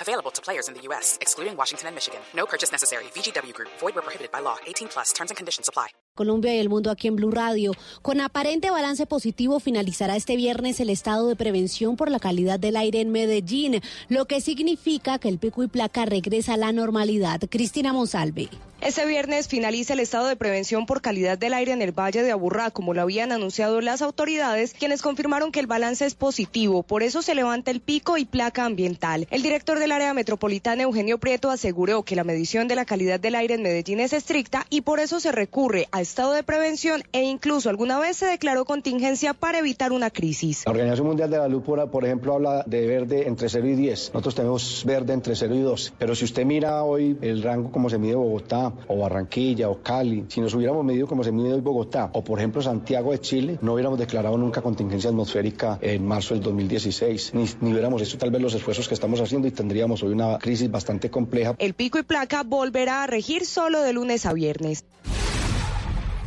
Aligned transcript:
Available 0.00 0.30
to 0.30 0.40
players 0.40 0.68
in 0.68 0.74
the 0.74 0.82
U.S., 0.88 1.18
excluding 1.20 1.56
Washington 1.56 1.88
and 1.88 1.96
Michigan. 1.96 2.20
No 2.36 2.46
purchase 2.46 2.70
necessary. 2.70 3.04
VGW 3.14 3.52
Group. 3.52 3.70
Void 3.80 3.94
where 3.94 4.02
prohibited 4.02 4.30
by 4.30 4.40
law. 4.40 4.58
18 4.66 4.88
plus. 4.88 5.12
Terms 5.12 5.30
and 5.30 5.36
conditions 5.36 5.68
apply. 5.68 5.88
Colombia 6.16 6.54
y 6.54 6.60
el 6.60 6.68
mundo 6.68 6.92
aquí 6.92 7.08
en 7.08 7.16
Blue 7.16 7.32
Radio. 7.32 7.72
Con 8.00 8.20
aparente 8.20 8.70
balance 8.70 9.04
positivo 9.04 9.58
finalizará 9.58 10.14
este 10.14 10.36
viernes 10.36 10.78
el 10.78 10.90
estado 10.90 11.26
de 11.26 11.34
prevención 11.34 11.96
por 11.96 12.08
la 12.08 12.20
calidad 12.20 12.60
del 12.60 12.76
aire 12.76 13.00
en 13.00 13.10
Medellín, 13.10 13.80
lo 14.08 14.26
que 14.26 14.40
significa 14.40 15.18
que 15.18 15.28
el 15.28 15.38
pico 15.38 15.64
y 15.64 15.66
placa 15.66 16.04
regresa 16.04 16.54
a 16.54 16.56
la 16.56 16.70
normalidad. 16.70 17.40
Cristina 17.50 17.92
Monsalve. 17.92 18.48
Este 18.80 19.06
viernes 19.06 19.48
finaliza 19.48 19.94
el 19.94 20.00
estado 20.00 20.26
de 20.26 20.36
prevención 20.36 20.84
por 20.84 21.00
calidad 21.00 21.38
del 21.38 21.54
aire 21.54 21.72
en 21.72 21.80
el 21.80 21.98
Valle 21.98 22.22
de 22.22 22.32
Aburrá, 22.32 22.70
como 22.70 22.92
lo 22.92 23.00
habían 23.00 23.32
anunciado 23.32 23.80
las 23.80 24.02
autoridades, 24.02 24.74
quienes 24.74 25.00
confirmaron 25.00 25.52
que 25.52 25.60
el 25.60 25.66
balance 25.66 26.04
es 26.04 26.14
positivo. 26.14 26.82
Por 26.82 27.02
eso 27.02 27.22
se 27.22 27.34
levanta 27.34 27.70
el 27.70 27.80
pico 27.80 28.18
y 28.18 28.26
placa 28.26 28.66
ambiental. 28.66 29.26
El 29.30 29.42
director 29.42 29.78
del 29.78 29.90
área 29.94 30.12
metropolitana, 30.12 30.82
Eugenio 30.82 31.18
Prieto, 31.18 31.50
aseguró 31.50 32.02
que 32.02 32.16
la 32.16 32.24
medición 32.24 32.66
de 32.66 32.74
la 32.74 32.84
calidad 32.84 33.20
del 33.20 33.36
aire 33.36 33.54
en 33.54 33.62
Medellín 33.62 34.00
es 34.00 34.12
estricta 34.12 34.66
y 34.68 34.80
por 34.80 34.98
eso 34.98 35.20
se 35.20 35.30
recurre 35.30 35.86
a 35.92 36.00
estado 36.00 36.32
de 36.32 36.42
prevención 36.42 37.04
e 37.12 37.22
incluso 37.22 37.70
alguna 37.70 38.00
vez 38.00 38.16
se 38.16 38.26
declaró 38.26 38.64
contingencia 38.64 39.34
para 39.34 39.60
evitar 39.60 39.92
una 39.92 40.10
crisis. 40.10 40.64
La 40.66 40.72
Organización 40.72 41.06
Mundial 41.06 41.30
de 41.30 41.36
la 41.36 41.44
Salud, 41.44 41.62
por 41.62 42.04
ejemplo, 42.04 42.34
habla 42.34 42.64
de 42.66 42.86
verde 42.86 43.28
entre 43.28 43.48
0 43.48 43.68
y 43.68 43.74
10. 43.76 44.10
Nosotros 44.14 44.34
tenemos 44.34 44.82
verde 44.84 45.12
entre 45.12 45.36
0 45.36 45.54
y 45.54 45.60
12. 45.60 45.92
Pero 45.96 46.14
si 46.16 46.24
usted 46.24 46.44
mira 46.44 46.82
hoy 46.82 47.16
el 47.20 47.42
rango 47.42 47.70
como 47.70 47.88
se 47.88 47.98
mide 47.98 48.16
Bogotá, 48.16 48.72
o 48.88 48.98
Barranquilla, 48.98 49.70
o 49.70 49.80
Cali, 49.80 50.24
si 50.28 50.40
nos 50.40 50.54
hubiéramos 50.54 50.84
medido 50.84 51.06
como 51.06 51.22
se 51.22 51.30
mide 51.30 51.52
hoy 51.52 51.60
Bogotá, 51.60 52.10
o 52.14 52.24
por 52.24 52.40
ejemplo 52.40 52.62
Santiago 52.62 53.12
de 53.12 53.20
Chile, 53.20 53.58
no 53.62 53.74
hubiéramos 53.74 53.98
declarado 53.98 54.36
nunca 54.36 54.60
contingencia 54.60 55.10
atmosférica 55.10 55.78
en 55.80 56.04
marzo 56.04 56.34
del 56.34 56.42
2016, 56.42 57.34
ni, 57.34 57.44
ni 57.60 57.72
hubiéramos 57.72 58.02
hecho 58.02 58.18
tal 58.18 58.32
vez 58.32 58.42
los 58.42 58.54
esfuerzos 58.54 58.88
que 58.88 58.94
estamos 58.94 59.20
haciendo 59.20 59.46
y 59.46 59.52
tendríamos 59.52 59.73
hoy 59.82 60.12
una 60.12 60.38
crisis 60.38 60.70
bastante 60.70 61.10
compleja. 61.10 61.54
El 61.58 61.74
pico 61.74 61.98
y 61.98 62.02
placa 62.02 62.42
volverá 62.42 63.02
a 63.02 63.06
regir 63.06 63.44
solo 63.44 63.82
de 63.82 63.92
lunes 63.92 64.26
a 64.26 64.32
viernes. 64.32 64.84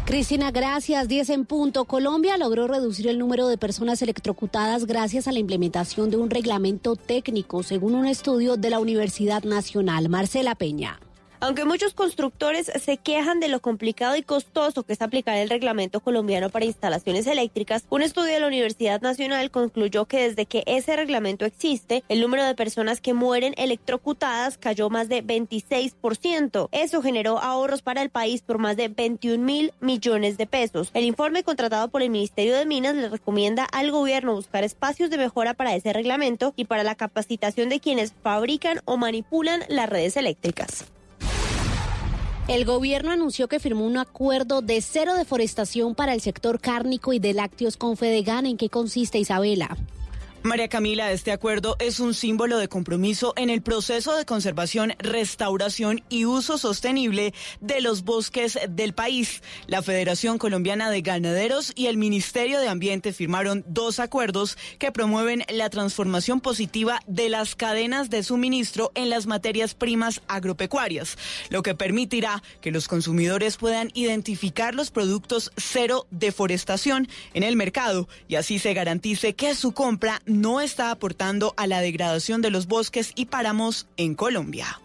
Cristina, 0.05 0.51
gracias. 0.51 1.09
10 1.09 1.29
en 1.31 1.45
punto. 1.45 1.83
Colombia 1.83 2.37
logró 2.37 2.67
reducir 2.67 3.07
el 3.07 3.19
número 3.19 3.49
de 3.49 3.57
personas 3.57 4.01
electrocutadas 4.01 4.85
gracias 4.85 5.27
a 5.27 5.33
la 5.33 5.39
implementación 5.39 6.09
de 6.09 6.15
un 6.15 6.29
reglamento 6.29 6.95
técnico, 6.95 7.61
según 7.61 7.93
un 7.93 8.07
estudio 8.07 8.55
de 8.55 8.69
la 8.69 8.79
Universidad 8.79 9.43
Nacional. 9.43 10.07
Marcela 10.07 10.55
Peña. 10.55 10.99
Aunque 11.39 11.65
muchos 11.65 11.93
constructores 11.93 12.71
se 12.83 12.97
quejan 12.97 13.39
de 13.39 13.47
lo 13.47 13.59
complicado 13.59 14.15
y 14.15 14.23
costoso 14.23 14.81
que 14.81 14.93
es 14.93 15.01
aplicar 15.03 15.37
el 15.37 15.49
reglamento 15.49 15.99
colombiano 15.99 16.49
para 16.49 16.65
instalaciones 16.65 17.27
eléctricas, 17.27 17.85
un 17.91 18.01
estudio 18.01 18.33
de 18.33 18.39
la 18.39 18.47
Universidad 18.47 19.01
Nacional 19.01 19.51
concluyó 19.51 20.05
que 20.05 20.27
desde 20.27 20.47
que 20.47 20.63
ese 20.65 20.95
reglamento 20.95 21.45
existe, 21.45 22.03
el 22.09 22.21
número 22.21 22.43
de 22.43 22.55
personas 22.55 23.01
que 23.01 23.13
mueren 23.13 23.53
electrocutadas 23.57 24.57
cayó 24.57 24.89
más 24.89 25.09
de 25.09 25.23
26%. 25.23 26.69
Eso 26.71 27.03
generó 27.03 27.37
ahorros 27.37 27.83
para 27.83 28.01
el 28.01 28.09
país 28.09 28.41
por 28.41 28.57
más 28.57 28.75
de 28.75 28.87
21 28.87 29.43
mil 29.43 29.73
millones 29.79 30.39
de 30.39 30.47
pesos. 30.47 30.89
El 30.95 31.05
informe 31.05 31.43
contratado 31.43 31.89
por 31.89 32.01
el 32.01 32.09
Ministerio 32.09 32.55
de 32.55 32.65
Minas 32.65 32.95
le 32.95 33.09
recomienda 33.09 33.65
al 33.65 33.91
gobierno 33.91 34.33
buscar 34.33 34.63
espacios 34.63 35.11
de 35.11 35.19
mejora 35.19 35.53
para 35.53 35.75
ese 35.75 35.93
reglamento 35.93 36.53
y 36.55 36.65
para 36.65 36.83
la 36.83 36.95
capacitación 36.95 37.69
de 37.69 37.79
quienes 37.79 38.11
fabrican 38.23 38.81
o 38.85 38.97
manipulan 38.97 39.61
las 39.69 39.87
redes 39.87 40.17
eléctricas. 40.17 40.87
El 42.47 42.63
gobierno 42.63 43.11
anunció 43.11 43.49
que 43.49 43.59
firmó 43.59 43.85
un 43.85 43.97
acuerdo 43.97 44.61
de 44.61 44.79
cero 44.79 45.15
deforestación 45.15 45.95
para 45.95 46.13
el 46.13 46.21
sector 46.21 46.61
cárnico 46.61 47.11
y 47.11 47.19
de 47.19 47.33
lácteos 47.33 47.75
con 47.75 47.97
Fedegan. 47.97 48.45
¿En 48.45 48.55
qué 48.55 48.69
consiste, 48.69 49.19
Isabela? 49.19 49.75
María 50.47 50.69
Camila, 50.69 51.11
este 51.11 51.33
acuerdo 51.33 51.75
es 51.77 51.99
un 51.99 52.13
símbolo 52.13 52.57
de 52.57 52.69
compromiso 52.69 53.33
en 53.35 53.49
el 53.49 53.61
proceso 53.61 54.15
de 54.15 54.23
conservación, 54.23 54.93
restauración 54.97 56.03
y 56.07 56.23
uso 56.23 56.57
sostenible 56.57 57.33
de 57.59 57.81
los 57.81 58.05
bosques 58.05 58.57
del 58.69 58.93
país. 58.93 59.43
La 59.67 59.81
Federación 59.81 60.37
Colombiana 60.37 60.89
de 60.89 61.01
Ganaderos 61.01 61.73
y 61.75 61.87
el 61.87 61.97
Ministerio 61.97 62.61
de 62.61 62.69
Ambiente 62.69 63.11
firmaron 63.11 63.65
dos 63.67 63.99
acuerdos 63.99 64.57
que 64.79 64.93
promueven 64.93 65.43
la 65.49 65.69
transformación 65.69 66.39
positiva 66.39 67.01
de 67.07 67.27
las 67.27 67.55
cadenas 67.55 68.09
de 68.09 68.23
suministro 68.23 68.93
en 68.95 69.09
las 69.09 69.27
materias 69.27 69.73
primas 69.73 70.21
agropecuarias, 70.29 71.17
lo 71.49 71.61
que 71.61 71.75
permitirá 71.75 72.41
que 72.61 72.71
los 72.71 72.87
consumidores 72.87 73.57
puedan 73.57 73.91
identificar 73.95 74.75
los 74.75 74.91
productos 74.91 75.51
cero 75.57 76.07
deforestación 76.09 77.09
en 77.33 77.43
el 77.43 77.57
mercado 77.57 78.07
y 78.29 78.35
así 78.35 78.59
se 78.59 78.73
garantice 78.73 79.35
que 79.35 79.53
su 79.53 79.73
compra 79.73 80.21
no 80.25 80.36
está 80.61 80.91
aportando 80.91 81.53
a 81.57 81.67
la 81.67 81.81
degradación 81.81 82.41
de 82.41 82.49
los 82.49 82.67
bosques 82.67 83.11
y 83.15 83.25
páramos 83.25 83.87
en 83.97 84.15
Colombia. 84.15 84.79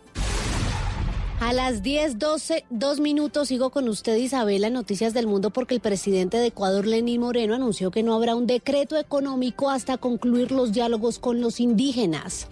A 1.43 1.53
las 1.53 1.83
10, 1.83 2.21
12, 2.21 2.65
dos 2.71 3.01
minutos 3.01 3.49
sigo 3.49 3.71
con 3.71 3.89
usted, 3.89 4.17
Isabela, 4.17 4.69
en 4.69 4.75
Noticias 4.75 5.13
del 5.13 5.27
Mundo, 5.27 5.51
porque 5.51 5.75
el 5.75 5.81
presidente 5.81 6.37
de 6.37 6.47
Ecuador, 6.47 6.87
Lenín 6.87 7.21
Moreno, 7.21 7.57
anunció 7.57 7.91
que 7.91 8.05
no 8.05 8.15
habrá 8.15 8.37
un 8.37 8.47
decreto 8.47 8.97
económico 8.97 9.69
hasta 9.69 9.99
concluir 9.99 10.53
los 10.53 10.73
diálogos 10.73 11.19
con 11.19 11.41
los 11.41 11.59
indígenas. 11.59 12.47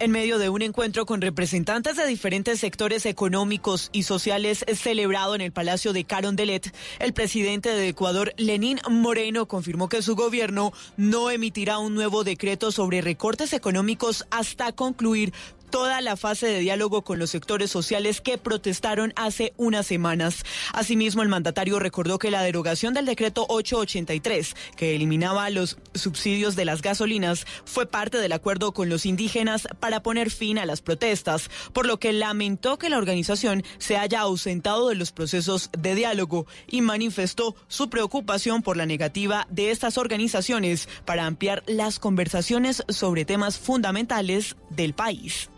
En 0.00 0.12
medio 0.12 0.38
de 0.38 0.48
un 0.48 0.62
encuentro 0.62 1.06
con 1.06 1.20
representantes 1.20 1.96
de 1.96 2.06
diferentes 2.06 2.60
sectores 2.60 3.04
económicos 3.04 3.90
y 3.92 4.04
sociales 4.04 4.64
celebrado 4.74 5.34
en 5.34 5.40
el 5.40 5.50
Palacio 5.50 5.92
de 5.92 6.04
Carondelet, 6.04 6.72
el 7.00 7.12
presidente 7.12 7.70
de 7.70 7.88
Ecuador, 7.88 8.32
Lenín 8.36 8.78
Moreno, 8.88 9.46
confirmó 9.46 9.88
que 9.88 10.00
su 10.00 10.14
gobierno 10.14 10.72
no 10.96 11.32
emitirá 11.32 11.78
un 11.78 11.96
nuevo 11.96 12.22
decreto 12.22 12.70
sobre 12.70 13.00
recortes 13.00 13.52
económicos 13.52 14.24
hasta 14.30 14.70
concluir 14.70 15.32
toda 15.70 16.00
la 16.00 16.16
fase 16.16 16.46
de 16.46 16.60
diálogo 16.60 17.02
con 17.02 17.18
los 17.18 17.30
sectores 17.30 17.70
sociales 17.70 18.20
que 18.20 18.38
protestaron 18.38 19.12
hace 19.16 19.52
unas 19.56 19.86
semanas. 19.86 20.44
Asimismo, 20.72 21.22
el 21.22 21.28
mandatario 21.28 21.78
recordó 21.78 22.18
que 22.18 22.30
la 22.30 22.42
derogación 22.42 22.94
del 22.94 23.06
decreto 23.06 23.46
883, 23.48 24.54
que 24.76 24.94
eliminaba 24.94 25.50
los 25.50 25.78
subsidios 25.94 26.56
de 26.56 26.64
las 26.64 26.82
gasolinas, 26.82 27.46
fue 27.64 27.86
parte 27.86 28.18
del 28.18 28.32
acuerdo 28.32 28.72
con 28.72 28.88
los 28.88 29.06
indígenas 29.06 29.68
para 29.80 30.02
poner 30.02 30.30
fin 30.30 30.58
a 30.58 30.66
las 30.66 30.80
protestas, 30.80 31.50
por 31.72 31.86
lo 31.86 31.98
que 31.98 32.12
lamentó 32.12 32.78
que 32.78 32.90
la 32.90 32.98
organización 32.98 33.62
se 33.78 33.96
haya 33.96 34.20
ausentado 34.20 34.88
de 34.88 34.94
los 34.94 35.12
procesos 35.12 35.70
de 35.76 35.94
diálogo 35.94 36.46
y 36.66 36.80
manifestó 36.80 37.54
su 37.68 37.90
preocupación 37.90 38.62
por 38.62 38.76
la 38.76 38.86
negativa 38.86 39.46
de 39.50 39.70
estas 39.70 39.98
organizaciones 39.98 40.88
para 41.04 41.26
ampliar 41.26 41.62
las 41.66 41.98
conversaciones 41.98 42.84
sobre 42.88 43.24
temas 43.24 43.58
fundamentales 43.58 44.56
del 44.70 44.94
país. 44.94 45.48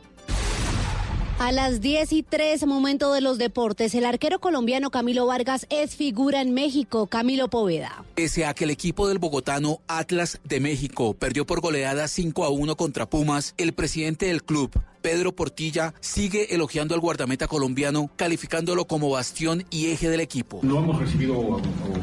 A 1.41 1.53
las 1.53 1.81
10 1.81 2.12
y 2.12 2.23
3, 2.23 2.67
momento 2.67 3.15
de 3.15 3.23
los 3.23 3.39
deportes, 3.39 3.95
el 3.95 4.05
arquero 4.05 4.41
colombiano 4.41 4.91
Camilo 4.91 5.25
Vargas 5.25 5.67
es 5.71 5.97
figura 5.97 6.43
en 6.43 6.53
México. 6.53 7.06
Camilo 7.06 7.49
Poveda. 7.49 8.05
Pese 8.15 8.45
a 8.45 8.53
que 8.53 8.65
el 8.65 8.71
equipo 8.71 9.09
del 9.09 9.19
bogotano 9.19 9.81
Atlas 9.89 10.39
de 10.45 10.61
México 10.61 11.15
perdió 11.15 11.47
por 11.47 11.62
goleada 11.62 12.09
5 12.09 12.45
a 12.45 12.51
1 12.51 12.77
contra 12.77 13.09
Pumas, 13.09 13.55
el 13.56 13.73
presidente 13.73 14.27
del 14.27 14.45
club, 14.45 14.71
Pedro 15.01 15.34
Portilla, 15.34 15.95
sigue 16.01 16.55
elogiando 16.55 16.95
al 16.95 17.01
guardameta 17.01 17.49
colombiano, 17.49 18.11
calificándolo 18.17 18.84
como 18.84 19.09
bastión 19.09 19.65
y 19.71 19.87
eje 19.87 20.11
del 20.11 20.21
equipo. 20.21 20.61
No 20.62 20.81
hemos 20.81 21.01
recibido 21.01 21.57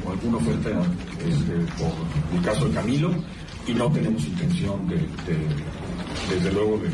alguna 0.09 0.37
oferta 0.37 0.69
este, 1.19 1.73
por 1.77 2.39
el 2.39 2.43
caso 2.43 2.67
de 2.69 2.73
Camilo 2.73 3.11
y 3.67 3.73
no 3.75 3.91
tenemos 3.91 4.25
intención 4.25 4.87
de, 4.87 4.95
de 4.95 5.37
desde 6.27 6.51
luego, 6.51 6.79
de 6.79 6.89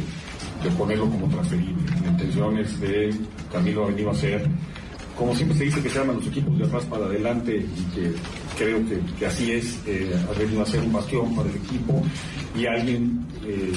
de 0.63 0.69
ponerlo 0.71 1.09
como 1.09 1.27
transferible. 1.27 1.83
La 2.01 2.09
intención 2.09 2.57
es 2.57 2.79
de 2.79 3.13
Camilo 3.51 3.83
ha 3.83 3.87
venido 3.87 4.11
a 4.11 4.15
ser, 4.15 4.47
como 5.17 5.35
siempre 5.35 5.57
se 5.57 5.65
dice 5.65 5.81
que 5.81 5.89
se 5.89 5.99
llaman 5.99 6.17
los 6.17 6.27
equipos 6.27 6.57
de 6.57 6.65
atrás 6.65 6.85
para 6.85 7.05
adelante 7.05 7.57
y 7.57 7.95
que 7.95 8.13
creo 8.57 8.79
que, 9.19 9.25
así 9.25 9.51
es, 9.51 9.79
eh, 9.85 10.13
ha 10.29 10.39
venido 10.39 10.61
a 10.61 10.65
ser 10.65 10.81
un 10.81 10.93
bastión 10.93 11.35
para 11.35 11.49
el 11.49 11.55
equipo 11.55 12.01
y 12.55 12.65
alguien 12.65 13.25
eh, 13.45 13.73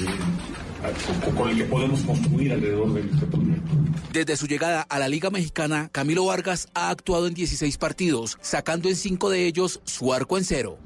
con 1.35 1.49
el 1.49 1.57
que 1.57 1.65
podemos 1.65 2.01
construir 2.01 2.53
alrededor 2.53 2.93
de 2.93 3.01
este 3.01 3.25
proyecto. 3.25 3.71
Desde 4.13 4.37
su 4.37 4.47
llegada 4.47 4.81
a 4.81 4.99
la 4.99 5.07
Liga 5.09 5.29
Mexicana, 5.29 5.89
Camilo 5.91 6.25
Vargas 6.25 6.69
ha 6.73 6.89
actuado 6.89 7.27
en 7.27 7.33
16 7.33 7.77
partidos, 7.77 8.37
sacando 8.41 8.87
en 8.89 8.95
5 8.95 9.29
de 9.29 9.45
ellos 9.45 9.81
su 9.83 10.13
arco 10.13 10.37
en 10.37 10.45
cero. 10.45 10.77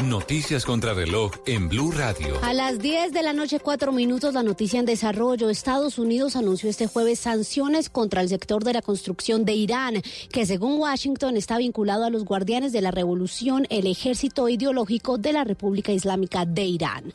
Noticias 0.00 0.64
contra 0.64 0.92
reloj 0.92 1.30
en 1.46 1.68
Blue 1.68 1.92
Radio. 1.92 2.38
A 2.42 2.52
las 2.52 2.80
10 2.80 3.12
de 3.12 3.22
la 3.22 3.32
noche, 3.32 3.60
cuatro 3.60 3.92
minutos, 3.92 4.34
la 4.34 4.42
noticia 4.42 4.80
en 4.80 4.86
desarrollo. 4.86 5.48
Estados 5.48 5.98
Unidos 5.98 6.34
anunció 6.34 6.68
este 6.68 6.88
jueves 6.88 7.20
sanciones 7.20 7.88
contra 7.90 8.20
el 8.20 8.28
sector 8.28 8.64
de 8.64 8.72
la 8.72 8.82
construcción 8.82 9.44
de 9.44 9.52
Irán, 9.54 10.02
que 10.32 10.46
según 10.46 10.80
Washington 10.80 11.36
está 11.36 11.58
vinculado 11.58 12.04
a 12.04 12.10
los 12.10 12.24
guardianes 12.24 12.72
de 12.72 12.80
la 12.80 12.90
revolución, 12.90 13.66
el 13.70 13.86
ejército 13.86 14.48
ideológico 14.48 15.16
de 15.16 15.32
la 15.32 15.44
República 15.44 15.92
Islámica 15.92 16.44
de 16.44 16.64
Irán. 16.64 17.12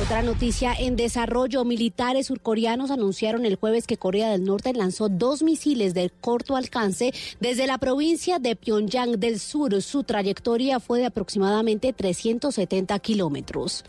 Otra 0.00 0.22
noticia 0.22 0.74
en 0.74 0.96
desarrollo. 0.96 1.64
Militares 1.64 2.26
surcoreanos 2.26 2.90
anunciaron 2.90 3.46
el 3.46 3.56
jueves 3.56 3.86
que 3.86 3.98
Corea 3.98 4.30
del 4.30 4.44
Norte 4.44 4.72
lanzó 4.72 5.08
dos 5.08 5.42
misiles 5.42 5.94
de 5.94 6.10
corto 6.10 6.56
alcance 6.56 7.12
desde 7.40 7.66
la 7.66 7.78
provincia 7.78 8.38
de 8.38 8.56
Pyongyang 8.56 9.20
del 9.20 9.38
Sur. 9.38 9.80
Su 9.80 10.02
trayectoria 10.02 10.80
fue 10.80 10.98
de 10.98 11.06
aproximadamente 11.06 11.92
370 12.02 12.98
kilómetros. 12.98 13.84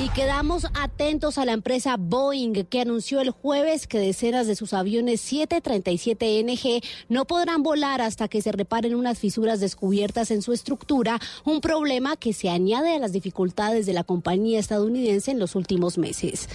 Y 0.00 0.10
quedamos 0.10 0.64
atentos 0.74 1.38
a 1.38 1.44
la 1.44 1.52
empresa 1.52 1.96
Boeing, 1.98 2.52
que 2.66 2.80
anunció 2.80 3.20
el 3.20 3.30
jueves 3.30 3.88
que 3.88 3.98
decenas 3.98 4.46
de 4.46 4.54
sus 4.54 4.72
aviones 4.72 5.20
737NG 5.32 6.84
no 7.08 7.24
podrán 7.24 7.64
volar 7.64 8.00
hasta 8.00 8.28
que 8.28 8.40
se 8.40 8.52
reparen 8.52 8.94
unas 8.94 9.18
fisuras 9.18 9.58
descubiertas 9.58 10.30
en 10.30 10.42
su 10.42 10.52
estructura, 10.52 11.18
un 11.44 11.60
problema 11.60 12.16
que 12.16 12.32
se 12.32 12.48
añade 12.48 12.94
a 12.94 13.00
las 13.00 13.10
dificultades 13.12 13.86
de 13.86 13.92
la 13.92 14.04
compañía 14.04 14.60
estadounidense 14.60 15.32
en 15.32 15.40
los 15.40 15.56
últimos 15.56 15.98
meses. 15.98 16.48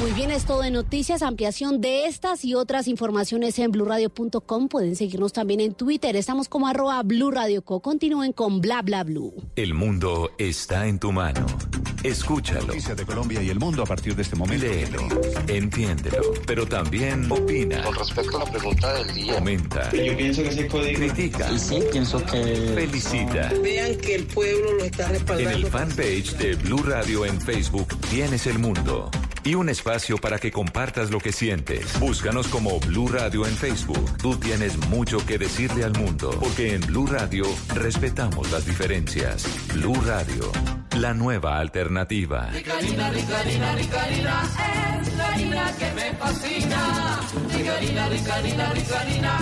Muy 0.00 0.12
bien, 0.12 0.30
es 0.30 0.46
todo 0.46 0.62
de 0.62 0.70
noticias, 0.70 1.20
ampliación 1.20 1.82
de 1.82 2.06
estas 2.06 2.46
y 2.46 2.54
otras 2.54 2.88
informaciones 2.88 3.58
en 3.58 3.72
blurradio.com. 3.72 4.68
Pueden 4.68 4.96
seguirnos 4.96 5.34
también 5.34 5.60
en 5.60 5.74
Twitter, 5.74 6.16
estamos 6.16 6.48
como 6.48 6.66
arroba 6.66 7.02
blurradioco. 7.02 7.80
Continúen 7.80 8.32
con 8.32 8.62
bla 8.62 8.80
bla 8.80 9.04
blue. 9.04 9.34
El 9.56 9.74
mundo 9.74 10.30
está 10.38 10.86
en 10.86 10.98
tu 10.98 11.12
mano. 11.12 11.44
Escúchalo. 12.02 12.69
Noticias 12.70 12.96
de 12.96 13.04
Colombia 13.04 13.42
y 13.42 13.50
el 13.50 13.58
mundo 13.58 13.82
a 13.82 13.86
partir 13.86 14.14
de 14.14 14.22
este 14.22 14.36
momento. 14.36 14.64
Léelo, 14.64 15.08
entiéndelo, 15.48 16.34
pero 16.46 16.66
también 16.66 17.30
opina. 17.30 17.82
Con 17.82 17.96
respecto 17.96 18.36
a 18.36 18.44
la 18.44 18.50
pregunta 18.50 18.94
del 18.94 19.12
día. 19.12 19.34
Comenta. 19.34 19.90
Yo 19.90 20.16
pienso 20.16 20.42
que 20.44 20.48
ese 20.50 20.66
código. 20.68 20.98
Critica. 20.98 21.50
Y 21.50 21.58
sí, 21.58 21.82
pienso 21.90 22.24
que. 22.24 22.72
Felicita. 22.74 23.52
Vean 23.60 23.96
que 23.96 24.14
el 24.14 24.26
pueblo 24.26 24.74
lo 24.74 24.84
está 24.84 25.08
respaldando. 25.08 25.50
En 25.50 25.56
el 25.56 25.66
fanpage 25.66 26.36
de 26.36 26.54
Blue 26.54 26.82
Radio 26.84 27.26
en 27.26 27.40
Facebook 27.40 27.88
tienes 28.08 28.46
el 28.46 28.60
mundo. 28.60 29.10
Y 29.42 29.54
un 29.54 29.70
espacio 29.70 30.18
para 30.18 30.38
que 30.38 30.52
compartas 30.52 31.10
lo 31.10 31.18
que 31.18 31.32
sientes. 31.32 31.98
Búscanos 31.98 32.48
como 32.48 32.78
Blue 32.80 33.08
Radio 33.08 33.46
en 33.46 33.56
Facebook. 33.56 34.18
Tú 34.18 34.36
tienes 34.36 34.76
mucho 34.88 35.24
que 35.24 35.38
decirle 35.38 35.82
al 35.84 35.92
mundo, 35.98 36.30
porque 36.38 36.74
en 36.74 36.82
Blue 36.82 37.06
Radio 37.06 37.44
respetamos 37.74 38.50
las 38.52 38.66
diferencias. 38.66 39.46
Blue 39.72 39.98
Radio, 40.04 40.52
la 40.98 41.14
nueva 41.14 41.58
alternativa. 41.58 42.50
Rica 42.50 42.76
harina, 42.76 43.10
rica 43.10 43.38
harina, 43.40 43.74
rica 43.74 44.02
harina, 44.02 44.42
es 45.00 45.16
la 45.16 45.28
harina 45.28 45.72
que 45.78 45.90
me 45.92 46.12
fascina. 46.16 47.20
Rica 47.56 47.76
harina, 47.76 48.08
rica 48.08 48.34
harina, 48.34 48.72
rica 48.72 49.00
harina, 49.00 49.38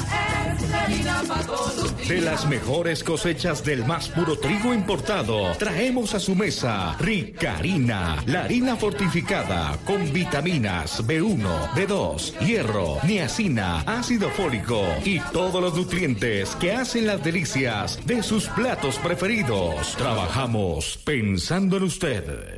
es 0.57 0.71
la 0.71 0.83
harina 0.85 1.23
para 1.27 1.43
todos 1.43 1.77
los 1.77 1.97
días. 1.97 2.09
De 2.09 2.21
las 2.21 2.47
mejores 2.47 3.03
cosechas 3.03 3.65
del 3.65 3.85
más 3.85 4.09
puro 4.11 4.39
trigo 4.39 4.73
importado, 4.73 5.53
traemos 5.59 6.15
a 6.15 6.21
su 6.21 6.37
mesa 6.37 6.97
Rica 7.01 7.57
Harina, 7.57 8.23
la 8.27 8.45
harina 8.45 8.77
fortificada 8.77 9.77
con 9.89 10.13
vitaminas 10.13 11.03
B1, 11.07 11.73
B2, 11.73 12.39
hierro, 12.41 12.99
niacina, 13.07 13.81
ácido 13.87 14.29
fólico 14.29 14.85
y 15.03 15.19
todos 15.33 15.63
los 15.63 15.75
nutrientes 15.75 16.55
que 16.57 16.73
hacen 16.73 17.07
las 17.07 17.25
delicias 17.25 17.99
de 18.05 18.23
sus 18.23 18.49
platos 18.49 18.99
preferidos. 18.99 19.97
Trabajamos 19.97 20.99
pensando 21.07 21.79
en 21.79 21.85
usted. 21.85 22.58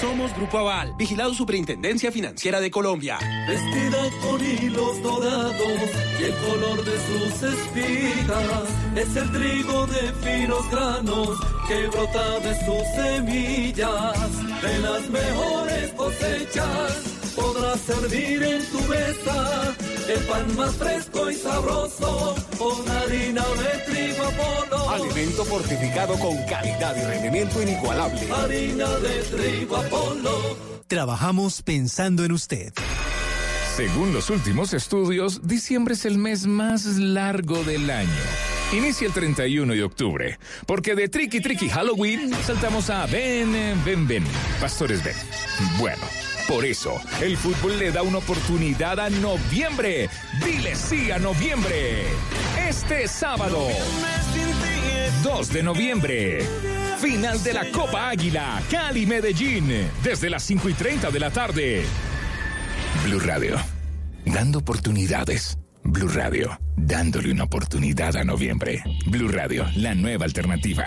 Somos 0.00 0.34
Grupo 0.34 0.58
Aval, 0.58 0.94
vigilado 0.96 1.34
Superintendencia 1.34 2.12
Financiera 2.12 2.60
de 2.60 2.70
Colombia. 2.70 3.18
Vestida 3.48 3.98
con 4.22 4.40
hilos 4.44 5.02
dorados 5.02 5.80
y 6.20 6.24
el 6.24 6.34
color 6.34 6.84
de 6.84 6.92
sus 7.06 7.42
espigas 7.42 8.68
es 8.94 9.16
el 9.16 9.32
trigo 9.32 9.86
de 9.88 10.12
finos 10.22 10.70
granos 10.70 11.38
que 11.66 11.86
brota 11.88 12.38
de 12.40 12.54
sus 12.64 12.82
semillas. 12.94 14.62
De 14.62 14.78
las 14.78 15.08
mejores 15.10 15.92
cosechas 15.94 17.17
podrás 17.38 17.80
servir 17.80 18.42
en 18.42 18.64
tu 18.66 18.80
mesa 18.82 19.74
el 20.08 20.20
pan 20.24 20.56
más 20.56 20.74
fresco 20.76 21.30
y 21.30 21.34
sabroso 21.34 22.34
con 22.58 22.88
harina 22.88 23.42
de 23.42 23.92
trigo 23.92 24.24
Apolo. 24.24 24.90
Alimento 24.90 25.44
fortificado 25.44 26.18
con 26.18 26.36
calidad 26.46 26.96
y 26.96 27.00
rendimiento 27.02 27.62
inigualable. 27.62 28.20
Harina 28.32 28.88
de 28.98 29.22
trigo 29.24 29.76
Apolo. 29.76 30.56
Trabajamos 30.86 31.62
pensando 31.62 32.24
en 32.24 32.32
usted. 32.32 32.72
Según 33.76 34.12
los 34.12 34.30
últimos 34.30 34.72
estudios, 34.72 35.46
diciembre 35.46 35.94
es 35.94 36.04
el 36.04 36.18
mes 36.18 36.46
más 36.46 36.84
largo 36.96 37.62
del 37.62 37.88
año. 37.90 38.08
Inicia 38.72 39.06
el 39.06 39.12
31 39.12 39.72
de 39.72 39.82
octubre, 39.82 40.38
porque 40.66 40.94
de 40.94 41.08
Tricky 41.08 41.40
Tricky 41.40 41.68
Halloween 41.68 42.32
saltamos 42.44 42.90
a 42.90 43.06
Ven, 43.06 43.52
Ven, 43.84 44.08
Ven, 44.08 44.24
Pastores 44.60 45.02
Ven. 45.04 45.14
Bueno. 45.78 46.27
Por 46.48 46.64
eso, 46.64 46.98
el 47.20 47.36
fútbol 47.36 47.78
le 47.78 47.92
da 47.92 48.02
una 48.02 48.18
oportunidad 48.18 48.98
a 48.98 49.10
noviembre. 49.10 50.08
Dile 50.42 50.74
sí 50.74 51.10
a 51.10 51.18
noviembre. 51.18 52.04
Este 52.66 53.06
sábado, 53.06 53.68
2 55.22 55.52
de 55.52 55.62
noviembre. 55.62 56.38
Final 57.02 57.42
de 57.42 57.52
la 57.52 57.70
Copa 57.70 58.08
Águila, 58.08 58.62
Cali 58.70 59.04
Medellín, 59.04 59.90
desde 60.02 60.30
las 60.30 60.42
5 60.44 60.70
y 60.70 60.72
30 60.72 61.10
de 61.10 61.20
la 61.20 61.30
tarde. 61.30 61.84
Blue 63.04 63.20
Radio, 63.20 63.56
dando 64.24 64.60
oportunidades. 64.60 65.58
Blue 65.84 66.08
Radio, 66.08 66.58
dándole 66.76 67.30
una 67.30 67.44
oportunidad 67.44 68.16
a 68.16 68.24
noviembre. 68.24 68.82
Blue 69.06 69.28
Radio, 69.28 69.66
la 69.76 69.94
nueva 69.94 70.24
alternativa. 70.24 70.86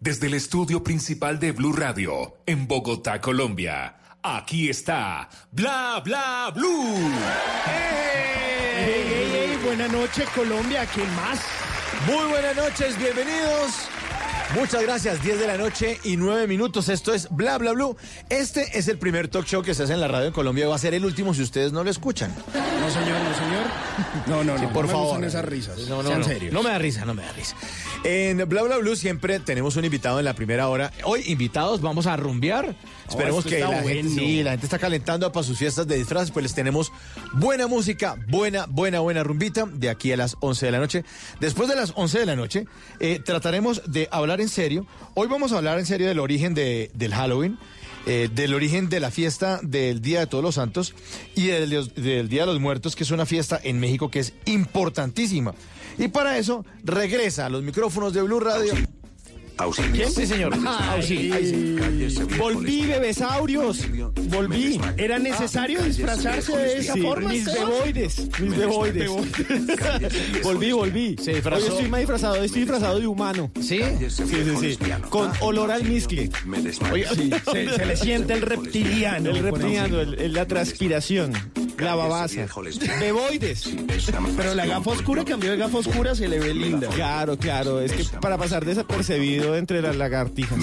desde 0.00 0.26
el 0.26 0.34
estudio 0.34 0.82
principal 0.82 1.38
de 1.38 1.52
Blue 1.52 1.72
Radio, 1.72 2.38
en 2.46 2.66
Bogotá, 2.68 3.20
Colombia. 3.20 3.96
Aquí 4.22 4.68
está 4.68 5.28
Bla 5.52 6.00
Bla 6.04 6.50
Blue. 6.54 7.10
Ey, 7.66 9.12
ey, 9.12 9.50
ey, 9.50 9.58
buena 9.64 9.88
noche 9.88 10.24
Colombia, 10.34 10.86
¿quién 10.92 11.12
más? 11.14 11.40
Muy 12.06 12.28
buenas 12.30 12.56
noches, 12.56 12.98
bienvenidos. 12.98 13.88
Muchas 14.54 14.80
gracias, 14.82 15.20
10 15.24 15.40
de 15.40 15.46
la 15.48 15.56
noche 15.58 15.98
y 16.04 16.16
9 16.16 16.46
minutos. 16.46 16.88
Esto 16.88 17.12
es 17.12 17.28
Bla 17.30 17.58
Bla 17.58 17.72
Blue. 17.72 17.96
Este 18.28 18.78
es 18.78 18.86
el 18.86 18.96
primer 18.96 19.26
talk 19.26 19.44
show 19.44 19.60
que 19.62 19.74
se 19.74 19.82
hace 19.84 19.92
en 19.92 20.00
la 20.00 20.06
radio 20.06 20.28
en 20.28 20.32
Colombia. 20.32 20.68
Va 20.68 20.76
a 20.76 20.78
ser 20.78 20.94
el 20.94 21.04
último 21.04 21.34
si 21.34 21.42
ustedes 21.42 21.72
no 21.72 21.82
lo 21.82 21.90
escuchan. 21.90 22.32
No, 22.54 22.90
señor, 22.90 23.18
no, 23.22 23.34
señor. 23.34 23.66
No, 24.28 24.44
no, 24.44 24.56
Sí, 24.56 24.64
no. 24.66 24.72
por 24.72 24.82
no 24.84 24.88
me 24.88 24.92
favor. 24.92 25.06
gustan 25.08 25.24
esas 25.24 25.44
risas. 25.44 25.78
No, 25.88 26.00
no, 26.02 26.08
Sean 26.08 26.20
no. 26.20 26.26
serios. 26.26 26.52
No 26.54 26.62
me 26.62 26.70
da 26.70 26.78
risa, 26.78 27.04
no 27.04 27.14
me 27.14 27.22
da 27.24 27.32
risa. 27.32 27.56
En 28.08 28.48
Bla 28.48 28.62
Bla 28.62 28.78
Blue 28.78 28.94
siempre 28.94 29.40
tenemos 29.40 29.74
un 29.74 29.84
invitado 29.84 30.20
en 30.20 30.24
la 30.26 30.34
primera 30.34 30.68
hora. 30.68 30.92
Hoy, 31.02 31.22
invitados, 31.26 31.80
vamos 31.80 32.06
a 32.06 32.16
rumbear. 32.16 32.76
Esperemos 33.08 33.44
esto 33.44 33.50
que 33.50 33.58
la 33.60 33.82
gente, 33.82 34.08
sí, 34.14 34.42
la 34.44 34.52
gente 34.52 34.66
está 34.66 34.78
calentando 34.78 35.32
para 35.32 35.42
sus 35.44 35.58
fiestas 35.58 35.88
de 35.88 35.96
disfraces, 35.96 36.30
pues 36.30 36.44
les 36.44 36.54
tenemos 36.54 36.92
buena 37.32 37.66
música, 37.66 38.14
buena, 38.28 38.66
buena, 38.66 39.00
buena 39.00 39.24
rumbita 39.24 39.66
de 39.66 39.90
aquí 39.90 40.12
a 40.12 40.16
las 40.16 40.36
11 40.38 40.66
de 40.66 40.72
la 40.72 40.78
noche. 40.78 41.04
Después 41.40 41.68
de 41.68 41.74
las 41.74 41.94
11 41.96 42.20
de 42.20 42.26
la 42.26 42.36
noche, 42.36 42.66
eh, 43.00 43.18
trataremos 43.24 43.82
de 43.90 44.08
hablar 44.12 44.40
en 44.40 44.48
serio. 44.50 44.86
Hoy 45.14 45.26
vamos 45.26 45.50
a 45.50 45.56
hablar 45.58 45.76
en 45.80 45.86
serio 45.86 46.06
del 46.06 46.20
origen 46.20 46.54
de- 46.54 46.92
del 46.94 47.12
Halloween. 47.12 47.58
eh, 48.08 48.28
del 48.32 48.54
origen 48.54 48.88
de 48.88 49.00
la 49.00 49.10
fiesta 49.10 49.58
del 49.64 50.00
Día 50.00 50.20
de 50.20 50.26
Todos 50.28 50.44
los 50.44 50.54
Santos 50.54 50.94
y 51.34 51.46
del, 51.48 51.70
del 51.96 52.28
Día 52.28 52.42
de 52.42 52.52
los 52.52 52.60
Muertos, 52.60 52.94
que 52.94 53.02
es 53.02 53.10
una 53.10 53.26
fiesta 53.26 53.60
en 53.64 53.80
México 53.80 54.12
que 54.12 54.20
es 54.20 54.32
importantísima. 54.44 55.56
Y 55.98 56.08
para 56.08 56.38
eso 56.38 56.64
regresa 56.84 57.46
a 57.46 57.48
los 57.48 57.62
micrófonos 57.62 58.12
de 58.12 58.22
Blue 58.22 58.40
Radio. 58.40 58.74
¿Quién? 59.92 60.10
Sí, 60.10 60.26
señor. 60.26 60.54
Auxilio. 60.54 61.34
Volví, 62.38 62.86
bebesaurios. 62.86 63.86
Volví. 64.28 64.80
¿Era 64.96 65.18
necesario 65.18 65.82
disfrazarse 65.82 66.56
de 66.56 66.78
esa 66.78 66.96
forma? 66.96 67.30
Mis 67.30 67.46
beboides. 67.46 68.40
Mis 68.40 68.56
beboides. 68.56 69.10
volví, 70.42 70.72
volví. 70.72 71.16
Se 71.22 71.34
disfrazó. 71.34 71.64
Hoy 71.64 71.70
estoy 71.70 71.88
más 71.88 72.00
disfrazado. 72.00 72.36
Estoy 72.42 72.60
disfrazado 72.62 73.00
de 73.00 73.06
humano. 73.06 73.50
¿Sí? 73.60 73.80
Sí, 73.98 74.10
sí, 74.10 74.76
sí. 74.76 74.78
Con 75.08 75.30
olor 75.40 75.70
al 75.70 75.84
miscle. 75.84 76.30
Se, 77.52 77.86
le 77.86 77.96
siente 77.96 78.34
el 78.34 78.42
reptiliano. 78.42 79.30
El 79.30 79.42
reptiliano, 79.42 80.02
la 80.02 80.46
transpiración, 80.46 81.32
la 81.78 81.94
babasa. 81.94 82.46
Beboides. 83.00 83.70
Pero 84.36 84.54
la 84.54 84.66
gafa 84.66 84.90
oscura 84.90 85.24
cambió 85.24 85.50
de 85.50 85.56
gafa 85.56 85.78
oscura, 85.78 86.14
se 86.14 86.28
le 86.28 86.38
ve 86.38 86.52
linda. 86.52 86.88
Claro, 86.88 87.38
claro. 87.38 87.80
Es 87.80 87.92
que 87.92 88.04
para 88.18 88.36
pasar 88.36 88.64
desapercibido 88.64 89.45
entre 89.54 89.80
las 89.82 89.96
lagartijas. 89.96 90.58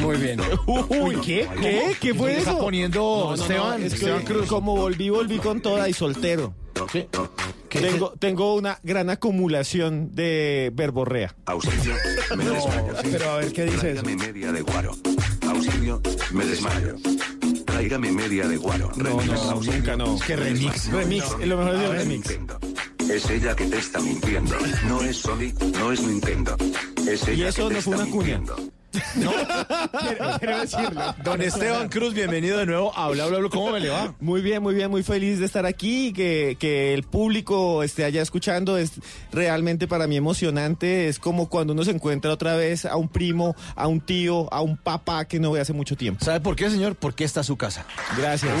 Muy 0.00 0.16
bien. 0.16 0.40
Uy, 0.66 1.16
¿qué? 1.24 1.48
¿Qué? 1.60 1.96
¿Qué 2.00 2.14
fue 2.14 2.32
¿Qué 2.32 2.38
eso? 2.40 2.50
está 2.50 2.60
poniendo 2.62 3.00
No, 3.00 3.30
no, 3.30 3.36
no, 3.36 3.42
Esteban? 3.42 3.82
es 3.82 3.90
que 3.94 3.96
Esteban 3.96 4.22
Cruz. 4.24 4.46
como 4.48 4.76
volví, 4.76 5.08
volví 5.08 5.38
con 5.38 5.60
toda 5.60 5.88
y 5.88 5.92
soltero. 5.92 6.54
¿Qué? 6.92 7.08
¿Qué? 7.68 7.80
Tengo, 7.80 8.12
tengo 8.18 8.54
una 8.54 8.78
gran 8.82 9.08
acumulación 9.10 10.14
de 10.14 10.70
verborrea. 10.74 11.34
Auxilio, 11.46 11.94
me 12.36 12.44
desmayo. 12.44 12.92
Pero 13.02 13.30
a 13.30 13.36
ver, 13.38 13.52
¿qué 13.52 13.64
dice 13.64 13.92
eso? 13.92 14.02
Tráigame 14.02 14.16
media 14.32 14.52
de 14.52 14.60
guaro. 14.62 14.92
Auxilio, 15.48 16.02
me 16.32 16.44
desmayo. 16.44 16.94
Tráigame 17.64 18.12
media 18.12 18.46
de 18.46 18.56
guaro. 18.56 18.90
No, 18.96 19.18
Remix, 19.18 19.26
no, 19.42 19.60
nunca 19.62 19.96
no. 19.96 20.16
me 20.18 20.36
remix. 20.36 20.72
desmayo. 20.84 20.98
Remix, 20.98 21.46
lo 21.46 21.56
mejor 21.56 21.74
es 21.74 21.80
el 21.80 21.86
No 21.86 21.92
remix. 21.92 22.38
Es 23.10 23.30
ella 23.30 23.54
que 23.54 23.66
te 23.66 23.78
está 23.78 24.00
mintiendo. 24.00 24.54
No 24.88 25.00
es 25.02 25.16
Sony, 25.16 25.52
no 25.78 25.92
es 25.92 26.00
Nintendo. 26.02 26.56
Es 27.08 27.26
ella 27.28 27.44
Y 27.44 27.48
eso 27.48 27.68
que 27.68 27.74
te 27.74 27.74
no 27.74 27.82
fue 27.82 27.94
está 27.94 28.04
una 28.04 28.12
cuña. 28.12 28.38
mintiendo. 28.38 28.72
Quiero, 29.14 30.38
quiero 30.38 30.60
decirlo. 30.60 31.14
Don 31.24 31.42
Esteban 31.42 31.88
Cruz, 31.88 32.14
bienvenido 32.14 32.58
de 32.58 32.66
nuevo 32.66 32.96
a 32.96 33.08
Bla 33.10 33.26
Bla 33.26 33.38
Bla. 33.38 33.48
¿Cómo 33.50 33.70
me 33.70 33.80
le 33.80 33.88
va? 33.90 34.14
Muy 34.20 34.40
bien, 34.40 34.62
muy 34.62 34.74
bien, 34.74 34.90
muy 34.90 35.02
feliz 35.02 35.38
de 35.38 35.46
estar 35.46 35.66
aquí, 35.66 36.12
que, 36.12 36.56
que 36.58 36.94
el 36.94 37.02
público 37.02 37.82
esté 37.82 38.04
allá 38.04 38.22
escuchando, 38.22 38.76
es 38.78 38.92
realmente 39.32 39.86
para 39.86 40.06
mí 40.06 40.16
emocionante, 40.16 41.08
es 41.08 41.18
como 41.18 41.48
cuando 41.48 41.72
uno 41.72 41.84
se 41.84 41.90
encuentra 41.90 42.32
otra 42.32 42.56
vez 42.56 42.84
a 42.84 42.96
un 42.96 43.08
primo, 43.08 43.54
a 43.74 43.86
un 43.86 44.00
tío, 44.00 44.52
a 44.52 44.60
un 44.62 44.76
papá 44.76 45.24
que 45.26 45.38
no 45.40 45.52
ve 45.52 45.60
hace 45.60 45.72
mucho 45.72 45.96
tiempo. 45.96 46.24
¿Sabe 46.24 46.40
por 46.40 46.56
qué, 46.56 46.70
señor? 46.70 46.96
Porque 46.96 47.24
está 47.24 47.42
su 47.42 47.56
casa. 47.56 47.86
Gracias. 48.16 48.52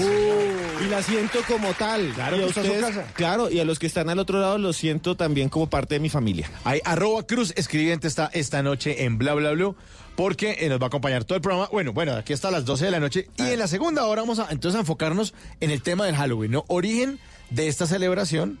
Y 0.84 0.88
la 0.88 1.02
siento 1.02 1.38
como 1.48 1.72
tal. 1.74 2.12
Claro 2.14 2.36
y 2.36 2.40
a 2.40 2.42
que 2.44 2.48
está 2.48 2.62
su 2.62 2.68
ustedes, 2.68 2.86
casa. 2.96 3.12
claro, 3.14 3.50
y 3.50 3.60
a 3.60 3.64
los 3.64 3.78
que 3.78 3.86
están 3.86 4.08
al 4.10 4.18
otro 4.18 4.40
lado 4.40 4.58
los 4.58 4.76
siento 4.76 5.16
también 5.16 5.48
como 5.48 5.68
parte 5.68 5.94
de 5.94 6.00
mi 6.00 6.08
familia. 6.10 6.50
Hay 6.64 6.80
arroba 6.84 7.22
Cruz 7.26 7.52
escribiente 7.56 8.06
está 8.08 8.30
esta 8.32 8.62
noche 8.62 9.04
en 9.04 9.18
Bla 9.18 9.34
Bla 9.34 9.52
Blue 9.52 9.76
porque 10.16 10.56
eh, 10.60 10.68
nos 10.68 10.80
va 10.80 10.84
a 10.84 10.88
acompañar 10.88 11.24
todo 11.24 11.36
el 11.36 11.42
programa. 11.42 11.68
Bueno, 11.70 11.92
bueno, 11.92 12.12
aquí 12.14 12.32
hasta 12.32 12.50
las 12.50 12.64
12 12.64 12.86
de 12.86 12.90
la 12.90 13.00
noche. 13.00 13.28
Y 13.36 13.42
en 13.42 13.58
la 13.58 13.68
segunda 13.68 14.06
hora 14.06 14.22
vamos 14.22 14.38
a 14.38 14.48
entonces 14.50 14.76
a 14.76 14.80
enfocarnos 14.80 15.34
en 15.60 15.70
el 15.70 15.82
tema 15.82 16.06
del 16.06 16.16
Halloween, 16.16 16.50
¿no? 16.52 16.64
Origen 16.68 17.18
de 17.50 17.68
esta 17.68 17.86
celebración, 17.86 18.58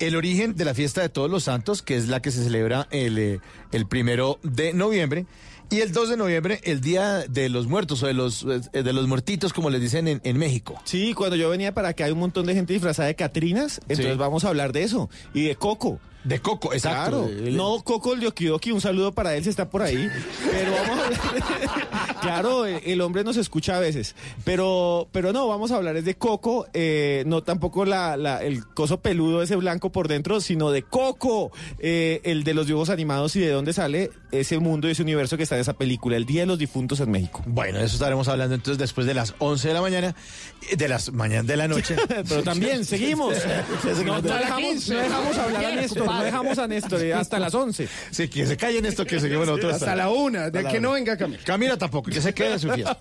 el 0.00 0.14
origen 0.14 0.54
de 0.54 0.64
la 0.64 0.74
fiesta 0.74 1.00
de 1.00 1.08
todos 1.08 1.30
los 1.30 1.44
santos, 1.44 1.82
que 1.82 1.96
es 1.96 2.08
la 2.08 2.20
que 2.22 2.30
se 2.30 2.44
celebra 2.44 2.86
el, 2.90 3.18
eh, 3.18 3.40
el 3.72 3.86
primero 3.86 4.38
de 4.42 4.72
noviembre. 4.74 5.26
Y 5.70 5.80
el 5.80 5.92
2 5.92 6.08
de 6.08 6.16
noviembre, 6.16 6.60
el 6.64 6.80
Día 6.80 7.24
de 7.28 7.50
los 7.50 7.66
Muertos 7.66 8.02
o 8.02 8.06
de 8.06 8.14
los, 8.14 8.42
eh, 8.72 8.82
de 8.82 8.92
los 8.94 9.06
muertitos, 9.06 9.52
como 9.52 9.68
les 9.68 9.82
dicen 9.82 10.08
en, 10.08 10.18
en 10.24 10.38
México. 10.38 10.80
Sí, 10.84 11.12
cuando 11.12 11.36
yo 11.36 11.50
venía 11.50 11.74
para 11.74 11.88
acá 11.90 12.06
hay 12.06 12.12
un 12.12 12.20
montón 12.20 12.46
de 12.46 12.54
gente 12.54 12.72
disfrazada 12.72 13.08
de 13.08 13.14
Catrinas, 13.16 13.78
entonces 13.86 14.12
Sí. 14.12 14.18
vamos 14.18 14.44
a 14.44 14.48
hablar 14.48 14.72
de 14.72 14.84
eso. 14.84 15.10
Y 15.34 15.42
de 15.44 15.56
Coco. 15.56 16.00
De 16.28 16.40
Coco, 16.40 16.72
exacto. 16.74 17.24
Claro. 17.26 17.28
El- 17.28 17.56
No 17.56 17.80
Coco 17.82 18.12
el 18.12 18.20
de 18.20 18.26
Okidoki, 18.28 18.70
un 18.70 18.80
saludo 18.80 19.12
para 19.12 19.34
él 19.34 19.42
si 19.44 19.50
está 19.50 19.70
por 19.70 19.80
ahí. 19.82 20.08
Pero 20.50 20.72
vamos 20.72 20.98
a 20.98 21.04
hablar. 21.06 22.18
claro, 22.20 22.66
el, 22.66 23.00
hombre 23.00 23.24
nos 23.24 23.36
escucha 23.36 23.76
a 23.76 23.80
veces. 23.80 24.14
Pero, 24.44 25.08
pero 25.12 25.32
no, 25.32 25.48
vamos 25.48 25.70
a 25.70 25.76
hablar 25.76 25.96
es 25.96 26.04
de 26.04 26.16
Coco, 26.16 26.66
eh, 26.74 27.22
no 27.26 27.42
tampoco 27.42 27.84
la, 27.84 28.16
la- 28.16 28.42
el 28.42 28.66
coso 28.66 29.00
peludo 29.00 29.42
ese 29.42 29.56
blanco 29.56 29.90
por 29.90 30.06
dentro, 30.08 30.40
sino 30.40 30.70
de 30.70 30.82
Coco, 30.82 31.50
eh, 31.78 32.20
el 32.24 32.44
de 32.44 32.54
los 32.54 32.66
dibujos 32.66 32.90
animados 32.90 33.34
y 33.36 33.40
de 33.40 33.50
dónde 33.50 33.72
sale 33.72 34.10
ese 34.30 34.58
mundo 34.58 34.88
y 34.88 34.90
ese 34.92 35.02
universo 35.02 35.36
que 35.38 35.44
está 35.44 35.54
en 35.54 35.62
esa 35.62 35.72
película, 35.72 36.16
El 36.16 36.26
Día 36.26 36.42
de 36.42 36.46
los 36.46 36.58
Difuntos 36.58 37.00
en 37.00 37.10
México. 37.10 37.42
Bueno, 37.46 37.78
de 37.78 37.86
eso 37.86 37.94
estaremos 37.94 38.28
hablando 38.28 38.54
entonces 38.54 38.78
después 38.78 39.06
de 39.06 39.14
las 39.14 39.34
11 39.38 39.68
de 39.68 39.74
la 39.74 39.80
mañana, 39.80 40.14
eh, 40.70 40.76
de 40.76 40.88
las 40.88 41.10
mañanas 41.12 41.46
de 41.46 41.56
la 41.56 41.68
noche. 41.68 41.96
Pero 42.28 42.42
también, 42.42 42.84
seguimos. 42.84 43.34
Sí, 43.36 43.88
No, 44.04 44.20
no 44.20 44.22
dejamos, 44.22 44.88
no 44.88 44.96
dejamos 44.98 45.38
hablar 45.38 45.64
a 45.64 45.70
Néstor, 45.74 46.06
no 46.18 46.24
dejamos 46.24 46.58
a 46.58 46.66
Néstor 46.66 47.02
eh, 47.02 47.14
hasta 47.14 47.38
las 47.38 47.54
11. 47.54 47.88
Sí, 48.10 48.28
que 48.28 48.46
se 48.46 48.56
callen 48.56 48.84
esto, 48.86 49.06
que 49.06 49.20
seguimos 49.20 49.46
nosotros. 49.46 49.74
Hasta 49.74 49.94
la 49.96 50.10
una, 50.10 50.50
de 50.50 50.58
Hasta 50.58 50.70
que 50.70 50.80
no 50.80 50.92
venga 50.92 51.16
Camila. 51.16 51.42
Camila 51.44 51.76
tampoco, 51.76 52.10
que 52.10 52.20
se 52.20 52.34
quede 52.34 52.54
en 52.54 52.60
su 52.60 52.70
fiesta. 52.70 52.96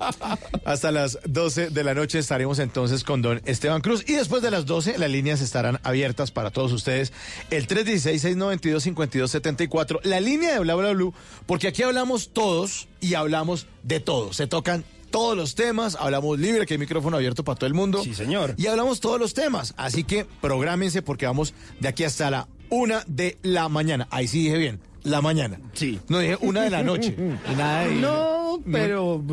Hasta 0.65 0.91
las 0.91 1.19
12 1.25 1.69
de 1.69 1.83
la 1.83 1.93
noche 1.93 2.17
estaremos 2.19 2.59
entonces 2.59 3.03
con 3.03 3.21
don 3.21 3.41
Esteban 3.45 3.81
Cruz. 3.81 4.03
Y 4.07 4.13
después 4.13 4.41
de 4.41 4.51
las 4.51 4.65
12, 4.65 4.97
las 4.97 5.09
líneas 5.09 5.41
estarán 5.41 5.79
abiertas 5.83 6.31
para 6.31 6.51
todos 6.51 6.71
ustedes. 6.71 7.11
El 7.49 7.67
316-692-5274, 7.67 9.99
la 10.03 10.19
línea 10.19 10.53
de 10.53 10.59
Bla 10.59 10.75
Bla 10.75 10.91
Blue, 10.91 11.13
porque 11.45 11.67
aquí 11.67 11.83
hablamos 11.83 12.29
todos 12.29 12.87
y 12.99 13.15
hablamos 13.15 13.67
de 13.83 13.99
todo. 13.99 14.33
Se 14.33 14.47
tocan 14.47 14.83
todos 15.09 15.37
los 15.37 15.55
temas, 15.55 15.97
hablamos 15.99 16.39
libre, 16.39 16.65
que 16.65 16.75
hay 16.75 16.77
micrófono 16.77 17.17
abierto 17.17 17.43
para 17.43 17.57
todo 17.57 17.67
el 17.67 17.73
mundo. 17.73 18.03
Sí, 18.03 18.13
señor. 18.13 18.53
Y 18.57 18.67
hablamos 18.67 18.99
todos 18.99 19.19
los 19.19 19.33
temas. 19.33 19.73
Así 19.77 20.03
que 20.03 20.25
prográmense 20.41 21.01
porque 21.01 21.25
vamos 21.25 21.53
de 21.79 21.87
aquí 21.87 22.03
hasta 22.03 22.29
la 22.29 22.47
una 22.69 23.03
de 23.07 23.37
la 23.43 23.69
mañana. 23.69 24.07
Ahí 24.11 24.27
sí 24.27 24.43
dije 24.43 24.57
bien, 24.57 24.79
la 25.03 25.21
mañana. 25.21 25.59
Sí. 25.73 25.99
No 26.09 26.19
dije 26.19 26.37
una 26.41 26.61
de 26.63 26.69
la 26.69 26.83
noche. 26.83 27.15
Nada 27.57 27.85
de- 27.87 27.95
No, 27.95 28.59
pero... 28.71 29.23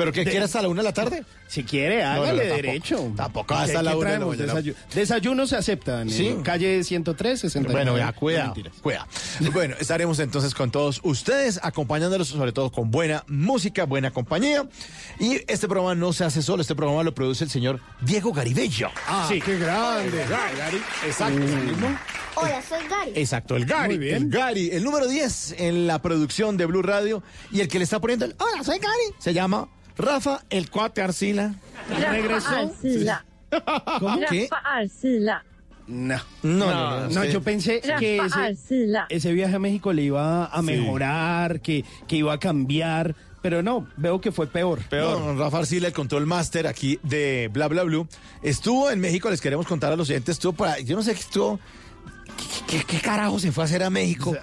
¿Pero 0.00 0.12
qué 0.12 0.24
de- 0.24 0.30
quiere 0.30 0.44
hasta 0.44 0.60
la 0.62 0.68
una 0.68 0.82
de 0.82 0.88
la 0.88 0.92
tarde? 0.94 1.24
Si 1.46 1.64
quiere, 1.64 2.02
No, 2.02 2.02
no, 2.02 2.22
hágale 2.22 2.32
no, 2.32 2.38
tampoco. 2.38 2.56
derecho. 2.56 3.12
Tampoco 3.16 3.46
¿Qué- 3.48 3.54
hasta 3.54 3.78
qué 3.78 3.82
la 3.84 3.96
una 3.96 4.10
de 4.10 4.18
la 4.18 4.26
mañana. 4.26 4.52
Desayu- 4.54 4.74
Desayunos 4.94 5.50
se 5.50 5.56
aceptan. 5.56 6.08
Sí. 6.10 6.36
calle 6.44 6.82
103, 6.84 7.40
69. 7.40 7.72
Bueno, 7.92 7.98
ya, 7.98 8.44
Mentiras. 8.44 8.74
cuidado. 8.80 9.06
Bueno, 9.52 9.74
estaremos 9.80 10.18
entonces 10.20 10.54
con 10.54 10.70
todos 10.70 11.00
ustedes, 11.02 11.58
acompañándolos 11.62 12.28
sobre 12.28 12.52
todo 12.52 12.70
con 12.70 12.90
buena 12.90 13.24
música, 13.26 13.84
buena 13.84 14.10
compañía. 14.12 14.68
Y 15.18 15.40
este 15.48 15.66
programa 15.68 15.94
no 15.94 16.12
se 16.12 16.24
hace 16.24 16.40
solo, 16.42 16.62
este 16.62 16.74
programa 16.74 17.02
lo 17.02 17.14
produce 17.14 17.44
el 17.44 17.50
señor 17.50 17.80
Diego 18.00 18.32
Garibello. 18.32 18.88
Ah, 19.06 19.26
sí. 19.28 19.40
qué 19.40 19.58
grande. 19.58 20.22
Exacto, 21.06 21.42
ese 21.42 21.56
mismo. 21.56 21.98
Hola, 22.36 22.62
soy 22.66 22.78
Gary. 22.88 23.12
Exacto, 23.16 23.56
el 23.56 23.64
Gary. 23.66 23.96
Muy 23.96 23.98
bien. 24.06 24.16
El 24.16 24.28
Gary, 24.30 24.70
el 24.72 24.84
número 24.84 25.08
10 25.08 25.54
en 25.58 25.86
la 25.86 26.00
producción 26.00 26.56
de 26.56 26.66
Blue 26.66 26.82
Radio. 26.82 27.22
Y 27.50 27.60
el 27.60 27.68
que 27.68 27.78
le 27.78 27.84
está 27.84 27.98
poniendo 28.00 28.24
el 28.24 28.36
Hola, 28.38 28.62
soy 28.62 28.78
Gary. 28.78 29.14
Se 29.18 29.34
llama 29.34 29.68
Rafa 30.00 30.44
el 30.50 30.70
Cuate 30.70 31.02
Arcila. 31.02 31.54
Regresó. 31.88 32.72
¿Cómo? 33.98 34.20
¿Qué? 34.28 34.48
No. 35.86 36.16
No, 36.42 36.70
no, 36.70 37.00
no, 37.00 37.08
no, 37.08 37.24
yo 37.24 37.42
pensé 37.42 37.80
que 37.98 38.18
ese, 38.18 38.96
ese 39.08 39.32
viaje 39.32 39.56
a 39.56 39.58
México 39.58 39.92
le 39.92 40.02
iba 40.02 40.46
a 40.46 40.62
mejorar, 40.62 41.60
que, 41.60 41.84
que 42.06 42.14
iba 42.14 42.32
a 42.32 42.38
cambiar, 42.38 43.16
pero 43.42 43.60
no, 43.62 43.88
veo 43.96 44.20
que 44.20 44.30
fue 44.30 44.46
peor. 44.46 44.78
No, 44.92 45.34
Rafa 45.36 45.58
Arcila, 45.58 45.88
el 45.88 45.92
control 45.92 46.26
master 46.26 46.68
aquí 46.68 47.00
de 47.02 47.50
Bla 47.52 47.66
Bla 47.66 47.82
Blue, 47.82 48.06
estuvo 48.40 48.88
en 48.90 49.00
México, 49.00 49.30
les 49.30 49.40
queremos 49.40 49.66
contar 49.66 49.92
a 49.92 49.96
los 49.96 50.08
oyentes, 50.08 50.36
estuvo 50.36 50.52
para, 50.52 50.78
yo 50.78 50.94
no 50.94 51.02
sé 51.02 51.12
qué 51.12 51.20
estuvo, 51.20 51.58
¿Qué, 52.66 52.84
qué 52.84 53.00
carajo 53.00 53.38
se 53.38 53.50
fue 53.52 53.64
a 53.64 53.66
hacer 53.66 53.82
a 53.82 53.90
México? 53.90 54.36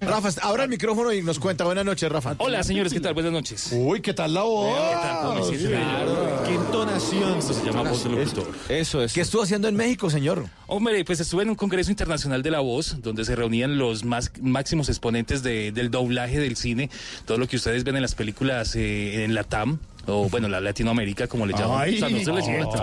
Rafa, 0.00 0.28
abra 0.42 0.64
el 0.64 0.70
micrófono 0.70 1.12
y 1.12 1.22
nos 1.22 1.38
cuenta. 1.38 1.64
Buenas 1.64 1.84
noches, 1.84 2.10
Rafa. 2.10 2.34
Hola, 2.38 2.62
señores, 2.62 2.92
¿qué 2.92 3.00
tal? 3.00 3.14
Buenas 3.14 3.32
noches. 3.32 3.70
Uy, 3.72 4.00
¿qué 4.00 4.14
tal 4.14 4.34
la 4.34 4.42
voz? 4.42 4.76
¿Qué 4.76 4.94
tal? 4.94 5.68
Claro. 5.68 6.42
Qué 6.46 6.54
entonación. 6.54 7.38
Esto 7.38 7.52
se 7.54 7.64
llama 7.64 7.90
voz 7.90 8.04
del 8.04 8.14
locutor. 8.14 8.50
Eso 8.68 9.02
es. 9.02 9.12
¿Qué 9.12 9.20
estuvo 9.20 9.42
haciendo 9.42 9.68
en 9.68 9.74
México, 9.76 10.10
señor? 10.10 10.46
Hombre, 10.68 11.04
pues 11.04 11.20
estuve 11.20 11.42
en 11.42 11.50
un 11.50 11.54
Congreso 11.56 11.90
Internacional 11.90 12.42
de 12.42 12.50
la 12.50 12.60
Voz, 12.60 12.96
donde 13.02 13.24
se 13.24 13.34
reunían 13.36 13.76
los 13.78 14.04
más 14.04 14.30
máximos 14.40 14.88
exponentes 14.88 15.42
de- 15.42 15.72
del 15.72 15.90
doblaje 15.90 16.38
del 16.38 16.56
cine, 16.56 16.88
todo 17.26 17.38
lo 17.38 17.46
que 17.48 17.56
ustedes 17.56 17.84
ven 17.84 17.96
en 17.96 18.02
las 18.02 18.14
películas 18.14 18.74
eh, 18.76 19.24
en 19.24 19.34
la 19.34 19.44
TAM, 19.44 19.78
o 20.06 20.28
bueno, 20.28 20.48
la 20.48 20.60
Latinoamérica, 20.60 21.26
como 21.26 21.46
le 21.46 21.52
llaman. 21.54 21.80
Ay. 21.82 21.96
o 21.96 21.98
sea, 21.98 22.08
nosotros 22.08 22.36
le 22.46 22.52
decimos 22.52 22.74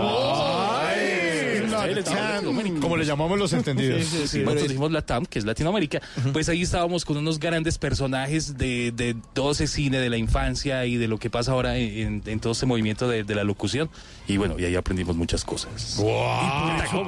Latam. 1.86 2.80
Como 2.80 2.96
le 2.96 3.04
llamamos 3.04 3.38
los 3.38 3.52
entendidos. 3.52 4.04
Sí, 4.04 4.18
sí, 4.22 4.28
sí. 4.28 4.38
Nosotros 4.40 4.68
dijimos 4.68 4.92
la 4.92 5.02
TAM, 5.02 5.26
que 5.26 5.38
es 5.38 5.44
Latinoamérica. 5.44 6.00
Pues 6.32 6.48
ahí 6.48 6.62
estábamos 6.62 7.04
con 7.04 7.16
unos 7.16 7.38
grandes 7.38 7.78
personajes 7.78 8.56
de, 8.56 8.92
de 8.92 9.16
todo 9.32 9.52
ese 9.52 9.66
cine, 9.66 9.98
de 9.98 10.10
la 10.10 10.16
infancia 10.16 10.86
y 10.86 10.96
de 10.96 11.08
lo 11.08 11.18
que 11.18 11.30
pasa 11.30 11.52
ahora 11.52 11.76
en, 11.76 12.22
en 12.26 12.40
todo 12.40 12.52
ese 12.52 12.66
movimiento 12.66 13.08
de, 13.08 13.24
de 13.24 13.34
la 13.34 13.44
locución. 13.44 13.90
Y 14.28 14.36
bueno, 14.36 14.56
y 14.58 14.64
ahí 14.64 14.76
aprendimos 14.76 15.16
muchas 15.16 15.44
cosas. 15.44 16.00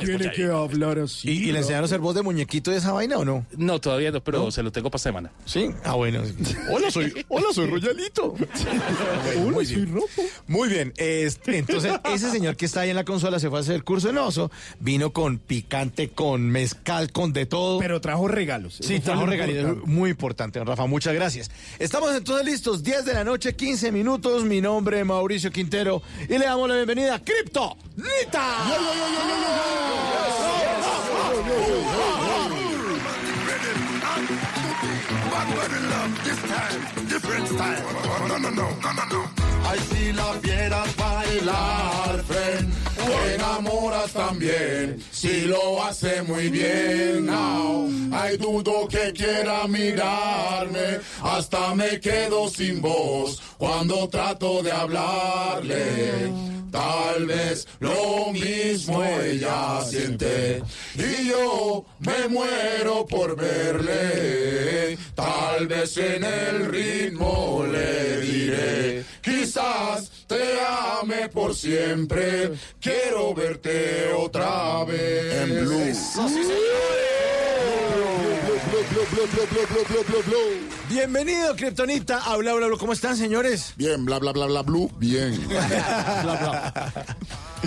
tiene 0.05 0.31
que 0.33 0.45
hablar 0.47 0.99
así. 0.99 1.31
¿Y, 1.31 1.49
y 1.49 1.53
le 1.53 1.59
enseñaron 1.59 1.85
a 1.85 1.87
hacer 1.87 2.01
voz 2.01 2.15
de 2.15 2.23
muñequito 2.23 2.71
de 2.71 2.79
esa 2.79 2.93
vaina 2.93 3.19
o 3.19 3.25
no? 3.25 3.47
No, 3.57 3.81
todavía 3.81 4.11
no, 4.11 4.23
pero 4.23 4.51
se 4.51 4.63
lo 4.63 4.73
tengo 4.73 4.91
para 4.91 4.99
semana. 4.99 5.31
Sí. 5.45 5.71
Ah, 5.85 5.95
bueno. 5.95 6.23
Hola, 6.71 6.91
soy, 6.91 7.13
hola, 7.29 7.47
soy 7.53 7.67
Royalito. 7.67 8.35
Muy 9.53 9.65
bien. 9.67 9.95
Muy 10.47 10.69
bien. 10.69 10.93
este, 10.97 11.59
entonces, 11.59 11.93
ese 12.13 12.31
señor 12.31 12.57
que 12.57 12.67
está 12.67 12.81
ahí 12.81 12.91
en 12.91 12.97
la 12.97 13.05
consola 13.05 13.39
se 13.39 13.49
fue 13.49 13.59
a 13.59 13.63
hacer 13.63 13.75
el 13.75 13.85
curso 13.85 14.11
en 14.11 14.19
oso, 14.19 14.51
vino 14.81 15.13
con 15.13 15.39
picante, 15.39 16.11
con 16.11 16.49
mezcal, 16.49 17.13
con 17.13 17.33
de 17.33 17.47
todo. 17.47 17.79
Pero 17.79 18.01
trajo 18.01 18.29
regalos. 18.29 18.79
Sí, 18.81 19.01
trajo 19.01 19.23
importante. 19.23 19.87
Muy 19.87 20.11
importante, 20.11 20.59
don 20.59 20.69
Rafa. 20.69 20.87
Muchas 20.87 21.15
gracias. 21.15 21.51
Estamos 21.79 22.15
entonces 22.15 22.45
listos. 22.45 22.83
10 22.83 23.05
de 23.05 23.15
la 23.15 23.25
noche, 23.25 23.55
15 23.55 23.93
minutos. 23.93 24.45
Mi 24.45 24.61
nombre 24.61 25.01
es 25.01 25.07
Mauricio 25.07 25.51
Quintero 25.51 26.03
y 26.29 26.39
le 26.39 26.45
damos 26.45 26.69
la 26.69 26.77
bienvenida 26.77 27.17
a 27.17 27.19
Crypto 27.21 27.77
Nita. 27.97 28.57
Ay, 39.65 39.79
si 39.91 40.13
la 40.13 40.33
vieras 40.43 40.97
bailar, 40.97 42.25
friend, 42.25 42.73
te 43.13 43.35
enamoras 43.35 44.13
también. 44.13 45.03
Si 45.11 45.43
lo 45.43 45.83
hace 45.83 46.23
muy 46.23 46.49
bien, 46.49 47.27
now. 47.27 47.89
Ay, 48.13 48.37
dudo 48.37 48.89
que 48.89 49.13
quiera 49.13 49.67
mirarme. 49.67 51.01
Hasta 51.23 51.75
me 51.75 52.01
quedo 52.01 52.49
sin 52.49 52.81
voz 52.81 53.41
cuando 53.59 54.09
trato 54.09 54.63
de 54.63 54.73
hablarle. 54.73 56.53
Tal 56.71 57.27
vez 57.27 57.69
lo 57.81 58.33
mismo 58.33 59.05
ella 59.05 59.83
siente. 59.85 60.63
Y 60.95 61.29
yo 61.29 61.85
me 61.99 62.29
muero 62.29 63.07
por 63.07 63.37
verle. 63.37 64.97
Tal 65.15 65.67
vez 65.67 65.97
en 65.99 66.25
el 66.25 66.67
ritmo 66.67 67.67
le 67.71 68.21
diré. 68.23 69.05
Quizás 69.21 70.22
te 70.33 70.61
ame 71.01 71.29
por 71.29 71.55
siempre. 71.55 72.53
Quiero 72.81 73.35
verte 73.35 74.13
otra 74.17 74.85
vez. 74.85 75.35
En 75.35 75.69
blue. 78.93 80.69
Bienvenido, 80.89 81.55
Kryptonita. 81.57 82.19
Habla, 82.25 82.53
habla, 82.53 82.67
habla. 82.67 82.79
¿Cómo 82.79 82.93
están, 82.93 83.17
señores? 83.17 83.73
Bien, 83.77 84.05
bla, 84.05 84.19
bla, 84.19 84.33
bla, 84.33 84.47
bla, 84.47 84.63
blue. 84.63 84.91
Bien. 84.99 85.39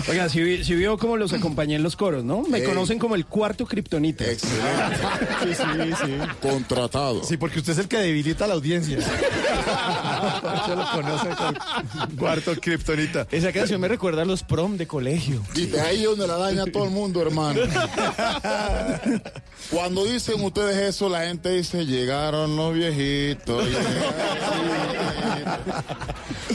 Oiga, 0.08 0.28
si, 0.28 0.42
vi- 0.42 0.62
si 0.62 0.74
vio 0.74 0.98
cómo 0.98 1.16
los 1.16 1.32
acompañé 1.32 1.74
en 1.76 1.82
los 1.82 1.96
coros, 1.96 2.22
¿no? 2.22 2.42
Me 2.42 2.58
Ey. 2.58 2.64
conocen 2.64 2.98
como 2.98 3.14
el 3.14 3.24
cuarto 3.24 3.64
kriptonita. 3.66 4.24
Excelente. 4.24 4.96
Sí, 5.42 5.54
sí, 5.54 5.62
sí. 6.04 6.12
Contratado. 6.48 7.24
Sí, 7.24 7.36
porque 7.38 7.58
usted 7.60 7.72
es 7.72 7.78
el 7.78 7.88
que 7.88 7.96
debilita 7.98 8.44
a 8.44 8.48
la 8.48 8.54
audiencia. 8.54 8.98
Se 9.00 10.76
lo 10.76 10.90
conoce 10.92 11.28
con 11.30 12.16
cuarto 12.18 12.54
Kryptonita. 12.60 13.26
Esa 13.32 13.52
canción 13.52 13.80
me 13.80 13.88
recuerda 13.88 14.20
a 14.22 14.24
los 14.26 14.42
prom 14.42 14.76
de 14.76 14.86
colegio. 14.86 15.42
Y 15.54 15.64
de 15.66 15.80
ahí 15.80 16.02
donde 16.04 16.26
la 16.28 16.36
daña 16.36 16.66
todo 16.66 16.84
el 16.84 16.90
mundo, 16.90 17.22
hermano. 17.22 17.60
Cuando 19.70 20.04
dicen 20.04 20.40
ustedes 20.44 20.76
eso, 20.94 21.08
la 21.18 21.28
gente 21.28 21.50
dice, 21.50 21.86
llegaron 21.86 22.56
los 22.56 22.74
viejitos. 22.74 23.66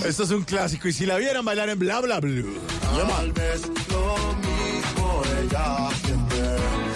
Esto 0.05 0.23
es 0.23 0.29
un 0.29 0.43
clásico. 0.43 0.87
Y 0.87 0.93
si 0.93 1.07
la 1.07 1.17
vieran 1.17 1.43
bailar 1.43 1.69
en 1.69 1.79
bla 1.79 1.99
bla 1.99 2.19
blue. 2.19 2.59
Tal 2.81 3.31
vez 3.31 3.61
lo 3.89 4.15
mismo 4.35 5.23
ella 5.41 5.89
siente. 6.03 6.90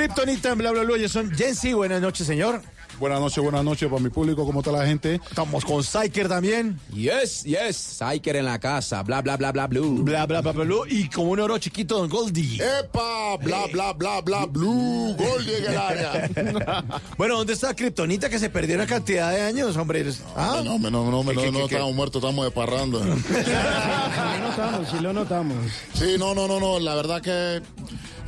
Kryptonita 0.00 0.52
en 0.52 0.56
bla 0.56 0.70
bla 0.70 0.82
blue. 0.82 0.94
Ellos 0.94 1.12
son 1.12 1.30
Jensi. 1.30 1.74
Buenas 1.74 2.00
noches, 2.00 2.26
señor. 2.26 2.62
Buenas 2.98 3.20
noches, 3.20 3.42
buenas 3.42 3.62
noches 3.62 3.86
para 3.86 4.00
mi 4.02 4.08
público. 4.08 4.46
¿Cómo 4.46 4.60
está 4.60 4.72
la 4.72 4.86
gente? 4.86 5.20
Estamos 5.28 5.62
con 5.62 5.84
Psyker 5.84 6.26
también. 6.26 6.80
Yes, 6.94 7.44
yes. 7.44 7.76
Psyker 7.98 8.36
en 8.36 8.46
la 8.46 8.58
casa. 8.58 9.02
Bla, 9.02 9.20
bla, 9.20 9.36
bla, 9.36 9.52
bla, 9.52 9.66
blue. 9.66 10.02
Bla 10.02 10.24
bla 10.24 10.40
bla 10.40 10.52
bla 10.52 10.64
blue. 10.64 10.86
Y 10.88 11.10
como 11.10 11.32
un 11.32 11.40
oro 11.40 11.58
chiquito, 11.58 11.98
Don 11.98 12.08
Goldie. 12.08 12.62
¡Epa! 12.62 13.36
Bla, 13.42 13.66
bla, 13.70 13.92
bla, 13.92 14.22
bla, 14.22 14.46
blue. 14.46 15.14
Gol 15.18 15.46
en 15.48 15.64
el 15.66 15.76
área. 15.76 16.30
Bueno, 17.18 17.36
¿dónde 17.36 17.52
está 17.52 17.76
Kryptonita 17.76 18.30
que 18.30 18.38
se 18.38 18.48
perdió 18.48 18.76
una 18.76 18.86
cantidad 18.86 19.30
de 19.30 19.42
años, 19.42 19.76
hombre? 19.76 20.06
Ah, 20.34 20.62
No, 20.64 20.78
no, 20.78 20.90
no, 20.90 21.10
no, 21.10 21.22
no, 21.22 21.30
¿Qué, 21.30 21.36
qué, 21.36 21.52
no, 21.52 21.58
qué, 21.60 21.68
qué? 21.68 21.74
estamos 21.74 21.94
muertos, 21.94 22.22
estamos 22.24 22.44
de 22.46 22.50
parranda. 22.50 23.00
Sí 23.30 24.38
lo 24.40 24.48
notamos, 24.48 24.88
sí 24.88 24.98
lo 25.00 25.12
notamos. 25.12 25.56
Sí, 25.92 26.16
no, 26.18 26.34
no, 26.34 26.48
no, 26.48 26.58
no. 26.58 26.78
La 26.80 26.94
verdad 26.94 27.20
que 27.20 27.62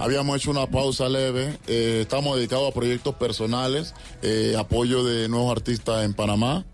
habíamos 0.02 0.36
hecho 0.36 0.50
una 0.50 0.66
pausa 0.66 1.08
leve. 1.08 1.58
Eh, 1.68 2.00
estamos 2.02 2.36
dedicados 2.36 2.68
a 2.68 2.74
proyectos 2.74 3.14
personales, 3.14 3.94
eh, 4.22 4.56
apoyo 4.58 5.04
de 5.04 5.28
nuevos 5.28 5.52
artistas 5.52 6.04
en 6.04 6.12
Panamá. 6.14 6.64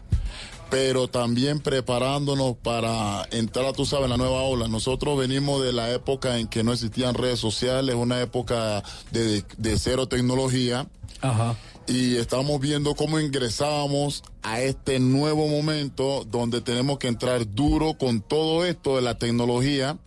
Pero 0.71 1.09
también 1.09 1.61
preparándonos 1.61 2.57
para 2.57 3.27
entrar, 3.31 3.73
tú 3.73 3.87
sabes, 3.87 4.05
en 4.05 4.11
la 4.11 4.17
nueva 4.19 4.43
ola. 4.43 4.69
Nosotros 4.69 5.19
venimos 5.19 5.63
de 5.63 5.73
la 5.73 5.91
época 5.93 6.39
en 6.39 6.47
que 6.47 6.63
no 6.63 6.73
existían 6.73 7.15
redes 7.15 7.39
sociales, 7.39 7.95
una 7.95 8.21
época 8.21 8.83
de, 9.11 9.45
de 9.57 9.79
cero 9.79 10.09
tecnología. 10.09 10.89
Ajá. 11.21 11.57
y 11.89 12.15
estamos 12.15 12.61
viendo 12.61 12.95
cómo 12.95 13.19
ingresábamos 13.19 14.23
a 14.43 14.61
este 14.61 15.01
nuevo 15.01 15.49
momento 15.49 16.25
donde 16.31 16.61
tenemos 16.61 16.99
que 16.99 17.09
entrar 17.09 17.53
duro 17.55 17.95
con 17.95 18.21
todo 18.21 18.65
esto 18.65 18.95
de 18.95 19.03
la 19.03 19.19
tecnología 19.19 19.99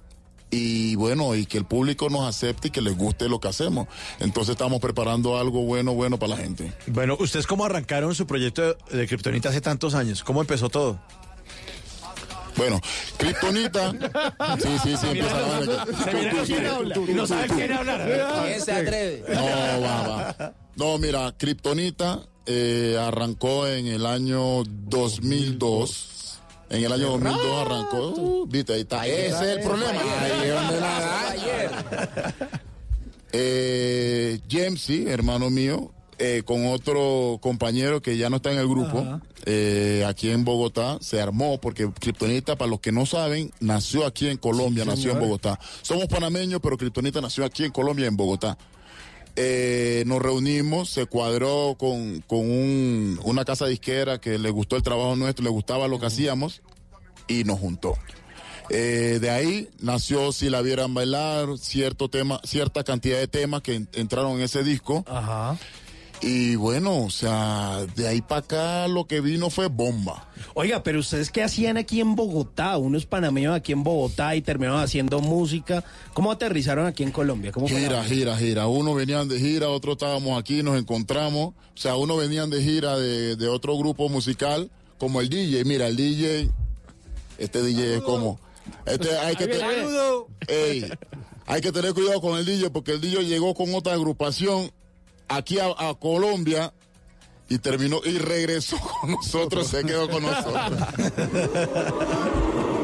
y 0.52 0.96
bueno, 0.96 1.34
y 1.34 1.46
que 1.46 1.58
el 1.58 1.66
público 1.66 2.10
nos 2.10 2.28
acepte 2.28 2.68
y 2.68 2.72
que 2.72 2.82
les 2.82 2.96
guste 2.98 3.30
lo 3.30 3.40
que 3.40 3.48
hacemos. 3.48 3.88
Entonces 4.20 4.52
estamos 4.52 4.82
preparando 4.82 5.38
algo 5.38 5.62
bueno, 5.62 5.94
bueno 5.94 6.20
para 6.20 6.36
la 6.36 6.38
gente. 6.38 6.74
Bueno, 6.88 7.16
¿ustedes 7.20 7.48
cómo 7.48 7.66
arrancaron 7.66 8.14
su 8.14 8.28
proyecto 8.28 8.76
de, 8.92 9.08
Kryptonita 9.08 9.50
hace 9.50 9.62
tantos 9.62 9.96
años? 9.96 10.24
¿Cómo 10.24 10.42
empezó 10.42 10.70
todo? 10.70 11.00
Bueno, 12.58 12.82
Kryptonita. 13.18 13.92
Sí, 14.62 14.70
sí, 14.84 14.98
sí, 14.98 15.08
empieza 15.08 15.62
no 17.16 17.26
sabe 17.26 17.48
quién 17.48 17.72
hablar. 17.72 18.44
¿Quién 18.44 18.62
se 18.62 18.72
atreve? 18.74 19.24
No, 19.34 19.82
va, 19.82 20.08
va. 20.08 20.54
No, 20.76 20.98
mira, 20.98 21.34
Kryptonita 21.38 22.20
eh, 22.46 22.98
arrancó 23.00 23.68
en 23.68 23.88
el 23.88 24.06
año 24.06 24.64
2002. 24.66 26.21
En 26.72 26.84
el 26.84 26.92
año 26.92 27.10
2002 27.12 27.66
arrancó. 27.66 28.08
Uh, 28.16 28.48
Viste, 28.48 28.74
ahí 28.74 28.82
está. 28.82 29.06
Ese 29.06 29.28
es 29.28 29.58
el 29.58 29.60
problema. 29.60 30.00
Ahí 30.22 30.48
es 30.48 30.54
donde 30.54 30.80
la. 30.80 32.34
Eh, 33.34 34.40
Jamesy, 34.50 35.08
hermano 35.08 35.50
mío, 35.50 35.92
eh, 36.18 36.44
con 36.46 36.66
otro 36.68 37.40
compañero 37.42 38.02
que 38.02 38.18
ya 38.18 38.30
no 38.30 38.38
está 38.38 38.52
en 38.52 38.60
el 38.60 38.68
grupo, 38.68 39.22
eh, 39.46 40.06
aquí 40.08 40.30
en 40.30 40.44
Bogotá, 40.44 40.98
se 41.02 41.22
armó 41.22 41.60
porque 41.60 41.90
Kryptonita, 41.92 42.58
para 42.58 42.70
los 42.70 42.80
que 42.80 42.92
no 42.92 43.06
saben, 43.06 43.52
nació 43.60 44.06
aquí 44.06 44.28
en 44.28 44.38
Colombia, 44.38 44.84
Sí, 44.84 44.90
nació 44.90 45.12
en. 45.14 45.20
Bogotá. 45.20 45.60
Somos 45.82 46.08
panameños, 46.08 46.60
pero 46.62 46.78
Kryptonita 46.78 47.22
nació 47.22 47.46
aquí 47.46 47.64
en 47.64 47.72
Colombia, 47.72 48.08
en 48.08 48.18
Bogotá. 48.18 48.58
Eh, 49.36 50.04
nos 50.08 50.22
reunimos, 50.22 50.90
se 50.90 51.06
cuadró 51.06 51.76
con, 51.78 52.22
con 52.28 52.40
un- 52.40 53.20
una 53.24 53.46
casa 53.46 53.66
disquera 53.68 54.20
que 54.20 54.38
le 54.38 54.50
gustó 54.50 54.76
el 54.76 54.84
trabajo 54.84 55.16
nuestro, 55.16 55.44
le 55.44 55.50
gustaba 55.52 55.88
lo 55.88 56.00
que 56.00 56.08
hacíamos 56.08 56.62
y 57.28 57.44
nos 57.44 57.60
juntó. 57.60 57.96
Eh, 58.70 59.18
de 59.20 59.30
ahí 59.30 59.70
nació 59.82 60.32
Si 60.32 60.50
la 60.50 60.62
vieran 60.62 60.94
bailar, 60.94 61.58
cierto 61.58 62.10
tema, 62.10 62.40
cierta 62.46 62.84
cantidad 62.86 63.18
de 63.18 63.28
temas 63.28 63.62
que 63.62 63.76
en- 63.76 63.90
entraron 63.94 64.34
en 64.34 64.42
ese 64.42 64.64
disco. 64.64 65.04
Y 66.24 66.56
bueno, 66.56 67.04
o 67.06 67.10
sea, 67.10 67.84
de 67.96 68.08
ahí 68.08 68.22
para 68.22 68.42
acá 68.42 68.88
lo 68.88 69.06
que 69.08 69.22
vino 69.22 69.50
fue 69.50 69.68
bomba. 69.68 70.30
Oiga, 70.54 70.84
pero 70.84 71.00
ustedes 71.00 71.32
qué 71.32 71.42
hacían 71.42 71.78
aquí 71.78 72.00
en 72.00 72.16
Bogotá, 72.16 72.78
unos 72.78 73.08
panameños 73.08 73.56
aquí 73.56 73.72
en 73.72 73.84
Bogotá 73.84 74.36
y 74.36 74.44
terminaron 74.44 74.82
haciendo 74.82 75.20
música. 75.20 75.84
¿Cómo 76.14 76.32
aterrizaron 76.32 76.86
aquí 76.86 77.02
en 77.02 77.12
Colombia? 77.12 77.52
¿Cómo 77.52 77.68
Gira, 77.68 78.04
gira, 78.04 78.38
gira. 78.38 78.68
Uno 78.68 78.94
venían 78.94 79.28
de 79.30 79.40
gira, 79.40 79.70
otros 79.70 79.94
estábamos 79.94 80.40
aquí, 80.40 80.62
nos 80.62 80.78
encontramos. 80.80 81.56
O 81.74 81.78
sea, 81.78 81.96
uno 81.96 82.16
venían 82.18 82.52
de 82.52 82.62
gira 82.62 83.00
de, 83.00 83.36
de 83.36 83.48
otro 83.48 83.76
grupo 83.80 84.08
musical, 84.08 84.70
como 85.00 85.22
el 85.22 85.30
DJ. 85.30 85.66
Mira, 85.66 85.88
el 85.88 85.96
DJ, 85.96 86.52
este 87.40 87.64
DJ 87.64 87.96
es 87.96 88.02
como... 88.04 88.40
Este 88.86 89.18
hay 89.18 89.36
que, 89.36 89.46
Ahí 89.46 89.50
viene, 89.50 89.60
te- 89.60 89.66
ahí 89.66 90.80
viene. 90.80 90.86
Ey, 90.86 90.92
hay 91.48 91.62
que 91.62 91.72
tener 91.72 91.94
cuidado 91.96 92.22
con 92.22 92.38
el 92.38 92.46
DJ 92.46 92.70
porque 92.70 92.92
el 92.92 93.02
DJ 93.02 93.24
llegó 93.26 93.56
con 93.56 93.74
otra 93.74 93.94
agrupación 93.94 94.72
aquí 95.32 95.60
a, 95.60 95.68
a 95.78 95.94
Colombia 95.96 96.74
y 97.52 97.60
terminó 97.60 98.00
y 98.06 98.18
regresó 98.18 98.78
con 99.02 99.12
nosotros, 99.12 99.68
se 99.68 99.84
quedó 99.84 100.10
con 100.10 100.24
nosotros. 100.24 100.56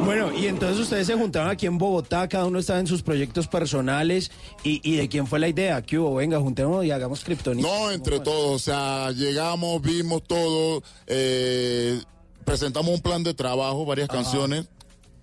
Bueno, 0.06 0.32
y 0.34 0.48
entonces 0.48 0.80
ustedes 0.80 1.06
se 1.06 1.16
juntaron 1.16 1.50
aquí 1.50 1.66
en 1.66 1.78
Bogotá, 1.78 2.30
cada 2.30 2.46
uno 2.46 2.60
estaba 2.60 2.80
en 2.80 2.88
sus 2.88 3.02
proyectos 3.02 3.48
personales. 3.48 4.32
¿Y, 4.64 4.80
y 4.90 4.96
de 4.96 5.10
quién 5.10 5.28
fue 5.28 5.38
la 5.38 5.50
idea? 5.50 5.82
¿Qué 5.82 6.00
hubo? 6.00 6.16
Venga, 6.16 6.40
juntémonos 6.40 6.86
y 6.86 6.92
hagamos 6.92 7.26
Kryptonita. 7.26 7.68
No, 7.68 7.92
entre 7.92 8.22
todos, 8.22 8.56
o 8.56 8.60
sea, 8.60 9.12
llegamos, 9.12 9.82
vimos 9.82 10.24
todo, 10.24 10.82
eh, 11.08 12.02
presentamos 12.46 12.96
un 12.96 13.02
plan 13.02 13.22
de 13.22 13.34
trabajo, 13.34 13.86
varias 13.86 14.08
canciones, 14.08 14.70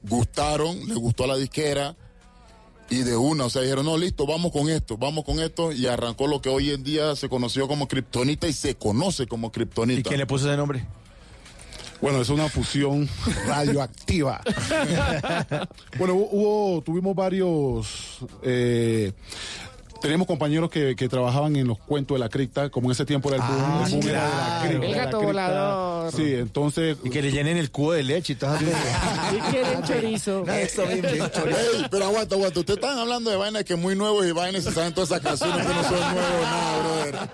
gustaron, 0.03 0.87
le 0.87 0.97
gustó 0.97 1.25
a 1.25 1.29
la 1.29 1.37
disquera 1.37 1.97
y 2.91 2.99
de 3.03 3.17
una, 3.17 3.45
o 3.47 3.51
sea, 3.51 3.63
dijeron, 3.63 3.87
no, 3.87 3.97
listo, 3.97 4.27
vamos 4.27 4.53
con 4.53 4.69
esto, 4.69 4.97
vamos 4.97 5.25
con 5.25 5.41
esto 5.41 5.73
y 5.73 5.87
arrancó 5.87 6.27
lo 6.27 6.41
que 6.43 6.49
hoy 6.51 6.71
en 6.71 6.85
día 6.85 7.17
se 7.17 7.29
conoció 7.29 7.67
como 7.67 7.89
Kryptonita 7.89 8.47
y 8.47 8.53
se 8.53 8.75
conoce 8.77 9.27
como 9.27 9.51
Kryptonita. 9.51 10.01
¿Y 10.01 10.03
quién 10.03 10.19
le 10.21 10.27
puso 10.27 10.47
ese 10.49 10.57
nombre? 10.57 10.85
Bueno, 12.01 12.21
es 12.21 12.29
una 12.29 12.49
fusión 12.49 13.09
radioactiva. 13.47 14.43
bueno, 15.99 16.15
hu- 16.15 16.29
hubo, 16.33 16.83
tuvimos 16.83 17.15
varios. 17.17 18.19
Eh, 18.43 19.13
teníamos 20.05 20.27
compañeros 20.27 20.69
que, 20.69 20.95
que 20.97 21.09
trabajaban 21.09 21.57
en 21.57 21.67
los 21.67 21.79
cuentos 21.79 22.15
de 22.15 22.19
la 22.19 22.29
cripta, 22.29 22.69
como 22.69 22.89
en 22.89 22.93
ese 22.93 23.07
tiempo 23.07 23.33
era 23.33 23.39
el 23.39 23.43
boom, 23.51 23.65
Ah, 23.65 23.85
el 23.87 23.93
boom 23.93 24.07
era 24.07 24.23
de 24.23 24.29
la 24.29 24.61
cripta, 24.69 24.87
El 24.87 24.95
gato 24.95 25.23
volador. 25.23 26.13
Sí, 26.13 26.35
entonces. 26.35 26.99
Y 27.03 27.09
que 27.09 27.23
le 27.23 27.33
llenen 27.33 27.57
el 27.57 27.71
cubo 27.71 27.93
de 27.93 28.03
leche 28.03 28.35
y 28.35 28.37
todo 28.37 28.51
así. 28.51 28.67
Y 28.67 29.39
quieren 29.51 29.83
chorizo. 29.87 30.45
Eso 30.47 30.85
mismo. 30.87 31.09
Ey, 31.09 31.87
pero 31.91 32.05
aguanta, 32.05 32.35
aguanta. 32.35 32.61
Ustedes 32.61 32.77
están 32.79 32.99
hablando 32.99 33.31
de 33.31 33.37
vainas 33.37 33.65
que 33.65 33.77
muy 33.77 33.97
nuevos 33.97 34.27
y 34.27 34.33
vainas 34.33 34.67
y 34.67 34.71
saben 34.73 34.93
todas 34.93 35.11
esas 35.11 35.23
canciones 35.23 35.67
que 35.67 35.73
no 35.73 35.83
son 35.85 35.93
nuevos, 35.93 36.43
nada, 36.43 36.79
brother. 36.83 37.31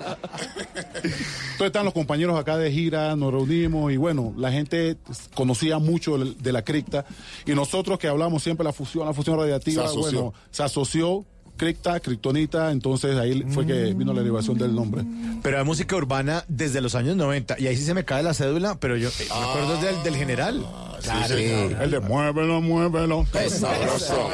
Entonces 1.02 1.66
están 1.66 1.84
los 1.84 1.94
compañeros 1.94 2.38
acá 2.38 2.56
de 2.56 2.70
gira, 2.70 3.16
nos 3.16 3.32
reunimos 3.32 3.92
y 3.92 3.96
bueno, 3.96 4.32
la 4.36 4.52
gente 4.52 4.96
conocía 5.34 5.78
mucho 5.80 6.16
de 6.18 6.52
la 6.52 6.62
cripta 6.62 7.04
y 7.44 7.52
nosotros 7.52 7.98
que 7.98 8.06
hablamos 8.06 8.44
siempre 8.44 8.62
de 8.62 8.68
la 8.68 8.72
fusión, 8.72 9.06
la 9.06 9.12
fusión 9.12 9.36
Se 9.60 9.80
asoció. 9.80 10.00
bueno, 10.00 10.34
se 10.52 10.62
asoció 10.62 11.26
cripta, 11.60 12.00
criptonita, 12.00 12.70
entonces 12.70 13.18
ahí 13.18 13.44
fue 13.50 13.66
que 13.66 13.92
vino 13.92 14.14
la 14.14 14.20
derivación 14.20 14.56
del 14.56 14.74
nombre. 14.74 15.04
Pero 15.42 15.58
hay 15.58 15.64
música 15.64 15.94
urbana 15.94 16.42
desde 16.48 16.80
los 16.80 16.94
años 16.94 17.16
90 17.16 17.56
y 17.58 17.66
ahí 17.66 17.76
sí 17.76 17.84
se 17.84 17.92
me 17.92 18.02
cae 18.02 18.22
la 18.22 18.32
cédula, 18.32 18.80
pero 18.80 18.96
yo 18.96 19.10
eh, 19.10 19.12
me 19.28 19.44
acuerdo 19.44 19.76
del, 19.82 20.02
del 20.02 20.16
general. 20.16 20.66
Claro, 21.02 21.36
El 21.36 21.90
de 21.90 22.00
muévelo, 22.00 22.62
muévelo. 22.62 23.26
Es 23.34 23.58
sabroso. 23.58 24.30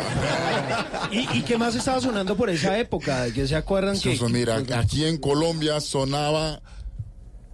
¿Y, 1.11 1.39
y 1.39 1.43
qué 1.43 1.59
más 1.59 1.75
estaba 1.75 2.01
sonando 2.01 2.37
por 2.37 2.49
esa 2.49 2.79
época? 2.79 3.29
¿Que 3.33 3.49
se 3.49 3.57
acuerdan 3.57 3.99
que...? 3.99 4.13
Eso, 4.13 4.29
mira, 4.29 4.63
aquí 4.77 5.05
en 5.05 5.19
Colombia 5.19 5.81
sonaba 5.81 6.61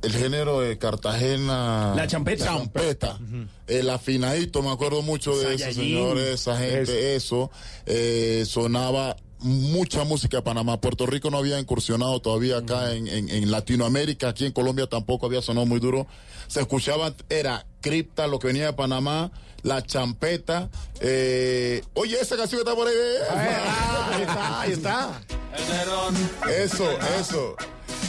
el 0.02 0.12
género 0.12 0.60
de 0.60 0.76
Cartagena. 0.76 1.94
La 1.96 2.06
champeta. 2.06 2.44
Champeta. 2.44 3.18
El 3.66 3.88
afinadito, 3.88 4.62
me 4.62 4.70
acuerdo 4.70 5.00
mucho 5.00 5.30
de 5.38 5.54
esos 5.54 5.60
Saiyajin. 5.62 5.82
señores, 5.82 6.28
esa 6.40 6.58
gente, 6.58 7.16
eso. 7.16 7.50
Eh, 7.86 8.44
sonaba 8.46 9.16
mucha 9.42 10.04
música 10.04 10.38
de 10.38 10.42
Panamá. 10.42 10.80
Puerto 10.80 11.06
Rico 11.06 11.30
no 11.30 11.38
había 11.38 11.58
incursionado 11.58 12.20
todavía 12.20 12.58
acá 12.58 12.92
en, 12.94 13.06
en- 13.08 13.28
en 13.28 13.50
Latinoamérica. 13.50 14.28
Aquí 14.30 14.46
en 14.46 14.52
Colombia 14.52 14.86
tampoco 14.86 15.26
había 15.26 15.42
sonado 15.42 15.66
muy 15.66 15.80
duro. 15.80 16.06
Se 16.48 16.60
escuchaba, 16.60 17.12
era 17.28 17.66
cripta, 17.80 18.26
lo 18.26 18.38
que 18.38 18.48
venía 18.48 18.66
de 18.66 18.72
Panamá. 18.72 19.30
La 19.62 19.80
champeta. 19.82 20.68
eh, 21.00 21.82
oye, 21.94 22.18
esa 22.20 22.36
canción 22.36 22.62
que 22.62 22.68
está 22.70 22.74
por 22.74 22.88
ahí. 22.88 22.94
ahí 23.30 24.22
está, 24.22 24.60
ahí 24.60 24.72
está. 24.72 25.20
Eso, 26.50 26.90
eso. 27.20 27.56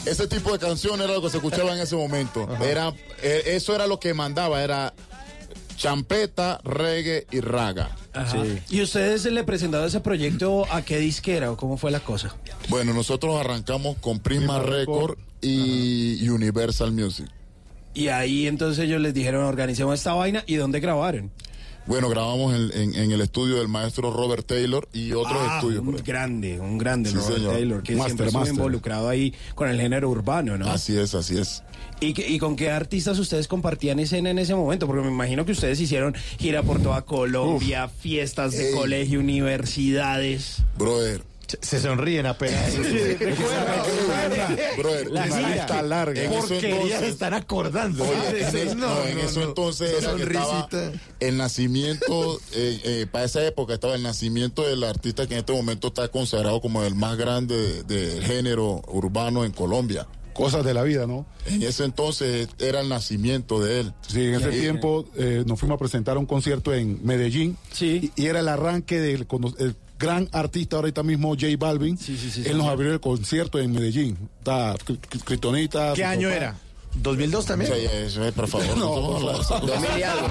Ese 0.06 0.28
tipo 0.28 0.52
de 0.52 0.60
canción 0.60 1.00
era 1.02 1.14
lo 1.14 1.22
que 1.22 1.30
se 1.30 1.38
escuchaba 1.38 1.74
en 1.74 1.80
ese 1.80 1.96
momento. 1.96 2.48
Era, 2.62 2.94
eh, 3.22 3.44
eso 3.48 3.74
era 3.76 3.86
lo 3.88 4.00
que 4.00 4.14
mandaba, 4.14 4.64
era 4.64 4.94
champeta, 5.76 6.60
reggae 6.64 7.28
y 7.32 7.40
raga. 7.40 7.96
Ajá. 8.14 8.44
¿Y 8.70 8.82
ustedes 8.82 9.26
le 9.26 9.44
presentaron 9.44 9.88
ese 9.88 10.00
proyecto 10.00 10.66
a 10.72 10.82
qué 10.82 10.98
disquera 10.98 11.52
o 11.52 11.58
cómo 11.58 11.78
fue 11.78 11.92
la 11.92 12.00
cosa? 12.00 12.36
Bueno, 12.70 12.94
nosotros 12.94 13.40
arrancamos 13.40 13.98
con 13.98 14.20
Prisma 14.20 14.60
Record 14.60 15.18
y 15.42 16.28
Universal 16.30 16.92
Music. 16.92 17.28
Y 17.94 18.08
ahí 18.08 18.48
entonces 18.48 18.86
ellos 18.86 19.02
les 19.02 19.14
dijeron, 19.14 19.44
organicemos 19.46 19.94
esta 19.96 20.14
vaina. 20.14 20.44
¿Y 20.48 20.56
dónde 20.56 20.80
grabaron? 20.80 21.32
Bueno, 21.86 22.08
grabamos 22.10 22.56
en, 22.56 22.72
en- 22.74 22.96
en 22.96 23.12
el 23.12 23.20
estudio 23.22 23.58
del 23.58 23.68
maestro 23.68 24.12
Robert 24.12 24.46
Taylor 24.48 24.88
y 24.94 25.12
otros 25.12 25.38
Ah, 25.38 25.56
estudios. 25.58 25.82
un 25.86 25.96
grande, 25.98 26.60
un 26.60 26.78
grande 26.78 27.10
Sí, 27.10 27.18
Robert 27.18 27.36
señor. 27.36 27.54
Taylor, 27.54 27.84
que 27.84 27.96
Master, 27.96 28.16
siempre 28.18 28.28
estuvo 28.28 28.48
involucrado 28.56 29.10
ahí 29.10 29.34
con 29.54 29.68
el 29.70 29.80
género 29.80 30.10
urbano, 30.10 30.58
¿no? 30.58 30.68
Así 30.70 30.98
es, 30.98 31.14
así 31.14 31.38
es. 31.38 31.62
¿Y, 32.00 32.20
¿Y 32.34 32.40
con 32.40 32.56
qué 32.56 32.70
artistas 32.72 33.20
ustedes 33.20 33.48
compartían 33.50 34.00
escena 34.00 34.30
en 34.30 34.40
ese 34.40 34.56
momento? 34.56 34.88
Porque 34.88 35.02
me 35.04 35.12
imagino 35.12 35.46
que 35.46 35.52
ustedes 35.52 35.80
hicieron 35.80 36.16
gira 36.40 36.64
por 36.64 36.82
toda 36.82 37.02
Colombia, 37.04 37.88
fiestas 37.90 38.54
de 38.54 38.70
Ey. 38.70 38.76
colegio, 38.76 39.20
universidades. 39.20 40.64
Brother. 40.78 41.22
Se 41.62 41.80
sonríen 41.80 42.26
apenas. 42.26 42.74
Brother, 44.78 45.12
La 45.12 45.24
gira. 45.26 45.50
lista 45.50 45.82
larga. 45.82 46.22
Porquerías 46.30 46.64
entonces- 46.74 47.00
se 47.00 47.08
están 47.10 47.34
acordando. 47.34 48.04
Oye, 48.04 48.48
en, 48.48 48.56
es- 48.58 48.76
No, 48.76 48.88
no, 48.96 49.04
en 49.06 49.18
no, 49.18 49.24
eso 49.24 49.40
no. 49.42 49.46
entonces 49.48 49.92
Esa 49.92 50.12
era 50.12 50.18
que 50.18 50.24
estaba 50.24 50.70
el 51.20 51.38
nacimiento, 51.38 52.40
eh, 52.54 52.82
eh, 52.84 53.08
para 53.12 53.26
esa 53.26 53.46
época 53.46 53.74
estaba 53.76 53.96
el 53.96 54.04
nacimiento 54.04 54.64
del 54.68 54.84
artista 54.84 55.28
que 55.28 55.34
en 55.36 55.40
este 55.42 55.54
momento 55.54 55.88
está 55.90 56.08
consagrado 56.08 56.62
como 56.62 56.84
el 56.84 56.96
más 56.96 57.18
grande 57.18 57.84
de- 57.84 57.84
del 57.84 58.24
género 58.24 58.82
urbano 58.88 59.46
en 59.46 59.52
Colombia. 59.52 60.08
Cosas 60.34 60.66
de 60.66 60.74
la 60.74 60.82
vida, 60.82 61.06
¿no? 61.06 61.28
En 61.46 61.62
ese 61.62 61.84
entonces 61.86 62.48
era 62.58 62.82
el 62.82 62.90
nacimiento 62.90 63.62
de 63.62 63.82
él. 63.82 63.94
Sí, 64.08 64.22
en 64.26 64.34
ese 64.36 64.50
tiempo 64.50 65.06
eh, 65.16 65.44
nos 65.46 65.60
fuimos 65.60 65.76
a 65.76 65.78
presentar 65.78 66.18
un 66.18 66.26
concierto 66.26 66.74
en 66.74 67.00
Medellín. 67.06 67.56
Sí. 67.72 68.12
Y, 68.16 68.24
y 68.24 68.26
era 68.26 68.40
el 68.40 68.48
arranque 68.48 69.00
del 69.00 69.28
el 69.60 69.76
gran 70.04 70.30
artista 70.32 70.76
ahorita 70.78 71.04
mismo, 71.04 71.30
J 71.30 71.48
Balvin. 71.58 71.98
Él 72.46 72.58
nos 72.58 72.68
abrió 72.68 72.92
el 72.94 73.00
concierto 73.00 73.60
en 73.60 73.72
Medellín. 73.72 74.18
Está 74.40 74.76
Cri- 74.76 75.00
Cri- 75.00 75.24
Kryptonita. 75.24 75.94
¿Qué 75.94 76.04
año 76.06 76.30
papá. 76.30 76.38
era? 76.38 76.56
¿2002 77.02 77.46
también? 77.46 77.72
Sea, 77.74 78.02
eso 78.06 78.24
es, 78.24 78.32
por 78.34 78.48
favor. 78.48 78.68
No, 78.78 78.86
no, 78.86 79.20
por 79.20 79.22
no, 79.22 79.44
favor. 79.44 79.68
no, 79.68 79.68
Dos 79.74 79.82
mil 79.82 79.98
y 80.00 80.04
algo. 80.04 80.28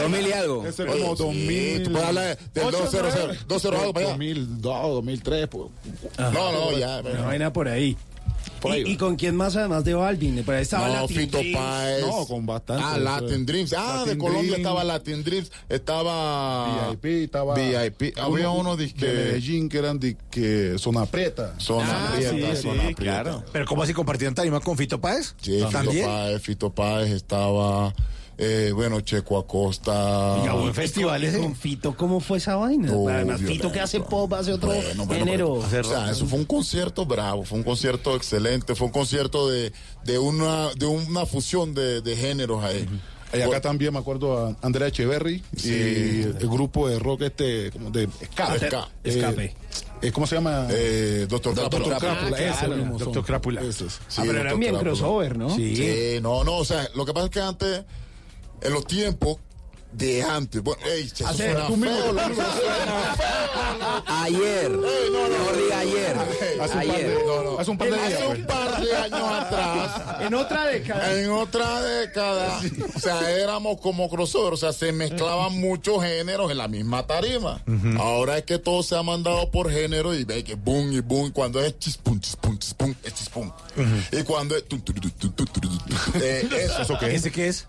Dos 0.00 0.10
mil 0.10 0.26
y 0.26 0.32
algo. 0.32 0.66
Ese 0.66 0.82
es 0.84 0.88
como 0.90 1.16
sí, 1.16 1.22
2000. 1.22 1.82
tú 1.82 1.92
puedes 1.92 2.08
hablar 2.08 2.38
del 2.54 2.64
200, 2.70 3.48
200 3.48 3.80
algo 3.80 3.92
para 3.92 4.06
allá. 4.06 4.12
2002, 4.14 4.94
2003. 4.94 5.48
Pues. 5.48 5.62
No, 6.18 6.52
no, 6.52 6.78
ya. 6.78 7.00
Una 7.00 7.22
vaina 7.26 7.52
por 7.52 7.68
ahí. 7.68 7.96
Por 8.60 8.72
ahí 8.72 8.82
¿Y, 8.86 8.92
y 8.92 8.96
con 8.96 9.16
quién 9.16 9.36
más 9.36 9.54
además 9.56 9.84
de 9.84 9.94
Balvin? 9.94 10.42
Por 10.44 10.54
ahí 10.54 10.62
estaba 10.62 10.88
No, 10.88 10.94
Latin 11.02 11.16
Fito 11.16 11.38
Dreams. 11.38 11.56
Páez. 11.58 12.00
No, 12.06 12.26
con 12.26 12.46
bastante. 12.46 12.82
Ah, 12.84 12.98
Latin. 12.98 13.46
Dreams. 13.46 13.74
Ah, 13.76 13.92
de 14.00 14.06
Latin 14.06 14.18
Colombia 14.18 14.42
Dream, 14.50 14.60
estaba 14.60 14.84
Latin 14.84 15.24
Dreams. 15.24 15.50
Estaba. 15.68 16.90
VIP, 16.90 17.24
estaba. 17.24 17.54
VIP. 17.54 18.18
Había 18.18 18.50
uno 18.50 18.76
de 18.76 18.92
que- 18.92 19.06
Medellín 19.06 19.68
que 19.68 19.78
eran 19.78 19.98
de 19.98 20.16
que 20.30 20.76
zona 20.78 21.06
preta. 21.06 21.54
Zona 21.58 22.08
Ah, 22.08 22.12
Prieta, 22.16 22.56
sí, 22.56 22.62
Zona 22.62 22.88
sí, 22.88 22.94
Prieta. 22.94 23.22
claro. 23.22 23.44
Pero 23.52 23.64
¿cómo 23.66 23.82
así 23.82 23.92
compartían 23.92 24.34
tarima 24.34 24.60
con 24.60 24.76
Fito 24.76 25.00
Páez? 25.00 25.34
Sí, 25.40 25.52
Fito 25.58 25.68
¿También? 25.70 26.06
Páez, 26.06 26.42
Fito 26.42 26.70
Páez 26.70 27.10
estaba. 27.10 27.94
Eh, 28.38 28.70
bueno, 28.74 29.00
Checo 29.00 29.38
Acosta. 29.38 30.36
Y 30.68 30.72
festival 30.72 31.20
con- 31.20 31.28
ese. 31.28 31.38
Con 31.40 31.56
Fito, 31.56 31.96
¿cómo 31.96 32.20
fue 32.20 32.38
esa 32.38 32.56
vaina? 32.56 32.88
No, 32.92 33.08
Además, 33.08 33.40
Fito 33.40 33.70
que 33.72 33.80
hace 33.80 34.00
pop, 34.00 34.32
hace 34.34 34.52
otro 34.52 34.68
Bueno, 34.68 35.06
bueno, 35.06 35.24
género. 35.24 35.62
pero- 35.70 35.86
o 35.88 35.90
sea, 35.90 36.10
eso 36.10 36.26
fue 36.26 36.38
un 36.38 36.44
concierto 36.44 37.06
bravo, 37.06 37.44
fue 37.44 37.58
un 37.58 37.64
concierto 37.64 38.14
excelente, 38.16 38.74
fue 38.74 38.86
un 38.88 38.92
concierto 38.92 39.48
de, 39.48 39.72
de 40.04 40.18
una 40.18 40.70
de 40.74 40.86
una 40.86 41.24
fusión 41.26 41.74
de, 41.74 42.00
de 42.02 42.16
géneros 42.16 42.62
ahí. 42.64 42.86
Y 43.34 43.40
acá 43.42 43.60
también 43.60 43.92
me 43.92 43.98
acuerdo 43.98 44.46
a 44.46 44.56
Andrea 44.62 44.88
Echeverry 44.88 45.42
y 45.64 45.68
el 46.22 46.48
grupo 46.48 46.88
de 46.88 46.98
rock 46.98 47.22
este, 47.22 47.70
como 47.72 47.90
de 47.90 48.04
escape. 48.20 48.68
Esca- 48.70 48.88
Escape. 49.02 49.54
eh, 50.00 50.12
¿Cómo 50.12 50.26
se 50.26 50.36
llama? 50.36 50.68
Eh, 50.70 51.26
Doctor 51.28 51.54
Doctor 51.54 51.82
Crápula. 51.82 51.98
Crápula, 51.98 52.36
Ah. 52.38 52.96
Doctor 52.98 53.24
Crápula. 53.24 53.60
Ah, 53.60 54.22
pero 54.22 54.30
eran 54.30 54.42
Doctor 54.44 54.58
bien 54.58 54.70
Crápula. 54.74 54.80
crossover, 54.80 55.36
¿no? 55.36 55.54
Sí. 55.54 56.18
no, 56.22 56.44
no, 56.44 56.56
o 56.58 56.64
sea, 56.64 56.88
lo 56.94 57.04
que 57.04 57.12
pasa 57.12 57.26
es 57.26 57.30
que 57.32 57.40
antes, 57.40 57.82
en 58.62 58.72
los 58.72 58.86
tiempos 58.86 59.38
de 59.92 60.22
antes, 60.22 60.62
bueno, 60.62 60.82
ey, 60.84 61.06
che, 61.08 61.24
eso 61.24 61.28
Hace- 61.28 61.52
suena 61.52 61.66
tú 61.68 61.76
mismo, 61.78 61.96
feo, 61.96 62.06
tú 62.08 62.12
lo 62.16 62.28
mismo. 62.28 62.42
mismo 62.44 62.60
suena 62.60 63.14
feo. 63.14 64.04
Ayer. 64.06 64.70
Ey, 64.72 65.10
no, 65.12 65.28
no, 65.28 65.38
Mejor 65.38 65.56
diga 65.56 65.78
ayer. 65.78 66.16
Hace 66.18 66.52
un 66.54 66.68
par 66.68 66.78
Ayer. 66.78 67.08
de, 67.08 67.24
no, 67.24 67.42
no. 67.42 67.58
Hace 67.58 67.70
un 67.70 67.78
par 67.78 67.90
de 67.90 67.96
Hace 68.00 68.16
pues. 68.26 68.38
un 68.40 68.46
par 68.46 68.80
de 68.84 68.96
años 68.96 69.30
atrás. 69.32 70.02
En 70.20 70.34
otra 70.34 70.66
década. 70.66 71.12
En 71.20 71.30
otra 71.30 71.80
década, 71.82 72.60
o 72.94 72.98
sea, 73.00 73.30
éramos 73.30 73.80
como 73.80 74.10
crossover, 74.10 74.52
o 74.52 74.56
sea, 74.58 74.72
se 74.74 74.92
mezclaban 74.92 75.58
muchos 75.58 76.02
géneros 76.02 76.50
en 76.50 76.58
la 76.58 76.68
misma 76.68 77.06
tarima. 77.06 77.62
Ahora 77.98 78.36
es 78.38 78.44
que 78.44 78.58
todo 78.58 78.82
se 78.82 78.96
ha 78.96 79.02
mandado 79.02 79.50
por 79.50 79.70
género 79.70 80.14
y 80.14 80.24
ve 80.24 80.44
que 80.44 80.56
boom 80.56 80.92
y 80.92 81.00
boom, 81.00 81.30
cuando 81.30 81.62
es 81.62 81.78
chispum, 81.78 82.20
chispum, 82.20 82.58
chispum, 82.58 82.94
es 83.02 83.14
chispum. 83.14 83.50
Y 84.12 84.22
cuando 84.24 84.56
es... 84.56 84.66
tum, 84.68 84.82
eh, 86.20 86.48
eso, 86.60 86.82
¿eso 86.82 86.98
qué 86.98 87.06
es? 87.06 87.14
¿Ese 87.14 87.30
qué 87.32 87.48
es? 87.48 87.66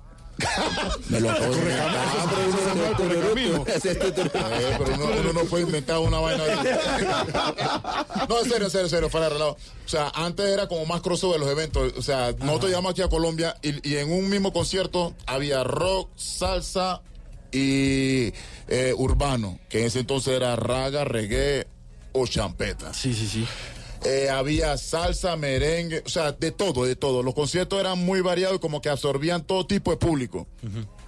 Me 1.09 1.19
lo 1.19 1.31
acabo 1.31 1.53
de 1.55 1.59
inventar. 1.59 2.07
Ese 3.75 3.91
es 3.91 3.99
tu 3.99 4.11
turno. 4.11 4.31
Eh, 4.33 4.77
pero 4.77 4.93
uno, 4.95 5.33
no 5.33 5.43
puede 5.45 5.63
inventar 5.63 5.99
una 5.99 6.19
vaina. 6.19 6.43
No, 8.29 8.39
en 8.39 8.49
serio, 8.49 8.65
en 8.65 8.71
serio, 8.71 8.85
en 8.85 8.89
serio, 8.89 9.09
fuera 9.09 9.27
de 9.27 9.33
relajo. 9.33 9.57
O 9.85 9.89
sea, 9.89 10.11
antes 10.13 10.45
era 10.45 10.67
como 10.67 10.85
más 10.85 11.01
crossover 11.01 11.39
los 11.39 11.49
eventos. 11.49 11.93
O 11.97 12.01
sea, 12.01 12.33
nosotros 12.39 12.71
llamamos 12.71 12.91
aquí 12.91 13.01
a 13.01 13.09
Colombia 13.09 13.55
y, 13.61 13.89
y 13.89 13.97
en 13.97 14.11
un 14.11 14.29
mismo 14.29 14.53
concierto 14.53 15.15
había 15.25 15.63
rock, 15.63 16.09
salsa 16.15 17.01
y 17.51 18.33
eh, 18.67 18.93
urbano, 18.97 19.59
que 19.69 19.79
en 19.79 19.85
ese 19.85 19.99
entonces 19.99 20.33
era 20.33 20.55
raga, 20.55 21.05
reggae 21.05 21.67
o 22.11 22.27
champeta. 22.27 22.93
Sí, 22.93 23.13
sí, 23.13 23.27
sí. 23.27 23.47
Eh, 24.09 24.29
había 24.29 24.77
salsa, 24.77 25.35
merengue, 25.35 26.01
o 26.05 26.09
sea, 26.09 26.31
de 26.31 26.51
todo, 26.51 26.85
de 26.85 26.95
todo. 26.95 27.23
Los 27.23 27.33
conciertos 27.33 27.77
eran 27.79 27.99
muy 27.99 28.21
variados 28.21 28.55
y 28.55 28.59
como 28.59 28.81
que 28.81 28.87
absorbían 28.89 29.43
todo 29.43 29.65
tipo 29.67 29.91
de 29.91 29.97
público. 29.97 30.47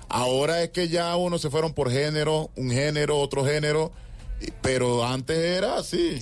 Ahora 0.09 0.63
es 0.63 0.69
que 0.71 0.89
ya 0.89 1.15
uno 1.15 1.37
se 1.37 1.49
fueron 1.49 1.73
por 1.73 1.91
género, 1.91 2.49
un 2.55 2.71
género, 2.71 3.17
otro 3.19 3.45
género, 3.45 3.91
y- 4.41 4.51
pero 4.61 5.05
antes 5.05 5.37
era 5.37 5.77
así. 5.77 6.19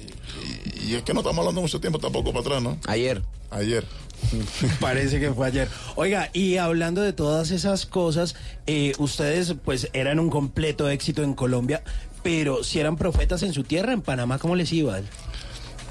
Y, 0.83 0.91
y 0.91 0.95
es 0.95 1.03
que 1.03 1.13
no 1.13 1.21
estamos 1.21 1.39
hablando 1.39 1.61
mucho 1.61 1.79
tiempo 1.79 1.97
tampoco 1.97 2.29
para 2.31 2.41
atrás, 2.41 2.61
¿no? 2.61 2.77
Ayer. 2.85 3.23
Ayer. 3.49 3.85
Parece 4.79 5.19
que 5.19 5.31
fue 5.31 5.47
ayer. 5.47 5.69
Oiga, 5.95 6.29
y 6.33 6.57
hablando 6.57 7.01
de 7.01 7.13
todas 7.13 7.51
esas 7.51 7.85
cosas, 7.85 8.35
eh, 8.65 8.93
ustedes 8.97 9.55
pues 9.63 9.89
eran 9.93 10.19
un 10.19 10.29
completo 10.29 10.89
éxito 10.89 11.23
en 11.23 11.33
Colombia, 11.33 11.81
pero 12.23 12.63
si 12.63 12.79
eran 12.79 12.97
profetas 12.97 13.41
en 13.43 13.53
su 13.53 13.63
tierra, 13.63 13.93
en 13.93 14.01
Panamá, 14.01 14.37
¿cómo 14.39 14.55
les 14.55 14.71
iba? 14.73 14.99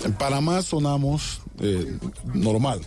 En 0.05 0.13
Panamá 0.13 0.63
sonamos 0.63 1.41
eh, 1.61 1.99
normal. 2.35 2.81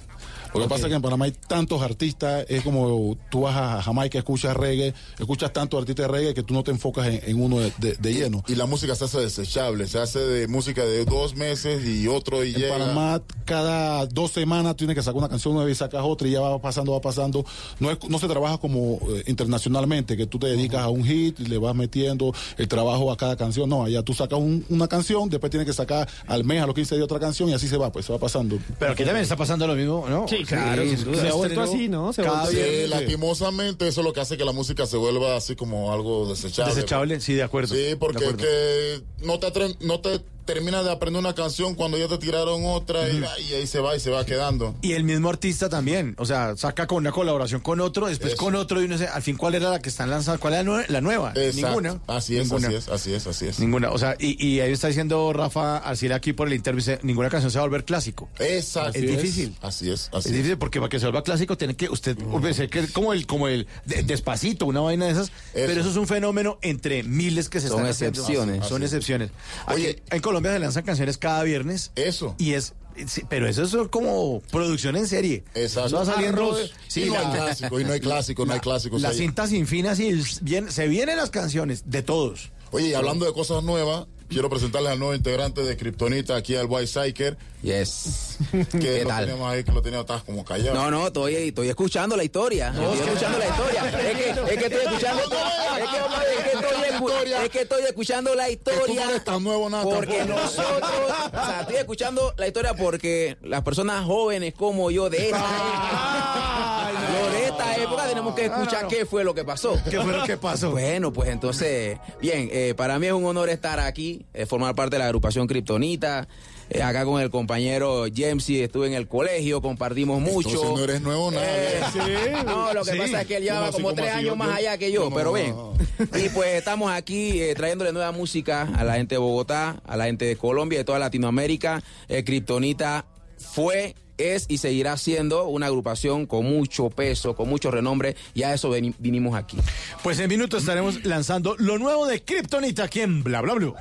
Lo 0.54 0.62
que 0.62 0.68
pasa 0.68 0.84
es 0.84 0.90
que 0.90 0.96
en 0.96 1.02
Panamá 1.02 1.26
hay 1.26 1.32
tantos 1.32 1.82
artistas, 1.82 2.46
es 2.50 2.64
como 2.64 3.18
tú 3.30 3.42
vas 3.42 3.56
a 3.56 3.82
Jamaica, 3.84 4.18
escuchas 4.18 4.56
reggae, 4.58 4.94
escuchas 5.20 5.54
tantos 5.54 5.80
artistas 5.80 6.08
de 6.08 6.12
reggae 6.12 6.34
que 6.34 6.44
tú 6.44 6.54
no 6.54 6.64
te 6.64 6.72
enfocas 6.72 7.08
en, 7.08 7.22
en 7.24 7.42
uno 7.42 7.60
de, 7.60 7.72
de- 7.78 7.96
de 7.96 8.14
lleno. 8.14 8.44
Y 8.48 8.56
la 8.56 8.66
música 8.66 8.96
se 8.96 9.06
hace 9.06 9.20
desechable, 9.20 9.88
se 9.88 10.00
hace 10.00 10.20
de 10.20 10.48
música 10.48 10.84
de 10.86 11.06
dos 11.06 11.36
meses 11.36 11.86
y 11.86 12.08
otro 12.08 12.44
y 12.44 12.54
En 12.56 12.62
llega. 12.62 12.78
Panamá 12.78 13.22
cada 13.46 14.06
dos 14.08 14.32
semanas 14.32 14.76
tienes 14.76 14.96
que 14.96 15.02
sacar 15.04 15.18
una 15.18 15.30
canción 15.30 15.54
nueva 15.54 15.70
y 15.70 15.76
sacas 15.76 16.02
otra 16.04 16.28
y 16.28 16.32
ya 16.32 16.42
va 16.42 16.60
pasando, 16.62 16.92
va 16.94 17.02
pasando. 17.02 17.46
No, 17.80 17.92
es, 17.92 17.98
no 18.10 18.18
se 18.20 18.28
trabaja 18.28 18.58
como 18.58 19.00
eh, 19.16 19.24
internacionalmente, 19.28 20.16
que 20.18 20.26
tú 20.28 20.40
te 20.40 20.48
dedicas 20.48 20.82
a 20.82 20.90
un 20.90 21.04
hit 21.04 21.40
y 21.40 21.46
le 21.46 21.58
vas 21.58 21.76
metiendo 21.76 22.34
el 22.58 22.68
trabajo 22.68 23.12
a 23.12 23.18
cada 23.18 23.36
canción. 23.36 23.70
No, 23.70 23.84
allá 23.86 24.04
tú 24.04 24.14
sacas 24.14 24.40
un- 24.40 24.66
una 24.70 24.88
canción, 24.88 25.30
después 25.30 25.50
tienes 25.50 25.68
que 25.68 25.74
sacar 25.74 26.08
al 26.28 26.44
mes, 26.44 26.62
a 26.62 26.66
los 26.66 26.76
15 26.76 26.96
días 26.96 27.06
otra 27.06 27.20
canción 27.20 27.50
y 27.50 27.54
así 27.54 27.68
se 27.68 27.78
va, 27.78 27.92
pues 27.92 28.06
se 28.06 28.14
va 28.14 28.20
pasando. 28.20 28.58
Pero 28.78 28.94
aquí 28.94 29.04
también 29.04 29.24
está 29.24 29.36
pasando 29.36 29.66
lo 29.68 29.76
mismo, 29.76 30.06
¿no? 30.10 30.28
Sí, 30.28 30.39
claro, 30.46 30.84
sin 30.84 31.04
duda. 31.04 31.22
Se 31.22 31.30
ha 31.30 31.34
vuelto 31.34 31.62
así, 31.62 31.88
¿no? 31.90 32.14
Se 32.14 32.24
Cada 32.24 32.46
Sí, 32.48 32.58
lastimosamente 32.88 33.88
eso 33.88 34.02
es 34.02 34.06
lo 34.06 34.14
que 34.14 34.22
hace 34.22 34.38
que 34.38 34.46
la 34.46 34.52
música 34.52 34.86
se 34.86 34.98
vuelva 34.98 35.36
así 35.36 35.56
como 35.56 35.92
algo 35.92 36.28
desechable. 36.30 36.74
Desechable, 36.74 37.20
sí, 37.22 37.34
de 37.34 37.44
acuerdo. 37.44 37.74
Sí, 37.76 37.96
porque 38.00 38.26
es 38.26 38.34
que 38.34 39.26
no 39.26 39.40
te, 39.40 39.48
atre- 39.48 39.78
no 39.82 40.00
te 40.00 40.20
terminas 40.54 40.84
de 40.84 40.92
aprender 40.92 41.20
una 41.20 41.36
canción 41.36 41.76
cuando 41.76 41.96
ya 41.98 42.08
te 42.08 42.18
tiraron 42.18 42.64
otra 42.66 43.08
y, 43.08 43.18
y 43.50 43.54
ahí 43.54 43.68
se 43.68 43.80
va 43.80 43.96
y 43.96 44.00
se 44.00 44.10
va 44.10 44.26
quedando. 44.26 44.74
Y 44.82 44.94
el 44.94 45.04
mismo 45.04 45.30
artista 45.30 45.70
también, 45.70 46.16
o 46.18 46.26
sea, 46.26 46.58
saca 46.58 46.88
con 46.88 46.98
una 46.98 47.12
colaboración 47.12 47.62
con 47.62 47.80
otro, 47.82 48.08
después 48.08 48.34
Eso. 48.34 48.44
con 48.44 48.56
otro 48.56 48.82
y 48.82 48.86
uno 48.86 48.98
sé, 48.98 49.08
al 49.08 49.22
fin 49.22 49.38
cuál 49.38 49.54
era 49.56 49.70
la 49.70 49.80
que 49.80 49.90
están 49.90 50.10
lanzando, 50.10 50.40
cuál 50.40 50.54
era 50.56 50.64
la 50.64 50.70
nue- 50.72 50.88
la 50.88 51.02
nueva. 51.02 51.34
Exacto. 51.36 51.68
Ninguna. 51.68 52.02
Así 52.08 52.38
es, 52.38 52.44
Ninguna. 52.46 52.68
así 52.70 52.76
es, 52.78 52.90
así 52.90 53.14
es, 53.14 53.28
así 53.28 53.46
es. 53.48 53.60
Ninguna, 53.60 53.92
o 53.92 53.98
sea, 54.00 54.16
y, 54.20 54.44
y 54.44 54.60
ahí 54.62 54.72
está 54.72 54.88
diciendo 54.88 55.32
Rafa 55.34 55.78
Arcila 55.78 56.16
aquí 56.16 56.34
por 56.34 56.48
el 56.48 56.56
interview, 56.56 56.80
dice, 56.80 57.00
ninguna 57.04 57.30
canción 57.30 57.52
se 57.52 57.60
va 57.60 57.66
a 57.66 57.68
volver 57.68 57.86
clásico. 57.86 58.28
Exacto. 58.40 58.98
Es 58.98 59.02
difícil. 59.08 59.56
Así 59.62 59.92
es, 59.92 60.10
así 60.14 60.30
Es 60.30 60.34
difícil 60.36 60.58
porque 60.58 60.80
para 60.80 60.90
que 60.90 61.00
se 61.00 61.06
vuelva 61.06 61.24
clásico 61.24 61.58
tiene 61.58 61.76
que 61.76 61.90
usted 61.90 62.18
pensé 62.42 62.70
que 62.70 62.80
es 62.80 62.92
como 62.92 63.14
el 63.14 63.28
como 63.28 63.48
el 63.48 63.68
de- 63.86 64.02
despacito, 64.04 64.66
una 64.66 64.80
vaina 64.82 65.06
de 65.06 65.12
esas, 65.12 65.32
pero 65.54 65.74
eso 65.80 65.92
es 65.92 65.96
un 65.98 66.08
fenómeno 66.08 66.58
entre 66.64 67.04
miles 67.04 67.50
que 67.50 67.60
se 67.60 67.68
Son 67.68 67.86
están 67.86 67.90
excepciones. 68.08 68.66
Son 68.66 68.78
Así 68.78 68.86
es. 68.86 68.94
excepciones. 68.94 69.30
Oye, 69.68 69.76
Oye, 69.90 70.04
en 70.10 70.22
Colombia 70.22 70.39
se 70.42 70.60
lanzan 70.60 70.84
canciones 70.84 71.18
cada 71.18 71.44
viernes. 71.44 71.92
Eso. 71.96 72.36
Y 72.38 72.54
es 72.54 72.74
sí, 73.08 73.24
pero 73.30 73.48
eso 73.48 73.64
es 73.64 73.76
como 73.90 74.42
producción 74.52 74.96
en 74.96 75.08
serie. 75.08 75.44
Exacto. 75.56 75.88
Eso 75.88 75.98
va 75.98 76.06
saliendo. 76.06 76.52
Arroz. 76.54 76.74
Y 76.96 77.06
no 77.06 77.18
hay 77.18 77.26
clásico, 77.32 77.80
y 77.80 77.84
no 77.84 77.94
hay 77.94 78.00
clásico, 78.00 78.46
no 78.46 78.54
hay 78.54 78.60
clásicos 78.60 79.02
La 79.02 79.10
ahí. 79.10 79.18
cinta 79.18 79.48
sin 79.48 79.68
fin 79.68 79.88
así, 79.88 80.22
bien, 80.42 80.72
se 80.72 80.88
vienen 80.88 81.18
las 81.18 81.30
canciones 81.30 81.84
de 81.90 82.02
todos. 82.02 82.52
Oye, 82.72 82.90
y 82.90 82.94
hablando 82.94 83.26
de 83.26 83.34
cosas 83.34 83.64
nuevas, 83.64 84.06
quiero 84.28 84.48
presentarles 84.50 84.92
al 84.92 85.00
nuevo 85.00 85.16
integrante 85.16 85.64
de 85.64 85.76
Kryptonita 85.76 86.36
aquí 86.36 86.56
al 86.56 86.68
White 86.68 86.88
Psycher. 86.88 87.36
Yes. 87.64 88.38
Que 88.52 88.78
¿Qué 88.80 89.02
lo 89.04 89.10
tal? 89.10 89.26
tenemos 89.26 89.52
ahí, 89.52 89.64
que 89.64 89.72
lo 89.72 89.82
teníamos 89.82 90.06
estás 90.06 90.24
como 90.24 90.46
callado. 90.46 90.76
No, 90.76 90.92
no, 90.92 91.08
estoy, 91.08 91.36
estoy 91.36 91.70
escuchando 91.70 92.16
la 92.16 92.24
historia. 92.24 92.70
estoy 92.70 93.00
escuchando 93.08 93.40
la 93.40 93.48
historia. 93.48 93.86
Es 93.90 94.18
que, 94.18 94.30
es 94.30 94.58
que 94.60 94.66
estoy 94.66 94.86
escuchando. 94.86 95.22
Es 95.24 95.90
que, 95.90 95.98
es 96.38 96.44
que 96.44 96.58
estoy, 96.58 96.89
es 97.08 97.50
que 97.50 97.62
estoy 97.62 97.84
escuchando 97.84 98.36
la 98.36 98.48
Que 98.48 98.58
tú 98.58 98.72
no 98.72 98.78
historia. 98.82 99.10
eres 99.10 99.24
tan 99.24 99.44
nuevo 99.44 99.70
nada 99.70 99.84
Porque 99.84 100.18
tampoco. 100.20 100.40
nosotros, 100.42 100.92
o 101.28 101.46
sea, 101.46 101.62
estoy 101.62 101.76
escuchando 101.78 102.34
la 102.38 102.48
historia 102.48 102.74
porque 102.74 103.38
las 103.42 103.62
personas 103.64 104.06
jóvenes 104.06 104.54
como 104.54 104.92
yo 104.92 105.10
de 105.10 105.30
esta 105.30 105.38
época, 105.40 106.92
lo 107.24 107.32
de 107.32 107.46
esta 107.46 107.76
época 107.78 108.08
tenemos 108.08 108.36
que 108.36 108.46
escuchar 108.46 108.88
qué 108.88 109.06
fue 109.06 109.24
lo 109.24 109.34
que 109.34 109.44
pasó. 109.46 109.80
¿Qué 109.90 110.00
fue 110.02 110.12
lo 110.16 110.24
que 110.24 110.38
pasó? 110.38 110.72
Bueno, 110.72 111.12
pues 111.14 111.30
entonces, 111.30 111.98
bien, 112.22 112.50
eh, 112.52 112.74
para 112.76 113.00
mí 113.00 113.08
es 113.08 113.14
un 113.14 113.26
honor 113.26 113.50
estar 113.50 113.80
aquí, 113.80 114.26
eh, 114.34 114.46
formar 114.46 114.76
parte 114.76 114.96
de 114.96 115.00
la 115.00 115.06
agrupación 115.06 115.48
Kryptonita. 115.48 116.28
Eh, 116.70 116.84
acá 116.84 117.04
con 117.06 117.20
el 117.22 117.30
compañero 117.32 118.06
Jamesy 118.16 118.62
estuve 118.62 118.88
en 118.88 118.94
el 118.94 119.08
colegio, 119.08 119.62
compartimos 119.62 120.22
mucho. 120.22 120.50
Entonces 120.50 120.70
no 120.78 120.84
eres 120.84 121.02
nuevo 121.02 121.32
nada. 121.32 121.46
Eh, 121.48 122.34
no, 122.46 122.74
lo 122.74 122.84
que 122.84 122.92
Sí. 122.92 122.98
pasa 123.00 123.22
es 123.22 123.28
que 123.28 123.38
él 123.38 123.44
llevaba 123.44 123.68
¿Cómo 123.72 123.76
así, 123.78 123.82
como 123.84 123.96
tres 123.96 124.12
años 124.14 124.26
Yo- 124.26 124.36
más 124.36 124.56
allá 124.58 124.78
que 124.78 124.92
yo, 124.92 125.10
no, 125.10 125.16
pero 125.16 125.34
bien. 125.34 125.50
no. 125.56 125.74
Y 126.18 126.30
pues 126.30 126.54
estamos 126.56 126.92
aquí 126.92 127.42
eh, 127.42 127.56
trayéndole 127.56 127.92
nueva 127.92 128.12
música 128.12 128.70
a 128.78 128.84
la 128.84 128.94
gente 128.96 129.16
de 129.16 129.20
Bogotá, 129.20 129.82
a 129.86 129.98
la 129.98 130.06
gente 130.06 130.26
de 130.26 130.36
Colombia, 130.36 130.78
de 130.80 130.86
toda 130.86 131.00
Latinoamérica. 131.00 131.82
Eh, 132.08 132.24
Kryptonita 132.24 133.06
fue 133.38 133.96
es 134.18 134.46
y 134.50 134.58
seguirá 134.58 134.98
siendo 134.98 135.46
una 135.46 135.68
agrupación 135.68 136.26
con 136.26 136.46
mucho 136.46 136.90
peso, 136.90 137.36
con 137.36 137.48
mucho 137.50 137.72
renombre, 137.72 138.16
y 138.34 138.44
a 138.44 138.54
eso 138.54 138.70
vinimos 139.00 139.34
aquí. 139.34 139.58
Pues 140.04 140.20
en 140.20 140.28
minutos 140.30 140.62
estaremos 140.64 141.04
lanzando 141.06 141.56
lo 141.58 141.78
nuevo 141.78 142.06
de 142.06 142.22
Kryptonita 142.22 142.84
aquí 142.84 143.00
en 143.00 143.24
Bla 143.24 143.40
Bla 143.42 143.54
Blue. 143.54 143.74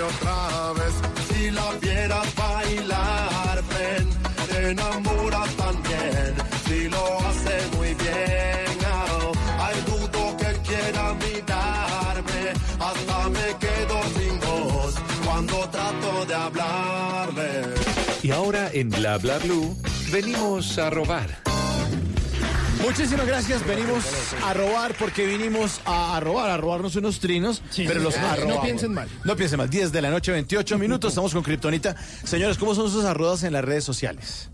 Otra 0.00 0.72
vez. 0.74 0.94
Si 1.28 1.50
la 1.50 1.70
vieras 1.80 2.34
bailar, 2.34 3.62
ven, 3.72 4.08
te 4.48 4.70
enamoras 4.70 5.50
también. 5.56 6.34
Si 6.66 6.88
lo 6.88 7.18
hace 7.20 7.76
muy 7.76 7.94
bien, 7.94 8.78
oh, 8.90 9.32
hay 9.60 9.76
dudo 9.90 10.36
que 10.38 10.52
quiera 10.68 11.14
mirarme. 11.14 12.42
Hasta 12.78 13.28
me 13.28 13.56
quedo 13.58 14.02
sin 14.16 14.40
voz 14.40 14.94
cuando 15.24 15.68
trato 15.68 16.26
de 16.26 16.34
hablarle. 16.34 17.74
Y 18.22 18.30
ahora 18.30 18.70
en 18.72 18.88
Bla 18.88 19.18
Bla 19.18 19.38
Blue 19.38 19.76
venimos 20.10 20.78
a 20.78 20.90
robar. 20.90 21.42
Muchísimas 22.82 23.26
gracias, 23.26 23.64
venimos 23.66 24.04
a 24.44 24.54
robar 24.54 24.94
porque 24.98 25.24
vinimos 25.24 25.80
a, 25.84 26.18
robar, 26.20 26.50
a 26.50 26.56
robarnos 26.56 26.96
unos 26.96 27.20
trinos, 27.20 27.62
pero 27.76 28.00
los 28.00 28.16
no 28.18 28.26
arrobamos. 28.26 28.64
piensen 28.64 28.92
mal. 28.92 29.08
No 29.24 29.36
piensen 29.36 29.58
mal, 29.58 29.70
10 29.70 29.92
de 29.92 30.02
la 30.02 30.10
noche, 30.10 30.32
28 30.32 30.78
minutos, 30.78 31.12
estamos 31.12 31.32
con 31.32 31.42
Kryptonita. 31.42 31.94
Señores, 32.24 32.58
¿cómo 32.58 32.74
son 32.74 32.90
sus 32.90 33.04
arrodas 33.04 33.44
en 33.44 33.52
las 33.52 33.64
redes 33.64 33.84
sociales? 33.84 34.50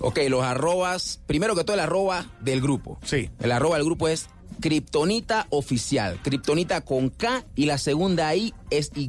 Ok, 0.00 0.18
los 0.28 0.42
arrobas, 0.42 1.20
primero 1.26 1.54
que 1.54 1.62
todo 1.62 1.74
el 1.74 1.80
arroba 1.80 2.26
del 2.40 2.60
grupo. 2.60 2.98
Sí. 3.04 3.30
El 3.38 3.52
arroba 3.52 3.76
del 3.76 3.84
grupo 3.84 4.08
es 4.08 4.26
Kryptonita 4.60 5.46
Oficial. 5.50 6.18
Kryptonita 6.22 6.80
con 6.80 7.08
K 7.08 7.44
y 7.54 7.66
la 7.66 7.78
segunda 7.78 8.34
I 8.34 8.52
es 8.70 8.90
Y. 8.96 9.08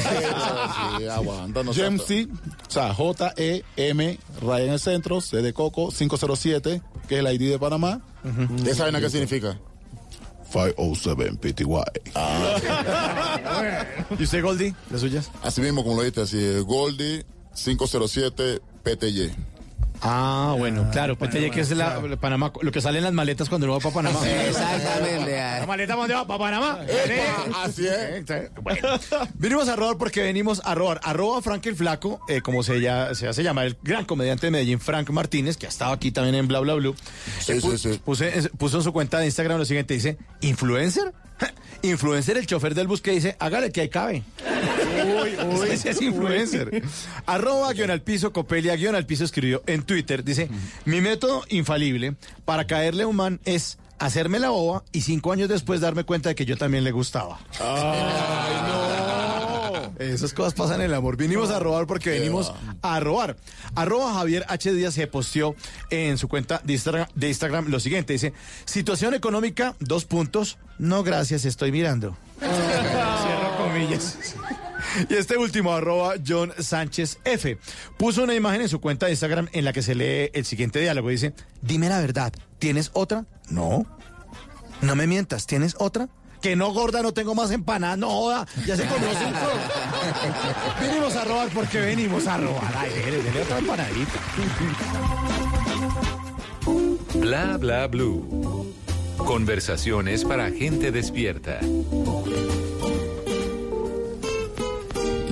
Sí, 0.98 1.06
aguanta, 1.10 1.62
no 1.62 1.72
James 1.72 2.02
seas- 2.02 2.26
C, 2.26 2.28
o 2.68 2.70
sea, 2.70 2.92
J-E-M, 2.94 4.18
raya 4.42 4.64
en 4.66 4.72
el 4.72 4.80
centro, 4.80 5.20
C 5.20 5.36
de 5.42 5.52
Coco, 5.52 5.90
507, 5.90 6.82
que 7.08 7.14
es 7.18 7.24
el 7.24 7.32
ID 7.32 7.50
de 7.50 7.58
Panamá. 7.58 8.00
¿Esa 8.66 8.84
vaina 8.84 9.00
qué 9.00 9.10
significa? 9.10 9.58
507 10.52 11.32
PTY. 11.40 11.64
¿Y 14.18 14.22
usted, 14.24 14.42
Goldie? 14.42 14.74
¿Las 14.90 15.00
suyas? 15.00 15.30
Así 15.42 15.60
mismo, 15.60 15.82
como 15.84 15.96
lo 15.96 16.02
dijiste, 16.02 16.20
así, 16.22 16.58
Goldie 16.60 17.24
507 17.54 18.60
PTY. 18.82 19.32
Ah, 20.04 20.54
bueno, 20.58 20.88
claro, 20.90 21.16
PTY, 21.16 21.50
que 21.50 21.60
es 21.60 21.70
la, 21.70 22.00
Panamá, 22.20 22.52
lo 22.60 22.72
que 22.72 22.80
sale 22.80 22.98
en 22.98 23.04
las 23.04 23.12
maletas 23.12 23.48
cuando 23.48 23.66
uno 23.66 23.74
va 23.74 23.80
para 23.80 23.94
Panamá. 23.94 24.18
Exactamente. 24.28 25.36
¿La 25.36 25.64
maleta 25.66 25.94
dónde 25.94 26.14
va? 26.14 26.26
¿Para 26.26 26.38
Panamá? 26.38 26.78
Epa, 26.88 27.62
así 27.64 27.86
es. 27.86 28.24
Bueno, 28.62 28.88
venimos 29.34 29.68
a 29.68 29.76
robar 29.76 29.96
porque 29.98 30.22
venimos 30.22 30.60
a 30.64 30.74
robar. 30.74 31.00
Arroba 31.04 31.40
Frank 31.40 31.64
el 31.66 31.76
Flaco, 31.76 32.20
eh, 32.28 32.40
como 32.40 32.64
se, 32.64 32.80
ya, 32.80 33.14
se 33.14 33.28
hace 33.28 33.44
llamar 33.44 33.66
el 33.66 33.76
gran 33.82 34.04
comediante 34.04 34.46
de 34.48 34.50
Medellín, 34.50 34.80
Frank 34.80 35.08
Martínez, 35.10 35.56
que 35.56 35.66
ha 35.66 35.68
estado 35.68 35.92
aquí 35.92 36.10
también 36.10 36.34
en 36.34 36.48
Bla 36.48 36.58
Bla 36.60 36.74
Blue. 36.74 36.96
Sí, 37.40 37.52
Eh, 37.52 37.60
pu- 37.60 37.76
sí, 37.76 37.92
sí. 37.92 38.00
puse- 38.04 38.50
puso 38.58 38.78
en 38.78 38.82
su 38.82 38.92
cuenta 38.92 39.18
de 39.20 39.26
Instagram 39.26 39.58
lo 39.58 39.64
siguiente, 39.64 39.94
dice, 39.94 40.18
¿influencer? 40.40 41.12
Influencer, 41.82 42.36
el 42.36 42.46
chofer 42.46 42.74
del 42.74 42.86
bus 42.86 43.00
que 43.00 43.10
dice, 43.10 43.36
hágale 43.40 43.72
que 43.72 43.80
ahí 43.80 43.88
cabe. 43.88 44.22
Uy, 45.04 45.36
uy, 45.58 45.68
ese 45.70 45.90
es 45.90 46.00
influencer. 46.00 46.82
Arroba 47.26 47.72
guion 47.72 47.90
al 47.90 48.02
piso, 48.02 48.32
Copelia 48.32 48.76
guion 48.76 48.94
al 48.94 49.06
piso 49.06 49.24
escribió 49.24 49.62
en 49.66 49.82
Twitter, 49.82 49.91
dice, 50.24 50.48
mi 50.84 51.00
método 51.00 51.44
infalible 51.48 52.14
para 52.44 52.66
caerle 52.66 53.04
a 53.04 53.06
un 53.06 53.16
man 53.16 53.40
es 53.44 53.78
hacerme 53.98 54.38
la 54.38 54.50
boba 54.50 54.82
y 54.92 55.02
cinco 55.02 55.32
años 55.32 55.48
después 55.48 55.80
darme 55.80 56.04
cuenta 56.04 56.30
de 56.30 56.34
que 56.34 56.44
yo 56.44 56.56
también 56.56 56.84
le 56.84 56.90
gustaba. 56.90 57.38
Esas 59.98 60.32
cosas 60.32 60.54
pasan 60.54 60.80
en 60.80 60.86
el 60.86 60.94
amor. 60.94 61.16
Vinimos 61.16 61.50
a 61.50 61.58
robar 61.58 61.86
porque 61.86 62.10
venimos 62.10 62.52
a 62.82 63.00
robar. 63.00 63.36
Arroba 63.74 64.14
Javier 64.14 64.44
H. 64.48 64.72
Díaz 64.72 64.94
se 64.94 65.06
posteó 65.06 65.54
en 65.90 66.18
su 66.18 66.28
cuenta 66.28 66.60
de 66.64 66.72
Instagram, 66.72 67.06
de 67.14 67.28
Instagram 67.28 67.68
lo 67.68 67.78
siguiente. 67.78 68.12
Dice, 68.12 68.32
situación 68.64 69.14
económica, 69.14 69.76
dos 69.80 70.04
puntos. 70.04 70.58
No, 70.78 71.02
gracias, 71.02 71.44
estoy 71.44 71.70
mirando. 71.70 72.16
Cierro 72.40 73.56
comillas. 73.58 74.34
Y 75.08 75.14
este 75.14 75.36
último, 75.36 75.72
arroba 75.72 76.14
John 76.26 76.52
Sánchez 76.58 77.18
F, 77.24 77.58
puso 77.96 78.22
una 78.24 78.34
imagen 78.34 78.62
en 78.62 78.68
su 78.68 78.80
cuenta 78.80 79.06
de 79.06 79.12
Instagram 79.12 79.48
en 79.52 79.64
la 79.64 79.72
que 79.72 79.82
se 79.82 79.94
lee 79.94 80.30
el 80.34 80.44
siguiente 80.44 80.80
diálogo. 80.80 81.08
Dice, 81.08 81.32
dime 81.60 81.88
la 81.88 82.00
verdad, 82.00 82.32
¿tienes 82.58 82.90
otra? 82.92 83.24
No. 83.48 83.86
No 84.80 84.96
me 84.96 85.06
mientas, 85.06 85.46
¿tienes 85.46 85.76
otra? 85.78 86.08
Que 86.40 86.56
no, 86.56 86.72
gorda, 86.72 87.02
no 87.02 87.14
tengo 87.14 87.36
más 87.36 87.52
empanadas, 87.52 87.98
no 87.98 88.10
joda, 88.10 88.46
ya 88.66 88.76
se 88.76 88.84
comió 88.86 89.08
cinco. 89.10 89.38
venimos 90.80 91.14
a 91.16 91.24
robar 91.24 91.48
porque 91.50 91.80
venimos 91.80 92.26
a 92.26 92.36
robar. 92.36 92.74
Ay, 92.76 92.90
déjele, 92.90 93.18
déjele 93.18 93.42
otra 93.42 93.58
empanadita. 93.58 94.12
Bla 97.14 97.56
bla 97.58 97.86
blue. 97.86 98.74
Conversaciones 99.18 100.24
para 100.24 100.50
gente 100.50 100.90
despierta. 100.90 101.60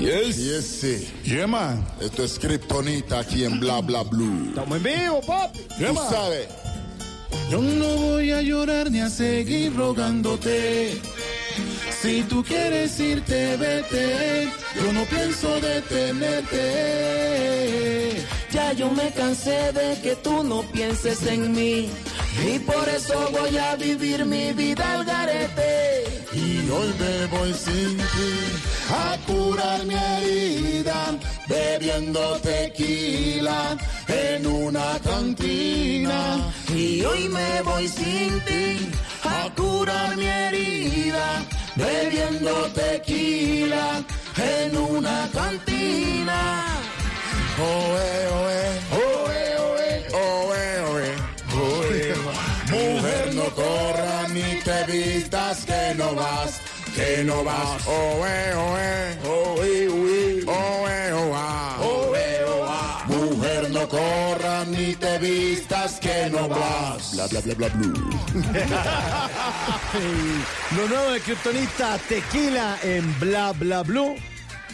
Yes. 0.01 0.39
Yes, 0.39 0.65
sí. 0.65 1.09
Yeah, 1.25 1.47
man. 1.47 1.85
Esto 2.01 2.25
es 2.25 2.39
Kryptonita 2.39 3.19
aquí 3.21 3.45
en 3.45 3.61
Bla 3.61 3.83
Bla 3.83 4.03
Blue. 4.03 4.49
Estamos 4.49 4.79
en 4.79 4.83
vivo, 4.83 5.21
pop. 5.21 5.55
Tú 5.79 5.95
sabes. 6.09 6.49
Yo 7.51 7.61
no 7.61 7.97
voy 7.97 8.31
a 8.33 8.41
llorar 8.41 8.91
ni 8.91 9.01
a 9.01 9.11
seguir 9.11 9.77
rogándote. 9.77 10.99
Si 12.01 12.23
tú 12.23 12.43
quieres 12.43 12.99
irte, 12.99 13.59
vete. 13.59 14.49
Yo 14.75 14.91
no 14.93 15.05
pienso 15.05 15.61
detenerte. 15.61 16.61
Yo 18.77 18.91
me 18.93 19.11
cansé 19.11 19.73
de 19.73 20.01
que 20.01 20.17
tú 20.17 20.45
no 20.45 20.63
pienses 20.73 21.27
en 21.27 21.53
mí. 21.53 21.91
Y 22.47 22.59
por 22.61 22.89
eso 22.89 23.29
voy 23.33 23.57
a 23.59 23.75
vivir 23.77 24.25
mi 24.25 24.53
vida 24.53 24.95
al 24.95 25.05
garete. 25.05 26.05
Y 26.33 26.71
hoy 26.71 26.95
me 26.99 27.27
voy 27.27 27.53
sin 27.53 27.97
ti 27.97 28.33
a 28.89 29.19
curar 29.27 29.85
mi 29.85 29.95
herida, 29.95 31.19
bebiendo 31.49 32.39
tequila 32.41 33.77
en 34.07 34.47
una 34.47 34.99
cantina. 35.05 36.21
Y 36.75 37.03
hoy 37.03 37.29
me 37.29 37.63
voy 37.63 37.89
sin 37.89 38.41
ti 38.49 38.89
a 39.25 39.53
curar 39.55 40.17
mi 40.17 40.27
herida, 40.27 41.45
bebiendo 41.75 42.53
tequila 42.73 44.03
en 44.37 44.77
una 44.77 45.29
cantina. 45.35 46.71
Oe, 47.61 48.11
oe, 48.39 48.61
oe, 48.93 49.43
oe, 49.61 49.93
oe, 50.13 50.63
oe, 50.83 51.03
oe. 51.53 52.05
Mujer, 52.71 53.27
no 53.35 53.47
corra 53.55 54.29
ni 54.29 54.61
te 54.65 54.85
vistas 54.91 55.65
que 55.67 55.95
no 55.95 56.15
vas, 56.15 56.61
que 56.95 57.23
no 57.25 57.45
vas. 57.45 57.87
Oe, 57.87 58.55
oe, 58.55 59.19
oe, 59.27 59.89
oe, 59.89 60.43
oe, 60.47 61.13
oa. 61.13 61.77
Oe, 61.83 62.45
oa. 62.45 63.05
Mujer, 63.07 63.71
no 63.71 63.87
corra 63.89 64.65
ni 64.65 64.95
te 64.95 65.19
vistas 65.19 65.99
que 66.01 66.31
no 66.31 66.49
vas. 66.49 67.13
Bla, 67.13 67.27
bla, 67.27 67.41
bla, 67.41 67.55
bla, 67.55 67.69
blue. 67.69 68.11
Lo 70.77 70.89
nuevo 70.89 71.11
de 71.11 71.21
Kryptonita, 71.21 71.99
tequila 72.09 72.79
en 72.83 73.19
Bla 73.21 73.53
Bla 73.53 73.83
Blue. 73.83 74.17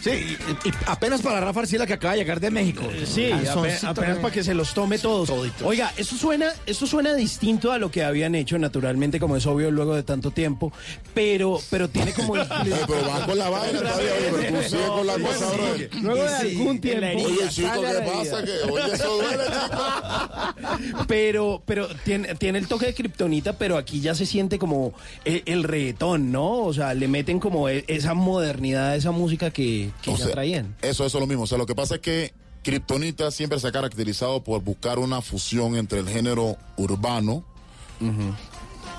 Sí, 0.01 0.11
y, 0.11 0.67
y 0.69 0.71
apenas 0.85 1.21
para 1.21 1.39
Rafa 1.41 1.61
Arcila 1.61 1.85
que 1.87 1.93
acaba 1.93 2.13
de 2.13 2.19
llegar 2.19 2.39
de 2.39 2.51
México. 2.51 2.83
Sí, 3.05 3.31
apenas, 3.31 3.83
apenas 3.83 4.17
para 4.19 4.33
que 4.33 4.43
se 4.43 4.53
los 4.53 4.73
tome 4.73 4.97
todos. 4.99 5.29
Oiga, 5.63 5.91
esto 5.97 6.15
suena, 6.15 6.51
esto 6.65 6.85
suena 6.87 7.13
distinto 7.15 7.71
a 7.71 7.77
lo 7.77 7.91
que 7.91 8.03
habían 8.03 8.35
hecho, 8.35 8.57
naturalmente, 8.59 9.19
como 9.19 9.35
es 9.35 9.45
obvio 9.45 9.71
luego 9.71 9.95
de 9.95 10.03
tanto 10.03 10.31
tiempo, 10.31 10.71
pero, 11.13 11.59
pero 11.69 11.89
tiene 11.89 12.13
como. 12.13 12.37
Eh, 12.37 12.45
pero 12.87 13.07
va 13.07 13.25
con 13.25 13.37
la 13.37 13.49
vaina 13.49 13.79
todavía, 13.79 14.11
oye, 14.17 14.31
pero 14.39 14.61
tú 14.61 14.69
sigue 14.69 14.87
con 14.87 15.07
la 15.07 15.13
cosa, 15.13 15.49
bro. 15.51 16.01
Luego 16.01 16.23
de 16.23 16.35
algún 16.35 16.81
tiempo. 16.81 17.07
Oye, 17.25 17.49
chico, 17.49 17.69
¿qué 17.81 18.11
pasa? 18.11 18.43
Que, 18.43 18.71
oye, 18.71 18.93
eso 18.93 19.15
duele, 19.17 19.43
chico. 19.47 21.05
Pero, 21.07 21.61
pero 21.65 21.87
tiene, 22.03 22.35
tiene 22.35 22.59
el 22.59 22.67
toque 22.67 22.87
de 22.87 22.93
kriptonita, 22.93 23.53
pero 23.53 23.77
aquí 23.77 23.99
ya 24.01 24.15
se 24.15 24.25
siente 24.25 24.59
como 24.59 24.93
el, 25.25 25.43
el 25.45 25.63
reggaetón, 25.63 26.31
¿no? 26.31 26.59
O 26.59 26.73
sea, 26.73 26.93
le 26.93 27.07
meten 27.07 27.39
como 27.39 27.69
e- 27.69 27.83
esa 27.87 28.13
modernidad 28.13 28.89
a 28.89 28.95
esa 28.95 29.11
música 29.11 29.51
que, 29.51 29.86
que 30.01 30.11
O 30.11 30.17
ya 30.17 30.25
sea, 30.25 30.33
traían. 30.33 30.75
Eso, 30.81 31.05
eso 31.05 31.17
es 31.17 31.21
lo 31.21 31.27
mismo. 31.27 31.43
O 31.43 31.47
sea, 31.47 31.57
lo 31.57 31.65
que 31.65 31.75
pasa 31.75 31.95
es 31.95 32.01
que 32.01 32.33
Kryptonita 32.63 33.31
siempre 33.31 33.59
se 33.59 33.67
ha 33.67 33.71
caracterizado 33.71 34.43
por 34.43 34.61
buscar 34.61 34.99
una 34.99 35.21
fusión 35.21 35.75
entre 35.75 35.99
el 35.99 36.09
género 36.09 36.57
urbano. 36.75 37.43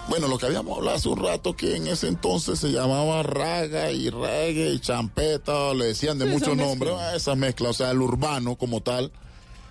Bueno, 0.08 0.26
lo 0.26 0.38
que 0.38 0.46
habíamos 0.46 0.78
hablado 0.78 0.96
hace 0.96 1.08
un 1.08 1.22
rato, 1.22 1.54
que 1.54 1.76
en 1.76 1.86
ese 1.86 2.08
entonces 2.08 2.58
se 2.58 2.72
llamaba 2.72 3.22
raga 3.22 3.92
y 3.92 4.08
reggae 4.08 4.72
y 4.72 4.80
champeta, 4.80 5.74
le 5.74 5.86
decían 5.86 6.18
de 6.18 6.24
Sí, 6.24 6.32
muchos 6.32 6.56
nombres, 6.56 6.94
esa 7.14 7.34
mezcla, 7.34 7.68
o 7.68 7.72
sea, 7.74 7.90
el 7.90 8.00
urbano 8.00 8.56
como 8.56 8.80
tal. 8.80 9.12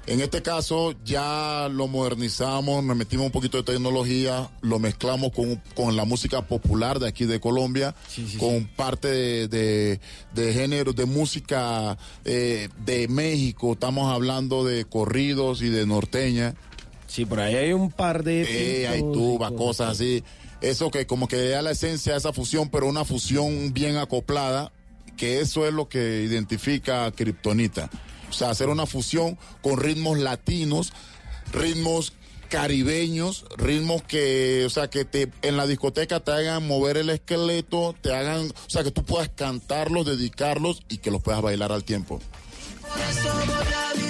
En 0.07 0.21
este 0.21 0.41
caso 0.41 0.95
ya 1.03 1.67
lo 1.69 1.89
modernizamos, 1.89 2.81
nos 2.81 2.95
metimos 2.95 3.25
un 3.25 3.31
poquito 3.33 3.57
de 3.57 3.63
tecnología, 3.63 4.49
lo 4.61 4.79
mezclamos 4.79 5.33
con, 5.33 5.61
con 5.75 5.97
la 5.97 6.05
música 6.05 6.41
popular 6.47 6.99
de 6.99 7.09
aquí 7.09 7.25
de 7.25 7.41
Colombia, 7.41 7.93
con 8.39 8.67
parte 8.67 9.09
de, 9.09 9.47
de, 9.49 9.99
de 10.33 10.53
género, 10.53 10.93
de 10.93 11.03
música 11.03 11.97
eh, 12.23 12.69
de 12.85 13.09
México, 13.09 13.73
estamos 13.73 14.09
hablando 14.09 14.63
de 14.63 14.85
corridos 14.85 15.61
y 15.61 15.67
de 15.67 15.85
norteña. 15.85 16.55
Sí, 17.07 17.25
por 17.25 17.41
ahí 17.41 17.55
hay 17.55 17.73
un 17.73 17.91
par 17.91 18.23
de... 18.23 18.43
Eh, 18.43 18.87
hay 18.87 19.01
pintos 19.01 19.17
y 19.17 19.19
tuba, 19.19 19.51
cosas 19.51 19.91
así. 19.91 20.23
Eso 20.61 20.89
que 20.89 21.05
como 21.05 21.27
que 21.27 21.49
da 21.49 21.61
la 21.61 21.71
esencia 21.71 22.13
de 22.13 22.19
esa 22.19 22.31
fusión, 22.31 22.69
pero 22.69 22.87
una 22.87 23.03
fusión 23.03 23.73
bien 23.73 23.97
acoplada, 23.97 24.71
que 25.17 25.41
eso 25.41 25.67
es 25.67 25.73
lo 25.73 25.89
que 25.89 26.23
identifica 26.23 27.05
a 27.05 27.11
Kryptonita. 27.11 27.89
O 28.29 28.33
sea, 28.33 28.49
hacer 28.49 28.69
una 28.69 28.85
fusión 28.85 29.37
con 29.61 29.79
ritmos 29.79 30.19
latinos, 30.19 30.93
ritmos 31.51 32.13
caribeños, 32.49 33.45
ritmos 33.57 34.03
que, 34.03 34.63
o 34.65 34.69
sea, 34.69 34.89
que 34.89 35.05
te 35.05 35.29
en 35.41 35.57
la 35.57 35.67
discoteca 35.67 36.19
te 36.19 36.31
hagan 36.31 36.67
mover 36.67 36.97
el 36.97 37.09
esqueleto, 37.09 37.95
te 38.01 38.13
hagan, 38.13 38.47
o 38.49 38.69
sea, 38.69 38.83
que 38.83 38.91
tú 38.91 39.03
puedas 39.03 39.29
cantarlos, 39.29 40.05
dedicarlos 40.05 40.81
y 40.89 40.97
que 40.97 41.11
los 41.11 41.21
puedas 41.21 41.41
bailar 41.41 41.71
al 41.71 41.83
tiempo. 41.83 42.19
Por 42.81 43.01
eso 43.01 44.06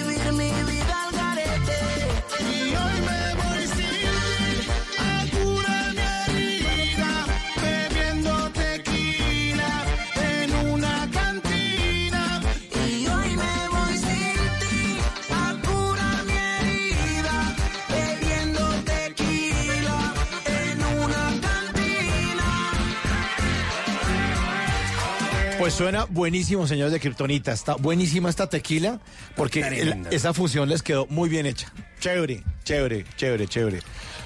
Pues 25.68 25.76
suena 25.76 26.06
buenísimo, 26.06 26.66
señores 26.66 26.94
de 26.94 27.00
Kryptonita. 27.02 27.52
Está 27.52 27.76
buenísima 27.76 28.30
esta 28.30 28.48
tequila 28.48 29.02
porque 29.36 29.60
el- 29.60 30.08
esa 30.12 30.34
función 30.34 30.70
les 30.70 30.82
quedó 30.82 31.08
muy 31.08 31.28
bien 31.28 31.46
hecha. 31.46 31.74
Chévere, 32.00 32.42
chévere, 32.64 33.04
chévere, 33.18 33.48
chévere. 33.50 33.80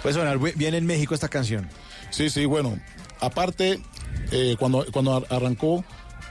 Puede 0.04 0.14
sonar 0.14 0.38
bien 0.38 0.76
en 0.76 0.86
México 0.86 1.16
esta 1.16 1.30
canción. 1.30 1.68
Sí, 2.12 2.30
sí, 2.30 2.46
bueno. 2.46 2.78
Aparte, 3.22 3.82
eh, 4.32 4.56
cuando, 4.60 4.86
cuando 4.92 5.16
ar- 5.16 5.26
arrancó 5.32 5.84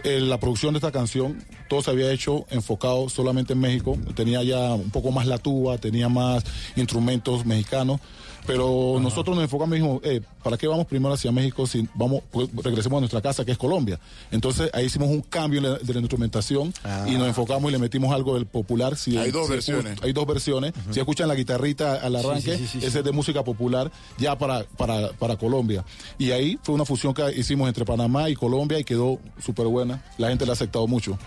eh, 0.04 0.20
la 0.20 0.38
producción 0.38 0.74
de 0.74 0.78
esta 0.78 0.92
canción, 0.92 1.44
todo 1.68 1.82
se 1.82 1.90
había 1.90 2.12
hecho 2.12 2.46
enfocado 2.50 3.08
solamente 3.08 3.54
en 3.54 3.58
México. 3.58 3.98
Tenía 4.14 4.44
ya 4.44 4.74
un 4.74 4.90
poco 4.92 5.11
más 5.11 5.26
la 5.26 5.38
tuba, 5.38 5.76
tenía 5.78 6.08
más 6.08 6.44
instrumentos 6.76 7.44
mexicanos. 7.44 8.00
Pero 8.47 8.99
nosotros 9.01 9.36
nos 9.36 9.45
enfocamos 9.45 9.76
y 9.76 9.80
dijimos, 9.80 10.01
eh, 10.05 10.20
¿para 10.43 10.57
qué 10.57 10.66
vamos 10.66 10.86
primero 10.86 11.14
hacia 11.14 11.30
México 11.32 11.66
si 11.66 11.86
vamos, 11.95 12.22
pues, 12.30 12.49
regresemos 12.62 12.97
a 12.97 13.01
nuestra 13.01 13.20
casa, 13.20 13.45
que 13.45 13.53
es 13.53 13.59
Colombia? 13.59 14.01
Entonces 14.30 14.70
ahí 14.72 14.86
hicimos 14.86 15.09
un 15.09 15.20
cambio 15.20 15.61
la- 15.61 15.78
de 15.78 15.95
la 15.95 16.01
instrumentación 16.01 16.72
y 17.07 17.12
nos 17.16 17.28
enfocamos 17.28 17.70
y 17.70 17.72
le 17.72 17.78
metimos 17.78 18.12
algo 18.14 18.34
del 18.34 18.47
popular. 18.47 18.97
Si- 18.97 19.16
Hay 19.16 19.30
dos 19.30 19.47
si- 19.47 19.53
versiones. 19.53 19.99
Hay 20.03 20.12
dos 20.12 20.26
versiones. 20.26 20.72
Si 20.91 20.99
escuchan 20.99 21.28
la 21.28 21.34
guitarrita 21.34 21.97
al 21.97 22.16
arranque, 22.16 22.57
sí, 22.57 22.66
sí, 22.66 22.80
sí, 22.80 22.86
ese 22.86 22.99
es 23.01 23.05
de 23.05 23.12
música 23.12 23.45
popular 23.45 23.91
ya 24.18 24.36
para, 24.38 24.64
para, 24.64 25.11
para 25.12 25.36
Colombia. 25.36 25.84
Y 26.18 26.30
ahí 26.32 26.59
fue 26.62 26.74
una 26.74 26.84
fusión 26.84 27.14
que 27.14 27.30
hicimos 27.36 27.68
entre 27.68 27.84
Panamá 27.84 28.28
y 28.30 28.34
Colombia 28.34 28.78
y 28.78 28.84
quedó 28.84 29.18
súper 29.45 29.66
buena. 29.66 30.03
La 30.18 30.28
gente 30.28 30.45
la 30.47 30.53
ha 30.53 30.55
aceptado 30.55 30.86
mucho. 30.86 31.18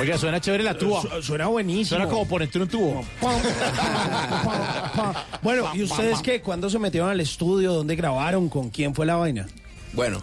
Oiga, 0.00 0.18
suena 0.18 0.40
chévere 0.40 0.64
la 0.64 0.76
tuba. 0.76 1.02
Su- 1.02 1.22
suena 1.22 1.46
buenísimo. 1.46 1.98
Suena 1.98 2.06
como 2.10 2.26
por 2.26 2.42
entre 2.42 2.62
un 2.62 2.68
tubo. 2.68 3.04
Bueno, 5.42 5.70
¿y 5.74 5.82
ustedes 5.82 6.20
qué? 6.22 6.40
¿Cuándo 6.40 6.70
se 6.70 6.78
metieron 6.78 7.10
al 7.10 7.20
estudio? 7.20 7.72
¿Dónde 7.72 7.96
grabaron? 7.96 8.48
¿Con 8.48 8.70
quién 8.70 8.94
fue 8.94 9.06
la 9.06 9.16
vaina? 9.16 9.46
Bueno. 9.92 10.22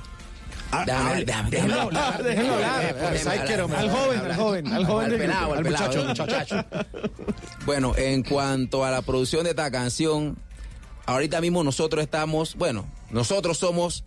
Ah, 0.72 0.84
déjame- 0.86 1.10
hable, 1.12 1.26
déjame- 1.50 1.74
hablar. 1.80 2.24
Déjame 2.24 2.50
Pues 2.50 3.26
hablar. 3.28 3.78
Al 3.78 3.90
joven, 3.90 4.20
al 4.20 4.36
joven, 4.36 4.68
al 4.74 4.86
joven 4.86 5.06
Al 5.06 5.12
del 5.12 5.20
pelado, 5.20 5.52
al 5.54 5.58
al 5.60 5.64
pelado, 5.64 5.88
muchacho, 6.06 6.26
muchacho. 6.26 6.66
Bueno, 7.66 7.94
en 7.98 8.24
cuanto 8.24 8.84
a 8.84 8.92
la 8.92 9.02
producción 9.02 9.46
de 9.46 9.52
esta 9.52 9.72
canción, 9.72 10.38
ahorita 11.06 11.40
mismo 11.40 11.64
nosotros 11.64 12.04
estamos, 12.04 12.56
bueno, 12.56 12.86
nosotros 13.12 13.58
somos, 13.58 14.04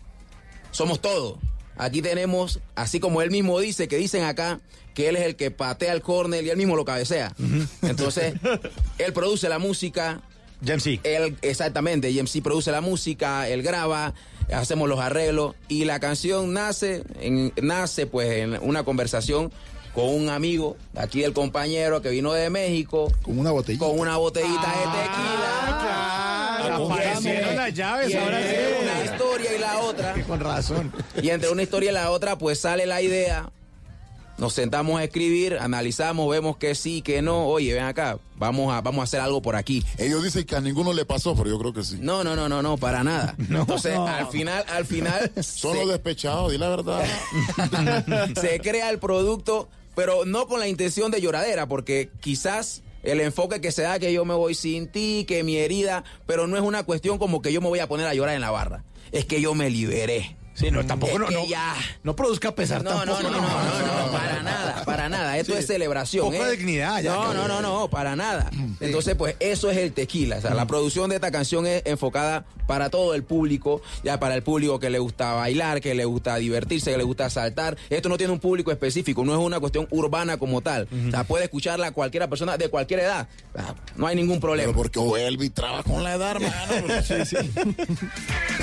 somos 0.69 1.01
todo. 1.01 1.39
Aquí 1.77 2.01
tenemos, 2.01 2.59
así 2.75 2.99
como 2.99 3.21
él 3.21 3.31
mismo 3.31 3.59
dice, 3.59 3.87
que 3.87 3.97
dicen 3.97 4.23
acá 4.23 4.59
que 4.93 5.09
él 5.09 5.15
es 5.15 5.23
el 5.23 5.35
que 5.35 5.51
patea 5.51 5.93
el 5.93 6.01
córner 6.01 6.43
y 6.43 6.49
él 6.49 6.57
mismo 6.57 6.75
lo 6.75 6.85
cabecea. 6.85 7.33
Entonces, 7.81 8.33
él 8.97 9.13
produce 9.13 9.49
la 9.49 9.59
música. 9.59 10.21
JMC. 10.61 10.99
Él, 11.03 11.37
exactamente, 11.41 12.13
JMC 12.13 12.43
produce 12.43 12.71
la 12.71 12.81
música, 12.81 13.47
él 13.49 13.63
graba, 13.63 14.13
hacemos 14.53 14.87
los 14.87 14.99
arreglos 14.99 15.55
y 15.67 15.85
la 15.85 15.99
canción 15.99 16.53
nace, 16.53 17.03
en, 17.19 17.51
nace 17.61 18.05
pues 18.05 18.29
en 18.29 18.59
una 18.61 18.83
conversación 18.83 19.51
con 19.93 20.05
un 20.05 20.29
amigo, 20.29 20.77
aquí 20.95 21.23
el 21.23 21.33
compañero 21.33 22.01
que 22.01 22.09
vino 22.09 22.33
de 22.33 22.49
México. 22.49 23.11
Con 23.21 23.39
una 23.39 23.51
botellita. 23.51 23.85
Con 23.85 23.99
una 23.99 24.17
botellita 24.17 24.67
de 24.67 24.83
tequila. 24.99 25.61
Aparecieron 26.75 27.55
las 27.55 27.73
llaves, 27.73 28.15
ahora 28.15 28.41
entre 28.41 28.57
sí. 28.57 28.73
una 28.81 29.03
historia 29.05 29.55
y 29.55 29.59
la 29.59 29.79
otra. 29.79 30.13
Con 30.27 30.39
razón. 30.39 30.93
Y 31.21 31.29
entre 31.29 31.49
una 31.49 31.63
historia 31.63 31.91
y 31.91 31.93
la 31.93 32.11
otra, 32.11 32.37
pues 32.37 32.59
sale 32.59 32.85
la 32.85 33.01
idea. 33.01 33.49
Nos 34.37 34.53
sentamos 34.53 34.99
a 34.99 35.03
escribir, 35.03 35.57
analizamos, 35.59 36.27
vemos 36.27 36.57
que 36.57 36.73
sí, 36.73 37.03
que 37.03 37.21
no. 37.21 37.45
Oye, 37.45 37.75
ven 37.75 37.83
acá, 37.83 38.17
vamos 38.37 38.73
a, 38.73 38.81
vamos 38.81 39.01
a 39.01 39.03
hacer 39.03 39.19
algo 39.19 39.39
por 39.41 39.55
aquí. 39.55 39.85
Ellos 39.99 40.23
dicen 40.23 40.45
que 40.45 40.55
a 40.55 40.61
ninguno 40.61 40.93
le 40.93 41.05
pasó, 41.05 41.35
pero 41.35 41.47
yo 41.47 41.59
creo 41.59 41.73
que 41.73 41.83
sí. 41.83 41.97
No, 42.01 42.23
no, 42.23 42.35
no, 42.35 42.49
no, 42.49 42.63
no, 42.63 42.75
para 42.77 43.03
nada. 43.03 43.35
Entonces, 43.49 43.93
no. 43.93 44.07
al 44.07 44.27
final, 44.29 44.65
al 44.67 44.85
final. 44.85 45.31
Son 45.43 45.77
los 45.77 45.87
despechados, 45.89 46.51
di 46.51 46.57
la 46.57 46.69
verdad. 46.69 47.03
se 48.41 48.59
crea 48.61 48.89
el 48.89 48.97
producto, 48.97 49.69
pero 49.95 50.25
no 50.25 50.47
con 50.47 50.59
la 50.59 50.67
intención 50.67 51.11
de 51.11 51.21
lloradera, 51.21 51.67
porque 51.67 52.09
quizás 52.19 52.83
el 53.03 53.19
enfoque 53.19 53.61
que 53.61 53.71
se 53.71 53.83
da 53.83 53.99
que 53.99 54.13
yo 54.13 54.25
me 54.25 54.33
voy 54.33 54.55
sin 54.55 54.87
ti, 54.87 55.25
que 55.27 55.43
mi 55.43 55.57
herida, 55.57 56.03
pero 56.25 56.47
no 56.47 56.57
es 56.57 56.63
una 56.63 56.83
cuestión 56.83 57.17
como 57.17 57.41
que 57.41 57.51
yo 57.51 57.61
me 57.61 57.67
voy 57.67 57.79
a 57.79 57.87
poner 57.87 58.07
a 58.07 58.13
llorar 58.13 58.35
en 58.35 58.41
la 58.41 58.51
barra. 58.51 58.83
Es 59.11 59.25
que 59.25 59.41
yo 59.41 59.53
me 59.55 59.69
liberé. 59.69 60.37
Sí, 60.61 60.71
no, 60.71 60.85
tampoco 60.85 61.11
Es 61.13 61.19
no, 61.19 61.29
no, 61.29 61.45
ya. 61.47 61.75
no 62.03 62.15
produzca 62.15 62.53
pesar 62.55 62.83
No, 62.83 62.91
no, 63.05 63.15
tampoco. 63.15 63.23
no, 63.23 63.29
no, 63.31 63.41
no, 63.41 64.05
no, 64.05 64.11
para 64.11 64.43
nada, 64.43 64.83
para 64.85 65.09
nada. 65.09 65.37
Esto 65.37 65.53
Sí. 65.53 65.59
es 65.59 65.67
celebración. 65.67 66.25
Poco 66.31 66.45
¿eh? 66.45 66.51
dignidad 66.55 67.01
ya, 67.01 67.13
No, 67.15 67.33
no, 67.33 67.47
no, 67.47 67.61
no, 67.61 67.89
para 67.89 68.15
nada. 68.15 68.49
Entonces, 68.79 69.15
pues 69.15 69.35
eso 69.39 69.69
es 69.69 69.77
el 69.77 69.91
tequila. 69.91 70.37
O 70.37 70.41
sea, 70.41 70.53
la 70.53 70.67
producción 70.67 71.09
de 71.09 71.15
esta 71.15 71.31
canción 71.31 71.65
es 71.67 71.81
enfocada 71.85 72.45
para 72.67 72.89
todo 72.89 73.15
el 73.15 73.23
público, 73.23 73.81
ya 74.03 74.19
para 74.19 74.35
el 74.35 74.43
público 74.43 74.79
que 74.79 74.89
le 74.89 74.99
gusta 74.99 75.33
bailar, 75.33 75.81
que 75.81 75.93
le 75.95 76.05
gusta 76.05 76.35
divertirse, 76.37 76.91
que 76.91 76.97
le 76.97 77.03
gusta 77.03 77.29
saltar. 77.29 77.75
Esto 77.89 78.07
no 78.07 78.17
tiene 78.17 78.31
un 78.31 78.39
público 78.39 78.71
específico, 78.71 79.25
no 79.25 79.33
es 79.33 79.39
una 79.39 79.59
cuestión 79.59 79.87
urbana 79.89 80.37
como 80.37 80.61
tal. 80.61 80.87
O 81.07 81.11
sea, 81.11 81.23
puede 81.23 81.45
escucharla 81.45 81.91
cualquiera 81.91 82.29
persona 82.29 82.55
de 82.57 82.69
cualquier 82.69 82.99
edad. 83.01 83.27
No 83.95 84.05
hay 84.07 84.15
ningún 84.15 84.39
problema. 84.39 84.71
Pero 84.71 84.77
porque 85.05 85.27
Elvis 85.27 85.53
trabaja 85.53 85.83
con 85.83 86.03
la 86.03 86.13
edad, 86.15 86.31
hermano. 86.35 87.01
Sí, 87.03 87.15
sí. 87.25 87.35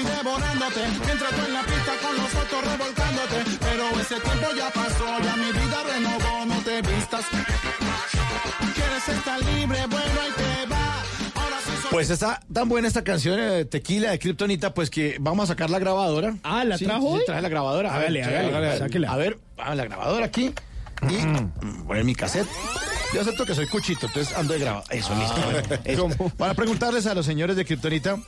y 0.00 0.04
devorándote, 0.04 0.80
mientras 1.04 1.30
tú 1.30 1.46
en 1.46 1.52
la 1.54 1.62
pista 1.62 1.92
con 2.02 2.16
los 2.16 2.34
otros 2.34 2.64
revolcándote. 2.64 3.36
Pero 3.60 4.00
ese 4.00 4.20
tiempo 4.20 4.46
ya 4.56 4.70
pasó, 4.70 5.18
ya 5.22 5.36
mi 5.36 5.52
vida 5.52 5.82
renovó, 5.94 6.46
no 6.46 6.60
te 6.62 6.82
vistas. 6.82 7.24
Quieres 8.74 9.08
estar 9.08 9.40
libre, 9.44 9.78
bueno, 9.86 10.20
ahí 10.22 10.32
te 10.36 10.66
va. 10.66 11.02
Pues 11.90 12.08
está 12.10 12.40
tan 12.52 12.68
buena 12.68 12.86
esta 12.86 13.02
canción 13.02 13.38
eh, 13.40 13.64
Tequila 13.64 14.12
de 14.12 14.18
Kryptonita, 14.18 14.72
pues 14.72 14.90
que 14.90 15.16
vamos 15.20 15.44
a 15.44 15.54
sacar 15.54 15.70
la 15.70 15.80
grabadora. 15.80 16.36
Ah, 16.44 16.64
¿la 16.64 16.78
Sí, 16.78 16.84
trajo 16.84 17.18
sí, 17.18 17.24
trae 17.26 17.42
la 17.42 17.48
grabadora. 17.48 17.92
A 17.92 17.98
ver, 17.98 18.06
Hágale, 18.06 18.22
hágale. 18.22 19.06
A 19.08 19.16
ver, 19.16 19.38
a 19.58 19.74
la 19.74 19.84
grabadora 19.84 20.26
aquí. 20.26 20.52
Y 21.08 21.14
mm, 21.14 21.86
poner 21.86 22.04
mi 22.04 22.14
cassette. 22.14 22.46
Yo 23.12 23.22
acepto 23.22 23.44
que 23.44 23.56
soy 23.56 23.66
cuchito, 23.66 24.06
entonces 24.06 24.36
ando 24.36 24.52
de 24.54 24.60
grabado. 24.60 24.84
Eso, 24.90 25.12
listo. 25.16 25.40
bueno, 25.42 25.60
eso. 25.84 26.08
Para 26.36 26.54
preguntarles 26.54 27.06
a 27.06 27.14
los 27.14 27.26
señores 27.26 27.56
de 27.56 27.64
Kryptonita, 27.64 28.18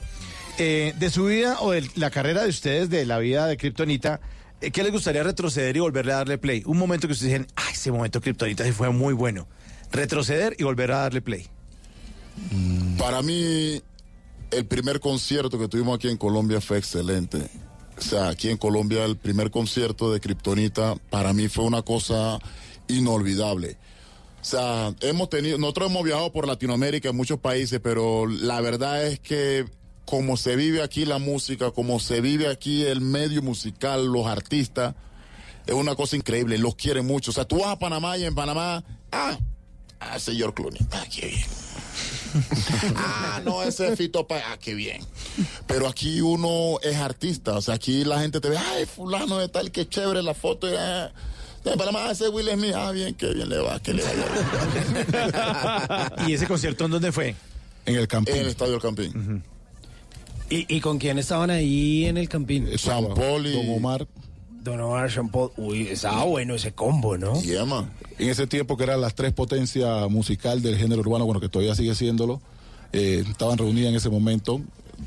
eh, 0.58 0.94
de 0.98 1.10
su 1.10 1.26
vida 1.26 1.58
o 1.60 1.70
de 1.70 1.88
la 1.94 2.10
carrera 2.10 2.42
de 2.42 2.48
ustedes, 2.48 2.90
de 2.90 3.06
la 3.06 3.18
vida 3.18 3.46
de 3.46 3.56
Kryptonita, 3.56 4.20
eh, 4.60 4.70
¿qué 4.70 4.82
les 4.82 4.92
gustaría 4.92 5.22
retroceder 5.22 5.76
y 5.76 5.80
volverle 5.80 6.12
a 6.12 6.16
darle 6.16 6.38
play? 6.38 6.62
Un 6.66 6.78
momento 6.78 7.06
que 7.06 7.12
ustedes 7.12 7.32
dicen, 7.32 7.46
ah, 7.56 7.70
ese 7.72 7.90
momento 7.90 8.20
Kryptonita 8.20 8.64
sí 8.64 8.72
fue 8.72 8.90
muy 8.90 9.14
bueno. 9.14 9.48
Retroceder 9.90 10.54
y 10.58 10.64
volver 10.64 10.92
a 10.92 10.98
darle 10.98 11.22
play. 11.22 11.46
Para 12.98 13.22
mí, 13.22 13.82
el 14.50 14.66
primer 14.66 15.00
concierto 15.00 15.58
que 15.58 15.68
tuvimos 15.68 15.96
aquí 15.96 16.08
en 16.08 16.16
Colombia 16.16 16.60
fue 16.60 16.78
excelente. 16.78 17.48
O 17.98 18.00
sea, 18.00 18.28
aquí 18.28 18.48
en 18.48 18.56
Colombia 18.56 19.04
el 19.04 19.16
primer 19.16 19.50
concierto 19.50 20.12
de 20.12 20.20
Kryptonita 20.20 20.96
para 21.10 21.32
mí 21.32 21.48
fue 21.48 21.64
una 21.64 21.82
cosa 21.82 22.38
inolvidable. 22.88 23.78
O 24.40 24.44
sea, 24.44 24.94
hemos 25.00 25.30
tenido, 25.30 25.56
nosotros 25.56 25.90
hemos 25.90 26.02
viajado 26.02 26.32
por 26.32 26.46
Latinoamérica 26.46 27.10
en 27.10 27.16
muchos 27.16 27.38
países, 27.38 27.80
pero 27.82 28.26
la 28.26 28.60
verdad 28.60 29.06
es 29.06 29.20
que 29.20 29.66
como 30.04 30.36
se 30.36 30.56
vive 30.56 30.82
aquí 30.82 31.04
la 31.04 31.18
música, 31.18 31.70
como 31.70 32.00
se 32.00 32.20
vive 32.20 32.48
aquí 32.48 32.84
el 32.84 33.00
medio 33.00 33.42
musical, 33.42 34.06
los 34.06 34.26
artistas, 34.26 34.94
es 35.66 35.74
una 35.74 35.94
cosa 35.94 36.16
increíble, 36.16 36.58
los 36.58 36.74
quieren 36.74 37.06
mucho. 37.06 37.30
O 37.30 37.34
sea, 37.34 37.44
tú 37.44 37.60
vas 37.60 37.68
a 37.68 37.78
Panamá 37.78 38.18
y 38.18 38.24
en 38.24 38.34
Panamá, 38.34 38.84
ah, 39.12 39.38
ah, 40.00 40.18
señor 40.18 40.54
Clooney, 40.54 40.80
ah, 40.92 41.04
qué 41.14 41.26
bien. 41.26 41.46
ah, 42.96 43.40
no, 43.44 43.62
ese 43.62 43.92
es 43.92 43.98
Fito 43.98 44.26
Páez. 44.26 44.44
Ah, 44.48 44.56
qué 44.58 44.74
bien. 44.74 45.04
Pero 45.66 45.86
aquí 45.86 46.20
uno 46.20 46.78
es 46.82 46.96
artista. 46.96 47.54
O 47.56 47.62
sea, 47.62 47.74
aquí 47.74 48.04
la 48.04 48.20
gente 48.20 48.40
te 48.40 48.48
ve, 48.48 48.56
ay, 48.58 48.86
fulano 48.86 49.38
de 49.38 49.48
tal, 49.48 49.70
qué 49.70 49.88
chévere 49.88 50.22
la 50.22 50.34
foto. 50.34 50.70
y, 50.70 50.74
ah, 50.76 51.12
de 51.64 51.76
Panamá, 51.76 52.10
ese 52.10 52.28
Will 52.28 52.48
Smith. 52.50 52.74
Ah, 52.74 52.90
bien, 52.90 53.14
qué 53.14 53.32
bien 53.32 53.48
le 53.48 53.58
va, 53.58 53.78
que 53.80 53.92
le 53.94 54.02
bien. 54.02 54.26
¿Y 56.28 56.32
ese 56.32 56.46
concierto 56.46 56.86
en 56.86 56.90
dónde 56.90 57.12
fue? 57.12 57.36
En 57.86 57.96
el 57.96 58.08
Campín. 58.08 58.34
En 58.36 58.42
el 58.42 58.48
Estadio 58.48 58.72
del 58.72 58.82
Campín. 58.82 59.44
¿Y, 60.52 60.66
y 60.68 60.80
con 60.80 60.98
quién 60.98 61.18
estaban 61.18 61.48
ahí 61.48 62.04
en 62.04 62.18
el 62.18 62.28
campín? 62.28 62.66
Jean 62.66 63.14
Paul 63.14 63.46
y... 63.46 63.52
Don 63.52 63.70
Omar. 63.70 64.06
Don 64.62 64.78
Omar, 64.82 65.08
Jean 65.08 65.30
Paul. 65.30 65.50
Uy, 65.56 65.88
estaba 65.88 66.24
bueno 66.24 66.54
ese 66.54 66.72
combo, 66.72 67.16
¿no? 67.16 67.40
Yeah, 67.40 67.64
man. 67.64 67.90
En 68.18 68.28
ese 68.28 68.46
tiempo 68.46 68.76
que 68.76 68.84
eran 68.84 69.00
las 69.00 69.14
tres 69.14 69.32
potencias 69.32 70.10
musical 70.10 70.60
del 70.60 70.76
género 70.76 71.00
urbano, 71.00 71.24
bueno, 71.24 71.40
que 71.40 71.48
todavía 71.48 71.74
sigue 71.74 71.94
siéndolo, 71.94 72.42
eh, 72.92 73.24
estaban 73.30 73.56
reunidas 73.56 73.88
en 73.88 73.96
ese 73.96 74.10
momento 74.10 74.60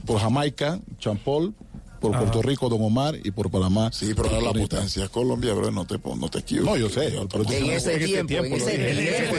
por 0.07 0.19
Jamaica, 0.19 0.79
Champol, 0.97 1.53
por 1.99 2.11
Ajá. 2.11 2.19
Puerto 2.21 2.41
Rico, 2.41 2.69
Don 2.69 2.81
Omar 2.83 3.15
y 3.23 3.31
por 3.31 3.49
Panamá. 3.51 3.89
Sí, 3.93 4.13
pero 4.15 4.29
ahora 4.29 4.41
la 4.41 4.53
potencia 4.53 5.03
es 5.05 5.09
Colombia, 5.09 5.53
bro, 5.53 5.71
no 5.71 5.85
te, 5.85 5.97
no 5.99 6.29
te 6.29 6.39
equivoques. 6.39 6.65
No, 6.71 6.77
yo 6.77 6.89
sé. 6.89 7.13
pero 7.31 7.43
yo- 7.43 7.51
En 7.55 7.69
ese 7.71 7.97
tiempo, 7.99 8.33
en 8.33 8.53
ese 8.53 8.77
tiempo, 8.77 9.35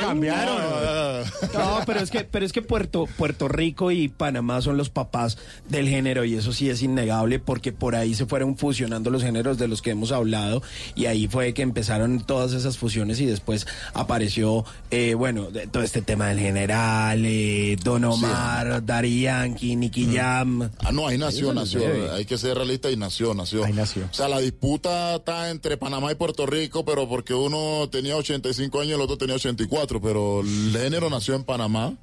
cambiaron. 0.00 1.24
No, 1.54 1.80
pero 1.86 2.00
es 2.00 2.10
que, 2.10 2.24
pero 2.24 2.44
es 2.44 2.52
que 2.52 2.62
Puerto, 2.62 3.06
Puerto 3.16 3.48
Rico 3.48 3.90
y 3.90 4.08
Panamá 4.08 4.60
son 4.62 4.76
los 4.76 4.90
papás 4.90 5.38
del 5.68 5.88
género 5.88 6.24
y 6.24 6.34
eso 6.34 6.52
sí 6.52 6.68
es 6.70 6.82
innegable 6.82 7.38
porque 7.38 7.72
por 7.72 7.94
ahí 7.94 8.14
se 8.14 8.26
fueron 8.26 8.56
fusionando 8.56 9.10
los 9.10 9.22
géneros 9.22 9.58
de 9.58 9.68
los 9.68 9.82
que 9.82 9.90
hemos 9.90 10.12
hablado 10.12 10.62
y 10.94 11.06
ahí 11.06 11.28
fue 11.28 11.54
que 11.54 11.62
empezaron 11.62 12.20
todas 12.24 12.52
esas 12.52 12.78
fusiones 12.78 13.20
y 13.20 13.26
después 13.26 13.66
apareció, 13.92 14.64
eh, 14.90 15.14
bueno, 15.14 15.50
de- 15.50 15.66
todo 15.66 15.82
este 15.82 16.02
tema 16.02 16.28
del 16.28 16.40
general, 16.40 17.22
eh, 17.24 17.76
Don 17.82 18.04
Omar, 18.04 18.84
Daddy 18.84 19.22
Yankee, 19.22 19.76
Nicky 19.76 20.14
Jam. 20.14 20.70
Ah, 20.84 20.92
no, 20.92 21.06
ahí 21.08 21.18
nació, 21.18 21.43
Nació. 21.52 21.80
ve. 21.80 22.10
Hay 22.12 22.24
que 22.24 22.38
ser 22.38 22.56
realista 22.56 22.90
y 22.90 22.96
nació, 22.96 23.34
nació. 23.34 23.64
Ahí 23.64 23.72
nació. 23.72 24.04
O 24.10 24.14
sea, 24.14 24.28
la 24.28 24.38
disputa 24.38 25.16
está 25.16 25.50
entre 25.50 25.76
Panamá 25.76 26.10
y 26.12 26.14
Puerto 26.14 26.46
Rico, 26.46 26.84
pero 26.84 27.08
porque 27.08 27.34
uno 27.34 27.88
tenía 27.90 28.16
85 28.16 28.80
años 28.80 28.92
y 28.92 28.94
el 28.94 29.00
otro 29.00 29.18
tenía 29.18 29.34
84, 29.34 30.00
pero 30.00 30.40
el 30.40 30.70
género 30.72 31.10
nació 31.10 31.34
en 31.34 31.44
Panamá. 31.44 31.94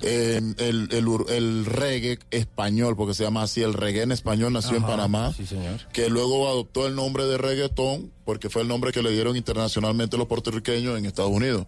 Eh, 0.00 0.40
el, 0.58 0.88
el, 0.92 1.06
ur- 1.06 1.28
el 1.28 1.64
reggae 1.66 2.20
español, 2.30 2.94
porque 2.96 3.14
se 3.14 3.24
llama 3.24 3.42
así, 3.42 3.62
el 3.62 3.74
reggae 3.74 4.02
en 4.02 4.12
español 4.12 4.52
nació 4.52 4.76
en 4.76 4.84
Panamá, 4.84 5.32
sí, 5.36 5.44
señor. 5.44 5.80
que 5.92 6.08
luego 6.08 6.46
adoptó 6.48 6.86
el 6.86 6.94
nombre 6.94 7.24
de 7.26 7.36
reggaetón, 7.36 8.12
porque 8.24 8.48
fue 8.48 8.62
el 8.62 8.68
nombre 8.68 8.92
que 8.92 9.02
le 9.02 9.10
dieron 9.10 9.36
internacionalmente 9.36 10.16
los 10.16 10.28
puertorriqueños 10.28 10.96
en 10.96 11.04
Estados 11.04 11.32
Unidos. 11.32 11.66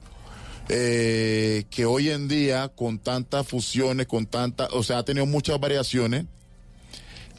Eh, 0.68 1.64
que 1.70 1.84
hoy 1.86 2.10
en 2.10 2.28
día, 2.28 2.68
con 2.68 3.00
tantas 3.00 3.48
fusiones, 3.48 4.06
con 4.06 4.26
tantas, 4.26 4.68
o 4.74 4.84
sea, 4.84 4.98
ha 4.98 5.04
tenido 5.04 5.26
muchas 5.26 5.58
variaciones 5.58 6.26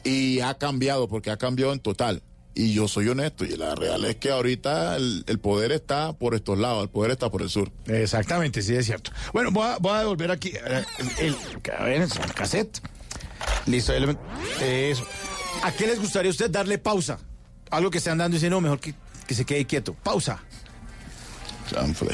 y 0.04 0.40
ha 0.40 0.54
cambiado, 0.58 1.08
porque 1.08 1.30
ha 1.30 1.36
cambiado 1.36 1.72
en 1.72 1.80
total. 1.80 2.22
Y 2.54 2.74
yo 2.74 2.86
soy 2.86 3.08
honesto, 3.08 3.46
y 3.46 3.56
la 3.56 3.74
real 3.74 4.04
es 4.04 4.16
que 4.16 4.30
ahorita 4.30 4.96
el, 4.96 5.24
el 5.26 5.38
poder 5.38 5.72
está 5.72 6.12
por 6.12 6.34
estos 6.34 6.58
lados, 6.58 6.82
el 6.82 6.90
poder 6.90 7.10
está 7.12 7.30
por 7.30 7.40
el 7.40 7.48
sur. 7.48 7.70
Exactamente, 7.86 8.60
sí, 8.60 8.74
es 8.74 8.84
cierto. 8.84 9.10
Bueno, 9.32 9.50
voy 9.52 9.64
a, 9.66 9.78
voy 9.78 9.92
a 9.94 9.98
devolver 10.00 10.30
aquí 10.30 10.48
eh, 10.54 10.84
el, 11.18 11.28
el, 11.28 11.36
a 11.78 11.84
ver, 11.84 12.02
el 12.02 12.34
cassette. 12.34 12.78
Listo, 13.66 13.94
eso. 14.60 15.06
¿A 15.62 15.72
qué 15.72 15.86
les 15.86 15.98
gustaría 15.98 16.28
a 16.28 16.32
usted 16.32 16.50
darle 16.50 16.76
pausa? 16.78 17.18
Algo 17.70 17.90
que 17.90 17.98
están 17.98 18.18
dando 18.18 18.36
y 18.36 18.38
dicen, 18.38 18.50
no, 18.50 18.60
mejor 18.60 18.80
que, 18.80 18.94
que 19.26 19.34
se 19.34 19.46
quede 19.46 19.64
quieto. 19.66 19.94
Pausa. 20.02 20.42
Chanfle. 21.70 22.10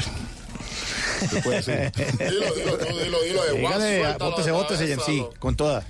¿Qué 1.29 1.41
puede 1.41 1.61
ser? 1.63 1.91
dilo, 2.17 2.53
dilo, 2.55 2.77
dilo, 2.77 3.21
dilo 3.23 3.43
de 3.43 3.61
guas, 3.61 3.75
Dígale, 3.77 3.99
suéltalo 4.03 4.31
bótese, 4.31 4.45
de 4.49 4.51
bótese, 4.55 4.83
cabeza, 4.87 5.05
sí, 5.05 5.17
lo- 5.17 5.33
con 5.39 5.55
toda. 5.57 5.85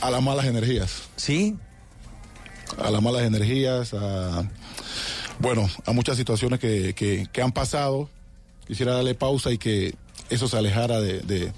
A 0.00 0.10
las 0.10 0.22
malas 0.22 0.46
energías. 0.46 1.02
¿Sí? 1.16 1.56
A 2.78 2.90
las 2.90 3.02
malas 3.02 3.22
energías, 3.22 3.92
a, 3.94 4.48
bueno, 5.38 5.68
a 5.86 5.92
muchas 5.92 6.16
situaciones 6.16 6.60
que, 6.60 6.94
que, 6.94 7.26
que 7.32 7.42
han 7.42 7.52
pasado. 7.52 8.08
Quisiera 8.66 8.92
darle 8.94 9.14
pausa 9.14 9.50
y 9.50 9.58
que 9.58 9.94
eso 10.28 10.46
se 10.48 10.56
alejara 10.56 11.00
de, 11.00 11.20
de- 11.20 11.52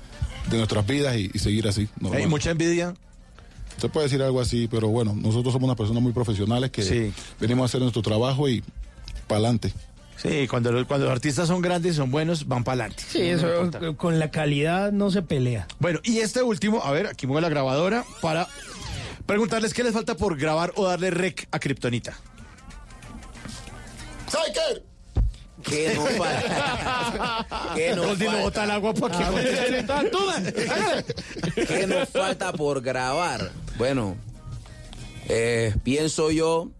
de 0.50 0.56
nuestras 0.56 0.84
vidas 0.86 1.16
y, 1.16 1.30
y 1.32 1.38
seguir 1.38 1.68
así. 1.68 1.88
normal. 2.00 2.20
Hay 2.20 2.26
mucha 2.26 2.50
envidia. 2.50 2.94
Se 3.80 3.88
puede 3.88 4.06
decir 4.06 4.20
algo 4.22 4.40
así, 4.40 4.66
pero 4.68 4.88
bueno, 4.88 5.14
nosotros 5.14 5.52
somos 5.52 5.66
unas 5.66 5.76
personas 5.76 6.02
muy 6.02 6.12
profesionales 6.12 6.70
que 6.70 6.82
Sí. 6.82 7.12
venimos 7.38 7.62
a 7.62 7.66
hacer 7.66 7.80
nuestro 7.80 8.02
trabajo 8.02 8.48
y 8.48 8.62
para 9.28 9.38
adelante. 9.38 9.72
Sí, 10.22 10.46
cuando, 10.46 10.70
los- 10.70 10.86
cuando 10.86 11.06
los 11.06 11.12
artistas 11.12 11.48
son 11.48 11.60
grandes 11.60 11.94
y 11.94 11.96
son 11.96 12.10
buenos, 12.12 12.46
van 12.46 12.62
para 12.62 12.84
adelante. 12.84 13.02
Sí, 13.08 13.22
eso 13.22 13.48
con 13.96 14.18
la 14.20 14.30
calidad 14.30 14.92
no 14.92 15.10
se 15.10 15.22
pelea. 15.22 15.66
Bueno, 15.80 15.98
y 16.04 16.18
este 16.20 16.42
último, 16.44 16.80
a 16.84 16.92
ver, 16.92 17.08
aquí 17.08 17.26
muevo 17.26 17.40
la 17.40 17.48
grabadora 17.48 18.04
para 18.20 18.46
preguntarles 19.26 19.74
qué 19.74 19.82
les 19.82 19.92
falta 19.92 20.16
por 20.16 20.38
grabar 20.38 20.72
o 20.76 20.86
darle 20.86 21.10
rec 21.10 21.48
a 21.50 21.58
Kryptonita. 21.58 22.16
¿Sabes 24.28 24.52
qué? 24.54 24.82
Que 25.62 25.94
no 25.94 26.06
falta. 26.24 27.46
que 27.74 27.94
no 27.94 28.02
falta. 28.04 28.40
bota 28.42 28.64
el 28.64 28.70
agua 28.70 28.94
porque 28.94 29.16
¿Qué 31.66 31.86
nos 31.86 32.08
falta 32.08 32.52
por 32.52 32.80
grabar? 32.80 33.50
Bueno, 33.76 34.16
eh, 35.28 35.74
pienso 35.84 36.30
yo, 36.30 36.70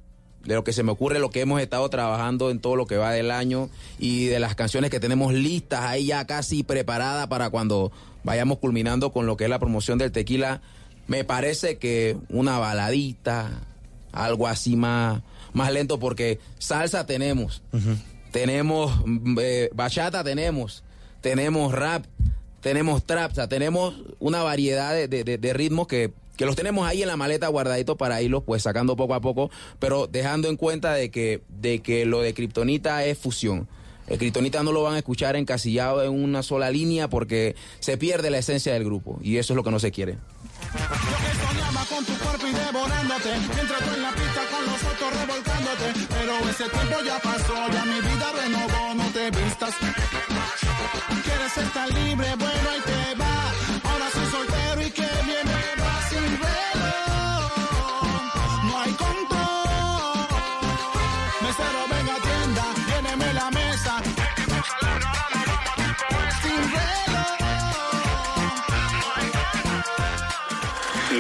de 0.45 0.55
lo 0.55 0.65
que 0.65 0.73
se 0.73 0.83
me 0.83 0.91
ocurre, 0.93 1.19
lo 1.19 1.31
que 1.31 1.41
hemos 1.41 1.61
estado 1.61 1.89
trabajando 1.89 2.51
en 2.51 2.59
todo 2.61 2.77
lo 2.77 2.87
que 2.87 2.97
va 2.97 3.13
del 3.13 3.31
año 3.31 3.69
y 3.99 4.27
de 4.27 4.41
las 4.41 4.55
canciones 4.55 4.91
que 4.91 5.01
tenemos 5.01 5.33
listas 5.33 5.83
ahí 5.83 6.07
ya 6.07 6.27
casi 6.27 6.63
preparadas 6.65 7.29
para 7.29 7.51
cuando 7.51 7.93
vayamos 8.25 8.59
culminando 8.59 9.13
con 9.13 9.27
lo 9.27 9.37
que 9.37 9.45
es 9.45 9.51
la 9.51 9.59
promoción 9.59 9.99
del 9.99 10.11
tequila. 10.13 10.61
Me 11.07 11.25
parece 11.25 11.79
que 11.79 12.17
una 12.29 12.59
baladita, 12.59 13.51
algo 14.13 14.47
así 14.49 14.77
más, 14.77 15.23
más 15.53 15.73
lento, 15.73 15.99
porque 15.99 16.39
salsa 16.59 17.07
tenemos, 17.07 17.63
tenemos 18.31 18.93
eh, 19.41 19.71
bachata 19.75 20.25
tenemos, 20.25 20.83
tenemos 21.21 21.73
rap, 21.73 22.05
tenemos 22.61 23.05
trap, 23.05 23.33
o 23.33 23.35
sea, 23.35 23.49
tenemos 23.49 23.95
una 24.21 24.43
variedad 24.43 24.93
de- 24.95 25.09
de- 25.09 25.39
de 25.39 25.53
ritmos 25.53 25.87
que, 25.87 26.13
que 26.37 26.47
los 26.47 26.57
tenemos 26.57 26.87
ahí 26.87 27.03
en 27.03 27.09
la 27.09 27.17
maleta 27.17 27.49
guardaditos 27.49 27.97
para 27.97 28.21
irlos 28.23 28.43
pues 28.45 28.63
sacando 28.63 28.97
poco 28.97 29.15
a 29.15 29.21
poco, 29.21 29.51
pero 29.79 30.07
dejando 30.07 30.49
en 30.49 30.57
cuenta 30.57 30.95
de 30.95 31.11
que, 31.11 31.43
de 31.49 31.81
que 31.81 32.05
lo 32.07 32.21
de 32.21 32.35
Kryptonita 32.35 33.05
es 33.05 33.19
fusión. 33.19 33.69
El 34.09 34.19
Kryptonita 34.19 34.63
no 34.63 34.73
lo 34.73 34.83
van 34.83 34.95
a 34.95 34.99
escuchar 34.99 35.37
encasillado 35.37 36.03
en 36.03 36.11
una 36.11 36.43
sola 36.43 36.71
línea 36.71 37.09
porque 37.09 37.55
se 37.81 37.97
pierde 37.97 38.31
la 38.31 38.39
esencia 38.39 38.73
del 38.73 38.85
grupo 38.85 39.19
y 39.23 39.37
eso 39.37 39.53
es 39.53 39.57
lo 39.57 39.63
que 39.63 39.71
no 39.71 39.79
se 39.79 39.93
quiere. 39.93 40.19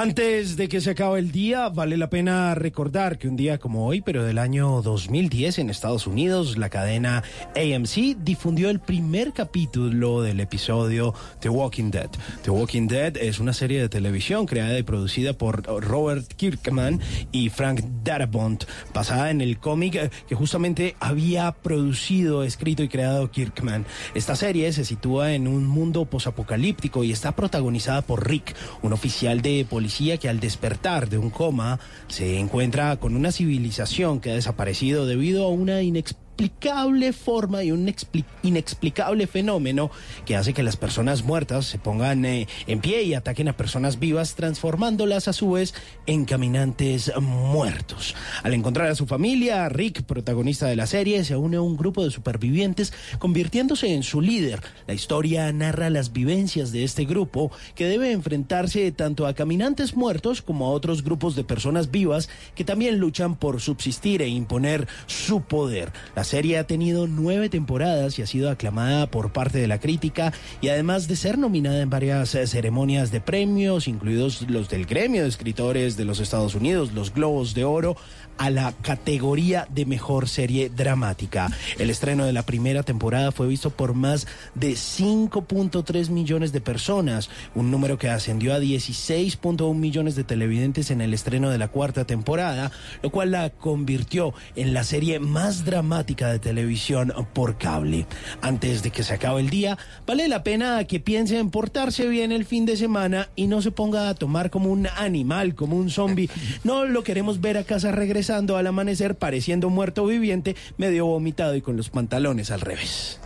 Antes 0.00 0.56
de 0.56 0.68
que 0.68 0.80
se 0.80 0.90
acabe 0.90 1.18
el 1.18 1.32
día, 1.32 1.70
vale 1.70 1.96
la 1.96 2.08
pena 2.08 2.54
recordar 2.54 3.18
que 3.18 3.26
un 3.26 3.34
día 3.34 3.58
como 3.58 3.84
hoy, 3.84 4.00
pero 4.00 4.22
del 4.22 4.38
año 4.38 4.80
2010 4.80 5.58
en 5.58 5.70
Estados 5.70 6.06
Unidos, 6.06 6.56
la 6.56 6.70
cadena 6.70 7.24
AMC 7.56 8.16
difundió 8.16 8.70
el 8.70 8.78
primer 8.78 9.32
capítulo 9.32 10.22
del 10.22 10.38
episodio 10.38 11.14
The 11.40 11.48
Walking 11.48 11.90
Dead. 11.90 12.10
The 12.42 12.50
Walking 12.52 12.86
Dead 12.86 13.16
es 13.16 13.40
una 13.40 13.52
serie 13.52 13.80
de 13.80 13.88
televisión 13.88 14.46
creada 14.46 14.78
y 14.78 14.84
producida 14.84 15.32
por 15.32 15.64
Robert 15.64 16.32
Kirkman 16.32 17.00
y 17.32 17.48
Frank 17.48 17.80
Darabont, 18.04 18.66
basada 18.94 19.32
en 19.32 19.40
el 19.40 19.58
cómic 19.58 19.96
eh, 19.96 20.10
que 20.28 20.36
justamente 20.36 20.94
había 21.00 21.50
producido, 21.50 22.44
escrito 22.44 22.84
y 22.84 22.88
creado 22.88 23.32
Kirkman. 23.32 23.84
Esta 24.14 24.36
serie 24.36 24.72
se 24.72 24.84
sitúa 24.84 25.32
en 25.32 25.48
un 25.48 25.66
mundo 25.66 26.04
posapocalíptico 26.04 27.02
y 27.02 27.10
está 27.10 27.32
protagonizada 27.32 28.02
por 28.02 28.28
Rick, 28.28 28.54
un 28.82 28.92
oficial 28.92 29.42
de 29.42 29.66
policía 29.68 29.87
que 30.20 30.28
al 30.28 30.40
despertar 30.40 31.08
de 31.08 31.18
un 31.18 31.30
coma 31.30 31.80
se 32.08 32.38
encuentra 32.38 32.96
con 32.98 33.16
una 33.16 33.32
civilización 33.32 34.20
que 34.20 34.30
ha 34.30 34.34
desaparecido 34.34 35.06
debido 35.06 35.44
a 35.44 35.48
una 35.48 35.82
inexplicable 35.82 36.27
inexplicable 36.38 37.12
forma 37.12 37.64
y 37.64 37.72
un 37.72 37.88
expli- 37.88 38.24
inexplicable 38.44 39.26
fenómeno 39.26 39.90
que 40.24 40.36
hace 40.36 40.54
que 40.54 40.62
las 40.62 40.76
personas 40.76 41.24
muertas 41.24 41.66
se 41.66 41.78
pongan 41.78 42.24
eh, 42.24 42.46
en 42.68 42.80
pie 42.80 43.02
y 43.02 43.14
ataquen 43.14 43.48
a 43.48 43.56
personas 43.56 43.98
vivas, 43.98 44.36
transformándolas 44.36 45.26
a 45.26 45.32
su 45.32 45.52
vez 45.52 45.74
en 46.06 46.24
caminantes 46.24 47.12
muertos. 47.20 48.14
Al 48.44 48.54
encontrar 48.54 48.88
a 48.88 48.94
su 48.94 49.06
familia, 49.06 49.68
Rick, 49.68 50.02
protagonista 50.04 50.66
de 50.66 50.76
la 50.76 50.86
serie, 50.86 51.24
se 51.24 51.36
une 51.36 51.56
a 51.56 51.60
un 51.60 51.76
grupo 51.76 52.04
de 52.04 52.10
supervivientes, 52.10 52.92
convirtiéndose 53.18 53.92
en 53.92 54.04
su 54.04 54.20
líder. 54.20 54.62
La 54.86 54.94
historia 54.94 55.52
narra 55.52 55.90
las 55.90 56.12
vivencias 56.12 56.70
de 56.70 56.84
este 56.84 57.04
grupo 57.04 57.50
que 57.74 57.86
debe 57.86 58.12
enfrentarse 58.12 58.92
tanto 58.92 59.26
a 59.26 59.34
caminantes 59.34 59.96
muertos 59.96 60.40
como 60.42 60.66
a 60.66 60.70
otros 60.70 61.02
grupos 61.02 61.34
de 61.34 61.42
personas 61.42 61.90
vivas 61.90 62.28
que 62.54 62.64
también 62.64 62.98
luchan 62.98 63.34
por 63.36 63.60
subsistir 63.60 64.22
e 64.22 64.28
imponer 64.28 64.86
su 65.06 65.42
poder. 65.42 65.92
La 66.14 66.27
serie 66.28 66.58
ha 66.58 66.66
tenido 66.66 67.06
nueve 67.06 67.48
temporadas 67.48 68.18
y 68.18 68.22
ha 68.22 68.26
sido 68.26 68.50
aclamada 68.50 69.10
por 69.10 69.32
parte 69.32 69.58
de 69.58 69.66
la 69.66 69.80
crítica 69.80 70.34
y 70.60 70.68
además 70.68 71.08
de 71.08 71.16
ser 71.16 71.38
nominada 71.38 71.80
en 71.80 71.88
varias 71.88 72.34
eh, 72.34 72.46
ceremonias 72.46 73.10
de 73.10 73.22
premios, 73.22 73.88
incluidos 73.88 74.42
los 74.42 74.68
del 74.68 74.84
gremio 74.84 75.22
de 75.22 75.28
escritores 75.28 75.96
de 75.96 76.04
los 76.04 76.20
Estados 76.20 76.54
Unidos, 76.54 76.92
los 76.92 77.14
Globos 77.14 77.54
de 77.54 77.64
Oro, 77.64 77.96
a 78.38 78.50
la 78.50 78.72
categoría 78.82 79.66
de 79.70 79.84
mejor 79.84 80.28
serie 80.28 80.70
dramática. 80.70 81.50
El 81.78 81.90
estreno 81.90 82.24
de 82.24 82.32
la 82.32 82.44
primera 82.44 82.82
temporada 82.82 83.32
fue 83.32 83.46
visto 83.46 83.70
por 83.70 83.94
más 83.94 84.26
de 84.54 84.72
5.3 84.72 86.08
millones 86.10 86.52
de 86.52 86.60
personas, 86.60 87.30
un 87.54 87.70
número 87.70 87.98
que 87.98 88.08
ascendió 88.08 88.54
a 88.54 88.60
16.1 88.60 89.74
millones 89.74 90.14
de 90.14 90.24
televidentes 90.24 90.90
en 90.90 91.00
el 91.00 91.12
estreno 91.14 91.50
de 91.50 91.58
la 91.58 91.68
cuarta 91.68 92.04
temporada, 92.04 92.70
lo 93.02 93.10
cual 93.10 93.32
la 93.32 93.50
convirtió 93.50 94.32
en 94.56 94.72
la 94.72 94.84
serie 94.84 95.18
más 95.18 95.64
dramática 95.64 96.28
de 96.28 96.38
televisión 96.38 97.12
por 97.32 97.58
cable. 97.58 98.06
Antes 98.40 98.82
de 98.82 98.90
que 98.90 99.02
se 99.02 99.14
acabe 99.14 99.40
el 99.40 99.50
día, 99.50 99.78
vale 100.06 100.28
la 100.28 100.42
pena 100.42 100.84
que 100.84 101.00
piense 101.00 101.38
en 101.38 101.50
portarse 101.50 102.06
bien 102.06 102.32
el 102.32 102.44
fin 102.44 102.66
de 102.66 102.76
semana 102.76 103.28
y 103.36 103.46
no 103.46 103.62
se 103.62 103.70
ponga 103.70 104.08
a 104.08 104.14
tomar 104.14 104.50
como 104.50 104.70
un 104.70 104.86
animal, 104.96 105.54
como 105.54 105.76
un 105.76 105.90
zombie. 105.90 106.30
No 106.64 106.84
lo 106.84 107.02
queremos 107.02 107.40
ver 107.40 107.58
a 107.58 107.64
casa 107.64 107.92
regresando 108.28 108.58
al 108.58 108.66
amanecer 108.66 109.16
pareciendo 109.16 109.70
muerto 109.70 110.04
viviente, 110.04 110.54
medio 110.76 111.06
vomitado 111.06 111.54
y 111.54 111.62
con 111.62 111.78
los 111.78 111.88
pantalones 111.88 112.50
al 112.50 112.60
revés. 112.60 113.18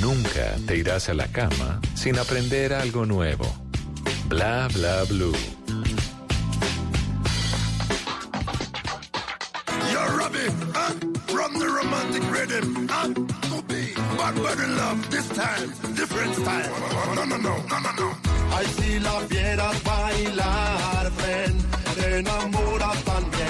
Nunca 0.00 0.56
te 0.66 0.78
irás 0.78 1.10
a 1.10 1.14
la 1.14 1.26
cama 1.26 1.78
sin 1.94 2.18
aprender 2.18 2.72
algo 2.72 3.04
nuevo. 3.04 3.44
Bla 4.28 4.68
bla 4.72 5.04
blue. 5.04 5.36
You're 9.92 10.08
Robbie, 10.16 10.48
huh? 10.72 10.94
From 11.26 11.58
the 11.58 11.66
romantic 11.66 12.22
rhythm, 12.32 12.88
huh? 12.88 13.43
Bad 14.24 14.36
buddy 14.36 14.66
love 14.80 15.10
this 15.10 15.28
time, 15.36 15.68
different 15.94 16.34
style. 16.34 16.70
No, 17.14 17.24
no, 17.24 17.36
no, 17.36 17.54
no, 17.68 17.78
no, 17.84 17.90
no. 18.00 18.08
Ay, 18.56 18.66
si 18.76 18.98
la 18.98 19.20
vieras 19.28 19.84
bailar, 19.84 21.12
ven, 21.20 21.52
te 21.94 22.18
enamoras 22.20 23.04
también, 23.04 23.43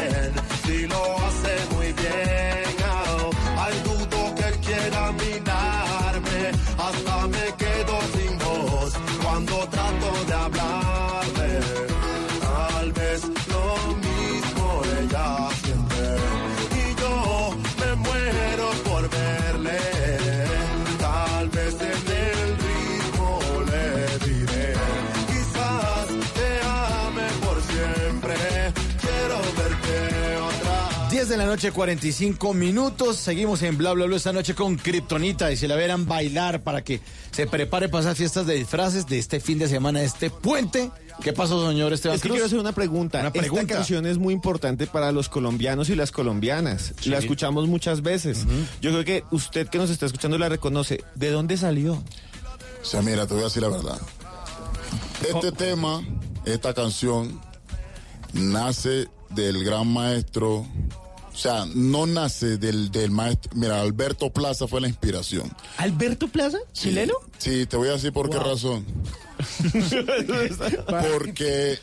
noche, 31.54 31.70
45 31.70 32.52
minutos. 32.52 33.16
Seguimos 33.16 33.62
en 33.62 33.78
Bla 33.78 33.92
Bla 33.92 34.06
Bla 34.06 34.16
esta 34.16 34.32
noche 34.32 34.56
con 34.56 34.74
Kryptonita 34.74 35.52
y 35.52 35.56
si 35.56 35.68
la 35.68 35.76
verán 35.76 36.04
bailar 36.04 36.64
para 36.64 36.82
que 36.82 37.00
se 37.30 37.46
prepare 37.46 37.88
para 37.88 38.00
esas 38.02 38.18
fiestas 38.18 38.44
de 38.48 38.54
disfraces 38.54 39.06
de 39.06 39.20
este 39.20 39.38
fin 39.38 39.60
de 39.60 39.68
semana, 39.68 40.02
este 40.02 40.30
puente. 40.30 40.90
¿Qué 41.22 41.32
pasó, 41.32 41.70
señor 41.70 41.92
Esteban 41.92 42.16
Es 42.16 42.22
que 42.22 42.28
Cruz? 42.28 42.38
quiero 42.38 42.46
hacer 42.46 42.58
una 42.58 42.72
pregunta. 42.72 43.20
Una 43.20 43.28
Esta 43.28 43.66
canción 43.68 44.04
es 44.04 44.18
muy 44.18 44.34
importante 44.34 44.88
para 44.88 45.12
los 45.12 45.28
colombianos 45.28 45.90
y 45.90 45.94
las 45.94 46.10
colombianas. 46.10 46.92
Sí. 47.00 47.10
La 47.10 47.18
escuchamos 47.18 47.68
muchas 47.68 48.02
veces. 48.02 48.46
Yo 48.82 48.90
creo 48.90 49.04
que 49.04 49.24
usted 49.30 49.68
que 49.68 49.78
nos 49.78 49.90
está 49.90 50.06
escuchando 50.06 50.36
la 50.38 50.48
reconoce. 50.48 51.04
¿De 51.14 51.30
dónde 51.30 51.56
salió? 51.56 52.02
O 52.82 52.84
sea, 52.84 53.00
mira, 53.00 53.28
te 53.28 53.34
voy 53.34 53.42
a 53.42 53.46
decir 53.46 53.62
la 53.62 53.68
verdad. 53.68 54.00
Este 55.32 55.52
tema, 55.52 56.02
esta 56.46 56.74
canción, 56.74 57.40
nace 58.32 59.06
del 59.30 59.62
gran 59.62 59.86
maestro. 59.86 60.66
O 61.34 61.36
sea, 61.36 61.66
no 61.74 62.06
nace 62.06 62.58
del, 62.58 62.92
del 62.92 63.10
maestro. 63.10 63.50
Mira, 63.56 63.80
Alberto 63.80 64.30
Plaza 64.30 64.68
fue 64.68 64.80
la 64.80 64.86
inspiración. 64.86 65.50
¿Alberto 65.78 66.28
Plaza? 66.28 66.58
¿Chileno? 66.72 67.14
Sí, 67.38 67.66
te 67.66 67.76
voy 67.76 67.88
a 67.88 67.92
decir 67.92 68.12
por 68.12 68.30
qué 68.30 68.38
razón. 68.38 68.86
Porque 71.12 71.78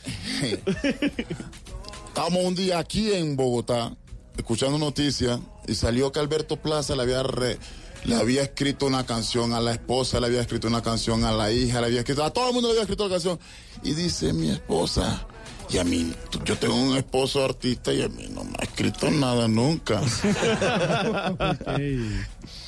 estábamos 2.08 2.46
un 2.46 2.56
día 2.56 2.80
aquí 2.80 3.12
en 3.12 3.36
Bogotá 3.36 3.96
escuchando 4.38 4.78
noticias 4.78 5.40
y 5.68 5.76
salió 5.76 6.12
que 6.12 6.20
Alberto 6.20 6.58
Plaza 6.58 6.96
le 6.96 7.04
había 7.04 7.24
re- 7.24 7.60
le 8.06 8.16
había 8.16 8.42
escrito 8.42 8.88
una 8.88 9.06
canción 9.06 9.54
a 9.54 9.60
la 9.62 9.74
esposa, 9.74 10.20
le 10.20 10.28
había 10.28 10.42
escrito 10.42 10.68
una 10.68 10.82
canción 10.82 11.24
a 11.24 11.32
la 11.32 11.52
hija, 11.52 11.82
le 11.82 11.88
había 11.88 12.00
escrito 12.00 12.24
a 12.24 12.32
todo 12.34 12.48
el 12.48 12.54
mundo 12.54 12.70
le 12.70 12.74
había 12.74 12.82
escrito 12.84 13.04
la 13.08 13.12
canción 13.16 13.40
y 13.84 13.94
dice 13.94 14.34
mi 14.34 14.50
esposa 14.50 15.28
y 15.72 15.78
a 15.78 15.84
mí 15.84 16.14
yo 16.44 16.58
tengo 16.58 16.76
un 16.76 16.98
esposo 16.98 17.44
artista 17.44 17.94
y 17.94 18.02
a 18.02 18.10
mí 18.10 18.28
no 18.30 18.44
me 18.44 18.56
ha 18.60 18.64
escrito 18.64 19.10
nada 19.10 19.48
nunca. 19.48 20.02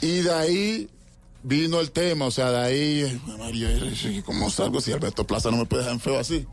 Y 0.01 0.21
de 0.21 0.33
ahí 0.33 0.89
vino 1.43 1.79
el 1.79 1.91
tema, 1.91 2.25
o 2.25 2.31
sea, 2.31 2.51
de 2.51 2.59
ahí, 2.59 3.21
María, 3.37 3.69
¿cómo 4.25 4.49
salgo 4.49 4.81
si 4.81 4.91
Alberto 4.91 5.25
Plaza 5.25 5.51
no 5.51 5.57
me 5.57 5.65
puede 5.65 5.83
dejar 5.83 5.95
en 5.95 5.99
feo 5.99 6.19
así? 6.19 6.45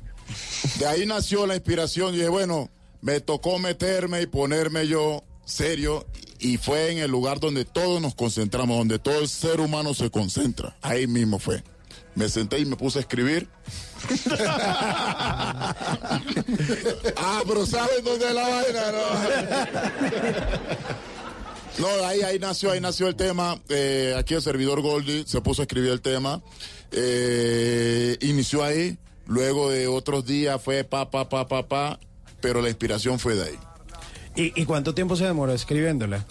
De 0.78 0.86
ahí 0.86 1.06
nació 1.06 1.46
la 1.46 1.54
inspiración 1.54 2.14
y 2.14 2.18
dije, 2.18 2.28
bueno, 2.28 2.68
me 3.00 3.20
tocó 3.20 3.58
meterme 3.58 4.22
y 4.22 4.26
ponerme 4.26 4.86
yo 4.86 5.24
serio 5.44 6.06
y 6.38 6.56
fue 6.56 6.92
en 6.92 6.98
el 6.98 7.10
lugar 7.10 7.40
donde 7.40 7.64
todos 7.64 8.00
nos 8.00 8.14
concentramos, 8.14 8.76
donde 8.78 8.98
todo 8.98 9.20
el 9.20 9.28
ser 9.28 9.60
humano 9.60 9.94
se 9.94 10.10
concentra. 10.10 10.76
Ahí 10.80 11.06
mismo 11.06 11.38
fue. 11.38 11.62
Me 12.14 12.28
senté 12.28 12.58
y 12.58 12.64
me 12.64 12.76
puse 12.76 12.98
a 12.98 13.02
escribir. 13.02 13.48
ah, 17.16 17.42
pero 17.46 17.66
¿saben 17.66 18.04
dónde 18.04 18.28
es 18.28 18.34
la 18.34 18.48
vaina? 18.48 18.80
No, 21.78 21.96
no 21.96 22.04
ahí, 22.04 22.20
ahí 22.22 22.38
nació, 22.38 22.72
ahí 22.72 22.80
nació 22.80 23.08
el 23.08 23.16
tema. 23.16 23.58
Eh, 23.68 24.14
aquí 24.18 24.34
el 24.34 24.42
servidor 24.42 24.80
Goldie 24.82 25.24
se 25.26 25.40
puso 25.40 25.62
a 25.62 25.64
escribir 25.64 25.90
el 25.90 26.00
tema. 26.00 26.42
Eh, 26.92 28.16
inició 28.20 28.64
ahí. 28.64 28.98
Luego 29.26 29.70
de 29.70 29.86
otros 29.86 30.26
días 30.26 30.60
fue 30.60 30.82
pa, 30.84 31.10
pa, 31.10 31.28
pa, 31.28 31.46
pa, 31.46 31.68
pa. 31.68 32.00
Pero 32.40 32.60
la 32.60 32.68
inspiración 32.68 33.18
fue 33.18 33.34
de 33.36 33.44
ahí. 33.44 33.58
¿Y, 34.34 34.60
y 34.60 34.64
cuánto 34.64 34.94
tiempo 34.94 35.16
se 35.16 35.24
demoró 35.24 35.52
escribiéndola? 35.52 36.24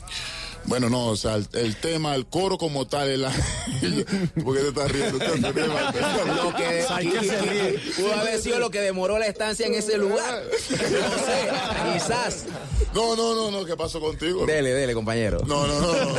Bueno, 0.65 0.89
no, 0.89 1.07
o 1.07 1.15
sea, 1.15 1.35
el, 1.35 1.47
el 1.53 1.75
tema, 1.77 2.15
el 2.15 2.25
coro 2.27 2.57
como 2.57 2.87
tal, 2.87 3.09
es 3.09 3.19
la... 3.19 3.31
¿Por 4.43 4.55
qué 4.55 4.61
te 4.61 4.67
estás 4.69 4.91
riendo? 4.91 5.17
Lo 5.19 6.55
que 6.55 7.79
pudo 7.95 8.13
haber 8.13 8.41
sido 8.41 8.59
lo 8.59 8.69
que 8.69 8.81
demoró 8.81 9.17
la 9.19 9.27
estancia 9.27 9.65
en 9.65 9.73
ese 9.73 9.97
lugar. 9.97 10.43
No 10.69 10.77
sé, 11.25 11.93
quizás. 11.93 12.45
No, 12.93 13.15
no, 13.15 13.35
no, 13.35 13.51
no, 13.51 13.65
¿qué 13.65 13.75
pasó 13.75 13.99
contigo? 13.99 14.45
Dele, 14.45 14.73
dele, 14.73 14.93
compañero. 14.93 15.39
No, 15.45 15.67
no, 15.67 15.79
no. 15.79 15.93
no. 15.93 16.13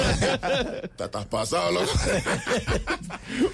Te 0.97 1.05
estás 1.05 1.27
pasado, 1.27 1.73
loco. 1.73 1.91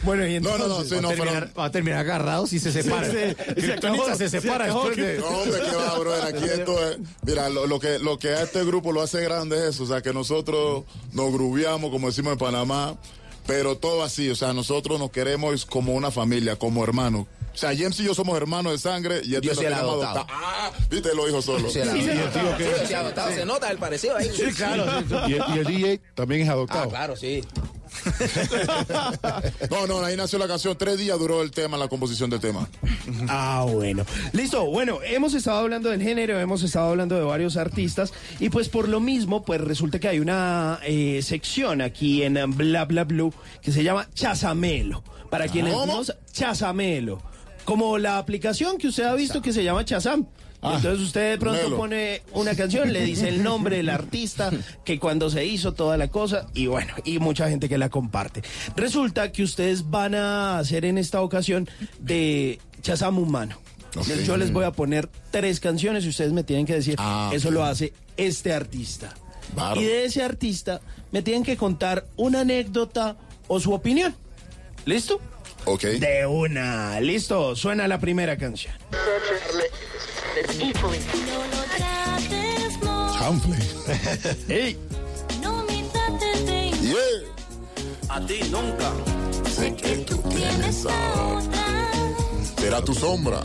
Bueno, 0.03 0.27
y 0.27 0.41
No, 0.41 0.57
no, 0.57 0.69
no, 0.69 0.85
sí, 0.85 0.95
va, 0.95 1.01
no, 1.03 1.09
a 1.09 1.11
pero... 1.11 1.25
terminar, 1.25 1.51
va 1.59 1.65
a 1.67 1.71
terminar 1.71 2.01
agarrados 2.01 2.53
y 2.53 2.59
se 2.59 2.73
separa. 2.73 3.11
Sí, 3.11 3.17
sí. 3.57 3.63
Se, 4.17 4.17
Se 4.17 4.29
separa 4.29 4.65
acabó, 4.67 4.89
después 4.89 5.07
de... 5.07 5.19
No, 5.19 5.27
hombre, 5.29 5.61
que 5.61 5.77
va, 5.77 5.99
brother. 5.99 6.35
Aquí 6.35 6.45
esto 6.45 6.91
es. 6.91 6.99
Mira, 7.23 7.49
lo, 7.49 7.67
lo 7.67 7.81
que, 7.81 7.99
lo 7.99 8.19
que 8.19 8.29
a 8.29 8.43
este 8.43 8.65
grupo 8.65 8.93
lo 8.93 9.03
hace 9.03 9.21
grande 9.23 9.57
es 9.59 9.75
eso. 9.75 9.85
O 9.85 9.87
sea, 9.87 10.03
que 10.03 10.13
nosotros 10.13 10.76
nos 11.13 11.33
grubiamos, 11.33 11.91
como 11.91 12.09
decimos 12.09 12.33
en 12.33 12.39
Panamá, 12.39 12.97
pero 13.47 13.77
todo 13.77 14.03
así. 14.03 14.29
O 14.31 14.37
sea, 14.37 14.53
nosotros 14.53 14.99
nos 14.99 15.11
queremos 15.11 15.65
como 15.67 15.95
una 15.95 16.11
familia, 16.11 16.57
como 16.57 16.83
hermanos. 16.85 17.27
O 17.55 17.59
sea, 17.59 17.71
James 17.75 17.99
y 18.01 18.05
yo 18.05 18.13
somos 18.15 18.37
hermanos 18.37 18.73
de 18.73 18.79
sangre 18.79 19.23
y 19.25 19.35
este 19.35 19.47
Yo 19.47 19.55
lo 19.55 19.61
queremos 19.61 19.83
adoptado. 19.83 20.27
Ah, 20.29 20.71
viste, 20.91 21.15
lo 21.15 21.25
dijo 21.27 21.41
solo. 21.41 21.71
Sí. 21.71 21.81
Se 23.35 23.45
nota 23.47 23.71
el 23.71 23.79
parecido 23.79 24.17
ahí. 24.17 24.31
Y, 24.37 25.33
el- 25.33 25.45
y 25.55 25.59
el 25.59 25.65
DJ 25.65 26.01
también 26.15 26.43
es 26.43 26.49
adoptado. 26.49 26.85
Ah, 26.85 26.89
claro, 26.89 27.17
sí. 27.17 27.43
No, 29.71 29.87
no, 29.87 30.05
ahí 30.05 30.17
nació 30.17 30.39
la 30.39 30.49
canción. 30.49 30.77
Tres 30.79 30.99
días 30.99 31.19
duró 31.19 31.43
el 31.43 31.51
tema, 31.51 31.77
la 31.77 31.89
composición 31.89 32.31
del 32.31 32.41
tema. 32.41 32.69
Ah, 33.29 33.67
bueno. 33.69 34.05
Listo, 34.33 34.65
bueno, 34.67 34.99
hemos 35.05 35.35
estado 35.35 35.59
hablando 35.59 35.91
del 35.91 36.03
género, 36.03 36.39
hemos 36.39 36.63
estado 36.63 36.91
hablando 36.91 37.15
de 37.17 37.23
varios 37.23 37.57
artistas 37.57 38.13
y 38.39 38.49
pues 38.49 38.69
por 38.69 38.89
lo 38.89 39.01
mismo, 39.01 39.45
pues 39.45 39.61
resulta 39.61 39.99
que 39.99 40.09
hay 40.09 40.21
una 40.21 40.79
eh, 40.85 41.21
sección 41.23 41.81
aquí 41.83 42.23
en 42.23 42.35
Bla 42.57 42.85
Bla 42.85 43.05
Blue 43.05 43.33
que 43.63 43.73
se 43.73 43.83
llama 43.83 44.09
Chazamelo. 44.15 45.03
Para 45.31 45.49
quienes 45.49 45.75
¿Cómo? 45.75 46.03
no 46.03 46.03
Chazamelo. 46.33 47.21
Como 47.65 47.99
la 47.99 48.19
aplicación 48.19 48.79
que 48.79 48.89
usted 48.89 49.05
ha 49.05 49.15
visto 49.15 49.43
que 49.43 49.53
se 49.53 49.65
llama 49.65 49.85
Chazam. 49.85 50.27
Ah, 50.63 50.75
Entonces 50.77 51.01
usted 51.07 51.31
de 51.33 51.39
pronto 51.39 51.63
Melo. 51.63 51.77
pone 51.77 52.23
una 52.33 52.55
canción, 52.55 52.93
le 52.93 53.03
dice 53.05 53.29
el 53.29 53.43
nombre 53.43 53.77
del 53.77 53.89
artista, 53.89 54.51
que 54.85 54.99
cuando 54.99 55.31
se 55.31 55.45
hizo 55.45 55.75
toda 55.75 55.97
la 55.97 56.09
cosa, 56.09 56.47
y 56.55 56.67
bueno, 56.67 56.95
y 57.05 57.19
mucha 57.19 57.49
gente 57.49 57.69
que 57.69 57.79
la 57.79 57.89
comparte. 57.89 58.43
Resulta 58.75 59.31
que 59.33 59.43
ustedes 59.43 59.91
van 59.91 60.15
a 60.15 60.59
hacer 60.59 60.85
en 60.85 60.99
esta 60.99 61.21
ocasión 61.23 61.69
de 62.01 62.59
Chazam 62.83 63.19
Humano. 63.19 63.59
Ok. 63.97 64.07
Yo 64.25 64.37
les 64.37 64.53
voy 64.53 64.65
a 64.65 64.73
poner 64.73 65.09
tres 65.31 65.61
canciones 65.61 66.05
y 66.05 66.09
ustedes 66.09 66.33
me 66.33 66.43
tienen 66.45 66.67
que 66.67 66.75
decir, 66.75 66.97
Ah, 66.99 67.31
eso 67.33 67.51
lo 67.51 67.65
hace 67.65 67.93
este 68.17 68.53
artista. 68.53 69.15
Y 69.77 69.85
de 69.85 70.05
ese 70.07 70.23
artista 70.23 70.81
me 71.13 71.23
tienen 71.23 71.45
que 71.45 71.57
contar 71.57 72.07
una 72.17 72.41
anécdota 72.41 73.17
o 73.47 73.61
su 73.61 73.73
opinión. 73.73 74.15
¿Listo? 74.85 75.21
Ok. 75.65 75.83
De 75.85 76.27
una. 76.27 76.99
Listo, 77.01 77.55
suena 77.57 77.87
la 77.89 77.99
primera 77.99 78.37
canción. 78.37 78.75
Chanfle. 83.19 83.57
¡Ey! 84.49 84.77
Yeah. 86.83 86.97
A 88.11 88.21
ti 88.21 88.41
nunca. 88.51 88.93
Sé 89.49 89.75
que 89.75 89.97
tú 90.05 90.17
tienes 90.29 90.85
a 90.85 91.23
otra. 91.25 91.91
Será 92.59 92.83
tu 92.83 92.93
sombra. 92.93 93.41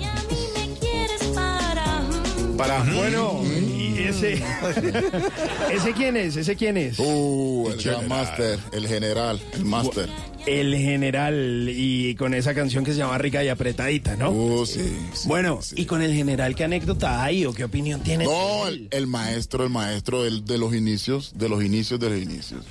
Para, 2.57 2.83
bueno, 2.83 3.41
y 3.45 3.80
ese. 4.03 4.33
¿Ese 5.73 5.93
quién 5.93 6.17
es? 6.17 6.35
¿Ese 6.35 6.55
quién 6.55 6.77
es? 6.77 6.99
Uh, 6.99 7.69
el 7.71 7.81
Gran 7.81 8.07
Master, 8.07 8.59
el 8.71 8.87
general, 8.87 9.39
el 9.53 9.65
Master. 9.65 10.09
El 10.45 10.75
general 10.75 11.67
y 11.69 12.15
con 12.15 12.33
esa 12.33 12.55
canción 12.55 12.83
que 12.83 12.93
se 12.93 12.97
llama 12.97 13.17
Rica 13.19 13.43
y 13.43 13.49
Apretadita, 13.49 14.15
¿no? 14.15 14.31
Uh, 14.31 14.65
sí. 14.65 14.97
sí, 15.13 15.27
bueno, 15.27 15.61
sí. 15.61 15.75
y 15.77 15.85
con 15.85 16.01
el 16.01 16.13
general, 16.13 16.55
¿qué 16.55 16.63
anécdota 16.63 17.23
hay 17.23 17.45
o 17.45 17.53
qué 17.53 17.63
opinión 17.63 18.01
tiene? 18.01 18.23
No, 18.23 18.67
el, 18.67 18.87
el 18.91 19.05
maestro, 19.05 19.63
el 19.63 19.69
maestro 19.69 20.23
de 20.23 20.57
los 20.57 20.73
inicios, 20.73 21.33
de 21.35 21.47
los 21.47 21.63
inicios 21.63 21.99
de 21.99 22.09
los 22.09 22.19
inicios. 22.19 22.65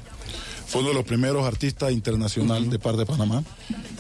Fue 0.71 0.83
uno 0.83 0.91
de 0.91 0.95
los 0.95 1.05
primeros 1.05 1.45
artistas 1.45 1.91
internacional 1.91 2.71
de 2.71 2.79
par 2.79 2.97
de 2.97 3.05
Panamá. 3.05 3.43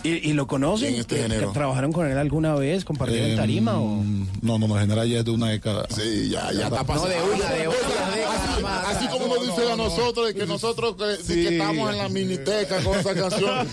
¿Y, 0.04 0.30
y 0.30 0.32
lo 0.34 0.46
conocen? 0.46 0.94
En 0.94 1.00
este 1.00 1.16
¿Que- 1.16 1.22
género. 1.22 1.48
que 1.48 1.54
¿Trabajaron 1.54 1.92
con 1.92 2.08
él 2.08 2.16
alguna 2.16 2.54
vez? 2.54 2.84
¿Compartieron 2.84 3.32
Eh, 3.32 3.36
tarima 3.36 3.80
o...? 3.80 4.02
No, 4.40 4.56
no, 4.58 4.68
no, 4.68 4.74
el 4.76 4.80
general 4.82 5.08
ya 5.08 5.18
es 5.18 5.24
de 5.24 5.30
una 5.32 5.48
década. 5.48 5.86
Sí, 5.90 6.28
ya, 6.30 6.52
ya 6.52 6.64
está 6.68 6.78
No 6.80 6.86
pasando. 6.86 7.08
de 7.08 7.22
una, 7.22 7.50
de 7.50 7.66
otra 7.68 7.78
Así- 8.06 8.16
década 8.18 8.60
más. 8.60 8.96
Así 8.96 9.08
como 9.08 9.26
nos 9.34 9.46
dicen 9.46 9.70
a 9.72 9.76
nosotros, 9.76 10.26
de 10.28 10.34
que 10.34 10.46
nosotros 10.46 10.94
que, 10.96 11.04
de 11.04 11.16
que 11.18 11.24
Sí. 11.24 11.46
estamos 11.48 11.90
en 11.90 11.98
la 11.98 12.08
miniteca 12.08 12.80
con 12.84 12.98
esa 13.00 13.14
canción. 13.14 13.68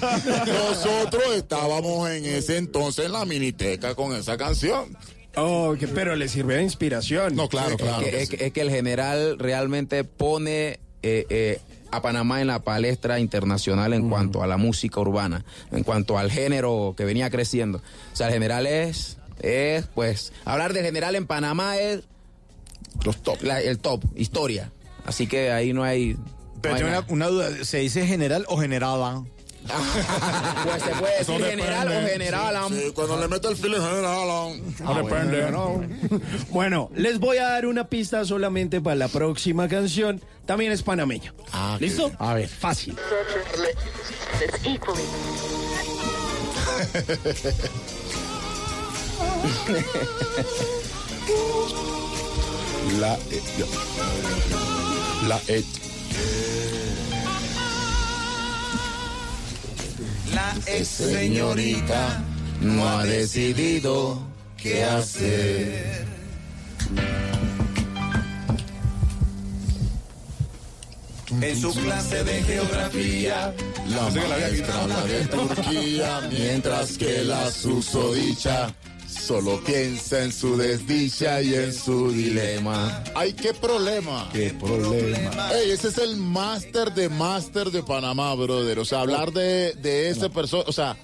Nosotros 0.48 1.24
estábamos 1.36 2.10
en 2.10 2.26
ese 2.26 2.58
entonces 2.58 3.06
en 3.06 3.12
la 3.12 3.26
miniteca 3.26 3.96
con 3.96 4.16
esa 4.16 4.38
canción. 4.38 4.98
Oh, 5.36 5.76
que- 5.80 5.88
pero 5.88 6.16
le 6.16 6.28
sirve 6.30 6.56
de 6.56 6.64
inspiración. 6.64 7.36
No, 7.36 7.48
claro, 7.48 7.78
claro. 7.78 8.04
que- 8.04 8.10
que 8.10 8.22
es, 8.24 8.30
sí. 8.30 8.38
que, 8.38 8.46
es 8.48 8.54
que 8.54 8.62
el 8.62 8.72
general 8.72 9.38
realmente 9.38 10.04
pone 10.04 10.80
eh, 11.04 11.26
eh, 11.30 11.60
a 11.92 12.02
Panamá 12.02 12.42
en 12.42 12.48
la 12.48 12.60
palestra 12.60 13.20
internacional 13.20 13.94
en 13.94 14.10
cuanto 14.10 14.44
a 14.44 14.48
la 14.48 14.58
música 14.58 15.00
urbana, 15.00 15.46
en 15.72 15.84
cuanto 15.84 16.18
al 16.18 16.30
género 16.32 16.94
que 16.98 17.06
venía 17.06 17.30
creciendo. 17.30 17.80
O 18.14 18.16
sea, 18.16 18.28
el 18.28 18.34
general 18.34 18.68
es, 18.68 19.18
es 19.42 19.86
pues, 19.96 20.34
hablar 20.46 20.74
del 20.74 20.84
general 20.86 21.16
en 21.16 21.26
Panamá 21.28 21.78
es 21.78 22.02
Los 23.04 23.18
top. 23.24 23.42
la- 23.44 23.62
el 23.62 23.80
top, 23.80 24.04
historia. 24.16 24.72
Así 25.06 25.28
que 25.28 25.52
ahí 25.52 25.72
no 25.74 25.84
hay... 25.84 26.14
no 26.16 26.24
Pero 26.62 26.76
hay 26.76 26.82
tengo 26.84 27.04
una 27.10 27.28
duda, 27.28 27.50
¿se 27.64 27.78
dice 27.80 28.06
general 28.06 28.46
o 28.50 28.58
generada? 28.58 29.24
Pues 29.68 30.84
se 30.84 30.90
puede 30.92 31.18
decir 31.20 31.46
general 31.46 31.88
o 31.88 32.08
general. 32.08 32.56
am- 32.56 32.74
Sí, 32.74 32.92
cuando 32.94 33.18
le 33.20 33.28
mete 33.28 33.48
el 33.50 33.56
filo 33.56 33.78
general. 33.82 34.62
No 34.84 34.96
depende, 34.96 35.52
¿no? 35.52 35.84
bueno, 36.50 36.90
les 36.96 37.20
voy 37.20 37.38
a 37.38 37.50
dar 37.50 37.66
una 37.66 37.88
pista 37.88 38.24
solamente 38.26 38.82
para 38.82 38.96
la 38.96 39.08
próxima 39.08 39.68
canción. 39.68 40.22
También 40.46 40.72
es 40.72 40.82
panameño. 40.82 41.34
Ah. 41.52 41.78
¿Listo? 41.80 42.12
A 42.20 42.34
ver, 42.34 42.48
fácil. 42.48 42.96
La 53.00 53.14
et. 53.32 53.44
La 55.28 55.40
et. 55.48 55.66
La 60.34 60.56
ex 60.66 60.88
Señorita 60.88 62.24
no 62.62 62.88
ha 62.88 63.04
decidido 63.04 64.22
qué 64.58 64.84
hacer. 64.84 66.06
En 71.42 71.62
su 71.62 71.74
clase 71.74 72.24
de 72.24 72.44
geografía. 72.44 73.54
La 73.90 74.10
maestra 74.10 74.82
habla 74.82 75.04
de 75.04 75.26
Turquía, 75.26 76.22
mientras 76.32 76.98
que 76.98 77.24
la 77.24 77.52
susodicha 77.52 78.74
solo 79.22 79.62
piensa 79.64 80.24
en 80.24 80.32
su 80.32 80.56
desdicha 80.58 81.42
y 81.42 81.54
en 81.56 81.74
su 81.74 82.12
dilema. 82.12 83.04
Ay, 83.16 83.34
qué 83.34 83.54
problema. 83.54 84.30
Qué 84.32 84.52
problema. 84.60 85.52
Ey, 85.54 85.72
ese 85.72 85.90
es 85.90 85.98
el 85.98 86.16
máster 86.18 86.94
de 86.94 87.10
máster 87.10 87.72
de 87.72 87.84
Panamá, 87.84 88.34
brother. 88.36 88.80
O 88.80 88.86
sea, 88.86 89.02
hablar 89.02 89.32
de, 89.32 89.74
de 89.74 90.10
ese 90.10 90.30
persona, 90.30 90.64
o 90.68 90.72
sea, 90.72 90.96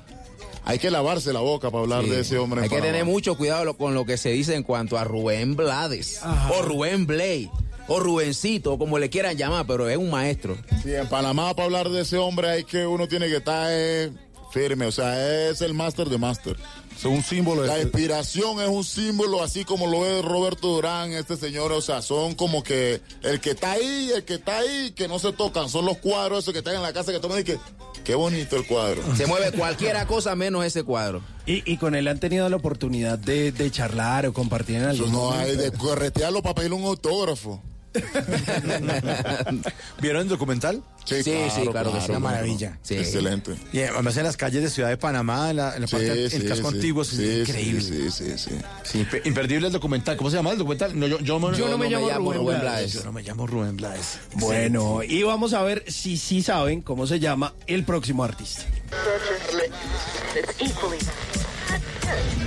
hay 0.66 0.80
que 0.80 0.89
lavarse 0.91 1.34
la 1.34 1.41
boca 1.41 1.70
para 1.72 1.84
hablar 1.84 2.03
Sí. 2.05 2.09
de 2.11 2.20
ese 2.22 2.38
hombre. 2.38 2.59
en 2.59 2.64
Hay 2.64 2.70
que 2.70 2.76
Panamá. 2.78 2.91
tener 2.93 3.05
mucho 3.05 3.36
cuidado 3.36 3.74
con 3.76 3.93
lo 3.93 4.05
que 4.05 4.18
se 4.18 4.30
dice 4.30 4.55
en 4.55 4.64
cuanto 4.64 4.97
a 4.97 5.03
Rubén 5.03 5.55
Blades, 5.55 6.22
o 6.57 6.61
Rubén 6.61 7.05
Blade, 7.05 7.49
o 7.88 7.99
Rubencito, 7.99 8.78
como 8.78 8.97
le 8.97 9.09
quieran 9.09 9.36
llamar, 9.36 9.66
pero 9.68 9.89
es 9.89 9.97
un 9.97 10.09
maestro. 10.09 10.55
Sí, 10.84 10.93
en 10.95 11.07
Panamá 11.09 11.53
para 11.53 11.66
hablar 11.66 11.89
de 11.89 12.01
ese 12.03 12.18
hombre 12.18 12.49
hay 12.49 12.64
que 12.64 12.86
uno 12.86 13.09
tiene 13.09 13.28
que 13.28 13.38
estar 13.38 13.68
eh, 13.72 14.09
firme, 14.53 14.85
o 14.85 14.91
sea, 14.91 15.49
es 15.49 15.61
el 15.61 15.73
máster 15.73 16.07
de 16.09 16.17
máster. 16.17 16.55
Es 16.95 17.05
un 17.05 17.23
símbolo 17.23 17.65
La 17.65 17.81
inspiración 17.81 18.61
es 18.61 18.69
un 18.69 18.83
símbolo, 18.83 19.41
así 19.41 19.65
como 19.65 19.87
lo 19.87 20.05
es 20.05 20.23
Roberto 20.23 20.67
Durán, 20.67 21.11
este 21.11 21.35
señor, 21.35 21.71
o 21.71 21.81
sea, 21.81 22.01
son 22.03 22.35
como 22.35 22.63
que 22.63 23.01
el 23.23 23.41
que 23.41 23.51
está 23.51 23.71
ahí, 23.71 24.11
el 24.15 24.23
que 24.23 24.35
está 24.35 24.59
ahí, 24.59 24.91
que 24.91 25.07
no 25.07 25.17
se 25.17 25.33
tocan, 25.33 25.69
son 25.69 25.85
los 25.85 25.97
cuadros 25.97 26.43
esos 26.43 26.53
que 26.53 26.59
están 26.59 26.75
en 26.75 26.83
la 26.83 26.93
casa 26.93 27.11
que 27.11 27.19
toman 27.19 27.39
y 27.39 27.43
que, 27.43 27.57
qué 28.03 28.13
bonito 28.13 28.55
el 28.55 28.67
cuadro. 28.67 29.01
Se 29.17 29.25
mueve 29.25 29.51
cualquiera 29.51 30.05
cosa 30.05 30.35
menos 30.35 30.63
ese 30.63 30.83
cuadro. 30.83 31.23
Y, 31.47 31.69
y 31.69 31.77
con 31.77 31.95
él 31.95 32.07
han 32.07 32.19
tenido 32.19 32.47
la 32.47 32.55
oportunidad 32.55 33.17
de, 33.17 33.51
de 33.51 33.71
charlar 33.71 34.27
o 34.27 34.33
compartir 34.33 34.77
en 34.77 34.83
algún 34.83 35.11
no 35.11 35.31
hay 35.33 35.53
momento? 35.55 35.63
de 35.63 35.71
corretearlo 35.71 36.43
para 36.43 36.55
pedirle 36.55 36.77
un 36.77 36.85
autógrafo. 36.85 37.61
¿Vieron 40.01 40.23
el 40.23 40.27
documental? 40.29 40.81
Sí, 41.05 41.21
sí, 41.23 41.31
claro 41.71 41.93
que 41.93 42.01
sí. 42.01 42.09
Una 42.09 42.19
maravilla. 42.19 42.77
Sí. 42.81 42.95
Excelente. 42.95 43.53
Y 43.71 43.81
además 43.81 44.17
en 44.17 44.23
las 44.23 44.37
calles 44.37 44.63
de 44.63 44.69
Ciudad 44.69 44.89
de 44.89 44.97
Panamá, 44.97 45.51
en 45.51 45.57
la, 45.57 45.75
en 45.75 45.81
la 45.81 45.87
Sí, 45.87 45.95
parte, 45.95 46.29
sí, 46.29 46.35
el 46.37 46.47
casco 46.47 46.69
sí. 46.71 46.75
antiguo, 46.75 47.01
es 47.03 47.07
Sí, 47.09 47.39
increíble. 47.41 47.81
Sí, 47.81 48.11
sí, 48.11 48.25
sí, 48.25 48.37
sí. 48.37 48.51
Sí, 48.83 49.05
impe- 49.05 49.21
imperdible 49.25 49.67
el 49.67 49.73
documental. 49.73 50.17
¿Cómo 50.17 50.29
se 50.29 50.37
llama 50.37 50.51
el 50.51 50.57
documental? 50.57 50.97
No, 50.99 51.07
yo, 51.07 51.19
yo, 51.19 51.39
Yo 51.53 51.69
no 51.69 51.77
me 51.77 51.89
llamo 51.89 52.33
Rubén 52.33 52.59
Blades. 52.61 52.93
Yo 52.93 53.03
no 53.03 53.11
me 53.11 53.21
llamo 53.21 53.45
Rubén 53.47 53.77
Blades. 53.77 54.19
Bueno, 54.35 55.03
y 55.03 55.23
vamos 55.23 55.53
a 55.53 55.61
ver 55.63 55.83
si 55.91 56.17
sí 56.17 56.41
saben 56.41 56.81
cómo 56.81 57.05
se 57.07 57.19
llama 57.19 57.53
el 57.67 57.83
próximo 57.83 58.23
artista. 58.23 58.63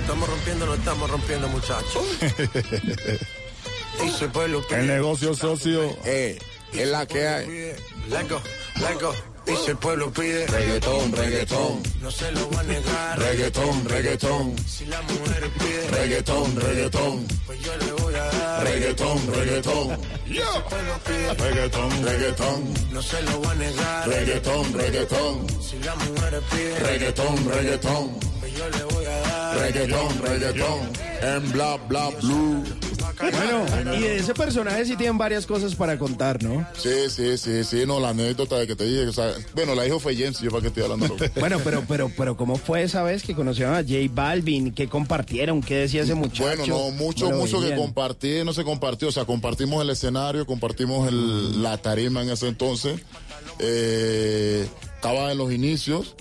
Estamos 0.01 0.29
rompiendo, 0.29 0.65
no 0.65 0.73
estamos 0.75 1.09
rompiendo, 1.09 1.47
muchachos. 1.49 2.03
El 4.69 4.87
negocio 4.87 5.33
socio. 5.33 5.97
Eh, 6.05 6.37
es 6.73 6.87
la 6.87 7.05
que 7.05 7.27
hay. 7.27 7.47
Let 8.09 8.27
go. 8.29 9.13
Y 9.47 9.55
si 9.55 9.71
el 9.71 9.77
pueblo 9.77 10.11
pide 10.11 10.45
Reggaetón, 10.45 11.13
reggaetón. 11.13 11.81
no 12.01 12.11
se 12.11 12.29
lo 12.33 12.49
va 12.51 12.59
a 12.59 12.63
negar. 12.63 13.17
Reggaetón, 13.19 13.85
reggaetón. 13.85 14.55
Si 14.67 14.85
las 14.87 15.01
mujeres 15.03 15.49
piden 15.57 15.91
Reggaetón, 15.93 16.55
reggaetón. 16.57 17.27
pues 17.45 17.59
yo 17.61 17.77
le 17.77 17.91
voy 17.93 18.13
a 18.15 18.23
dar. 18.25 18.63
Reggaetón, 18.65 19.33
reggaetón. 19.33 19.97
Si 20.27 20.37
el 20.37 20.63
pueblo 20.63 20.93
pide 21.05 21.33
Reggaetón, 21.33 22.05
reggaetón. 22.05 22.73
no 22.91 23.01
se 23.01 23.21
lo 23.21 23.41
va 23.41 23.51
a 23.51 23.55
negar. 23.55 24.09
Reggaetón, 24.09 24.73
reggaetón. 24.73 25.47
Si 25.61 25.79
las 25.79 25.95
mujeres 26.09 26.41
piden 26.51 26.85
Reggaetón, 26.85 27.49
reggaetón. 27.49 28.19
pues 28.41 28.53
yo 28.53 28.69
le 28.69 28.83
voy 28.83 29.05
a 29.05 29.17
dar. 29.19 29.57
Reggaetón, 29.59 30.21
reggaetón. 30.23 30.91
En 31.21 31.51
bla, 31.53 31.77
bla, 31.87 32.09
blue. 32.21 32.63
Bueno, 33.19 33.95
y 33.95 34.01
de 34.01 34.17
ese 34.17 34.33
personaje 34.33 34.85
sí 34.85 34.95
tienen 34.95 35.17
varias 35.17 35.45
cosas 35.45 35.73
para 35.75 35.97
contar, 35.97 36.43
¿no? 36.43 36.67
Sí, 36.77 37.09
sí, 37.09 37.37
sí, 37.37 37.63
sí, 37.63 37.83
no, 37.87 37.99
la 37.99 38.09
anécdota 38.09 38.57
de 38.57 38.67
que 38.67 38.75
te 38.75 38.83
dije, 38.85 39.07
o 39.07 39.13
sea, 39.13 39.33
bueno, 39.55 39.73
la 39.73 39.87
hijo 39.87 39.99
fue 39.99 40.15
Jens, 40.15 40.39
yo 40.39 40.51
para 40.51 40.61
qué 40.61 40.67
estoy 40.67 40.83
hablando. 40.83 41.15
Bueno, 41.39 41.59
pero, 41.63 41.83
pero, 41.87 42.11
pero, 42.15 42.37
¿cómo 42.37 42.57
fue 42.57 42.83
esa 42.83 43.01
vez 43.03 43.23
que 43.23 43.33
conocieron 43.35 43.73
a 43.73 43.79
J 43.81 43.95
Balvin? 44.11 44.71
¿Qué 44.73 44.87
compartieron? 44.87 45.61
¿Qué 45.61 45.75
decía 45.77 46.03
ese 46.03 46.13
muchacho? 46.15 46.43
Bueno, 46.43 46.67
no, 46.67 46.91
mucho, 46.91 47.29
mucho 47.31 47.57
que 47.59 47.65
veían. 47.69 47.79
compartir, 47.79 48.45
no 48.45 48.53
se 48.53 48.63
compartió, 48.63 49.07
o 49.07 49.11
sea, 49.11 49.25
compartimos 49.25 49.81
el 49.81 49.89
escenario, 49.89 50.45
compartimos 50.45 51.07
el- 51.07 51.63
la 51.63 51.77
tarima 51.77 52.21
en 52.21 52.29
ese 52.29 52.47
entonces, 52.47 52.99
eh, 53.59 54.67
estaba 54.95 55.31
en 55.31 55.37
los 55.37 55.51
inicios, 55.51 56.15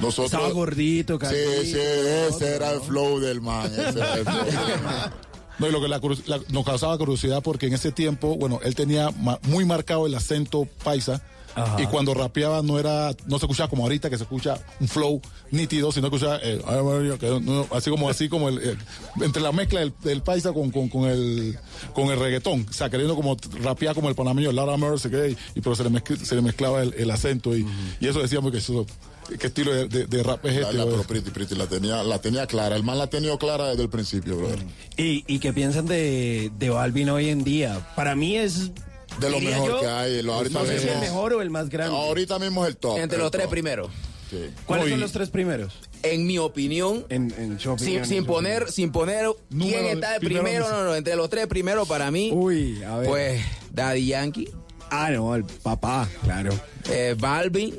nosotros... 0.00 0.26
Estaba 0.32 0.50
gordito, 0.52 1.14
Sí, 1.14 1.18
Carlito. 1.20 1.62
sí, 1.62 1.76
ese 2.34 2.54
era 2.56 2.70
el 2.72 2.80
flow 2.80 3.20
del 3.20 3.40
man, 3.40 3.66
ese 3.72 3.98
era 3.98 4.14
el 4.16 4.24
flow 4.24 4.44
del 4.44 4.82
man. 4.82 5.12
No, 5.58 5.68
y 5.68 5.72
lo 5.72 5.80
que 5.80 5.88
la 5.88 6.00
la- 6.26 6.40
nos 6.48 6.64
causaba 6.64 6.96
curiosidad 6.98 7.42
porque 7.42 7.66
en 7.66 7.74
ese 7.74 7.92
tiempo, 7.92 8.36
bueno, 8.36 8.60
él 8.64 8.74
tenía 8.74 9.10
ma- 9.10 9.38
muy 9.42 9.64
marcado 9.64 10.06
el 10.06 10.14
acento 10.14 10.66
paisa. 10.82 11.22
Ajá. 11.54 11.82
Y 11.82 11.86
cuando 11.86 12.14
rapeaba 12.14 12.62
no 12.62 12.78
era, 12.78 13.14
no 13.26 13.38
se 13.38 13.44
escuchaba 13.44 13.68
como 13.68 13.82
ahorita 13.82 14.08
que 14.08 14.16
se 14.16 14.22
escucha 14.22 14.58
un 14.80 14.88
flow 14.88 15.20
nítido, 15.50 15.92
sino 15.92 16.08
que 16.08 16.16
escuchaba 16.16 16.40
eh, 16.42 16.62
así 17.72 17.90
como 17.90 18.08
así 18.08 18.28
como 18.30 18.48
el, 18.48 18.56
eh, 18.58 18.76
entre 19.20 19.42
la 19.42 19.52
mezcla 19.52 19.80
del, 19.80 19.92
del 20.02 20.22
paisa 20.22 20.54
con, 20.54 20.70
con, 20.70 20.88
con 20.88 21.04
el 21.10 21.58
con 21.92 22.08
el 22.10 22.18
reggaetón, 22.18 22.66
o 22.68 22.72
sea, 22.72 22.88
queriendo 22.88 23.14
como 23.14 23.36
rapear 23.62 23.94
como 23.94 24.08
el 24.08 24.14
panameño, 24.14 24.50
Laura 24.50 24.78
Mercer, 24.78 25.10
que, 25.10 25.36
y, 25.54 25.60
pero 25.60 25.76
se 25.76 25.84
le, 25.84 25.90
mezcl- 25.90 26.16
se 26.24 26.34
le 26.34 26.40
mezclaba 26.40 26.82
el, 26.82 26.94
el 26.94 27.10
acento 27.10 27.54
y, 27.54 27.66
y 28.00 28.06
eso 28.08 28.20
decíamos 28.20 28.50
que 28.50 28.56
eso, 28.56 28.86
qué 29.38 29.46
estilo 29.46 29.72
de, 29.72 29.86
de- 29.88 30.06
de 30.06 30.22
rap 30.22 30.44
es 30.46 30.56
este. 30.56 30.72
la, 30.72 30.84
pero 30.84 31.02
Pretty, 31.04 31.30
Pretty 31.30 31.54
la 31.54 31.66
tenía, 31.66 32.02
la 32.02 32.20
tenía 32.20 32.46
clara, 32.46 32.76
el 32.76 32.82
man 32.82 32.98
la 32.98 33.04
ha 33.04 33.10
tenido 33.10 33.38
clara 33.38 33.68
desde 33.68 33.82
el 33.82 33.88
principio, 33.90 34.36
brother. 34.36 34.58
¿Y, 34.96 35.24
y 35.26 35.38
qué 35.38 35.52
piensan 35.52 35.86
de, 35.86 36.50
de 36.58 36.70
Balvin 36.70 37.08
hoy 37.10 37.28
en 37.30 37.44
día? 37.44 37.86
Para 37.96 38.14
mí 38.14 38.36
es... 38.36 38.70
De 39.20 39.28
lo 39.28 39.38
diría 39.38 39.56
mejor 39.56 39.70
yo, 39.70 39.80
que 39.80 39.86
hay, 39.86 40.22
lo- 40.22 40.34
ahorita 40.34 40.58
no 40.58 40.64
sé 40.66 40.78
si 40.78 40.84
mismo- 40.86 40.94
el 40.94 41.00
mejor 41.08 41.32
o 41.34 41.42
el 41.42 41.50
más 41.50 41.68
grande. 41.68 41.96
Ahorita 41.96 42.38
mismo 42.38 42.64
es 42.64 42.70
el 42.70 42.76
top. 42.78 42.98
Entre 42.98 43.16
el 43.16 43.22
los 43.22 43.30
tres 43.30 43.46
primeros. 43.46 43.90
Sí. 44.30 44.48
¿Cuáles 44.64 44.88
son 44.88 45.00
los 45.00 45.12
tres 45.12 45.28
primeros? 45.28 45.74
En 46.02 46.26
mi 46.26 46.38
opinión, 46.38 47.04
En, 47.10 47.32
en 47.36 47.60
su 47.60 47.70
opinión, 47.72 47.78
sin, 47.78 48.04
sin 48.06 48.16
en 48.18 48.22
su 48.24 48.26
poner, 48.26 48.72
sin 48.72 48.90
poner 48.90 49.26
quién 49.50 49.84
está 49.86 50.12
de 50.14 50.20
primero, 50.20 50.42
primero, 50.44 50.70
no 50.70 50.84
no, 50.84 50.94
entre 50.94 51.14
los 51.16 51.28
tres 51.28 51.46
primeros 51.46 51.86
para 51.86 52.10
mí. 52.10 52.30
Uy, 52.32 52.82
a 52.82 52.96
ver. 52.96 53.08
pues 53.08 53.42
Daddy 53.70 54.06
Yankee, 54.06 54.48
Ah, 54.90 55.10
no, 55.10 55.34
el 55.34 55.44
papá, 55.44 56.08
claro. 56.24 56.52
eh, 56.90 57.14
Balvin 57.18 57.74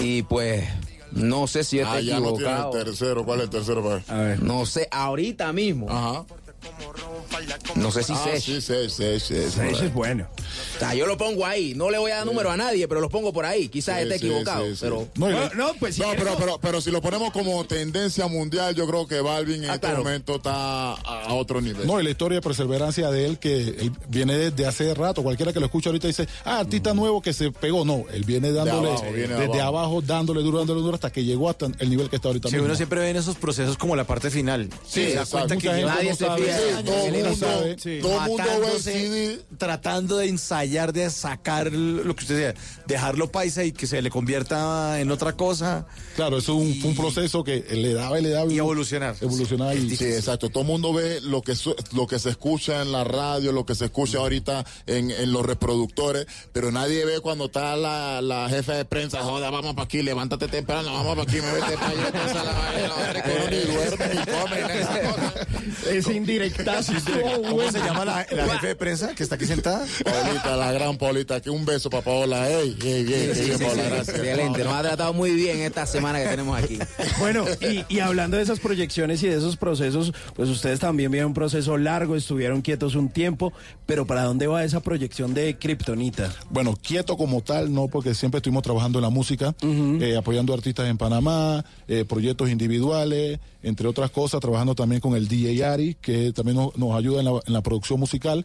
y 0.00 0.22
pues 0.22 0.64
no 1.12 1.46
sé 1.46 1.62
si 1.64 1.76
yo 1.78 1.84
Ah, 1.86 1.98
estoy 1.98 2.06
ya 2.06 2.20
no 2.20 2.32
tiene 2.32 2.50
el 2.50 2.56
equivocado. 2.56 2.70
tercero. 2.70 3.24
¿Cuál 3.24 3.38
es 3.40 3.44
el 3.44 3.50
tercero? 3.50 3.82
pa? 3.82 4.02
A 4.14 4.18
ver. 4.20 4.42
No 4.42 4.64
sé, 4.66 4.88
ahorita 4.90 5.52
mismo. 5.52 5.88
Ajá. 5.90 6.24
No 7.76 7.90
sé 7.90 8.02
si 8.02 8.12
ah, 8.12 8.20
Sech. 8.24 8.40
sí, 8.42 8.60
Sech, 8.60 8.88
Sech, 8.90 9.20
Sech, 9.20 9.38
Ese 9.46 9.60
brother. 9.60 9.84
es 9.86 9.94
bueno. 9.94 10.26
O 10.76 10.78
sea, 10.78 10.94
yo 10.94 11.06
lo 11.06 11.16
pongo 11.16 11.44
ahí. 11.46 11.74
No 11.74 11.90
le 11.90 11.98
voy 11.98 12.10
a 12.10 12.16
dar 12.16 12.26
número 12.26 12.50
a 12.50 12.56
nadie, 12.56 12.86
pero 12.86 13.00
los 13.00 13.10
pongo 13.10 13.32
por 13.32 13.44
ahí. 13.46 13.68
Quizás 13.68 13.96
Sí, 13.96 14.02
esté 14.02 14.16
equivocado, 14.16 14.64
sí, 14.66 14.72
sí. 14.72 14.78
pero 14.82 15.08
No, 15.16 15.30
y- 15.30 15.32
No, 15.34 15.48
no, 15.54 15.74
pues 15.78 15.96
si 15.96 16.00
No, 16.02 16.08
pero, 16.16 16.36
pero, 16.38 16.58
pero 16.60 16.80
si 16.80 16.90
lo 16.90 17.00
ponemos 17.00 17.32
como 17.32 17.64
tendencia 17.64 18.26
mundial, 18.26 18.74
yo 18.74 18.86
creo 18.86 19.06
que 19.06 19.20
Balvin 19.20 19.64
en 19.64 19.70
Ah, 19.70 19.74
este 19.74 19.86
claro. 19.88 20.04
momento 20.04 20.36
está 20.36 20.92
a, 20.92 21.32
otro 21.34 21.60
nivel. 21.60 21.86
No, 21.86 22.00
y 22.00 22.04
la 22.04 22.10
historia 22.10 22.36
de 22.36 22.42
perseverancia 22.42 23.10
de 23.10 23.26
él, 23.26 23.38
que 23.38 23.54
él 23.68 23.92
viene 24.08 24.36
desde 24.36 24.66
hace 24.66 24.94
rato. 24.94 25.22
Cualquiera 25.22 25.52
que 25.52 25.60
lo 25.60 25.66
escucha 25.66 25.88
ahorita 25.90 26.06
dice, 26.06 26.28
ah, 26.44 26.58
artista 26.60 26.94
nuevo 26.94 27.22
que 27.22 27.32
se 27.32 27.50
pegó. 27.50 27.84
No, 27.84 28.04
él 28.12 28.24
viene 28.24 28.52
dándole, 28.52 28.88
abajo, 28.88 29.04
viene 29.12 29.34
de 29.34 29.40
desde 29.46 29.60
abajo. 29.60 29.78
abajo. 29.78 30.02
dándole 30.02 30.42
duro, 30.42 30.58
dándole 30.58 30.80
duro, 30.80 30.94
hasta 30.94 31.10
que 31.10 31.24
llegó 31.24 31.48
hasta 31.48 31.66
el 31.78 31.90
nivel 31.90 32.08
que 32.10 32.16
está 32.16 32.28
ahorita 32.28 32.48
Sí, 32.48 32.54
mismo. 32.56 32.66
uno 32.66 32.76
siempre 32.76 33.00
ve 33.00 33.10
en 33.10 33.16
esos 33.16 33.36
procesos 33.36 33.76
como 33.78 33.96
la 33.96 34.04
parte 34.04 34.30
final. 34.30 34.68
Sí, 34.86 35.06
se 35.10 35.14
da 35.14 35.26
cuenta 35.26 35.56
que 35.56 35.68
nadie 35.68 36.10
no 36.10 36.16
se. 36.16 36.51
Sí, 36.52 36.84
todo 36.84 37.04
el 37.06 37.12
mundo, 37.12 37.36
sabe. 37.36 37.76
todo 37.76 38.12
el 38.24 38.28
mundo 38.28 38.36
ve 38.44 38.50
el 38.50 38.60
matándose, 38.60 38.92
CD. 38.92 39.38
tratando 39.58 40.16
de 40.18 40.28
ensayar, 40.28 40.92
de 40.92 41.10
sacar 41.10 41.72
lo 41.72 42.14
que 42.16 42.22
usted 42.24 42.36
decía, 42.54 42.54
dejarlo 42.86 43.30
paisa 43.30 43.64
y 43.64 43.72
que 43.72 43.86
se 43.86 44.00
le 44.02 44.10
convierta 44.10 45.00
en 45.00 45.10
otra 45.10 45.32
cosa 45.34 45.86
Claro, 46.16 46.38
eso 46.38 46.58
es 46.60 46.66
un, 46.66 46.80
fue 46.80 46.90
un 46.90 46.96
proceso 46.96 47.42
que 47.44 47.64
le 47.70 47.94
daba 47.94 48.18
y 48.20 48.22
le 48.22 48.30
daba. 48.30 48.52
y 48.52 48.58
evolucionar. 48.58 49.16
Evolucionar 49.20 49.76
y... 49.76 49.96
Sí, 49.96 50.04
exacto. 50.04 50.50
Todo 50.50 50.60
el 50.62 50.66
mundo 50.68 50.92
ve 50.92 51.20
lo 51.22 51.40
que 51.42 51.56
su- 51.56 51.74
lo 51.92 52.06
que 52.06 52.18
se 52.18 52.30
escucha 52.30 52.82
en 52.82 52.92
la 52.92 53.04
radio, 53.04 53.52
lo 53.52 53.64
que 53.64 53.74
se 53.74 53.86
escucha 53.86 54.18
ahorita 54.18 54.64
en, 54.86 55.10
en 55.10 55.32
los 55.32 55.44
reproductores, 55.46 56.26
pero 56.52 56.70
nadie 56.70 57.04
ve 57.06 57.20
cuando 57.20 57.46
está 57.46 57.76
la, 57.76 58.20
la 58.20 58.48
jefa 58.50 58.74
de 58.74 58.84
prensa, 58.84 59.22
joda, 59.22 59.50
vamos 59.50 59.74
para 59.74 59.84
aquí, 59.84 60.02
levántate 60.02 60.48
temprano, 60.48 60.92
vamos 60.92 61.16
para 61.16 61.22
aquí, 61.22 61.40
me 61.40 61.52
vete 61.52 61.78
para 61.78 61.88
allá, 61.90 62.12
pasa 62.12 62.44
la 62.44 62.52
vaina, 62.52 62.88
la 62.88 63.72
duerme 63.72 64.14
ni 64.14 64.24
come, 64.26 64.62
ni 65.90 65.96
esa 65.98 66.12
cosa. 66.50 66.78
Ese 66.80 66.92
indirectazo 66.92 66.92
estuvo 66.96 67.42
¿Cómo 67.42 67.54
bueno. 67.54 67.72
se 67.72 67.78
llama 67.78 68.04
la, 68.04 68.26
la 68.30 68.48
jefe 68.54 68.66
de 68.68 68.76
prensa 68.76 69.14
que 69.14 69.22
está 69.22 69.34
aquí 69.36 69.46
sentada? 69.46 69.84
Paulita, 70.04 70.56
la 70.56 70.72
gran 70.72 70.96
Paulita, 70.98 71.40
que 71.40 71.50
un 71.50 71.64
beso 71.64 71.90
para 71.90 72.02
Paola, 72.04 72.50
ey, 72.50 72.76
ey, 72.82 73.12
ey, 73.12 73.30
Sí, 73.34 73.52
Paola, 73.62 73.82
sí. 73.82 73.88
gracias. 73.90 74.08
Excelente, 74.16 74.64
nos 74.64 74.72
ha 74.74 74.82
tratado 74.82 75.12
muy 75.14 75.32
bien 75.32 75.60
esta 75.60 75.86
semana 75.86 76.20
que 76.22 76.28
tenemos 76.28 76.58
aquí. 76.62 76.78
Bueno, 77.18 77.44
y, 77.60 77.84
y 77.94 78.00
hablando 78.00 78.36
de 78.36 78.42
esas 78.42 78.60
proyecciones 78.60 79.22
y 79.22 79.28
de 79.28 79.36
esos 79.36 79.56
procesos, 79.56 80.12
pues 80.34 80.48
ustedes 80.48 80.80
también 80.80 81.10
vieron 81.10 81.28
un 81.28 81.34
proceso 81.34 81.76
largo, 81.78 82.16
estuvieron 82.16 82.62
quietos 82.62 82.94
un 82.94 83.08
tiempo, 83.08 83.52
pero 83.86 84.06
¿para 84.06 84.24
dónde 84.24 84.46
va 84.46 84.64
esa 84.64 84.80
proyección 84.80 85.34
de 85.34 85.56
Kryptonita? 85.58 86.32
Bueno, 86.50 86.76
quieto 86.80 87.16
como 87.16 87.40
tal, 87.42 87.72
no, 87.72 87.88
porque 87.88 88.14
siempre 88.14 88.38
estuvimos 88.38 88.62
trabajando 88.62 88.98
en 88.98 89.02
la 89.04 89.10
música, 89.10 89.54
eh, 89.62 90.16
apoyando 90.16 90.54
artistas 90.54 90.88
en 90.88 90.98
Panamá, 90.98 91.64
eh, 91.88 92.04
proyectos 92.08 92.50
individuales, 92.50 93.38
entre 93.62 93.86
otras 93.86 94.10
cosas, 94.10 94.40
trabajando 94.40 94.74
también 94.74 95.00
con 95.00 95.14
el 95.14 95.28
DJ 95.28 95.64
Ari, 95.64 95.96
que 96.00 96.31
también 96.32 96.56
nos, 96.56 96.76
nos 96.76 96.94
ayuda 96.94 97.20
en 97.20 97.26
la, 97.26 97.40
en 97.46 97.52
la 97.52 97.62
producción 97.62 98.00
musical. 98.00 98.44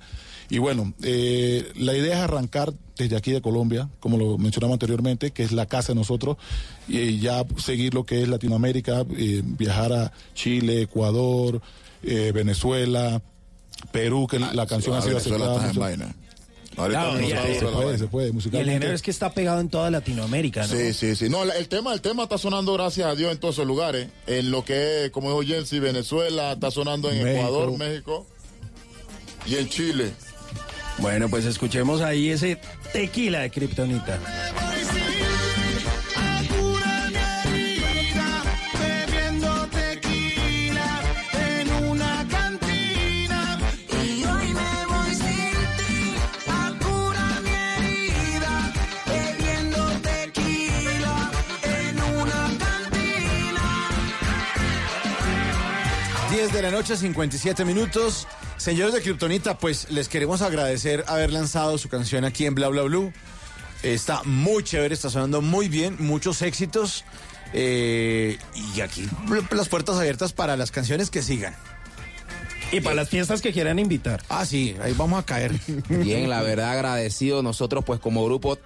Y 0.50 0.60
bueno, 0.60 0.94
eh, 1.04 1.72
la 1.76 1.96
idea 1.96 2.18
es 2.18 2.22
arrancar 2.22 2.74
desde 2.98 3.16
aquí 3.16 3.32
de 3.32 3.42
Colombia, 3.42 3.90
como 4.00 4.18
lo 4.18 4.38
mencionamos 4.38 4.76
anteriormente, 4.76 5.32
que 5.32 5.44
es 5.44 5.52
la 5.52 5.66
casa 5.66 5.90
de 5.90 5.96
nosotros, 5.96 6.38
y 6.88 7.20
ya 7.20 7.46
seguir 7.58 7.94
lo 7.94 8.06
que 8.06 8.22
es 8.22 8.28
Latinoamérica, 8.28 9.06
eh, 9.18 9.42
viajar 9.44 9.94
a 9.94 10.12
Chile, 10.34 10.84
Ecuador, 10.84 11.62
eh, 12.04 12.32
Venezuela, 12.34 13.22
Perú, 13.92 14.28
que 14.28 14.40
la 14.40 14.66
canción 14.66 14.96
ha 14.96 15.02
sido 15.02 15.18
aceptada. 15.18 15.72
Claro, 16.86 17.14
no 17.14 17.28
ya, 17.28 17.38
sabe 17.38 17.54
se 17.54 17.60
de 17.60 17.66
la 17.66 17.72
puede, 17.72 17.86
vaina. 17.86 17.98
se 17.98 18.08
puede, 18.08 18.28
Y 18.30 18.58
el 18.58 18.70
género 18.70 18.94
es 18.94 19.02
que 19.02 19.12
está 19.12 19.32
pegado 19.34 19.60
en 19.60 19.70
toda 19.70 19.90
Latinoamérica, 19.90 20.62
¿no? 20.68 20.68
Sí, 20.76 20.94
sí, 20.94 21.16
sí. 21.16 21.28
No, 21.30 21.44
el 21.44 21.68
tema, 21.68 21.94
el 21.94 22.02
tema 22.02 22.24
está 22.24 22.38
sonando, 22.38 22.74
gracias 22.74 23.08
a 23.08 23.16
Dios, 23.16 23.32
en 23.32 23.40
todos 23.40 23.56
esos 23.56 23.66
lugares. 23.68 24.10
En 24.28 24.52
lo 24.52 24.64
que 24.64 25.06
es, 25.06 25.12
como 25.12 25.30
dijo 25.42 25.56
Jensi, 25.56 25.80
Venezuela, 25.80 26.54
está 26.54 26.70
sonando 26.72 27.10
en 27.12 27.24
México. 27.24 27.40
Ecuador, 27.48 27.78
México 27.78 28.28
y 29.46 29.56
en 29.56 29.70
Chile. 29.70 30.12
Bueno, 31.00 31.30
pues 31.30 31.46
escuchemos 31.46 32.02
ahí 32.02 32.30
ese 32.30 32.60
tequila 32.94 33.40
de 33.40 33.50
Kryptonita. 33.52 34.20
10 56.48 56.54
de 56.54 56.62
la 56.62 56.72
noche, 56.72 56.96
57 56.96 57.66
minutos. 57.66 58.26
Señores 58.56 58.94
de 58.94 59.02
Kryptonita, 59.02 59.58
pues 59.58 59.92
les 59.92 60.08
queremos 60.08 60.42
agradecer 60.42 61.04
haber 61.08 61.34
lanzado 61.34 61.78
su 61.78 61.90
canción 61.90 62.24
aquí 62.24 62.46
en 62.46 62.56
Bla 62.56 62.70
Bla 62.70 62.84
Blue. 62.84 63.12
Está 63.84 64.24
muy 64.24 64.64
chévere, 64.64 64.94
está 64.94 65.10
sonando 65.10 65.42
muy 65.42 65.68
bien, 65.68 65.98
muchos 66.00 66.42
éxitos. 66.42 67.04
eh, 67.54 68.38
y 68.56 68.80
aquí 68.80 69.10
las 69.52 69.68
puertas 69.68 69.98
abiertas 69.98 70.32
para 70.32 70.56
las 70.56 70.72
canciones 70.72 71.10
que 71.10 71.22
sigan. 71.22 71.54
Y 72.72 72.80
para 72.80 72.96
las 72.96 73.10
fiestas 73.10 73.42
que 73.42 73.52
quieran 73.52 73.78
invitar. 73.78 74.24
Ah, 74.30 74.46
sí, 74.46 74.74
ahí 74.82 74.94
vamos 74.94 75.20
a 75.20 75.26
caer. 75.26 75.52
Bien, 75.90 76.30
la 76.30 76.42
verdad 76.44 76.72
agradecido. 76.72 77.44
Nosotros 77.44 77.84
pues 77.84 78.00
como 78.00 78.24
grupo, 78.24 78.58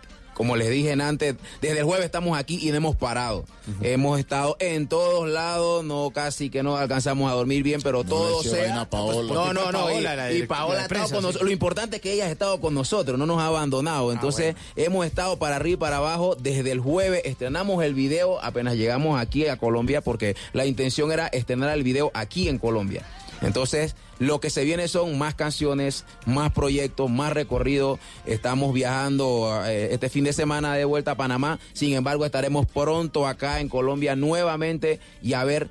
como 0.42 0.56
les 0.56 0.72
dije 0.72 0.94
antes, 0.94 1.36
desde 1.62 1.78
el 1.78 1.86
jueves 1.86 2.06
estamos 2.06 2.36
aquí 2.36 2.58
y 2.68 2.72
no 2.72 2.78
hemos 2.78 2.96
parado. 2.96 3.46
Hemos 3.84 4.20
estado 4.20 4.58
en 4.60 4.88
todos 4.88 5.30
lados, 5.30 5.86
no 5.86 6.10
casi 6.10 6.50
que 6.50 6.64
no 6.64 6.78
alcanzamos 6.78 7.32
a 7.32 7.36
dormir 7.36 7.62
bien, 7.62 7.80
pero 7.84 8.04
todo 8.04 8.42
sea... 8.42 8.82
a 8.82 8.90
Paola. 8.90 9.32
No, 9.32 9.54
no, 9.54 9.72
no. 9.72 9.86
Paola, 9.86 10.34
y, 10.34 10.48
Paola 10.48 10.74
la 10.74 10.82
ha 10.82 10.86
estado 10.86 11.10
con 11.10 11.22
nosotros. 11.22 11.44
Lo 11.44 11.52
importante 11.52 11.98
es 11.98 12.02
que 12.02 12.14
ella 12.14 12.26
ha 12.26 12.32
estado 12.32 12.60
con 12.60 12.74
nosotros, 12.74 13.20
no 13.20 13.28
nos 13.28 13.40
ha 13.40 13.46
abandonado. 13.46 14.12
Entonces 14.12 14.56
hemos 14.76 15.06
estado 15.06 15.38
para 15.38 15.58
arriba 15.58 15.76
y 15.76 15.78
para 15.78 15.98
abajo 15.98 16.36
desde 16.36 16.72
el 16.72 16.80
jueves. 16.80 17.22
Estrenamos 17.24 17.84
el 17.84 17.94
video 17.94 18.44
apenas 18.44 18.78
llegamos 18.78 19.22
aquí 19.22 19.46
a 19.46 19.58
Colombia 19.58 20.02
porque 20.02 20.36
la 20.54 20.66
intención 20.66 21.12
era 21.12 21.28
estrenar 21.28 21.78
el 21.78 21.84
video 21.84 22.10
aquí 22.16 22.50
en 22.50 22.58
Colombia. 22.58 23.06
Entonces, 23.42 23.96
lo 24.20 24.40
que 24.40 24.50
se 24.50 24.64
viene 24.64 24.88
son 24.88 25.18
más 25.18 25.34
canciones, 25.36 26.06
más 26.26 26.52
proyectos, 26.52 27.10
más 27.10 27.34
recorrido. 27.34 28.00
Estamos 28.26 28.74
viajando 28.74 29.64
eh, 29.66 29.90
este 29.92 30.10
fin 30.10 30.24
de 30.24 30.34
semana 30.34 30.76
de 30.76 30.86
vuelta 30.86 31.12
a 31.12 31.16
Panamá. 31.16 31.60
Sin 31.74 31.94
embargo, 31.94 32.26
estaremos 32.26 32.66
pronto 32.68 33.28
acá 33.28 33.60
en 33.60 33.68
Colombia 33.70 34.16
nuevamente 34.16 35.00
y 35.24 35.34
a 35.34 35.44
ver 35.44 35.70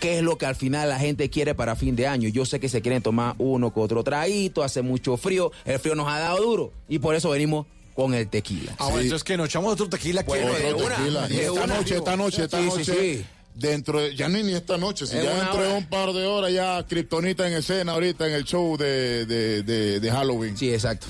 qué 0.00 0.18
es 0.18 0.22
lo 0.22 0.38
que 0.38 0.46
al 0.46 0.54
final 0.56 0.88
la 0.88 0.98
gente 0.98 1.30
quiere 1.30 1.54
para 1.54 1.76
fin 1.76 1.96
de 1.96 2.06
año. 2.06 2.28
Yo 2.28 2.44
sé 2.44 2.60
que 2.60 2.68
se 2.68 2.82
quieren 2.82 3.02
tomar 3.02 3.34
uno 3.38 3.72
con 3.72 3.84
otro 3.84 4.02
traguito, 4.04 4.62
hace 4.62 4.82
mucho 4.82 5.16
frío, 5.16 5.50
el 5.64 5.78
frío 5.78 5.94
nos 5.94 6.08
ha 6.08 6.18
dado 6.18 6.42
duro 6.42 6.72
y 6.88 6.98
por 6.98 7.14
eso 7.14 7.30
venimos 7.30 7.66
con 7.94 8.14
el 8.14 8.28
tequila. 8.28 8.74
Ah, 8.78 8.84
bueno, 8.86 9.00
entonces 9.00 9.24
que 9.24 9.36
nos 9.36 9.48
echamos 9.48 9.72
otro 9.72 9.88
tequila. 9.88 10.22
que 10.22 10.28
Bueno, 10.28 10.52
de 10.52 10.72
Otro 10.72 10.86
una, 10.86 10.96
tequila. 10.96 11.28
de 11.28 11.40
esta 11.40 11.52
una. 11.52 11.66
noche, 11.66 11.96
esta 11.96 12.16
noche, 12.16 12.44
esta 12.44 12.58
Sí, 12.58 12.70
sí, 12.70 12.78
noche. 12.78 13.24
Dentro 13.58 14.00
de- 14.00 14.14
ya 14.14 14.28
ni, 14.28 14.42
ni 14.44 14.52
esta 14.54 14.76
noche, 14.78 15.04
si 15.06 15.14
ya 15.16 15.34
dentro 15.34 15.60
de 15.62 15.72
un 15.72 15.86
par 15.86 16.12
de 16.12 16.24
horas 16.26 16.52
ya 16.52 16.84
Kryptonita 16.88 17.46
en 17.48 17.54
escena 17.54 17.92
ahorita 17.92 18.28
en 18.28 18.34
el 18.34 18.44
show 18.44 18.76
de, 18.76 19.26
de, 19.26 19.62
de, 19.64 19.98
de 19.98 20.10
Halloween. 20.12 20.56
Sí, 20.56 20.72
exacto. 20.72 21.08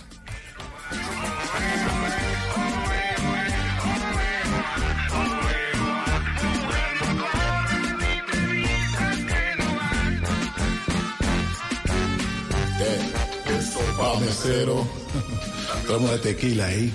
Eso 13.59 13.81
pa' 13.99 14.21
mesero. 14.21 14.87
Traemos 15.87 16.11
de 16.13 16.19
tequila 16.19 16.67
ahí. 16.67 16.93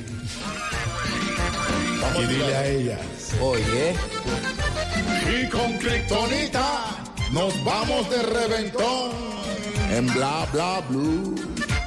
Y 2.20 2.26
dile 2.26 2.56
a 2.56 2.68
ella. 2.68 2.99
Oye. 3.41 3.95
Y 5.36 5.49
con 5.49 5.78
Kryptonita 5.78 7.04
nos 7.32 7.64
vamos 7.64 8.10
de 8.10 8.22
reventón 8.24 9.12
en 9.91 10.14
bla 10.14 10.47
bla 10.51 10.82
blue. 10.89 11.36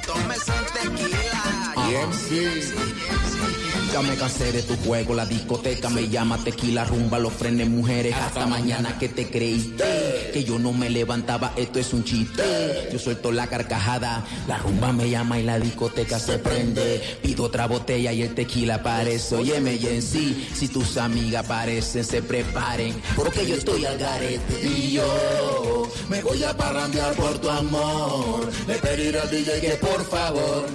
Tómese 0.05 0.51
un 0.51 0.97
tequila. 0.97 1.73
Y 1.89 1.95
MC. 2.07 3.66
Ya 3.91 4.01
me 4.01 4.15
cansé 4.15 4.51
de 4.51 4.61
tu 4.63 4.75
juego, 4.75 5.15
la 5.15 5.25
discoteca 5.25 5.89
me 5.89 6.09
llama 6.09 6.37
tequila, 6.43 6.83
rumba, 6.83 7.17
los 7.19 7.33
frenes, 7.33 7.69
mujeres, 7.69 8.13
hasta 8.13 8.45
mañana 8.45 8.97
que 8.99 9.07
te 9.07 9.29
creíste, 9.29 10.31
que 10.33 10.43
yo 10.43 10.59
no 10.59 10.73
me 10.73 10.89
levantaba, 10.89 11.53
esto 11.55 11.79
es 11.79 11.93
un 11.93 12.03
chiste, 12.03 12.89
yo 12.91 12.99
suelto 12.99 13.31
la 13.31 13.47
carcajada, 13.47 14.25
la 14.47 14.57
rumba 14.57 14.91
me 14.91 15.09
llama 15.09 15.39
y 15.39 15.43
la 15.43 15.57
discoteca 15.57 16.19
se 16.19 16.37
prende, 16.37 17.01
pido 17.23 17.45
otra 17.45 17.65
botella 17.65 18.11
y 18.11 18.23
el 18.23 18.35
tequila 18.35 18.75
aparece, 18.75 19.35
óyeme 19.35 19.75
y 19.75 19.87
en 19.87 20.01
sí, 20.01 20.47
si 20.53 20.67
tus 20.67 20.97
amigas 20.97 21.45
aparecen, 21.45 22.03
se 22.03 22.21
preparen, 22.21 22.93
porque 23.15 23.47
yo 23.47 23.55
estoy 23.55 23.85
al 23.85 23.97
garete. 23.97 24.67
Y 24.67 24.91
yo 24.93 25.89
me 26.09 26.21
voy 26.21 26.43
a 26.43 26.55
parrandear 26.55 27.13
por 27.15 27.39
tu 27.39 27.49
amor, 27.49 28.49
le 28.67 28.75
pediré 28.75 29.19
al 29.19 29.29
DJ 29.29 29.61
que 29.61 29.71
por 29.77 30.05
favor 30.05 30.65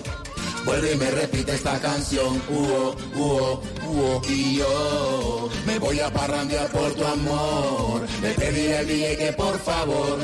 Vuelve 0.64 0.92
y 0.92 0.96
me 0.96 1.10
repite 1.10 1.54
esta 1.54 1.78
canción, 1.80 2.40
uo, 2.48 2.96
uo, 3.16 3.62
uo. 3.88 4.22
Y 4.28 4.56
yo 4.58 5.48
me 5.66 5.78
voy 5.78 6.00
a 6.00 6.10
parrandear 6.12 6.68
por 6.68 6.92
tu 6.94 7.04
amor. 7.04 8.06
Le 8.22 8.32
pediré 8.34 8.78
al 8.78 8.86
DJ 8.86 9.16
que 9.16 9.32
por 9.32 9.58
favor 9.58 10.18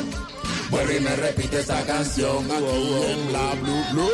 vuelve 0.70 0.96
y 0.98 1.00
me 1.00 1.16
repite 1.16 1.60
esta 1.60 1.84
canción, 1.84 2.48
uo, 2.50 2.58
uo. 2.58 3.28
Bla 3.28 3.54
blue 3.60 3.84
blue. 3.92 4.10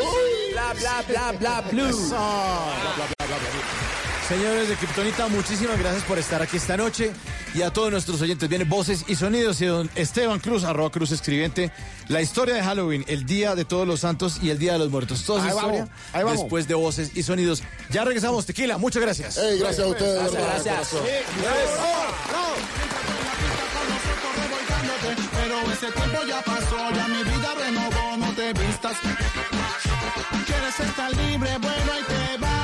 Bla, 0.52 0.72
bla, 0.72 1.04
bla, 1.08 1.32
bla, 1.38 1.60
blue. 1.70 2.14
Señores 4.28 4.70
de 4.70 4.76
Kryptonita, 4.76 5.28
muchísimas 5.28 5.78
gracias 5.78 6.02
por 6.04 6.18
estar 6.18 6.40
aquí 6.40 6.56
esta 6.56 6.78
noche. 6.78 7.12
Y 7.54 7.60
a 7.60 7.70
todos 7.70 7.90
nuestros 7.90 8.22
oyentes, 8.22 8.48
vienen 8.48 8.68
voces 8.68 9.04
y 9.06 9.16
sonidos. 9.16 9.60
Y 9.60 9.66
don 9.66 9.90
Esteban 9.94 10.40
Cruz, 10.40 10.64
arroba 10.64 10.90
Cruz 10.90 11.12
Escribiente, 11.12 11.70
la 12.08 12.22
historia 12.22 12.54
de 12.54 12.62
Halloween, 12.62 13.04
el 13.06 13.26
Día 13.26 13.54
de 13.54 13.66
Todos 13.66 13.86
los 13.86 14.00
Santos 14.00 14.38
y 14.42 14.48
el 14.48 14.58
Día 14.58 14.72
de 14.72 14.78
los 14.78 14.90
Muertos. 14.90 15.24
Toda 15.24 15.46
esa 15.46 15.54
historia 15.54 15.88
ahí 16.14 16.24
vamos. 16.24 16.40
después 16.40 16.66
de 16.66 16.74
voces 16.74 17.10
y 17.14 17.22
sonidos. 17.22 17.62
Ya 17.90 18.02
regresamos, 18.04 18.46
Tequila. 18.46 18.78
Muchas 18.78 19.02
gracias. 19.02 19.38
Gracias 19.58 19.80
a 19.80 19.86
ustedes. 19.88 20.32
verdad, 20.32 20.62
gracias. 20.64 20.88
corazón. 20.88 21.02
Pero 25.32 25.60
ese 25.70 25.92
tiempo 25.92 26.26
ya 26.26 26.42
pasó, 26.42 26.90
ya 26.94 27.08
mi 27.08 27.22
vida 27.24 27.54
renovó, 27.58 28.16
no 28.16 28.32
te 28.32 28.52
vistas. 28.54 28.96
Quieres 30.46 30.80
estar 30.80 31.14
libre, 31.14 31.58
bueno, 31.58 31.92
ahí 31.92 32.02
te 32.08 32.38
va. 32.42 32.63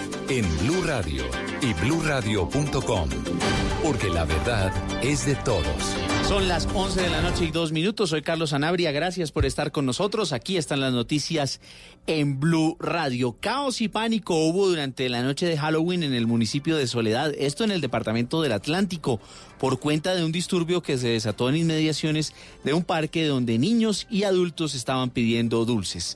en 0.31 0.45
Blue 0.59 0.81
Radio 0.85 1.25
y 1.61 1.73
bluradio.com, 1.73 3.09
porque 3.83 4.09
la 4.09 4.23
verdad 4.23 4.71
es 5.03 5.25
de 5.25 5.35
todos. 5.35 5.65
Son 6.25 6.47
las 6.47 6.69
11 6.73 7.01
de 7.01 7.09
la 7.09 7.21
noche 7.21 7.43
y 7.43 7.51
dos 7.51 7.73
minutos. 7.73 8.11
Soy 8.11 8.21
Carlos 8.21 8.53
Anabria. 8.53 8.93
Gracias 8.93 9.33
por 9.33 9.45
estar 9.45 9.73
con 9.73 9.85
nosotros. 9.85 10.31
Aquí 10.31 10.55
están 10.55 10.79
las 10.79 10.93
noticias 10.93 11.59
en 12.07 12.39
Blue 12.39 12.77
Radio. 12.79 13.35
Caos 13.41 13.81
y 13.81 13.89
pánico 13.89 14.35
hubo 14.35 14.69
durante 14.69 15.09
la 15.09 15.21
noche 15.21 15.47
de 15.47 15.57
Halloween 15.57 16.03
en 16.03 16.13
el 16.13 16.27
municipio 16.27 16.77
de 16.77 16.87
Soledad. 16.87 17.33
Esto 17.37 17.65
en 17.65 17.71
el 17.71 17.81
departamento 17.81 18.41
del 18.41 18.53
Atlántico 18.53 19.19
por 19.59 19.81
cuenta 19.81 20.15
de 20.15 20.23
un 20.23 20.31
disturbio 20.31 20.81
que 20.81 20.97
se 20.97 21.09
desató 21.09 21.49
en 21.49 21.57
inmediaciones 21.57 22.33
de 22.63 22.73
un 22.73 22.85
parque 22.85 23.25
donde 23.25 23.59
niños 23.59 24.07
y 24.09 24.23
adultos 24.23 24.75
estaban 24.75 25.09
pidiendo 25.09 25.65
dulces. 25.65 26.15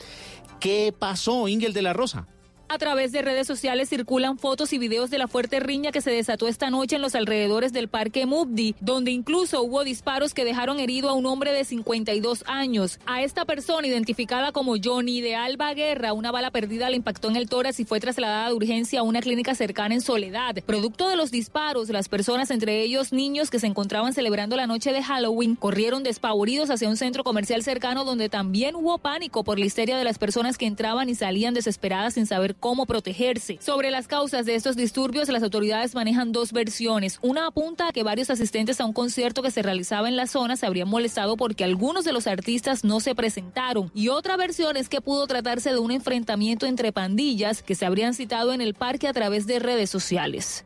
¿Qué 0.61 0.93
pasó, 0.97 1.49
Ingel 1.49 1.73
de 1.73 1.81
la 1.81 1.91
Rosa? 1.91 2.27
A 2.67 2.79
través 2.79 3.11
de 3.11 3.21
redes 3.21 3.45
sociales 3.45 3.89
circulan 3.89 4.39
fotos 4.39 4.73
y 4.73 4.79
videos 4.79 5.11
de 5.11 5.19
la 5.19 5.27
fuerte 5.27 5.59
riña 5.59 5.91
que 5.91 6.01
se 6.01 6.09
desató 6.09 6.47
esta 6.47 6.71
noche 6.71 6.95
en 6.95 7.01
los 7.03 7.13
alrededores 7.13 7.73
del 7.73 7.89
Parque 7.89 8.25
Mubdi, 8.25 8.75
donde 8.81 9.11
incluso 9.11 9.61
hubo 9.61 9.83
disparos 9.83 10.33
que 10.33 10.43
dejaron 10.43 10.79
herido 10.79 11.09
a 11.09 11.13
un 11.13 11.27
hombre 11.27 11.53
de 11.53 11.63
52 11.63 12.43
años. 12.47 12.99
A 13.05 13.21
esta 13.21 13.45
persona, 13.45 13.87
identificada 13.87 14.51
como 14.51 14.75
Johnny 14.83 15.21
de 15.21 15.35
Alba 15.35 15.75
Guerra, 15.75 16.13
una 16.13 16.31
bala 16.31 16.49
perdida 16.49 16.89
le 16.89 16.97
impactó 16.97 17.29
en 17.29 17.35
el 17.35 17.47
tórax 17.47 17.79
y 17.79 17.85
fue 17.85 17.99
trasladada 17.99 18.49
de 18.49 18.55
urgencia 18.55 19.01
a 19.01 19.03
una 19.03 19.21
clínica 19.21 19.53
cercana 19.53 19.93
en 19.93 20.01
Soledad. 20.01 20.55
Producto 20.65 21.07
de 21.07 21.17
los 21.17 21.29
disparos, 21.29 21.89
las 21.89 22.09
personas, 22.09 22.49
entre 22.49 22.81
ellos 22.81 23.13
niños 23.13 23.51
que 23.51 23.59
se 23.59 23.67
encontraban 23.67 24.13
celebrando 24.13 24.55
la 24.55 24.65
noche 24.65 24.91
de 24.91 25.03
Halloween, 25.03 25.55
corrieron 25.55 26.01
despavoridos 26.01 26.71
hacia 26.71 26.89
un 26.89 26.97
centro 26.97 27.23
comercial 27.23 27.61
cercano 27.61 28.05
donde 28.05 28.27
también 28.27 28.75
hubo 28.75 28.97
pánico 28.97 29.43
por 29.43 29.59
la 29.59 29.65
histeria 29.65 29.97
de 29.97 30.03
las 30.03 30.17
personas 30.17 30.57
que 30.57 30.65
entraban 30.65 31.09
y 31.09 31.15
salían 31.15 31.53
desesperadas 31.53 32.15
sin 32.15 32.25
saber 32.25 32.54
cómo 32.59 32.85
protegerse. 32.85 33.57
Sobre 33.61 33.91
las 33.91 34.07
causas 34.07 34.45
de 34.45 34.55
estos 34.55 34.75
disturbios, 34.75 35.29
las 35.29 35.43
autoridades 35.43 35.95
manejan 35.95 36.31
dos 36.31 36.51
versiones. 36.51 37.19
Una 37.21 37.47
apunta 37.47 37.87
a 37.87 37.91
que 37.91 38.03
varios 38.03 38.29
asistentes 38.29 38.81
a 38.81 38.85
un 38.85 38.93
concierto 38.93 39.41
que 39.41 39.51
se 39.51 39.61
realizaba 39.61 40.07
en 40.07 40.15
la 40.15 40.27
zona 40.27 40.55
se 40.55 40.65
habrían 40.65 40.89
molestado 40.89 41.37
porque 41.37 41.63
algunos 41.63 42.05
de 42.05 42.13
los 42.13 42.27
artistas 42.27 42.83
no 42.83 42.99
se 42.99 43.15
presentaron. 43.15 43.91
Y 43.93 44.09
otra 44.09 44.37
versión 44.37 44.77
es 44.77 44.89
que 44.89 45.01
pudo 45.01 45.27
tratarse 45.27 45.71
de 45.71 45.79
un 45.79 45.91
enfrentamiento 45.91 46.65
entre 46.65 46.91
pandillas 46.91 47.63
que 47.63 47.75
se 47.75 47.85
habrían 47.85 48.13
citado 48.13 48.53
en 48.53 48.61
el 48.61 48.73
parque 48.73 49.07
a 49.07 49.13
través 49.13 49.47
de 49.47 49.59
redes 49.59 49.89
sociales. 49.89 50.65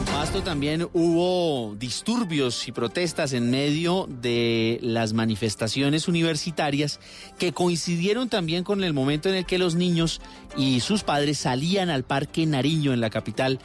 En 0.00 0.06
Pasto 0.06 0.42
también 0.42 0.88
hubo 0.94 1.74
disturbios 1.74 2.66
y 2.66 2.72
protestas 2.72 3.34
en 3.34 3.50
medio 3.50 4.06
de 4.08 4.78
las 4.80 5.12
manifestaciones 5.12 6.08
universitarias 6.08 7.00
que 7.38 7.52
coincidieron 7.52 8.30
también 8.30 8.64
con 8.64 8.82
el 8.82 8.94
momento 8.94 9.28
en 9.28 9.34
el 9.34 9.44
que 9.44 9.58
los 9.58 9.74
niños 9.74 10.22
y 10.56 10.80
sus 10.80 11.02
padres 11.02 11.36
salían 11.36 11.90
al 11.90 12.04
Parque 12.04 12.46
Nariño 12.46 12.94
en 12.94 13.02
la 13.02 13.10
capital, 13.10 13.58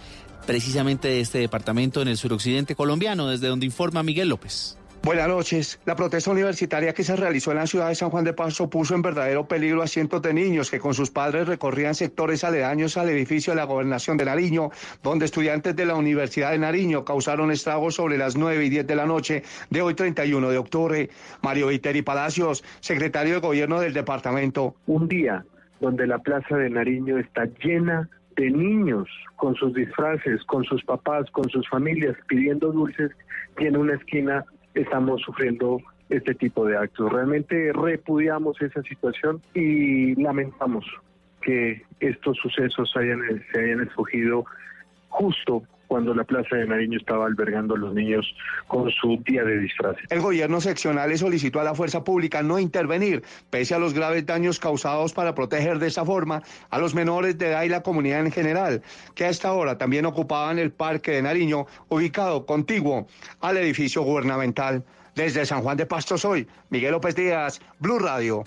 precisamente 0.46 1.08
de 1.08 1.22
este 1.22 1.38
departamento 1.38 2.02
en 2.02 2.10
el 2.10 2.18
suroccidente 2.18 2.76
colombiano, 2.76 3.30
desde 3.30 3.48
donde 3.48 3.68
informa 3.68 4.04
Miguel 4.04 4.28
López. 4.28 4.78
Buenas 5.06 5.28
noches. 5.28 5.80
La 5.86 5.96
protesta 5.96 6.32
universitaria 6.32 6.92
que 6.92 7.04
se 7.04 7.16
realizó 7.16 7.52
en 7.52 7.58
la 7.58 7.68
ciudad 7.68 7.90
de 7.90 7.94
San 7.94 8.10
Juan 8.10 8.24
de 8.24 8.34
Pasto 8.34 8.72
puso 8.72 8.96
en 8.96 9.04
verdadero 9.04 9.48
peligro 9.48 9.84
a 9.84 9.88
cientos 9.88 10.20
de 10.24 10.34
niños 10.34 10.72
que 10.72 10.80
con 10.80 10.96
sus 10.96 11.12
padres 11.12 11.48
recorrían 11.48 11.94
sectores 11.94 12.44
aledaños 12.44 12.98
al 12.98 13.10
edificio 13.10 13.54
de 13.54 13.58
la 13.58 13.66
Gobernación 13.66 14.18
de 14.18 14.26
Nariño, 14.26 14.72
donde 15.04 15.26
estudiantes 15.26 15.76
de 15.76 15.86
la 15.86 15.94
Universidad 15.94 16.50
de 16.50 16.58
Nariño 16.58 17.06
causaron 17.06 17.52
estragos 17.52 17.94
sobre 17.94 18.18
las 18.18 18.36
9 18.36 18.66
y 18.66 18.70
10 18.70 18.88
de 18.88 18.96
la 18.96 19.06
noche 19.06 19.44
de 19.70 19.84
hoy 19.84 19.94
31 19.94 20.50
de 20.50 20.58
octubre. 20.58 21.10
Mario 21.44 21.68
Viteri 21.68 22.02
Palacios, 22.02 22.64
secretario 22.80 23.36
de 23.36 23.42
Gobierno 23.42 23.80
del 23.80 23.94
departamento. 23.94 24.74
Un 24.88 25.08
día 25.08 25.46
donde 25.82 26.08
la 26.08 26.18
Plaza 26.18 26.58
de 26.58 26.72
Nariño 26.72 27.20
está 27.20 27.46
llena 27.64 28.10
de 28.38 28.50
niños 28.50 29.08
con 29.36 29.54
sus 29.54 29.72
disfraces, 29.76 30.44
con 30.46 30.64
sus 30.64 30.84
papás, 30.84 31.30
con 31.30 31.48
sus 31.52 31.70
familias 31.70 32.16
pidiendo 32.28 32.72
dulces 32.72 33.12
en 33.58 33.78
una 33.78 33.94
esquina 33.94 34.44
estamos 34.76 35.22
sufriendo 35.22 35.80
este 36.10 36.36
tipo 36.36 36.66
de 36.66 36.78
actos. 36.78 37.12
Realmente 37.12 37.72
repudiamos 37.74 38.62
esa 38.62 38.82
situación 38.84 39.42
y 39.54 40.22
lamentamos 40.22 40.86
que 41.42 41.84
estos 42.00 42.38
sucesos 42.38 42.92
hayan, 42.96 43.20
se 43.52 43.60
hayan 43.60 43.82
escogido 43.82 44.46
justo 45.10 45.64
cuando 45.88 46.14
la 46.14 46.24
Plaza 46.24 46.56
de 46.56 46.68
Nariño 46.68 46.98
estaba 46.98 47.26
albergando 47.26 47.76
a 47.76 47.78
los 47.78 47.94
niños 47.94 48.26
con 48.68 48.90
su 48.92 49.22
día 49.26 49.44
de 49.44 49.60
disfraces. 49.60 50.06
El 50.10 50.22
gobierno 50.22 50.62
seccional 50.62 51.10
le 51.10 51.18
solicitó 51.18 51.60
a 51.60 51.64
la 51.64 51.76
fuerza 51.76 52.04
pública 52.04 52.44
no 52.44 52.60
intervenir, 52.60 53.24
pese 53.50 53.76
a 53.76 53.80
los 53.80 53.94
graves 53.94 54.26
daños 54.26 54.60
causados 54.60 55.14
para 55.14 55.36
proteger 55.36 55.80
de 55.80 55.88
esa 55.88 56.06
forma 56.06 56.44
a 56.70 56.78
los 56.80 56.96
menores 56.96 57.38
de 57.38 57.48
edad 57.48 57.64
y 57.64 57.70
la 57.70 57.84
comunidad 57.84 58.26
en 58.26 58.32
general, 58.32 58.82
que 59.14 59.26
a 59.26 59.30
esta 59.30 59.54
hora 59.54 59.78
también 59.78 60.06
ocupaban 60.06 60.60
el 60.60 60.72
Parque 60.72 61.12
de 61.12 61.22
Nariño, 61.22 61.66
ubicado 61.90 62.46
contiguo 62.46 63.08
al 63.42 63.58
edificio 63.58 64.02
gubernamental. 64.02 64.84
Desde 65.16 65.46
San 65.46 65.62
Juan 65.62 65.78
de 65.78 65.86
Pasto 65.86 66.18
soy 66.18 66.48
Miguel 66.70 66.92
López 66.92 67.16
Díaz, 67.16 67.62
Blue 67.80 68.00
Radio. 68.00 68.44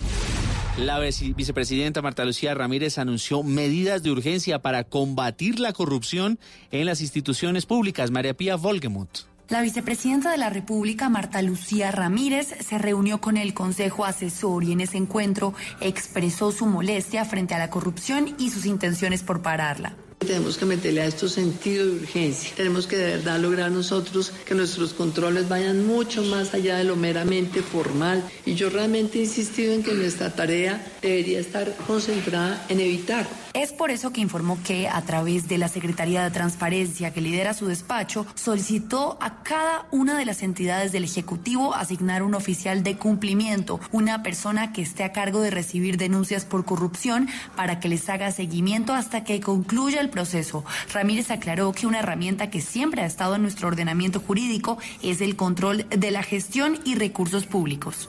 La 0.79 1.01
vice- 1.01 1.33
vicepresidenta 1.35 2.03
Marta 2.03 2.25
Lucía 2.25 2.55
Ramírez 2.55 2.99
anunció 2.99 3.43
medidas 3.43 4.03
de 4.03 4.11
urgencia 4.13 4.61
para 4.61 4.85
combatir 4.85 5.59
la 5.59 5.73
corrupción 5.73 6.39
en 6.71 6.87
las 6.87 7.01
instituciones 7.01 7.67
públicas. 7.67 8.11
María 8.11 8.35
Pía 8.35 8.57
Volgemuth. 8.57 9.27
La 9.49 9.63
vicepresidenta 9.63 10.31
de 10.31 10.37
la 10.39 10.51
República, 10.51 11.09
Marta 11.09 11.41
Lucía 11.43 11.91
Ramírez, 11.91 12.55
se 12.61 12.79
reunió 12.79 13.21
con 13.21 13.37
el 13.39 13.55
Consejo 13.55 14.05
Asesor 14.05 14.63
y 14.63 14.73
en 14.73 14.83
ese 14.83 14.99
encuentro 14.99 15.55
expresó 15.81 16.53
su 16.53 16.67
molestia 16.67 17.25
frente 17.25 17.55
a 17.55 17.59
la 17.59 17.71
corrupción 17.71 18.35
y 18.39 18.51
sus 18.51 18.67
intenciones 18.67 19.23
por 19.23 19.41
pararla. 19.43 19.97
Tenemos 20.19 20.59
que 20.59 20.67
meterle 20.67 21.03
a 21.03 21.07
esto 21.07 21.29
sentido 21.29 21.87
de 21.87 21.93
urgencia. 21.93 22.51
Tenemos 22.57 22.87
que 22.87 22.97
de 22.97 23.17
verdad 23.17 23.39
lograr 23.39 23.71
nosotros 23.71 24.33
que 24.45 24.55
nuestros 24.55 24.93
controles 24.93 25.49
vayan 25.49 25.87
mucho 25.87 26.23
más 26.25 26.55
allá 26.55 26.77
de 26.79 26.85
lo 26.85 26.97
meramente 26.97 27.63
formal. 27.63 28.23
Y 28.45 28.55
yo 28.55 28.69
realmente 28.69 29.19
he 29.19 29.23
insistido 29.23 29.73
en 29.73 29.83
que 29.83 29.95
nuestra 29.95 30.35
tarea 30.35 30.85
debería 31.01 31.41
estar 31.41 31.75
concentrada 31.87 32.65
en 32.69 32.81
evitar 32.81 33.27
Es 33.55 33.73
por 33.73 33.91
eso 33.91 34.13
que 34.13 34.21
informó 34.21 34.59
que, 34.63 34.89
a 34.89 35.03
través 35.03 35.49
de 35.49 35.59
la 35.59 35.69
Secretaría 35.69 36.23
de 36.23 36.31
Transparencia 36.31 37.13
que 37.13 37.21
lidera 37.21 37.55
su 37.55 37.67
despacho, 37.67 38.25
solicitó 38.35 39.19
a 39.21 39.43
cada 39.43 39.87
una 39.91 40.17
de 40.17 40.25
las 40.25 40.43
entidades 40.43 40.93
del 40.93 41.03
Ejecutivo 41.03 41.75
asignar 41.75 42.23
un 42.23 42.35
oficial 42.35 42.83
de 42.83 42.97
cumplimiento, 42.97 43.81
una 43.91 44.23
persona 44.23 44.73
que 44.73 44.83
esté 44.83 45.03
a 45.03 45.13
cargo 45.13 45.41
de 45.41 45.51
recibir 45.51 45.97
denuncias 45.97 46.45
por 46.45 46.65
corrupción 46.65 47.29
para 47.57 47.81
que 47.81 47.89
les 47.89 48.09
haga 48.09 48.31
seguimiento 48.31 48.93
hasta 48.93 49.25
que 49.25 49.41
concluya 49.41 50.01
el 50.01 50.08
proceso. 50.09 50.65
Ramírez 50.93 51.31
aclaró 51.31 51.73
que 51.73 51.87
una 51.87 52.01
herramienta 52.01 52.51
que 52.51 52.61
siempre 52.61 53.03
ha 53.03 53.07
estado 53.07 53.37
en 53.37 53.43
nuestro 53.43 53.69
ordenamiento 53.69 54.21
jurídico 54.21 54.79
es 55.03 55.21
el 55.21 55.37
control 55.37 55.87
de 55.91 56.11
la 56.11 56.23
gestión 56.23 56.79
y 56.85 56.95
recursos 56.95 57.47
públicos. 57.47 58.09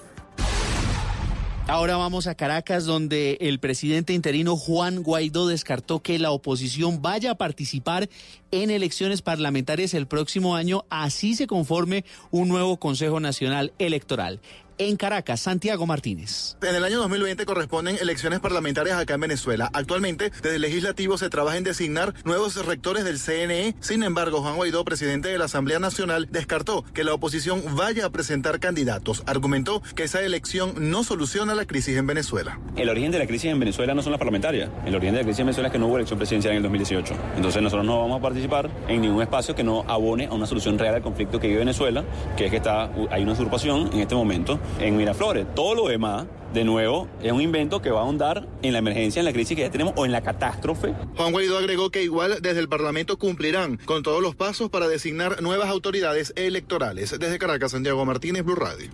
Ahora 1.70 1.98
vamos 1.98 2.26
a 2.26 2.34
Caracas, 2.34 2.86
donde 2.86 3.38
el 3.42 3.60
presidente 3.60 4.14
interino 4.14 4.58
Juan 4.58 5.04
Guaidó 5.04 5.46
descartó 5.46 6.00
que 6.00 6.18
la 6.18 6.32
oposición 6.32 7.04
vaya 7.04 7.30
a 7.30 7.36
participar 7.36 8.10
en 8.50 8.72
elecciones 8.72 9.22
parlamentarias 9.22 9.94
el 9.94 10.08
próximo 10.08 10.56
año, 10.56 10.86
así 10.90 11.36
se 11.36 11.46
conforme 11.46 12.06
un 12.32 12.50
nuevo 12.50 12.78
Consejo 12.78 13.20
Nacional 13.20 13.72
Electoral. 13.78 14.42
En 14.82 14.96
Caracas, 14.96 15.42
Santiago 15.42 15.86
Martínez. 15.86 16.56
En 16.62 16.74
el 16.74 16.86
año 16.86 17.00
2020 17.00 17.46
corresponden 17.46 17.98
elecciones 18.00 18.40
parlamentarias 18.40 18.98
acá 18.98 19.16
en 19.16 19.20
Venezuela. 19.20 19.70
Actualmente, 19.74 20.32
desde 20.42 20.56
el 20.56 20.62
legislativo 20.62 21.18
se 21.18 21.30
trabaja 21.30 21.58
en 21.58 21.66
designar 21.66 22.14
nuevos 22.24 22.66
rectores 22.66 23.04
del 23.04 23.20
CNE. 23.20 23.76
Sin 23.82 24.04
embargo, 24.04 24.42
Juan 24.42 24.56
Guaidó, 24.56 24.86
presidente 24.86 25.28
de 25.28 25.38
la 25.38 25.46
Asamblea 25.46 25.80
Nacional, 25.80 26.30
descartó 26.32 26.86
que 26.94 27.04
la 27.04 27.14
oposición 27.14 27.62
vaya 27.76 28.06
a 28.06 28.10
presentar 28.10 28.62
candidatos. 28.62 29.22
Argumentó 29.26 29.84
que 29.96 30.04
esa 30.04 30.22
elección 30.22 30.74
no 30.78 31.04
soluciona 31.04 31.56
la 31.56 31.66
crisis 31.66 31.98
en 31.98 32.08
Venezuela. 32.08 32.58
El 32.78 32.88
origen 32.88 33.12
de 33.12 33.20
la 33.20 33.28
crisis 33.28 33.52
en 33.52 33.60
Venezuela 33.60 33.94
no 33.94 34.02
son 34.02 34.14
las 34.14 34.20
parlamentarias. 34.20 34.70
El 34.86 34.96
origen 34.96 35.14
de 35.14 35.20
la 35.20 35.26
crisis 35.26 35.42
en 35.42 35.48
Venezuela 35.48 35.68
es 35.68 35.74
que 35.74 35.80
no 35.80 35.88
hubo 35.88 35.98
elección 35.98 36.18
presidencial 36.18 36.54
en 36.54 36.58
el 36.58 36.64
2018. 36.64 37.16
Entonces 37.36 37.62
nosotros 37.62 37.86
no 37.86 38.00
vamos 38.00 38.20
a 38.20 38.22
participar 38.22 38.70
en 38.88 39.02
ningún 39.02 39.22
espacio 39.22 39.54
que 39.56 39.64
no 39.66 39.84
abone 39.90 40.28
a 40.28 40.34
una 40.34 40.46
solución 40.46 40.80
real 40.80 40.96
al 40.96 41.02
conflicto 41.02 41.38
que 41.38 41.48
vive 41.48 41.60
Venezuela, 41.60 42.06
que 42.38 42.46
es 42.46 42.50
que 42.50 42.58
está, 42.58 42.90
hay 43.12 43.24
una 43.24 43.34
usurpación 43.34 43.90
en 43.92 44.00
este 44.00 44.16
momento 44.16 44.58
en 44.80 44.98
Miraflores. 44.98 45.46
Todo 45.56 45.76
lo 45.76 45.88
demás, 45.88 46.26
de 46.54 46.64
nuevo, 46.64 47.08
es 47.22 47.32
un 47.32 47.42
invento 47.42 47.82
que 47.82 47.92
va 47.92 48.00
a 48.00 48.04
ahondar 48.04 48.48
en 48.62 48.74
la 48.74 48.80
emergencia, 48.80 49.20
en 49.20 49.26
la 49.26 49.34
crisis 49.34 49.56
que 49.56 49.64
ya 49.64 49.72
tenemos 49.72 49.94
o 49.98 50.06
en 50.06 50.12
la 50.12 50.22
catástrofe. 50.22 50.94
Juan 51.16 51.32
Guaidó 51.32 51.58
agregó 51.58 51.90
que 51.90 52.04
igual 52.04 52.38
desde 52.42 52.60
el 52.60 52.70
Parlamento 52.70 53.18
cumplirán 53.18 53.78
con 53.86 54.04
todos 54.04 54.22
los 54.22 54.36
pasos 54.36 54.70
para 54.70 54.88
designar 54.88 55.42
nuevas 55.42 55.70
autoridades 55.70 56.34
electorales. 56.36 57.18
Desde 57.18 57.40
Caracas, 57.40 57.72
Santiago 57.72 58.06
Martínez, 58.06 58.44
Blue 58.44 58.56
Radio. 58.56 58.90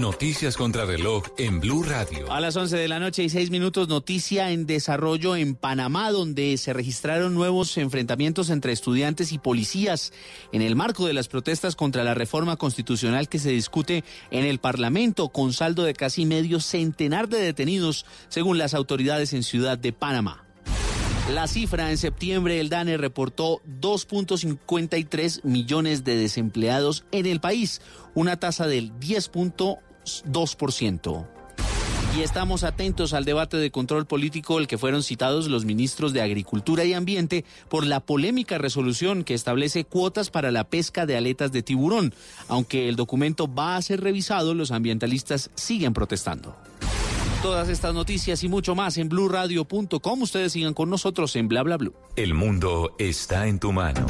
Noticias 0.00 0.56
contra 0.56 0.84
reloj 0.84 1.24
en 1.38 1.60
Blue 1.60 1.82
Radio. 1.82 2.32
A 2.32 2.40
las 2.40 2.56
11 2.56 2.76
de 2.76 2.88
la 2.88 2.98
noche 2.98 3.22
y 3.22 3.28
6 3.28 3.50
minutos, 3.50 3.88
noticia 3.88 4.50
en 4.50 4.66
desarrollo 4.66 5.36
en 5.36 5.54
Panamá, 5.54 6.10
donde 6.10 6.56
se 6.56 6.72
registraron 6.72 7.34
nuevos 7.34 7.76
enfrentamientos 7.76 8.50
entre 8.50 8.72
estudiantes 8.72 9.32
y 9.32 9.38
policías 9.38 10.12
en 10.52 10.62
el 10.62 10.74
marco 10.74 11.06
de 11.06 11.12
las 11.12 11.28
protestas 11.28 11.76
contra 11.76 12.02
la 12.02 12.14
reforma 12.14 12.56
constitucional 12.56 13.28
que 13.28 13.38
se 13.38 13.50
discute 13.50 14.04
en 14.30 14.44
el 14.44 14.58
Parlamento, 14.58 15.28
con 15.28 15.52
saldo 15.52 15.84
de 15.84 15.94
casi 15.94 16.26
medio 16.26 16.60
centenar 16.60 17.28
de 17.28 17.40
detenidos, 17.40 18.04
según 18.28 18.58
las 18.58 18.74
autoridades 18.74 19.32
en 19.32 19.42
Ciudad 19.42 19.78
de 19.78 19.92
Panamá. 19.92 20.43
La 21.32 21.48
cifra 21.48 21.90
en 21.90 21.96
septiembre, 21.96 22.60
el 22.60 22.68
DANE 22.68 22.98
reportó 22.98 23.62
2.53 23.80 25.42
millones 25.42 26.04
de 26.04 26.16
desempleados 26.16 27.06
en 27.12 27.24
el 27.24 27.40
país, 27.40 27.80
una 28.14 28.38
tasa 28.38 28.66
del 28.66 28.92
10.2%. 29.00 31.26
Y 32.14 32.20
estamos 32.20 32.62
atentos 32.62 33.14
al 33.14 33.24
debate 33.24 33.56
de 33.56 33.70
control 33.70 34.04
político 34.04 34.58
el 34.58 34.66
que 34.66 34.76
fueron 34.76 35.02
citados 35.02 35.48
los 35.48 35.64
ministros 35.64 36.12
de 36.12 36.20
Agricultura 36.20 36.84
y 36.84 36.92
Ambiente 36.92 37.46
por 37.70 37.86
la 37.86 38.00
polémica 38.00 38.58
resolución 38.58 39.24
que 39.24 39.32
establece 39.32 39.84
cuotas 39.84 40.28
para 40.28 40.52
la 40.52 40.64
pesca 40.64 41.06
de 41.06 41.16
aletas 41.16 41.52
de 41.52 41.62
tiburón. 41.62 42.12
Aunque 42.48 42.90
el 42.90 42.96
documento 42.96 43.50
va 43.52 43.76
a 43.76 43.82
ser 43.82 44.02
revisado, 44.02 44.52
los 44.52 44.72
ambientalistas 44.72 45.50
siguen 45.54 45.94
protestando. 45.94 46.54
Todas 47.44 47.68
estas 47.68 47.92
noticias 47.92 48.42
y 48.42 48.48
mucho 48.48 48.74
más 48.74 48.96
en 48.96 49.10
blurradio.com. 49.10 50.22
Ustedes 50.22 50.52
sigan 50.52 50.72
con 50.72 50.88
nosotros 50.88 51.36
en 51.36 51.46
Bla 51.46 51.62
Bla 51.62 51.76
Blue. 51.76 51.92
El 52.16 52.32
mundo 52.32 52.94
está 52.98 53.46
en 53.46 53.58
tu 53.58 53.70
mano. 53.70 54.06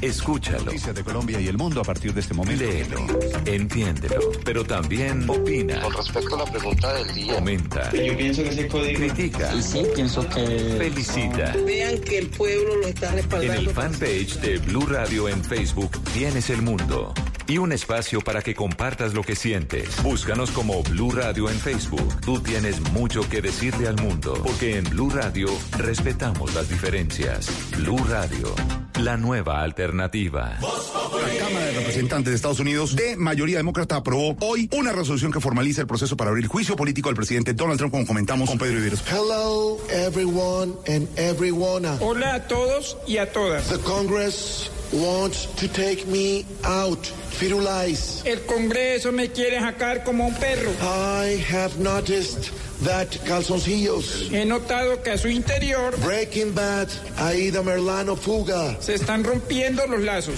Escúchalo. 0.00 0.64
Noticias 0.64 0.92
de 0.92 1.04
Colombia 1.04 1.40
y 1.40 1.46
el 1.46 1.56
mundo 1.56 1.80
a 1.80 1.84
partir 1.84 2.12
de 2.12 2.20
este 2.20 2.34
momento. 2.34 2.64
Léelo, 2.64 3.06
entiéndelo, 3.44 4.16
pero 4.44 4.64
también 4.64 5.30
opina. 5.30 5.80
Con 5.80 5.92
respecto 5.92 6.34
a 6.34 6.38
la 6.44 6.50
pregunta 6.50 6.92
del 6.94 7.14
día. 7.14 7.34
Comenta. 7.36 7.92
Yo 7.92 8.16
pienso 8.16 8.42
que 8.42 8.66
código. 8.66 8.98
Critica. 8.98 9.62
Sí, 9.62 9.86
pienso 9.94 10.28
que. 10.28 10.74
Felicita. 10.76 11.54
Vean 11.64 12.00
que 12.00 12.18
el 12.18 12.30
pueblo 12.30 12.78
lo 12.78 12.88
está 12.88 13.10
En 13.10 13.14
respaldando. 13.14 13.60
el 13.60 13.70
fanpage 13.70 14.40
de 14.40 14.58
Blue 14.58 14.86
Radio 14.86 15.28
en 15.28 15.44
Facebook 15.44 15.92
tienes 16.12 16.50
el 16.50 16.62
mundo 16.62 17.14
y 17.52 17.58
un 17.58 17.70
espacio 17.70 18.22
para 18.22 18.40
que 18.40 18.54
compartas 18.54 19.12
lo 19.12 19.22
que 19.22 19.36
sientes. 19.36 20.02
Búscanos 20.02 20.50
como 20.52 20.82
Blue 20.84 21.10
Radio 21.10 21.50
en 21.50 21.58
Facebook. 21.58 22.20
Tú 22.22 22.40
tienes 22.40 22.80
mucho 22.92 23.28
que 23.28 23.42
decirle 23.42 23.88
al 23.88 23.96
mundo, 23.96 24.40
porque 24.42 24.78
en 24.78 24.84
Blue 24.84 25.10
Radio 25.10 25.48
respetamos 25.76 26.54
las 26.54 26.70
diferencias. 26.70 27.50
Blue 27.76 28.02
Radio, 28.08 28.54
la 29.02 29.18
nueva 29.18 29.60
alternativa. 29.60 30.58
La 30.62 31.38
Cámara 31.38 31.66
de 31.66 31.72
Representantes 31.72 32.30
de 32.30 32.36
Estados 32.36 32.60
Unidos, 32.60 32.96
de 32.96 33.16
mayoría 33.16 33.58
demócrata, 33.58 33.96
aprobó 33.96 34.34
hoy 34.40 34.70
una 34.72 34.92
resolución 34.92 35.30
que 35.30 35.40
formaliza 35.40 35.82
el 35.82 35.86
proceso 35.86 36.16
para 36.16 36.30
abrir 36.30 36.46
juicio 36.46 36.74
político 36.74 37.10
al 37.10 37.14
presidente 37.14 37.52
Donald 37.52 37.76
Trump, 37.76 37.92
como 37.92 38.06
comentamos 38.06 38.48
con 38.48 38.58
Pedro 38.58 38.76
Viveros. 38.76 39.04
Hello, 39.06 39.78
everyone 39.90 40.72
and 40.88 41.06
everyone. 41.18 41.86
Hola 42.00 42.34
a 42.34 42.48
todos 42.48 42.96
y 43.06 43.18
a 43.18 43.30
todas. 43.30 43.68
The 43.68 43.78
Congress 43.80 44.70
wants 44.92 45.46
to 45.56 45.68
take 45.68 46.06
me 46.06 46.44
out. 46.64 47.04
Firulais. 47.32 48.22
El 48.24 48.40
Congreso 48.46 49.10
me 49.12 49.28
quiere 49.28 49.58
sacar 49.58 50.04
como 50.04 50.26
un 50.26 50.34
perro. 50.34 50.70
I 50.80 51.42
have 51.50 51.78
noticed 51.78 52.52
that 52.84 53.08
calzoncillos. 53.26 54.30
He 54.30 54.44
notado 54.44 55.02
que 55.02 55.10
a 55.10 55.18
su 55.18 55.28
interior 55.28 55.98
Breaking 56.00 56.54
Bad, 56.54 56.88
Aida 57.16 57.62
Merlano 57.62 58.16
Fuga. 58.16 58.76
se 58.80 58.94
están 58.94 59.24
rompiendo 59.24 59.86
los 59.86 60.00
lazos. 60.00 60.34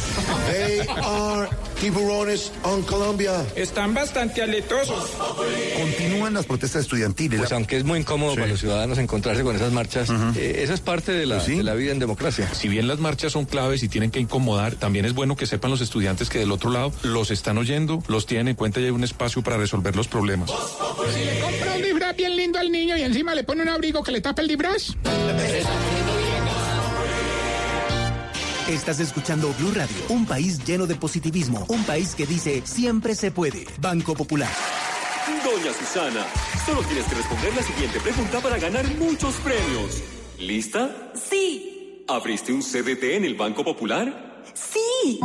They 0.51 0.81
are 1.03 1.49
tiburones 1.81 2.53
on 2.63 2.83
Colombia. 2.83 3.45
Están 3.57 3.95
bastante 3.95 4.43
aletosos. 4.43 5.11
Continúan 5.79 6.35
las 6.35 6.47
protestas 6.47 6.83
estudiantiles. 6.83 7.39
Pues 7.39 7.53
aunque 7.53 7.77
es 7.77 7.85
muy 7.85 8.01
incómodo 8.01 8.35
para 8.35 8.47
los 8.47 8.61
ciudadanos 8.61 8.99
encontrarse 8.99 9.43
con 9.43 9.57
esas 9.57 9.73
marchas, 9.73 10.09
eh, 10.37 10.61
esa 10.63 10.75
es 10.75 10.81
parte 10.81 11.13
de 11.13 11.27
la, 11.27 11.43
de 11.43 11.63
la 11.63 11.75
vida 11.75 11.93
en 11.93 11.99
democracia. 11.99 12.49
Si 12.55 12.69
bien 12.69 12.89
las 12.89 12.99
marchas 12.99 13.33
son 13.33 13.45
claves 13.45 13.83
y 13.83 13.89
tienen 13.89 14.11
que 14.11 14.21
incomodar, 14.21 14.75
también 14.77 15.05
es 15.05 15.15
bueno 15.15 15.37
que 15.37 15.47
sepan 15.47 15.71
los 15.71 15.81
estudiantes 15.81 16.29
que 16.31 16.39
del 16.39 16.53
otro 16.53 16.71
lado 16.71 16.93
los 17.03 17.31
están 17.31 17.59
oyendo, 17.59 18.03
los 18.09 18.27
tienen 18.27 18.49
en 18.49 18.55
cuenta 18.55 18.81
y 18.81 18.85
hay 18.85 18.91
un 18.91 19.05
espacio 19.05 19.43
para 19.43 19.57
resolver 19.57 19.97
los 19.97 20.09
problemas. 20.09 20.51
Si 21.15 21.25
le 21.25 21.41
compra 21.41 21.75
un 21.75 21.83
disfraz 21.83 22.17
bien 22.17 22.34
lindo 22.37 22.59
al 22.59 22.71
niño 22.71 22.97
y 22.97 23.03
encima 23.03 23.35
le 23.35 23.45
pone 23.45 23.63
un 23.63 23.69
abrigo 23.69 24.03
que 24.03 24.13
le 24.13 24.21
tapa 24.21 24.43
el 24.43 24.49
disfraz. 24.49 24.95
Estás 28.69 28.99
escuchando 28.99 29.53
Blue 29.59 29.73
Radio, 29.75 29.95
un 30.09 30.25
país 30.27 30.65
lleno 30.65 30.87
de 30.87 30.95
positivismo, 30.95 31.67
un 31.69 31.85
país 31.85 32.15
que 32.15 32.27
dice 32.27 32.63
siempre 32.65 33.15
se 33.15 33.31
puede. 33.31 33.67
Banco 33.81 34.15
Popular. 34.15 34.49
Doña 35.45 35.73
Susana, 35.75 36.25
solo 36.65 36.83
tienes 36.83 37.05
que 37.07 37.15
responder 37.15 37.55
la 37.55 37.63
siguiente 37.63 38.01
pregunta 38.01 38.41
para 38.41 38.59
ganar 38.59 38.87
muchos 38.97 39.35
premios. 39.37 40.03
¿Lista? 40.39 41.13
Sí, 41.31 42.05
¿Abriste 42.09 42.53
un 42.53 42.63
CDT 42.63 43.03
en 43.17 43.25
el 43.25 43.35
Banco 43.35 43.65
Popular? 43.65 44.43
sí. 44.55 45.21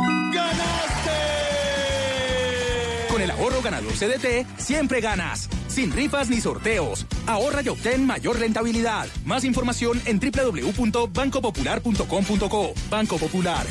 Con 3.10 3.20
el 3.20 3.30
ahorro 3.30 3.60
ganador 3.60 3.92
CDT, 3.92 4.46
siempre 4.58 5.00
ganas. 5.00 5.48
Sin 5.70 5.92
rifas 5.92 6.28
ni 6.28 6.40
sorteos. 6.40 7.06
Ahorra 7.26 7.62
y 7.62 7.68
obtén 7.68 8.04
mayor 8.04 8.40
rentabilidad. 8.40 9.06
Más 9.24 9.44
información 9.44 10.02
en 10.04 10.18
www.bancopopular.com.co. 10.18 12.74
Banco 12.90 13.18
Popular. 13.18 13.64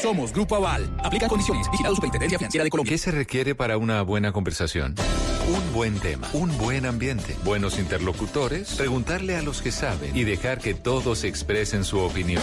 Somos 0.00 0.32
Grupo 0.32 0.56
Aval. 0.56 0.88
Aplica 1.04 1.28
condiciones. 1.28 1.70
Vigilado 1.70 1.94
Superintendencia 1.94 2.38
Financiera 2.38 2.64
de 2.64 2.70
Colombia. 2.70 2.90
¿Qué 2.90 2.96
se 2.98 3.10
requiere 3.10 3.54
para 3.54 3.76
una 3.76 4.00
buena 4.02 4.32
conversación? 4.32 4.94
Un 5.48 5.72
buen 5.72 5.98
tema, 5.98 6.28
un 6.32 6.56
buen 6.56 6.86
ambiente, 6.86 7.36
buenos 7.44 7.78
interlocutores, 7.78 8.72
preguntarle 8.74 9.36
a 9.36 9.42
los 9.42 9.60
que 9.60 9.72
saben 9.72 10.16
y 10.16 10.24
dejar 10.24 10.60
que 10.60 10.72
todos 10.72 11.24
expresen 11.24 11.84
su 11.84 11.98
opinión. 11.98 12.42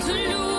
To 0.00 0.12
lose. 0.12 0.49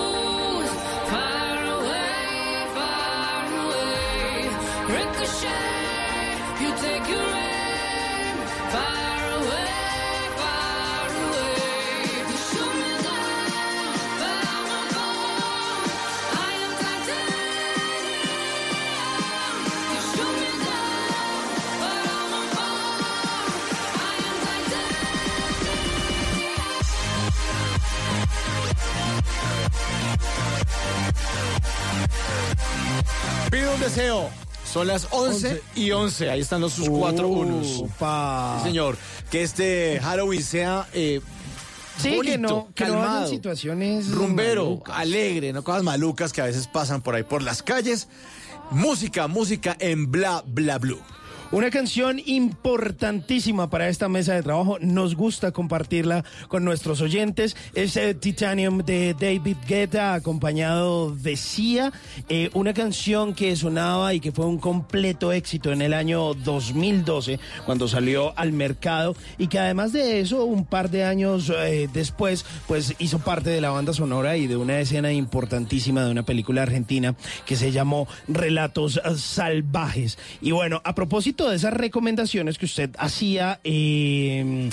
Son 34.71 34.87
las 34.87 35.07
11 35.11 35.61
y 35.75 35.91
11. 35.91 36.29
Ahí 36.29 36.39
están 36.41 36.61
los 36.61 36.73
sus 36.73 36.89
cuatro 36.89 37.27
unos. 37.27 37.79
Upa. 37.79 38.57
Sí, 38.59 38.69
señor. 38.69 38.97
Que 39.29 39.43
este 39.43 39.99
Halloween 40.01 40.43
sea 40.43 40.87
eh, 40.93 41.19
Sí, 41.97 42.15
bonito, 42.15 42.31
que 42.31 42.37
no, 42.37 42.69
que 42.73 42.85
no 42.85 42.91
calmado, 42.93 43.17
hayan 43.17 43.29
situaciones 43.29 44.09
rumbero, 44.11 44.63
malucas. 44.63 44.97
alegre, 44.97 45.53
no 45.53 45.63
cosas 45.63 45.83
malucas 45.83 46.31
que 46.33 46.41
a 46.41 46.45
veces 46.45 46.67
pasan 46.67 47.01
por 47.01 47.15
ahí 47.15 47.23
por 47.23 47.43
las 47.43 47.61
calles. 47.61 48.07
Música, 48.71 49.27
música 49.27 49.75
en 49.79 50.09
Bla 50.09 50.43
Bla 50.47 50.77
Blue. 50.77 51.01
Una 51.53 51.69
canción 51.69 52.21
importantísima 52.25 53.69
para 53.69 53.89
esta 53.89 54.07
mesa 54.07 54.33
de 54.33 54.41
trabajo. 54.41 54.77
Nos 54.79 55.15
gusta 55.15 55.51
compartirla 55.51 56.23
con 56.47 56.63
nuestros 56.63 57.01
oyentes. 57.01 57.57
Es 57.73 57.97
eh, 57.97 58.13
Titanium 58.13 58.77
de 58.77 59.13
David 59.19 59.57
Guetta, 59.67 60.13
acompañado 60.13 61.13
de 61.13 61.35
Sia. 61.35 61.91
Eh, 62.29 62.49
una 62.53 62.73
canción 62.73 63.33
que 63.33 63.53
sonaba 63.57 64.13
y 64.13 64.21
que 64.21 64.31
fue 64.31 64.45
un 64.45 64.59
completo 64.59 65.33
éxito 65.33 65.73
en 65.73 65.81
el 65.81 65.93
año 65.93 66.33
2012, 66.35 67.37
cuando 67.65 67.89
salió 67.89 68.31
al 68.39 68.53
mercado. 68.53 69.17
Y 69.37 69.47
que 69.47 69.59
además 69.59 69.91
de 69.91 70.21
eso, 70.21 70.45
un 70.45 70.63
par 70.63 70.89
de 70.89 71.03
años 71.03 71.51
eh, 71.53 71.89
después, 71.91 72.45
pues 72.65 72.95
hizo 72.97 73.19
parte 73.19 73.49
de 73.49 73.59
la 73.59 73.71
banda 73.71 73.91
sonora 73.91 74.37
y 74.37 74.47
de 74.47 74.55
una 74.55 74.79
escena 74.79 75.11
importantísima 75.11 76.05
de 76.05 76.11
una 76.11 76.23
película 76.23 76.61
argentina 76.61 77.13
que 77.45 77.57
se 77.57 77.73
llamó 77.73 78.07
Relatos 78.29 79.01
Salvajes. 79.17 80.17
Y 80.39 80.51
bueno, 80.51 80.79
a 80.85 80.95
propósito 80.95 81.40
de 81.49 81.55
esas 81.55 81.73
recomendaciones 81.73 82.57
que 82.57 82.65
usted 82.65 82.91
hacía, 82.97 83.59
eh, 83.63 84.69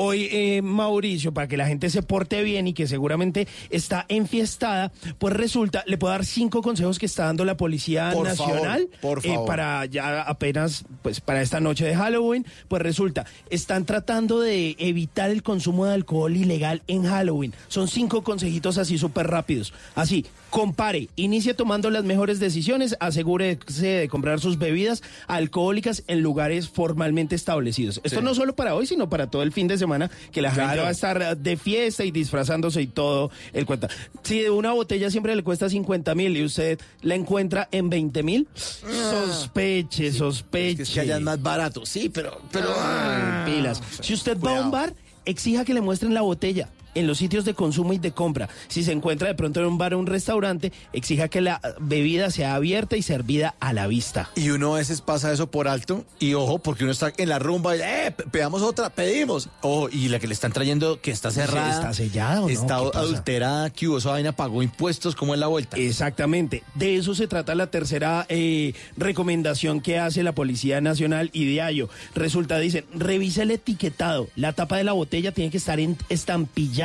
Hoy, 0.00 0.28
eh, 0.30 0.62
Mauricio, 0.62 1.34
para 1.34 1.48
que 1.48 1.56
la 1.56 1.66
gente 1.66 1.90
se 1.90 2.02
porte 2.04 2.42
bien 2.44 2.68
y 2.68 2.72
que 2.72 2.86
seguramente 2.86 3.48
está 3.70 4.06
enfiestada, 4.08 4.92
pues 5.18 5.34
resulta, 5.34 5.82
le 5.88 5.98
puedo 5.98 6.12
dar 6.12 6.24
cinco 6.24 6.62
consejos 6.62 7.00
que 7.00 7.06
está 7.06 7.24
dando 7.24 7.44
la 7.44 7.56
Policía 7.56 8.10
Por 8.12 8.28
Nacional 8.28 8.88
favor, 9.00 9.00
por 9.00 9.26
eh, 9.26 9.34
favor. 9.34 9.46
para 9.48 9.86
ya 9.86 10.22
apenas, 10.22 10.84
pues 11.02 11.20
para 11.20 11.42
esta 11.42 11.58
noche 11.58 11.84
de 11.84 11.96
Halloween. 11.96 12.46
Pues 12.68 12.80
resulta, 12.80 13.26
están 13.50 13.86
tratando 13.86 14.38
de 14.40 14.76
evitar 14.78 15.30
el 15.30 15.42
consumo 15.42 15.86
de 15.86 15.94
alcohol 15.94 16.36
ilegal 16.36 16.82
en 16.86 17.02
Halloween. 17.02 17.52
Son 17.66 17.88
cinco 17.88 18.22
consejitos 18.22 18.78
así 18.78 18.98
súper 18.98 19.26
rápidos. 19.26 19.74
Así, 19.96 20.24
compare, 20.50 21.08
inicie 21.16 21.54
tomando 21.54 21.90
las 21.90 22.04
mejores 22.04 22.38
decisiones, 22.38 22.96
asegúrese 23.00 23.86
de 23.86 24.08
comprar 24.08 24.38
sus 24.38 24.58
bebidas 24.58 25.02
alcohólicas 25.26 26.04
en 26.06 26.20
lugares 26.20 26.68
formalmente 26.68 27.34
establecidos. 27.34 28.00
Esto 28.04 28.20
Sí. 28.20 28.24
no 28.24 28.34
solo 28.34 28.54
para 28.54 28.76
hoy, 28.76 28.86
sino 28.86 29.08
para 29.10 29.28
todo 29.28 29.42
el 29.42 29.50
fin 29.50 29.66
de 29.66 29.76
semana. 29.76 29.87
Semana 29.88 30.10
que 30.30 30.42
la 30.42 30.50
gente 30.50 30.76
va 30.76 30.88
a 30.88 30.90
estar 30.90 31.36
de 31.36 31.56
fiesta 31.56 32.04
y 32.04 32.10
disfrazándose 32.10 32.82
y 32.82 32.86
todo 32.88 33.30
el 33.52 33.64
cuenta. 33.64 33.88
Si 34.22 34.40
de 34.40 34.50
una 34.50 34.72
botella 34.72 35.10
siempre 35.10 35.34
le 35.34 35.42
cuesta 35.42 35.68
50 35.68 36.14
mil 36.14 36.36
y 36.36 36.44
usted 36.44 36.78
la 37.00 37.14
encuentra 37.14 37.68
en 37.72 37.88
20 37.88 38.22
mil, 38.22 38.48
sospeche, 38.54 40.12
sospeche. 40.12 40.80
Ah. 40.80 40.82
Es 40.82 40.90
que 40.90 41.00
allá 41.00 41.16
es 41.16 41.22
más 41.22 41.42
barato. 41.42 41.86
Sí, 41.86 42.10
pero... 42.10 42.40
pero 42.52 42.68
Ah, 42.76 43.44
pilas. 43.46 43.82
Si 44.00 44.12
usted 44.12 44.38
va 44.38 44.58
a 44.58 44.62
un 44.62 44.70
bar, 44.70 44.94
exija 45.24 45.64
que 45.64 45.72
le 45.72 45.80
muestren 45.80 46.12
la 46.12 46.20
botella. 46.20 46.68
En 46.98 47.06
los 47.06 47.18
sitios 47.18 47.44
de 47.44 47.54
consumo 47.54 47.92
y 47.92 47.98
de 47.98 48.12
compra. 48.12 48.48
Si 48.68 48.82
se 48.82 48.92
encuentra 48.92 49.28
de 49.28 49.34
pronto 49.34 49.60
en 49.60 49.66
un 49.66 49.78
bar 49.78 49.94
o 49.94 49.98
un 49.98 50.06
restaurante, 50.06 50.72
exija 50.92 51.28
que 51.28 51.40
la 51.40 51.60
bebida 51.80 52.30
sea 52.30 52.54
abierta 52.54 52.96
y 52.96 53.02
servida 53.02 53.54
a 53.60 53.72
la 53.72 53.86
vista. 53.86 54.30
Y 54.34 54.50
uno 54.50 54.74
a 54.74 54.78
veces 54.78 55.00
pasa 55.00 55.32
eso 55.32 55.50
por 55.50 55.68
alto 55.68 56.04
y 56.18 56.34
ojo, 56.34 56.58
porque 56.58 56.82
uno 56.84 56.92
está 56.92 57.12
en 57.16 57.28
la 57.28 57.38
rumba 57.38 57.76
y, 57.76 57.80
eh, 57.80 58.12
pe- 58.16 58.24
pedamos 58.30 58.62
otra, 58.62 58.90
pedimos. 58.90 59.48
Ojo, 59.62 59.88
y 59.90 60.08
la 60.08 60.18
que 60.18 60.26
le 60.26 60.34
están 60.34 60.52
trayendo 60.52 61.00
que 61.00 61.10
está 61.10 61.30
cerrada. 61.30 61.70
¿Está 61.72 61.94
sellada 61.94 62.42
o? 62.42 62.48
Está 62.48 62.76
adulterada, 62.76 63.70
que 63.70 63.86
hubo 63.88 63.98
esa 63.98 64.10
vaina, 64.10 64.32
pagó 64.32 64.62
impuestos, 64.62 65.14
¿cómo 65.14 65.34
es 65.34 65.40
la 65.40 65.46
vuelta? 65.46 65.76
Exactamente. 65.76 66.62
De 66.74 66.96
eso 66.96 67.14
se 67.14 67.26
trata 67.28 67.54
la 67.54 67.68
tercera 67.70 68.26
eh, 68.28 68.74
recomendación 68.96 69.80
que 69.80 69.98
hace 69.98 70.22
la 70.22 70.32
Policía 70.32 70.80
Nacional 70.80 71.30
y 71.32 71.44
Diario. 71.44 71.88
Resulta, 72.14 72.58
dicen, 72.58 72.84
revise 72.94 73.42
el 73.42 73.50
etiquetado. 73.52 74.28
La 74.36 74.52
tapa 74.52 74.76
de 74.76 74.84
la 74.84 74.92
botella 74.92 75.32
tiene 75.32 75.50
que 75.50 75.56
estar 75.58 75.80
en- 75.80 75.96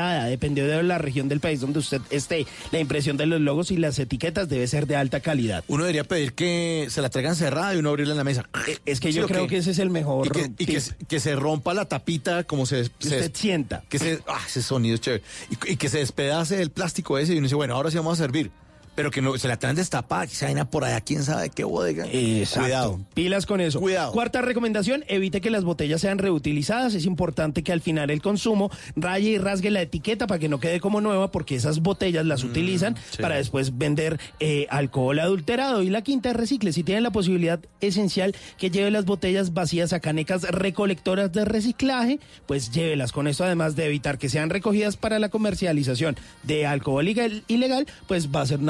estampillada, 0.04 0.26
dependiendo 0.30 0.74
de 0.74 0.84
la 0.84 0.98
región 0.98 1.28
del 1.30 1.40
país 1.40 1.62
donde 1.62 1.80
usted 1.80 2.02
esté. 2.10 2.46
La 2.72 2.80
impresión 2.80 3.18
de 3.18 3.26
los 3.26 3.40
logos 3.42 3.72
y 3.72 3.78
las 3.78 3.98
etiquetas 4.00 4.50
debe 4.50 4.68
ser 4.68 4.88
de 4.88 4.96
alta 4.96 5.20
calidad. 5.20 5.64
Uno 5.68 5.84
debería 5.84 6.04
pedir 6.04 6.34
que 6.34 6.88
se 6.90 7.02
la 7.02 7.10
traigan 7.10 7.36
cerrada 7.36 7.74
y 7.74 7.78
uno 7.78 7.90
abrirla 7.90 8.14
en 8.14 8.18
la 8.18 8.24
mesa. 8.24 8.50
Es 8.86 9.00
que 9.00 9.12
¿Sí 9.12 9.18
yo 9.20 9.28
creo 9.28 9.48
que 9.48 9.58
ese 9.58 9.72
es 9.72 9.80
el 9.80 9.90
mejor 9.90 10.28
Y 10.28 10.30
que, 10.30 10.52
y 10.58 10.66
que, 10.66 10.80
tip. 10.82 11.08
que 11.08 11.20
se 11.20 11.36
rompa 11.36 11.74
la 11.74 11.86
tapita 11.86 12.44
como 12.44 12.66
se... 12.66 12.90
Que 13.00 13.10
se- 13.10 13.16
usted 13.18 13.32
sienta. 13.34 13.84
Que 13.90 14.00
se, 14.00 14.20
ah, 14.28 14.42
ese 14.46 14.62
sonido 14.62 14.96
es 14.96 15.02
chévere. 15.02 15.24
Y, 15.50 15.74
y 15.74 15.76
que 15.78 15.90
se 15.90 16.00
despedace 16.00 16.62
el 16.62 16.72
plástico 16.72 17.18
ese 17.18 17.34
y 17.34 17.38
uno 17.38 17.46
dice, 17.46 17.56
bueno, 17.56 17.76
ahora 17.76 17.92
sí 17.92 17.98
vamos 17.98 18.20
a 18.20 18.24
servir. 18.24 18.52
Pero 18.96 19.12
que 19.12 19.22
no 19.22 19.38
se 19.38 19.48
la 19.48 19.58
traen 19.58 19.76
destapada, 19.76 20.28
que 20.28 20.36
se 20.36 20.46
vaina 20.46 20.70
por 20.70 20.84
allá, 20.84 21.02
quién 21.02 21.24
sabe 21.24 21.50
qué 21.50 21.64
bodega. 21.64 22.06
Exacto. 22.06 22.62
Cuidado. 22.62 23.00
Pilas 23.14 23.46
con 23.46 23.62
eso. 23.62 23.80
Cuidado. 23.80 24.12
Cuarta 24.12 24.42
recomendación, 24.42 25.04
evite 25.08 25.42
que 25.42 25.50
las 25.50 25.64
botellas 25.64 26.02
sean 26.02 26.18
reutilizadas. 26.18 26.94
Es 26.94 27.06
importante 27.06 27.64
que 27.64 27.72
al 27.72 27.82
final 27.82 28.10
el 28.10 28.22
consumo 28.22 28.70
raye 28.96 29.32
y 29.32 29.38
rasgue 29.38 29.72
la 29.72 29.82
etiqueta 29.82 30.28
para 30.28 30.40
que 30.40 30.50
no 30.50 30.60
quede 30.60 30.80
como 30.80 31.02
nueva, 31.02 31.32
porque 31.32 31.56
esas 31.56 31.80
botellas 31.82 32.26
las 32.26 32.44
utilizan 32.44 32.96
sí. 33.12 33.22
para 33.22 33.36
después 33.36 33.78
vender 33.78 34.20
eh, 34.40 34.68
alcohol 34.70 35.20
adulterado. 35.20 35.82
Y 35.82 35.90
la 35.90 36.02
quinta, 36.02 36.34
recicle. 36.34 36.74
Si 36.74 36.84
tienen 36.84 37.04
la 37.04 37.12
posibilidad 37.12 37.60
esencial 37.82 38.36
que 38.58 38.70
lleve 38.70 38.92
las 38.92 39.06
botellas 39.06 39.54
vacías 39.54 39.94
a 39.94 40.00
canecas 40.00 40.44
recolectoras 40.44 41.32
de 41.32 41.46
reciclaje, 41.46 42.20
pues 42.46 42.72
llévelas. 42.72 43.12
Con 43.12 43.28
esto, 43.28 43.44
además 43.44 43.76
de 43.76 43.86
evitar 43.86 44.18
que 44.18 44.30
sean 44.30 44.50
recogidas 44.50 44.98
para 44.98 45.20
la 45.20 45.30
comercialización 45.30 46.16
de 46.44 46.66
alcohol 46.66 47.08
ilegal, 47.08 47.88
pues 48.08 48.30
va 48.30 48.42
a 48.42 48.46
ser 48.46 48.60
un 48.60 48.70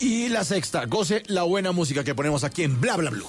Y 0.00 0.28
la 0.28 0.42
sexta, 0.42 0.84
goce 0.86 1.22
la 1.26 1.44
buena 1.44 1.70
música 1.70 2.02
que 2.02 2.14
ponemos 2.14 2.42
aquí 2.42 2.64
en 2.64 2.80
Bla 2.80 2.96
Bla 2.96 3.10
Blue. 3.10 3.28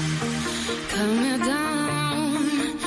Come 0.00 1.38
down, 1.44 2.80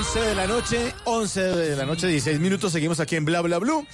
11 0.00 0.20
de 0.20 0.34
la 0.34 0.46
noche, 0.46 0.94
11 1.04 1.40
de 1.40 1.76
la 1.76 1.84
noche, 1.84 2.06
16 2.06 2.40
minutos. 2.40 2.72
Seguimos 2.72 3.00
aquí 3.00 3.16
en 3.16 3.24
Bla 3.24 3.42
Bla 3.42 3.58
Blue. 3.58 3.86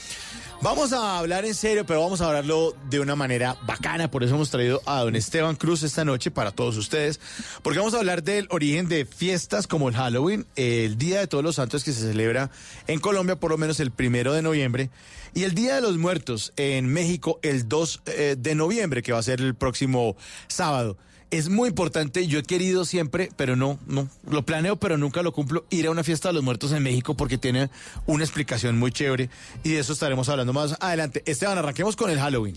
Vamos 0.67 0.93
a 0.93 1.21
hablar 1.21 1.45
en 1.45 1.55
serio, 1.55 1.87
pero 1.87 2.01
vamos 2.01 2.21
a 2.21 2.27
hablarlo 2.27 2.75
de 2.91 2.99
una 2.99 3.15
manera 3.15 3.57
bacana, 3.69 4.11
por 4.11 4.25
eso 4.25 4.35
hemos 4.35 4.51
traído 4.51 4.83
a 4.85 5.03
don 5.03 5.15
Esteban 5.15 5.55
Cruz 5.55 5.85
esta 5.85 6.05
noche 6.05 6.33
para 6.33 6.51
todos 6.51 6.77
ustedes, 6.77 7.21
porque 7.63 7.79
vamos 7.79 7.95
a 7.95 7.99
hablar 7.99 8.25
del 8.25 8.49
origen 8.51 8.89
de 8.89 9.05
fiestas 9.05 9.69
como 9.69 9.89
el 9.89 9.95
Halloween, 9.95 10.45
el 10.57 10.99
Día 10.99 11.21
de 11.21 11.29
Todos 11.29 11.45
los 11.45 11.55
Santos 11.55 11.85
que 11.85 11.93
se 11.93 12.01
celebra 12.01 12.51
en 12.89 12.99
Colombia 12.99 13.39
por 13.39 13.53
lo 13.53 13.59
menos 13.59 13.79
el 13.79 13.93
primero 13.93 14.33
de 14.33 14.43
noviembre, 14.43 14.91
y 15.35 15.45
el 15.45 15.55
Día 15.55 15.77
de 15.77 15.83
los 15.83 15.99
Muertos 15.99 16.53
en 16.57 16.93
México 16.93 17.39
el 17.43 17.69
2 17.69 18.03
eh, 18.07 18.37
de 18.37 18.55
noviembre, 18.57 19.05
que 19.05 19.13
va 19.13 19.21
a 19.21 19.23
ser 19.23 19.41
el 19.41 19.55
próximo 19.55 20.17
sábado. 20.49 20.97
Es 21.33 21.49
muy 21.49 21.71
importante, 21.71 22.29
yo 22.29 22.39
he 22.39 22.45
querido 22.45 22.85
siempre, 22.85 23.31
pero 23.37 23.57
no, 23.57 23.81
no, 23.89 24.09
lo 24.31 24.47
planeo, 24.47 24.77
pero 24.77 24.97
nunca 24.97 25.23
lo 25.23 25.33
cumplo, 25.33 25.65
ir 25.71 25.89
a 25.89 25.91
una 25.91 26.05
fiesta 26.05 26.29
de 26.29 26.35
los 26.35 26.45
muertos 26.45 26.71
en 26.71 26.85
México 26.85 27.17
porque 27.17 27.37
tiene 27.37 27.69
una 28.07 28.23
explicación 28.23 28.79
muy 28.79 28.93
chévere 28.93 29.29
y 29.65 29.71
de 29.71 29.81
eso 29.81 29.93
estaremos 29.93 30.29
hablando 30.29 30.53
más 30.53 30.77
adelante. 30.79 31.25
Esteban, 31.27 31.59
arranquemos 31.59 31.97
con 31.97 32.11
el 32.11 32.21
Halloween. 32.21 32.57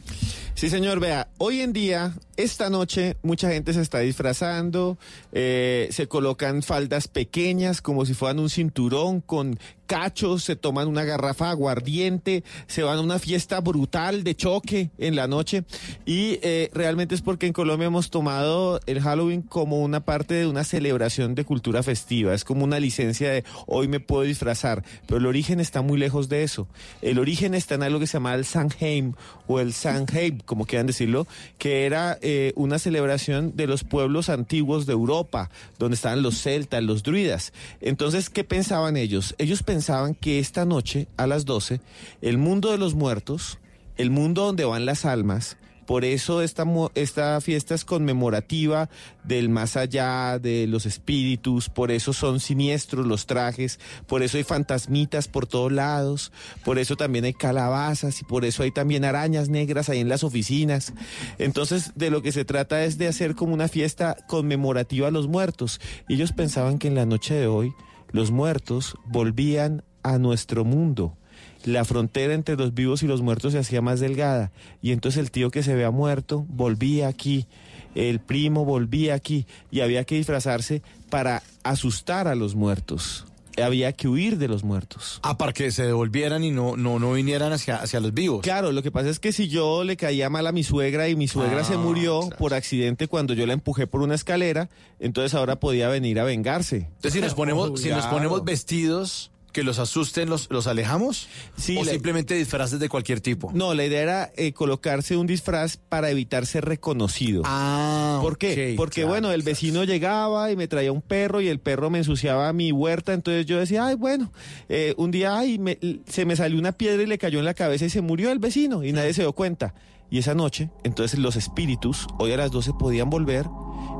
Sí, 0.53 0.69
señor, 0.69 0.99
vea, 0.99 1.29
hoy 1.39 1.61
en 1.61 1.73
día, 1.73 2.13
esta 2.37 2.69
noche, 2.69 3.17
mucha 3.23 3.49
gente 3.49 3.73
se 3.73 3.81
está 3.81 3.99
disfrazando, 3.99 4.99
eh, 5.31 5.87
se 5.91 6.07
colocan 6.07 6.61
faldas 6.61 7.07
pequeñas 7.07 7.81
como 7.81 8.05
si 8.05 8.13
fueran 8.13 8.39
un 8.39 8.49
cinturón 8.49 9.21
con 9.21 9.57
cachos, 9.87 10.43
se 10.43 10.55
toman 10.55 10.87
una 10.87 11.03
garrafa 11.03 11.45
de 11.45 11.51
aguardiente, 11.51 12.43
se 12.67 12.83
van 12.83 12.99
a 12.99 13.01
una 13.01 13.17
fiesta 13.17 13.59
brutal 13.59 14.23
de 14.23 14.35
choque 14.35 14.91
en 14.99 15.15
la 15.15 15.27
noche 15.27 15.63
y 16.05 16.37
eh, 16.43 16.69
realmente 16.73 17.15
es 17.15 17.21
porque 17.21 17.47
en 17.47 17.53
Colombia 17.53 17.87
hemos 17.87 18.11
tomado 18.11 18.58
el 18.85 19.01
Halloween 19.01 19.41
como 19.41 19.81
una 19.81 19.99
parte 19.99 20.33
de 20.33 20.47
una 20.47 20.63
celebración 20.63 21.35
de 21.35 21.45
cultura 21.45 21.83
festiva, 21.83 22.33
es 22.33 22.43
como 22.43 22.63
una 22.63 22.79
licencia 22.79 23.31
de 23.31 23.43
hoy 23.67 23.87
me 23.87 23.99
puedo 23.99 24.23
disfrazar, 24.23 24.83
pero 25.05 25.19
el 25.19 25.25
origen 25.25 25.59
está 25.59 25.81
muy 25.81 25.97
lejos 25.97 26.29
de 26.29 26.43
eso. 26.43 26.67
El 27.01 27.19
origen 27.19 27.53
está 27.53 27.75
en 27.75 27.83
algo 27.83 27.99
que 27.99 28.07
se 28.07 28.13
llama 28.13 28.35
el 28.35 28.45
Samhain 28.45 29.15
o 29.47 29.59
el 29.59 29.73
Samhain, 29.73 30.41
como 30.45 30.65
quieran 30.65 30.87
decirlo, 30.87 31.27
que 31.57 31.85
era 31.85 32.17
eh, 32.21 32.53
una 32.55 32.79
celebración 32.79 33.55
de 33.55 33.67
los 33.67 33.83
pueblos 33.83 34.29
antiguos 34.29 34.85
de 34.85 34.93
Europa, 34.93 35.49
donde 35.77 35.95
estaban 35.95 36.21
los 36.21 36.41
celtas, 36.41 36.83
los 36.83 37.03
druidas. 37.03 37.53
Entonces, 37.81 38.29
¿qué 38.29 38.43
pensaban 38.43 38.97
ellos? 38.97 39.35
Ellos 39.37 39.63
pensaban 39.63 40.15
que 40.15 40.39
esta 40.39 40.65
noche, 40.65 41.07
a 41.17 41.27
las 41.27 41.45
12, 41.45 41.81
el 42.21 42.37
mundo 42.37 42.71
de 42.71 42.77
los 42.77 42.93
muertos, 42.93 43.59
el 43.97 44.11
mundo 44.11 44.45
donde 44.45 44.65
van 44.65 44.85
las 44.85 45.05
almas, 45.05 45.57
Por 45.89 46.05
eso 46.05 46.43
esta, 46.43 46.65
esta 46.93 47.41
fiesta 47.41 47.73
es 47.73 47.83
conmemorativa 47.83 48.91
del 49.23 49.49
más 49.49 49.75
allá, 49.75 50.37
de 50.37 50.67
los 50.67 50.85
espíritus, 50.85 51.67
por 51.67 51.89
eso 51.89 52.13
son 52.13 52.39
siniestros 52.39 53.07
los 53.07 53.25
trajes, 53.25 53.79
por 54.05 54.21
eso 54.21 54.37
hay 54.37 54.43
fantasmitas 54.43 55.27
por 55.27 55.47
todos 55.47 55.71
lados, 55.71 56.31
por 56.63 56.77
eso 56.77 56.95
también 56.95 57.25
hay 57.25 57.33
calabazas 57.33 58.21
y 58.21 58.23
por 58.23 58.45
eso 58.45 58.61
hay 58.61 58.69
también 58.69 59.03
arañas 59.03 59.49
negras 59.49 59.89
ahí 59.89 59.97
en 59.97 60.09
las 60.09 60.23
oficinas. 60.23 60.93
Entonces, 61.39 61.93
de 61.95 62.11
lo 62.11 62.21
que 62.21 62.33
se 62.33 62.45
trata 62.45 62.83
es 62.83 62.99
de 62.99 63.07
hacer 63.07 63.33
como 63.33 63.55
una 63.55 63.67
fiesta 63.67 64.15
conmemorativa 64.27 65.07
a 65.07 65.11
los 65.11 65.27
muertos. 65.27 65.81
Ellos 66.07 66.33
pensaban 66.33 66.77
que 66.77 66.87
en 66.87 66.93
la 66.93 67.07
noche 67.07 67.33
de 67.33 67.47
hoy 67.47 67.73
los 68.11 68.29
muertos 68.29 68.95
volvían 69.07 69.83
a 70.03 70.19
nuestro 70.19 70.63
mundo. 70.65 71.17
La 71.65 71.83
frontera 71.83 72.33
entre 72.33 72.55
los 72.55 72.73
vivos 72.73 73.03
y 73.03 73.07
los 73.07 73.21
muertos 73.21 73.53
se 73.53 73.59
hacía 73.59 73.81
más 73.81 73.99
delgada. 73.99 74.51
Y 74.81 74.91
entonces 74.91 75.19
el 75.19 75.31
tío 75.31 75.51
que 75.51 75.63
se 75.63 75.73
había 75.73 75.91
muerto 75.91 76.45
volvía 76.47 77.07
aquí. 77.07 77.47
El 77.95 78.19
primo 78.19 78.65
volvía 78.65 79.13
aquí. 79.13 79.45
Y 79.69 79.81
había 79.81 80.05
que 80.05 80.15
disfrazarse 80.15 80.81
para 81.09 81.43
asustar 81.63 82.27
a 82.27 82.35
los 82.35 82.55
muertos. 82.55 83.25
Había 83.61 83.91
que 83.91 84.07
huir 84.07 84.37
de 84.37 84.47
los 84.47 84.63
muertos. 84.63 85.19
Ah, 85.21 85.37
para 85.37 85.51
que 85.51 85.69
se 85.71 85.83
devolvieran 85.83 86.45
y 86.45 86.51
no, 86.51 86.77
no, 86.77 86.97
no 86.97 87.11
vinieran 87.11 87.51
hacia, 87.51 87.75
hacia 87.75 87.99
los 87.99 88.13
vivos. 88.13 88.41
Claro, 88.41 88.71
lo 88.71 88.81
que 88.81 88.89
pasa 88.89 89.09
es 89.09 89.19
que 89.19 89.33
si 89.33 89.49
yo 89.49 89.83
le 89.83 89.97
caía 89.97 90.29
mal 90.29 90.47
a 90.47 90.53
mi 90.53 90.63
suegra 90.63 91.09
y 91.09 91.17
mi 91.17 91.27
suegra 91.27 91.59
Ah, 91.59 91.63
se 91.65 91.75
murió 91.75 92.29
por 92.37 92.53
accidente 92.53 93.09
cuando 93.09 93.33
yo 93.33 93.45
la 93.45 93.51
empujé 93.51 93.85
por 93.85 94.01
una 94.01 94.15
escalera, 94.15 94.69
entonces 95.01 95.33
ahora 95.33 95.59
podía 95.59 95.89
venir 95.89 96.21
a 96.21 96.23
vengarse. 96.23 96.87
Entonces, 96.87 97.13
si 97.13 97.19
nos 97.19 97.33
ponemos, 97.33 97.81
si 97.81 97.89
nos 97.89 98.05
ponemos 98.05 98.45
vestidos 98.45 99.31
que 99.51 99.63
los 99.63 99.79
asusten, 99.79 100.29
los, 100.29 100.47
los 100.49 100.67
alejamos. 100.67 101.27
Sí, 101.57 101.77
o 101.77 101.83
la- 101.83 101.91
simplemente 101.91 102.35
disfraces 102.35 102.79
de 102.79 102.89
cualquier 102.89 103.21
tipo. 103.21 103.51
No, 103.53 103.73
la 103.73 103.85
idea 103.85 104.01
era 104.01 104.31
eh, 104.35 104.53
colocarse 104.53 105.17
un 105.17 105.27
disfraz 105.27 105.77
para 105.77 106.09
evitar 106.09 106.45
ser 106.45 106.65
reconocido. 106.65 107.41
Ah, 107.45 108.19
¿Por 108.21 108.37
qué? 108.37 108.73
Porque 108.77 109.01
claro, 109.01 109.09
bueno, 109.09 109.31
el 109.31 109.41
vecino 109.43 109.83
llegaba 109.83 110.51
y 110.51 110.55
me 110.55 110.67
traía 110.67 110.91
un 110.91 111.01
perro 111.01 111.41
y 111.41 111.47
el 111.47 111.59
perro 111.59 111.89
me 111.89 111.97
ensuciaba 111.99 112.51
mi 112.53 112.71
huerta, 112.71 113.13
entonces 113.13 113.45
yo 113.45 113.59
decía, 113.59 113.85
ay, 113.87 113.95
bueno, 113.95 114.31
eh, 114.69 114.93
un 114.97 115.11
día 115.11 115.37
ay, 115.37 115.57
me- 115.59 115.77
se 116.07 116.25
me 116.25 116.35
salió 116.35 116.57
una 116.59 116.71
piedra 116.71 117.01
y 117.03 117.05
le 117.07 117.17
cayó 117.17 117.39
en 117.39 117.45
la 117.45 117.53
cabeza 117.53 117.85
y 117.85 117.89
se 117.89 118.01
murió 118.01 118.31
el 118.31 118.39
vecino 118.39 118.83
y 118.83 118.91
nadie 118.93 119.13
se 119.13 119.21
dio 119.23 119.33
cuenta. 119.33 119.73
Y 120.11 120.17
esa 120.17 120.33
noche, 120.33 120.69
entonces 120.83 121.19
los 121.19 121.35
espíritus, 121.35 122.07
hoy 122.17 122.31
a 122.31 122.37
las 122.37 122.49
12 122.51 122.71
podían 122.79 123.09
volver 123.11 123.45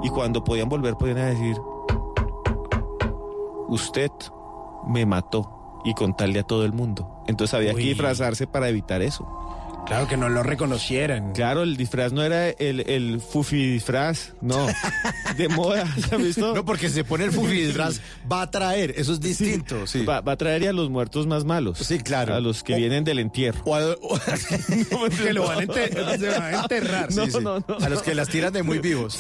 y 0.04 0.10
cuando 0.10 0.44
podían 0.44 0.68
volver 0.70 0.96
podían 0.96 1.18
decir, 1.18 1.56
usted 3.68 4.10
me 4.88 5.06
mató 5.06 5.82
y 5.86 5.94
contarle 5.94 6.40
a 6.40 6.44
todo 6.44 6.66
el 6.66 6.74
mundo. 6.74 7.24
Entonces 7.28 7.54
había 7.54 7.74
Uy. 7.74 7.82
que 7.82 7.90
disfrazarse 7.90 8.48
para 8.48 8.70
evitar 8.70 9.02
eso. 9.02 9.28
Claro, 9.86 10.08
que 10.08 10.18
no 10.18 10.30
lo 10.30 10.44
reconocieran. 10.44 11.34
Claro, 11.34 11.64
el 11.64 11.76
disfraz 11.76 12.14
no 12.14 12.22
era 12.22 12.50
el, 12.50 12.82
el 12.88 13.20
fufi 13.20 13.72
disfraz, 13.72 14.34
no. 14.40 14.68
De 15.38 15.50
moda, 15.50 15.88
¿se 16.08 16.14
ha 16.14 16.18
visto? 16.20 16.54
No, 16.54 16.64
porque 16.64 16.90
se 16.90 17.04
pone 17.04 17.24
el 17.26 17.32
fufi 17.32 17.54
disfraz, 17.64 18.00
va 18.32 18.44
a 18.44 18.52
traer, 18.52 18.94
eso 18.98 19.14
es 19.14 19.20
distinto. 19.20 19.88
Sí. 19.88 20.06
Va, 20.06 20.22
va 20.22 20.34
a 20.34 20.38
traer 20.38 20.68
a 20.68 20.74
los 20.74 20.92
muertos 20.92 21.26
más 21.26 21.44
malos. 21.44 21.80
Sí, 21.80 21.98
claro. 22.00 22.36
A 22.36 22.40
los 22.40 22.62
que 22.62 22.76
O- 22.76 22.78
vienen 22.78 23.04
del 23.04 23.18
entierro. 23.18 23.62
O 23.66 23.76
a, 23.76 23.84
o- 24.00 24.20
Que 25.24 25.34
lo 25.34 25.48
van 25.48 25.58
a 25.60 25.62
enter- 25.64 26.18
se 26.20 26.28
van 26.30 26.54
a 26.54 26.62
enterrar. 26.62 27.12
No, 27.16 27.26
Sí, 27.26 27.32
sí. 27.32 27.38
no, 27.42 27.60
no. 27.68 27.78
A 27.82 27.90
los 27.90 28.04
que 28.04 28.14
las 28.14 28.30
tiran 28.30 28.54
de 28.54 28.62
muy 28.62 28.78
vivos. 28.78 29.20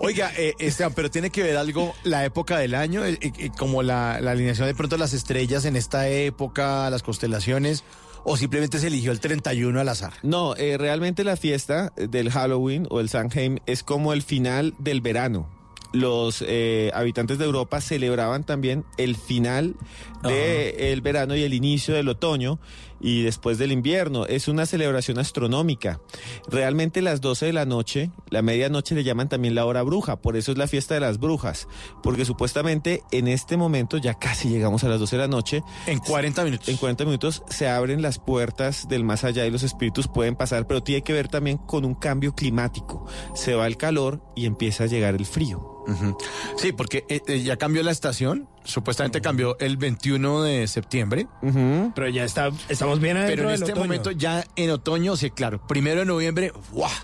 Oiga, 0.00 0.32
eh, 0.36 0.54
Esteban, 0.58 0.94
pero 0.94 1.10
tiene 1.12 1.30
que 1.30 1.44
ver 1.44 1.56
algo 1.56 1.94
la 2.02 2.24
época 2.24 2.58
del 2.58 2.74
año, 2.74 3.04
eh, 3.06 3.18
eh, 3.22 3.50
como 3.56 3.84
la, 3.84 4.20
la 4.20 4.32
alineación 4.32 4.66
de 4.66 4.74
pronto 4.74 4.96
las 4.96 5.12
estrellas 5.12 5.64
en 5.64 5.76
esta 5.76 6.08
época, 6.08 6.90
las 6.90 7.04
constelaciones, 7.04 7.84
o 8.28 8.36
simplemente 8.36 8.78
se 8.78 8.88
eligió 8.88 9.10
el 9.10 9.20
31 9.20 9.80
al 9.80 9.88
azar. 9.88 10.12
No, 10.22 10.54
eh, 10.56 10.76
realmente 10.76 11.24
la 11.24 11.36
fiesta 11.36 11.92
del 11.96 12.30
Halloween 12.30 12.86
o 12.90 13.00
el 13.00 13.08
Samhain 13.08 13.60
es 13.66 13.82
como 13.82 14.12
el 14.12 14.22
final 14.22 14.74
del 14.78 15.00
verano. 15.00 15.48
Los 15.94 16.44
eh, 16.46 16.90
habitantes 16.92 17.38
de 17.38 17.46
Europa 17.46 17.80
celebraban 17.80 18.44
también 18.44 18.84
el 18.98 19.16
final 19.16 19.76
del 20.22 21.00
verano 21.00 21.34
y 21.34 21.42
el 21.42 21.54
inicio 21.54 21.94
del 21.94 22.10
otoño 22.10 22.60
y 23.00 23.22
después 23.22 23.58
del 23.58 23.72
invierno. 23.72 24.26
Es 24.26 24.48
una 24.48 24.66
celebración 24.66 25.18
astronómica. 25.18 26.00
Realmente 26.48 27.02
las 27.02 27.20
12 27.20 27.46
de 27.46 27.52
la 27.52 27.64
noche, 27.64 28.10
la 28.30 28.42
medianoche 28.42 28.94
le 28.94 29.04
llaman 29.04 29.28
también 29.28 29.54
la 29.54 29.66
hora 29.66 29.82
bruja, 29.82 30.16
por 30.20 30.36
eso 30.36 30.52
es 30.52 30.58
la 30.58 30.66
fiesta 30.66 30.94
de 30.94 31.00
las 31.00 31.18
brujas, 31.18 31.68
porque 32.02 32.24
supuestamente 32.24 33.02
en 33.10 33.28
este 33.28 33.56
momento 33.56 33.96
ya 33.98 34.14
casi 34.14 34.48
llegamos 34.48 34.84
a 34.84 34.88
las 34.88 35.00
12 35.00 35.16
de 35.16 35.22
la 35.22 35.28
noche. 35.28 35.62
En 35.86 35.98
40 35.98 36.44
minutos. 36.44 36.68
En 36.68 36.76
40 36.76 37.04
minutos 37.04 37.42
se 37.48 37.68
abren 37.68 38.02
las 38.02 38.18
puertas 38.18 38.88
del 38.88 39.04
más 39.04 39.24
allá 39.24 39.46
y 39.46 39.50
los 39.50 39.62
espíritus 39.62 40.08
pueden 40.08 40.36
pasar, 40.36 40.66
pero 40.66 40.82
tiene 40.82 41.02
que 41.02 41.12
ver 41.12 41.28
también 41.28 41.58
con 41.58 41.84
un 41.84 41.94
cambio 41.94 42.34
climático. 42.34 43.06
Se 43.34 43.54
va 43.54 43.66
el 43.66 43.76
calor 43.76 44.20
y 44.34 44.46
empieza 44.46 44.84
a 44.84 44.86
llegar 44.86 45.14
el 45.14 45.26
frío. 45.26 45.77
Sí, 46.56 46.72
porque 46.72 47.04
eh, 47.08 47.20
eh, 47.26 47.42
ya 47.42 47.56
cambió 47.56 47.82
la 47.82 47.90
estación, 47.90 48.48
supuestamente 48.64 49.20
cambió 49.22 49.56
el 49.58 49.76
21 49.78 50.42
de 50.42 50.66
septiembre. 50.68 51.26
Pero 51.94 52.08
ya 52.08 52.24
está, 52.24 52.50
estamos 52.68 53.00
bien 53.00 53.16
adentro 53.16 53.36
Pero 53.36 53.48
en 53.48 53.54
del 53.54 53.62
este 53.62 53.72
otoño. 53.72 53.84
momento 53.86 54.10
ya 54.10 54.44
en 54.56 54.70
otoño, 54.70 55.16
sí, 55.16 55.30
claro, 55.30 55.66
primero 55.66 56.00
de 56.00 56.06
noviembre, 56.06 56.52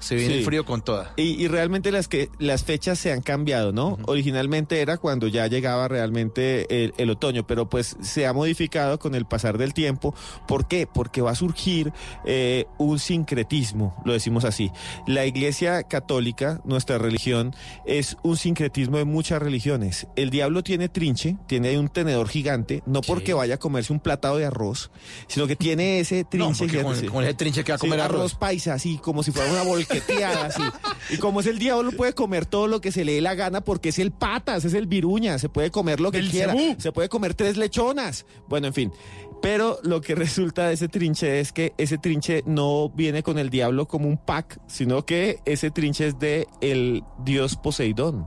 se 0.01 0.16
viene 0.16 0.35
Sí. 0.35 0.39
el 0.40 0.44
frío 0.44 0.65
con 0.66 0.82
toda. 0.82 1.12
Y, 1.16 1.43
y 1.43 1.48
realmente 1.48 1.90
las 1.93 2.09
que 2.09 2.28
las 2.39 2.65
fechas 2.65 2.98
se 2.98 3.11
han 3.12 3.23
cambiado, 3.23 3.73
¿no? 3.73 3.97
Originalmente 4.05 4.81
era 4.81 4.98
cuando 4.98 5.28
ya 5.28 5.47
llegaba 5.47 5.89
realmente 5.89 6.85
el, 6.85 6.93
el 6.98 7.09
otoño, 7.11 7.47
pero 7.47 7.69
pues 7.70 7.97
se 8.02 8.27
ha 8.27 8.32
modificado 8.35 8.98
con 8.98 9.15
el 9.15 9.24
pasar 9.24 9.56
del 9.56 9.73
tiempo. 9.73 10.15
¿Por 10.47 10.69
qué? 10.69 10.86
Porque 10.86 11.23
va 11.23 11.31
a 11.31 11.35
surgir 11.36 11.93
eh, 12.27 12.66
un 12.78 12.98
sincretismo, 12.98 13.97
lo 14.05 14.12
decimos 14.12 14.44
así. 14.44 14.70
La 15.06 15.24
Iglesia 15.24 15.85
Católica, 15.85 16.61
nuestra 16.65 16.98
religión, 16.98 17.55
es 17.86 18.16
un 18.23 18.36
sincretismo 18.36 18.74
de 18.75 19.05
muchas 19.05 19.41
religiones. 19.41 20.07
El 20.17 20.31
diablo 20.31 20.63
tiene 20.63 20.89
trinche, 20.89 21.37
tiene 21.47 21.79
un 21.79 21.89
tenedor 21.89 22.29
gigante, 22.29 22.83
no 22.87 23.01
porque 23.03 23.33
vaya 23.33 23.55
a 23.55 23.59
comerse 23.59 23.93
un 23.93 24.01
platado 24.01 24.37
de 24.37 24.45
arroz, 24.47 24.91
sino 25.29 25.47
que 25.47 25.57
tiene 25.57 26.01
ese 26.01 26.25
trinche 26.25 26.65
porque 26.67 26.79
gigante, 26.79 27.07
con- 27.07 27.25
ese 27.25 27.35
trinche 27.35 27.63
que 27.65 27.73
va 27.73 27.77
a 27.77 27.79
Sí, 27.79 27.87
comer 27.87 28.01
arroz. 28.01 28.35
paisa, 28.35 28.75
así 28.75 28.99
como 28.99 29.23
si 29.23 29.31
fuera 29.31 29.51
una 29.51 29.63
volqueteada, 29.63 30.47
así. 30.47 30.63
Y 31.11 31.19
como 31.19 31.41
es 31.41 31.47
el 31.47 31.59
diablo, 31.59 31.93
puede 31.93 32.13
comer 32.15 32.47
todo 32.47 32.67
lo 32.67 32.81
que 32.81 32.91
se 32.93 33.05
le 33.05 33.13
dé 33.13 33.21
la 33.21 33.35
gana 33.35 33.63
porque 33.63 33.91
es 33.91 33.99
el 33.99 34.11
patas, 34.11 34.65
es 34.65 34.75
el 34.75 34.87
viruña, 34.87 35.39
se 35.39 35.49
puede 35.49 35.71
comer 35.71 36.01
lo 36.01 36.11
que 36.11 36.19
El 36.19 36.31
quiera. 36.31 36.53
cebú. 36.53 36.75
Se 36.79 36.93
puede 36.93 37.09
comer 37.09 37.35
tres 37.35 37.57
lechonas. 37.57 38.27
Bueno, 38.49 38.67
en 38.67 38.75
fin. 38.75 38.93
Pero 39.45 39.79
lo 39.83 40.01
que 40.01 40.15
resulta 40.16 40.66
de 40.69 40.75
ese 40.75 40.89
trinche 40.89 41.39
es 41.39 41.53
que 41.53 41.75
ese 41.79 41.99
trinche 41.99 42.43
no 42.47 42.89
viene 42.89 43.23
con 43.23 43.39
el 43.39 43.51
diablo 43.51 43.87
como 43.87 44.09
un 44.09 44.16
pack, 44.16 44.59
sino 44.66 45.05
que 45.05 45.39
ese 45.45 45.71
trinche 45.71 46.07
es 46.09 46.19
de 46.19 46.49
el 46.61 47.05
dios 47.25 47.57
Poseidón. 47.57 48.27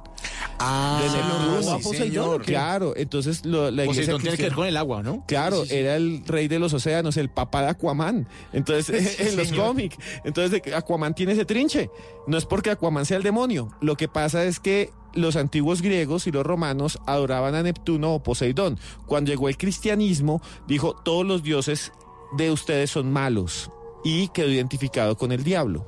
Ah, 0.59 0.99
de 1.01 1.09
Neptuno 1.09 1.61
sí, 1.63 1.69
a 1.69 1.77
Poseidón. 1.79 2.07
señor. 2.07 2.41
Claro, 2.43 2.93
entonces 2.95 3.45
lo- 3.45 3.71
la 3.71 3.83
iglesia 3.83 4.01
Poseidón 4.03 4.21
tiene 4.21 4.37
que 4.37 4.43
ver 4.43 4.53
con 4.53 4.67
el 4.67 4.77
agua, 4.77 5.03
¿no? 5.03 5.23
Claro, 5.27 5.57
Sí, 5.63 5.63
sí, 5.63 5.69
sí. 5.69 5.75
era 5.77 5.95
el 5.95 6.23
rey 6.25 6.47
de 6.47 6.59
los 6.59 6.73
océanos, 6.73 7.17
el 7.17 7.29
papá 7.29 7.63
de 7.63 7.69
Aquaman. 7.69 8.27
Entonces, 8.53 9.15
Sí, 9.17 9.23
en 9.27 9.37
los 9.37 9.51
cómics. 9.53 9.97
Entonces, 10.23 10.61
Aquaman 10.73 11.13
tiene 11.15 11.33
ese 11.33 11.45
trinche. 11.45 11.89
No 12.27 12.37
es 12.37 12.45
porque 12.45 12.69
Aquaman 12.71 13.05
sea 13.05 13.17
el 13.17 13.23
demonio. 13.23 13.69
Lo 13.81 13.95
que 13.97 14.07
pasa 14.07 14.43
es 14.45 14.59
que 14.59 14.91
los 15.17 15.35
antiguos 15.35 15.81
griegos 15.81 16.27
y 16.27 16.31
los 16.31 16.45
romanos 16.45 16.99
adoraban 17.05 17.55
a 17.55 17.63
Neptuno 17.63 18.13
o 18.13 18.23
Poseidón. 18.23 18.79
Cuando 19.05 19.31
llegó 19.31 19.49
el 19.49 19.57
cristianismo, 19.57 20.41
dijo, 20.67 20.93
todos 20.93 21.25
los 21.25 21.43
dioses 21.43 21.91
de 22.37 22.51
ustedes 22.51 22.91
son 22.91 23.11
malos. 23.11 23.71
Y 24.03 24.29
quedó 24.29 24.49
identificado 24.49 25.17
con 25.17 25.31
el 25.31 25.43
diablo. 25.43 25.85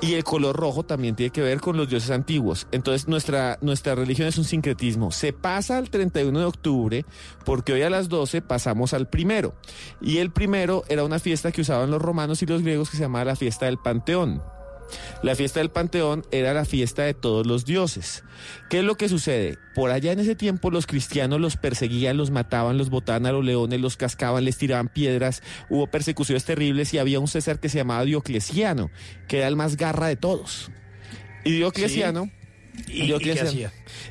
Y 0.00 0.14
el 0.14 0.24
color 0.24 0.56
rojo 0.56 0.82
también 0.82 1.14
tiene 1.14 1.30
que 1.30 1.42
ver 1.42 1.60
con 1.60 1.76
los 1.76 1.88
dioses 1.88 2.10
antiguos. 2.10 2.66
Entonces 2.72 3.06
nuestra, 3.06 3.58
nuestra 3.62 3.94
religión 3.94 4.26
es 4.26 4.36
un 4.36 4.44
sincretismo. 4.44 5.12
Se 5.12 5.32
pasa 5.32 5.78
al 5.78 5.90
31 5.90 6.40
de 6.40 6.44
octubre 6.44 7.04
porque 7.44 7.72
hoy 7.72 7.82
a 7.82 7.90
las 7.90 8.08
12 8.08 8.42
pasamos 8.42 8.94
al 8.94 9.08
primero. 9.08 9.54
Y 10.00 10.18
el 10.18 10.32
primero 10.32 10.82
era 10.88 11.04
una 11.04 11.20
fiesta 11.20 11.52
que 11.52 11.60
usaban 11.60 11.90
los 11.90 12.02
romanos 12.02 12.42
y 12.42 12.46
los 12.46 12.62
griegos 12.62 12.90
que 12.90 12.96
se 12.96 13.04
llamaba 13.04 13.26
la 13.26 13.36
fiesta 13.36 13.66
del 13.66 13.78
Panteón. 13.78 14.42
La 15.22 15.34
fiesta 15.34 15.60
del 15.60 15.70
Panteón 15.70 16.24
era 16.30 16.54
la 16.54 16.64
fiesta 16.64 17.02
de 17.02 17.14
todos 17.14 17.46
los 17.46 17.64
dioses. 17.64 18.24
¿Qué 18.68 18.80
es 18.80 18.84
lo 18.84 18.96
que 18.96 19.08
sucede? 19.08 19.58
Por 19.74 19.90
allá 19.90 20.12
en 20.12 20.20
ese 20.20 20.34
tiempo 20.34 20.70
los 20.70 20.86
cristianos 20.86 21.40
los 21.40 21.56
perseguían, 21.56 22.16
los 22.16 22.30
mataban, 22.30 22.78
los 22.78 22.90
botaban 22.90 23.26
a 23.26 23.32
los 23.32 23.44
leones, 23.44 23.80
los 23.80 23.96
cascaban, 23.96 24.44
les 24.44 24.58
tiraban 24.58 24.88
piedras, 24.88 25.42
hubo 25.70 25.86
persecuciones 25.86 26.44
terribles 26.44 26.92
y 26.94 26.98
había 26.98 27.20
un 27.20 27.28
César 27.28 27.60
que 27.60 27.68
se 27.68 27.78
llamaba 27.78 28.04
Diocleciano, 28.04 28.90
que 29.28 29.38
era 29.38 29.48
el 29.48 29.56
más 29.56 29.76
garra 29.76 30.08
de 30.08 30.16
todos. 30.16 30.70
Y 31.44 31.52
Diocleciano... 31.52 32.24
¿Y- 32.24 32.41
y? 32.88 33.02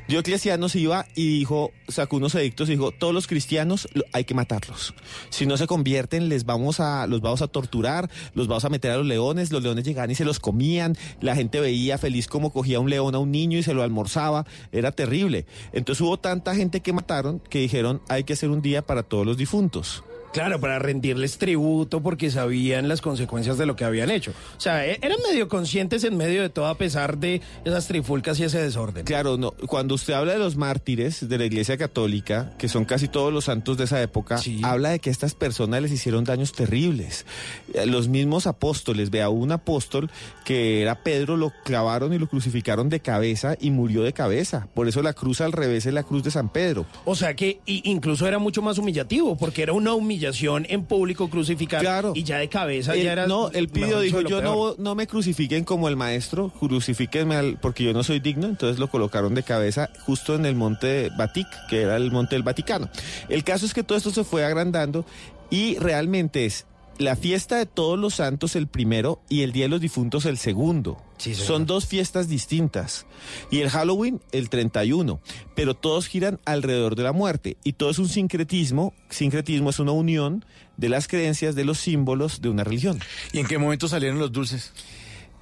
Diocleciano 0.08 0.68
se 0.68 0.78
iba 0.78 1.06
y 1.14 1.38
dijo, 1.38 1.72
sacó 1.88 2.16
unos 2.16 2.34
edictos 2.34 2.68
y 2.68 2.72
dijo, 2.72 2.90
todos 2.92 3.12
los 3.12 3.26
cristianos 3.26 3.88
lo- 3.92 4.04
hay 4.12 4.24
que 4.24 4.34
matarlos. 4.34 4.94
Si 5.30 5.46
no 5.46 5.56
se 5.56 5.66
convierten, 5.66 6.28
les 6.28 6.44
vamos 6.44 6.80
a, 6.80 7.06
los 7.06 7.20
vamos 7.20 7.42
a 7.42 7.48
torturar, 7.48 8.10
los 8.34 8.48
vamos 8.48 8.64
a 8.64 8.68
meter 8.68 8.90
a 8.92 8.96
los 8.96 9.06
leones, 9.06 9.50
los 9.50 9.62
leones 9.62 9.84
llegaban 9.84 10.10
y 10.10 10.14
se 10.14 10.24
los 10.24 10.38
comían, 10.40 10.96
la 11.20 11.34
gente 11.34 11.60
veía 11.60 11.98
feliz 11.98 12.26
como 12.28 12.52
cogía 12.52 12.80
un 12.80 12.90
león 12.90 13.14
a 13.14 13.18
un 13.18 13.30
niño 13.32 13.58
y 13.58 13.62
se 13.62 13.74
lo 13.74 13.82
almorzaba, 13.82 14.46
era 14.70 14.92
terrible. 14.92 15.46
Entonces 15.72 16.00
hubo 16.00 16.18
tanta 16.18 16.54
gente 16.54 16.80
que 16.80 16.92
mataron 16.92 17.40
que 17.40 17.58
dijeron, 17.60 18.00
hay 18.08 18.24
que 18.24 18.34
hacer 18.34 18.50
un 18.50 18.62
día 18.62 18.82
para 18.82 19.02
todos 19.02 19.26
los 19.26 19.36
difuntos. 19.36 20.04
Claro, 20.32 20.58
para 20.60 20.78
rendirles 20.78 21.36
tributo 21.36 22.00
porque 22.00 22.30
sabían 22.30 22.88
las 22.88 23.02
consecuencias 23.02 23.58
de 23.58 23.66
lo 23.66 23.76
que 23.76 23.84
habían 23.84 24.10
hecho. 24.10 24.32
O 24.56 24.60
sea, 24.60 24.86
e- 24.86 24.98
eran 25.02 25.18
medio 25.28 25.46
conscientes 25.48 26.04
en 26.04 26.16
medio 26.16 26.40
de 26.40 26.48
todo 26.48 26.66
a 26.68 26.76
pesar 26.78 27.18
de 27.18 27.42
esas 27.66 27.86
trifulcas 27.86 28.40
y 28.40 28.44
ese 28.44 28.58
desorden. 28.62 29.04
Claro, 29.04 29.36
no, 29.36 29.50
cuando 29.66 29.94
usted 29.94 30.14
habla 30.14 30.32
de 30.32 30.38
los 30.38 30.56
mártires 30.56 31.28
de 31.28 31.36
la 31.38 31.44
Iglesia 31.44 31.76
Católica, 31.76 32.54
que 32.56 32.68
son 32.70 32.86
casi 32.86 33.08
todos 33.08 33.30
los 33.30 33.44
santos 33.44 33.76
de 33.76 33.84
esa 33.84 34.00
época, 34.00 34.40
habla 34.62 34.88
de 34.90 35.00
que 35.00 35.10
estas 35.10 35.34
personas 35.34 35.82
les 35.82 35.92
hicieron 35.92 36.24
daños 36.24 36.52
terribles. 36.52 37.26
Eh, 37.74 37.84
Los 37.84 38.08
mismos 38.08 38.46
apóstoles, 38.46 39.10
vea, 39.10 39.28
un 39.28 39.52
apóstol 39.52 40.10
que 40.46 40.80
era 40.80 41.02
Pedro, 41.02 41.36
lo 41.36 41.52
clavaron 41.64 42.14
y 42.14 42.18
lo 42.18 42.26
crucificaron 42.26 42.88
de 42.88 43.00
cabeza 43.00 43.54
y 43.60 43.70
murió 43.70 44.02
de 44.02 44.14
cabeza. 44.14 44.66
Por 44.74 44.88
eso 44.88 45.02
la 45.02 45.12
cruz 45.12 45.42
al 45.42 45.52
revés 45.52 45.84
es 45.84 45.92
la 45.92 46.04
cruz 46.04 46.22
de 46.22 46.30
San 46.30 46.48
Pedro. 46.48 46.86
O 47.04 47.14
sea 47.14 47.34
que 47.36 47.60
incluso 47.66 48.26
era 48.26 48.38
mucho 48.38 48.62
más 48.62 48.78
humillativo 48.78 49.36
porque 49.36 49.62
era 49.62 49.74
una 49.74 49.92
humillación 49.92 50.21
en 50.68 50.84
público 50.84 51.28
crucificar 51.30 51.82
y 52.14 52.22
ya 52.22 52.38
de 52.38 52.48
cabeza 52.48 52.94
ya 52.96 53.12
era 53.12 53.26
no, 53.26 53.50
él 53.50 53.68
pidió, 53.68 54.00
dijo, 54.00 54.20
yo 54.20 54.40
peor". 54.40 54.44
no, 54.44 54.74
no 54.78 54.94
me 54.94 55.06
crucifiquen 55.06 55.64
como 55.64 55.88
el 55.88 55.96
maestro, 55.96 56.50
crucifíquenme 56.58 57.34
al- 57.36 57.58
porque 57.60 57.84
yo 57.84 57.92
no 57.92 58.02
soy 58.02 58.20
digno, 58.20 58.46
entonces 58.46 58.78
lo 58.78 58.88
colocaron 58.88 59.34
de 59.34 59.42
cabeza 59.42 59.90
justo 60.06 60.34
en 60.34 60.46
el 60.46 60.54
monte 60.54 61.10
Batic, 61.16 61.46
que 61.68 61.82
era 61.82 61.96
el 61.96 62.10
monte 62.10 62.34
del 62.34 62.42
Vaticano. 62.42 62.88
El 63.28 63.44
caso 63.44 63.66
es 63.66 63.74
que 63.74 63.82
todo 63.82 63.98
esto 63.98 64.10
se 64.10 64.24
fue 64.24 64.44
agrandando 64.44 65.04
y 65.50 65.76
realmente 65.78 66.46
es 66.46 66.66
la 66.98 67.16
fiesta 67.16 67.56
de 67.56 67.66
todos 67.66 67.98
los 67.98 68.14
santos 68.14 68.56
el 68.56 68.66
primero 68.66 69.20
y 69.28 69.42
el 69.42 69.52
Día 69.52 69.64
de 69.64 69.70
los 69.70 69.80
Difuntos 69.80 70.26
el 70.26 70.38
segundo. 70.38 71.02
Son 71.18 71.66
dos 71.66 71.86
fiestas 71.86 72.28
distintas. 72.28 73.06
Y 73.50 73.60
el 73.60 73.70
Halloween 73.70 74.20
el 74.32 74.48
31. 74.48 75.20
Pero 75.54 75.74
todos 75.74 76.08
giran 76.08 76.40
alrededor 76.44 76.96
de 76.96 77.04
la 77.04 77.12
muerte. 77.12 77.56
Y 77.62 77.74
todo 77.74 77.90
es 77.90 77.98
un 77.98 78.08
sincretismo. 78.08 78.92
Sincretismo 79.08 79.70
es 79.70 79.78
una 79.78 79.92
unión 79.92 80.44
de 80.76 80.88
las 80.88 81.06
creencias, 81.06 81.54
de 81.54 81.64
los 81.64 81.78
símbolos 81.78 82.40
de 82.40 82.48
una 82.48 82.64
religión. 82.64 82.98
¿Y 83.32 83.38
en 83.38 83.46
qué 83.46 83.58
momento 83.58 83.88
salieron 83.88 84.18
los 84.18 84.32
dulces? 84.32 84.72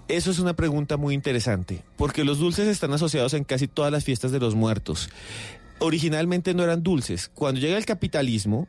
Eso 0.09 0.33
es 0.33 0.41
una 0.41 0.55
pregunta 0.55 0.97
muy 0.97 1.15
interesante, 1.15 1.85
porque 1.97 2.25
los 2.25 2.41
dulces 2.41 2.67
están 2.67 2.93
asociados 2.93 3.33
en 3.35 3.45
casi 3.45 3.69
todas 3.69 3.93
las 3.93 4.05
fiestas 4.05 4.33
de 4.33 4.41
los 4.41 4.57
muertos. 4.57 5.09
Originalmente 5.79 6.53
no 6.53 6.65
eran 6.65 6.83
dulces. 6.83 7.31
Cuando 7.33 7.61
llega 7.61 7.79
el 7.79 7.87
capitalismo, 7.87 8.67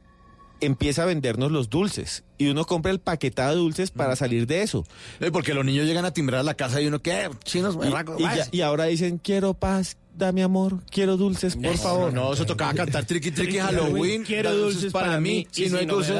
empieza 0.61 1.03
a 1.03 1.05
vendernos 1.05 1.51
los 1.51 1.69
dulces 1.69 2.23
y 2.37 2.47
uno 2.47 2.65
compra 2.65 2.91
el 2.91 2.99
paquetado 2.99 3.51
de 3.51 3.57
dulces 3.57 3.91
para 3.91 4.15
salir 4.15 4.47
de 4.47 4.61
eso. 4.63 4.85
Porque 5.33 5.53
los 5.53 5.65
niños 5.65 5.85
llegan 5.85 6.05
a 6.05 6.11
timbrar 6.11 6.39
a 6.39 6.43
la 6.43 6.53
casa 6.53 6.81
y 6.81 6.87
uno, 6.87 7.01
¿qué? 7.01 7.29
Chinos, 7.43 7.75
Y, 7.75 7.79
berracos, 7.79 8.19
y 8.19 8.23
vas. 8.23 8.37
ya- 8.37 8.47
y 8.51 8.61
ahora 8.61 8.85
dicen, 8.85 9.17
quiero 9.17 9.53
paz, 9.53 9.97
dame 10.17 10.43
amor, 10.43 10.79
quiero 10.89 11.17
dulces, 11.17 11.55
por 11.55 11.77
favor. 11.77 12.13
No, 12.13 12.33
eso 12.33 12.45
tocaba 12.45 12.73
cantar 12.73 13.05
triqui 13.05 13.31
triqui 13.31 13.57
Halloween. 13.59 14.23
Quiero 14.23 14.55
dulces 14.55 14.91
para 14.93 15.19
mí. 15.19 15.47
Si 15.51 15.69
no 15.69 15.77
hay 15.77 15.85
dulces, 15.85 16.15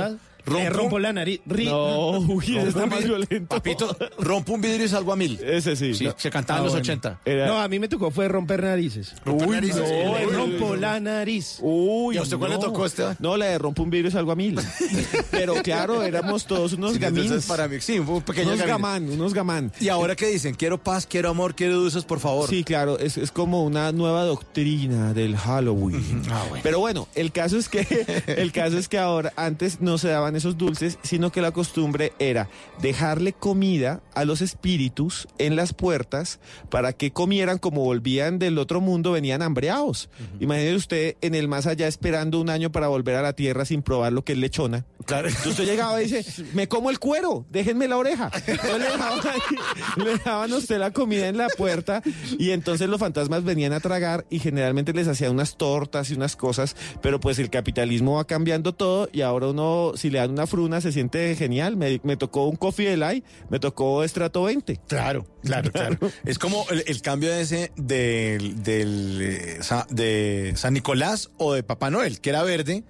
rompo, 0.45 0.99
la 0.99 1.13
nariz. 1.13 1.41
Ri- 1.47 1.65
No, 1.65 2.19
uy, 2.19 2.57
está 2.57 2.85
más 2.85 3.03
violento. 3.03 3.47
Papito, 3.55 3.95
rompo 4.19 4.53
un 4.53 4.61
vidrio 4.61 4.85
y 4.85 4.89
salgo 4.89 5.13
a 5.13 5.15
mil. 5.15 5.39
Ese 5.43 5.75
sí. 5.75 5.93
Sí, 5.93 6.05
No. 6.05 6.15
se 6.17 6.29
cantaba 6.29 6.59
en 6.59 6.61
Ah, 6.61 6.65
los 6.65 6.73
bueno. 6.73 6.83
80. 6.83 7.19
Era- 7.25 7.47
No, 7.47 7.59
a 7.59 7.67
mí 7.67 7.79
me 7.79 7.87
tocó 7.87 8.11
fue 8.11 8.27
romper 8.27 8.63
narices. 8.63 9.13
Romper 9.25 9.47
Uy, 9.47 9.55
narices. 9.55 9.81
no, 9.81 10.19
no, 10.21 10.29
rompo 10.37 10.75
la 10.75 10.99
nariz. 10.99 11.57
Uy, 11.61 12.15
¿Y 12.15 12.17
a 12.17 12.21
usted 12.21 12.37
cuál 12.37 12.51
le 12.51 12.57
no. 12.57 12.63
tocó, 12.63 12.85
Esteban? 12.85 13.15
No, 13.19 13.37
la 13.37 13.45
de 13.47 13.57
rompo 13.57 13.83
un 13.83 13.89
vidrio 13.89 14.09
y 14.09 14.11
salgo 14.11 14.31
a 14.31 14.35
mil. 14.35 14.59
Pero 15.31 15.55
claro, 15.63 16.03
éramos 16.03 16.45
todos 16.45 16.73
unos 16.73 16.93
Sí, 16.93 16.99
gamines. 16.99 17.45
para 17.45 17.67
mí, 17.67 17.77
sí, 17.81 17.99
un 17.99 18.21
pequeño 18.21 18.53
unos 18.53 18.65
gamán, 18.65 19.09
unos 19.09 19.33
gamán. 19.33 19.71
¿Y 19.79 19.89
ahora 19.89 20.15
qué 20.15 20.27
dicen? 20.27 20.55
Quiero 20.55 20.77
paz, 20.77 21.05
quiero 21.05 21.29
amor, 21.29 21.55
quiero 21.55 21.75
dulces, 21.79 22.03
por 22.03 22.19
favor. 22.19 22.49
Sí, 22.49 22.63
claro, 22.63 22.99
es, 22.99 23.17
es 23.17 23.31
como 23.31 23.63
una 23.63 23.91
nueva 23.91 24.23
doctrina 24.23 25.13
del 25.13 25.35
Halloween. 25.37 26.21
Ah, 26.31 26.43
bueno. 26.49 26.61
Pero 26.63 26.79
bueno, 26.79 27.07
el 27.15 27.31
caso 27.31 27.57
es 27.57 27.69
que 27.69 27.85
el 28.27 28.51
caso 28.51 28.77
es 28.77 28.87
que 28.87 28.97
ahora 28.97 29.33
antes 29.35 29.81
no 29.81 29.97
se 29.97 30.09
daban 30.09 30.30
esos 30.35 30.57
dulces, 30.57 30.97
sino 31.03 31.31
que 31.31 31.41
la 31.41 31.51
costumbre 31.51 32.13
era 32.19 32.49
dejarle 32.81 33.33
comida 33.33 34.01
a 34.13 34.25
los 34.25 34.41
espíritus 34.41 35.27
en 35.37 35.55
las 35.55 35.73
puertas 35.73 36.39
para 36.69 36.93
que 36.93 37.11
comieran 37.11 37.57
como 37.57 37.83
volvían 37.83 38.39
del 38.39 38.57
otro 38.57 38.81
mundo, 38.81 39.11
venían 39.11 39.41
hambreados. 39.41 40.09
Imagínese 40.39 40.75
usted 40.75 41.15
en 41.21 41.35
el 41.35 41.47
más 41.47 41.67
allá 41.67 41.87
esperando 41.87 42.39
un 42.39 42.49
año 42.49 42.71
para 42.71 42.87
volver 42.87 43.15
a 43.15 43.21
la 43.21 43.33
tierra 43.33 43.65
sin 43.65 43.81
probar 43.81 44.13
lo 44.13 44.23
que 44.23 44.33
es 44.33 44.37
lechona. 44.37 44.85
Claro. 45.11 45.27
Entonces 45.29 45.51
usted 45.51 45.65
llegaba 45.65 46.01
y 46.01 46.07
dice, 46.09 46.43
me 46.53 46.67
como 46.67 46.89
el 46.89 46.99
cuero, 46.99 47.45
déjenme 47.49 47.87
la 47.87 47.97
oreja. 47.97 48.31
Entonces 48.47 48.77
le 48.79 48.85
dejaban, 48.85 49.19
ahí- 49.27 50.01
le 50.03 50.09
dejaban 50.11 50.53
a 50.53 50.55
usted 50.57 50.77
la 50.79 50.91
comida 50.91 51.27
en 51.27 51.37
la 51.37 51.47
puerta 51.49 52.01
y 52.39 52.51
entonces 52.51 52.87
los 52.87 52.99
fantasmas 52.99 53.43
venían 53.43 53.73
a 53.73 53.79
tragar 53.79 54.25
y 54.29 54.39
generalmente 54.39 54.93
les 54.93 55.07
hacían 55.07 55.31
unas 55.31 55.57
tortas 55.57 56.09
y 56.11 56.13
unas 56.13 56.35
cosas, 56.35 56.75
pero 57.01 57.19
pues 57.19 57.39
el 57.39 57.49
capitalismo 57.49 58.15
va 58.15 58.25
cambiando 58.25 58.73
todo 58.73 59.09
y 59.11 59.21
ahora 59.21 59.47
uno, 59.47 59.93
si 59.95 60.09
le 60.09 60.19
dan 60.19 60.31
una 60.31 60.47
fruna, 60.47 60.79
se 60.81 60.91
siente 60.91 61.35
genial. 61.35 61.75
Me, 61.77 61.99
me 62.03 62.15
tocó 62.17 62.45
un 62.47 62.55
coffee 62.55 62.89
de 62.89 62.97
light, 62.97 63.25
me 63.49 63.59
tocó 63.59 64.03
estrato 64.03 64.43
20. 64.43 64.79
Claro, 64.87 65.25
claro, 65.43 65.71
claro. 65.71 65.97
Es 66.23 66.39
como 66.39 66.65
el, 66.69 66.83
el 66.87 67.01
cambio 67.01 67.33
ese 67.33 67.71
del, 67.75 68.63
del, 68.63 69.19
eh, 69.21 69.59
de 69.89 70.53
San 70.55 70.73
Nicolás 70.73 71.31
o 71.37 71.53
de 71.53 71.63
Papá 71.63 71.89
Noel, 71.89 72.21
que 72.21 72.29
era 72.29 72.43
verde. 72.43 72.83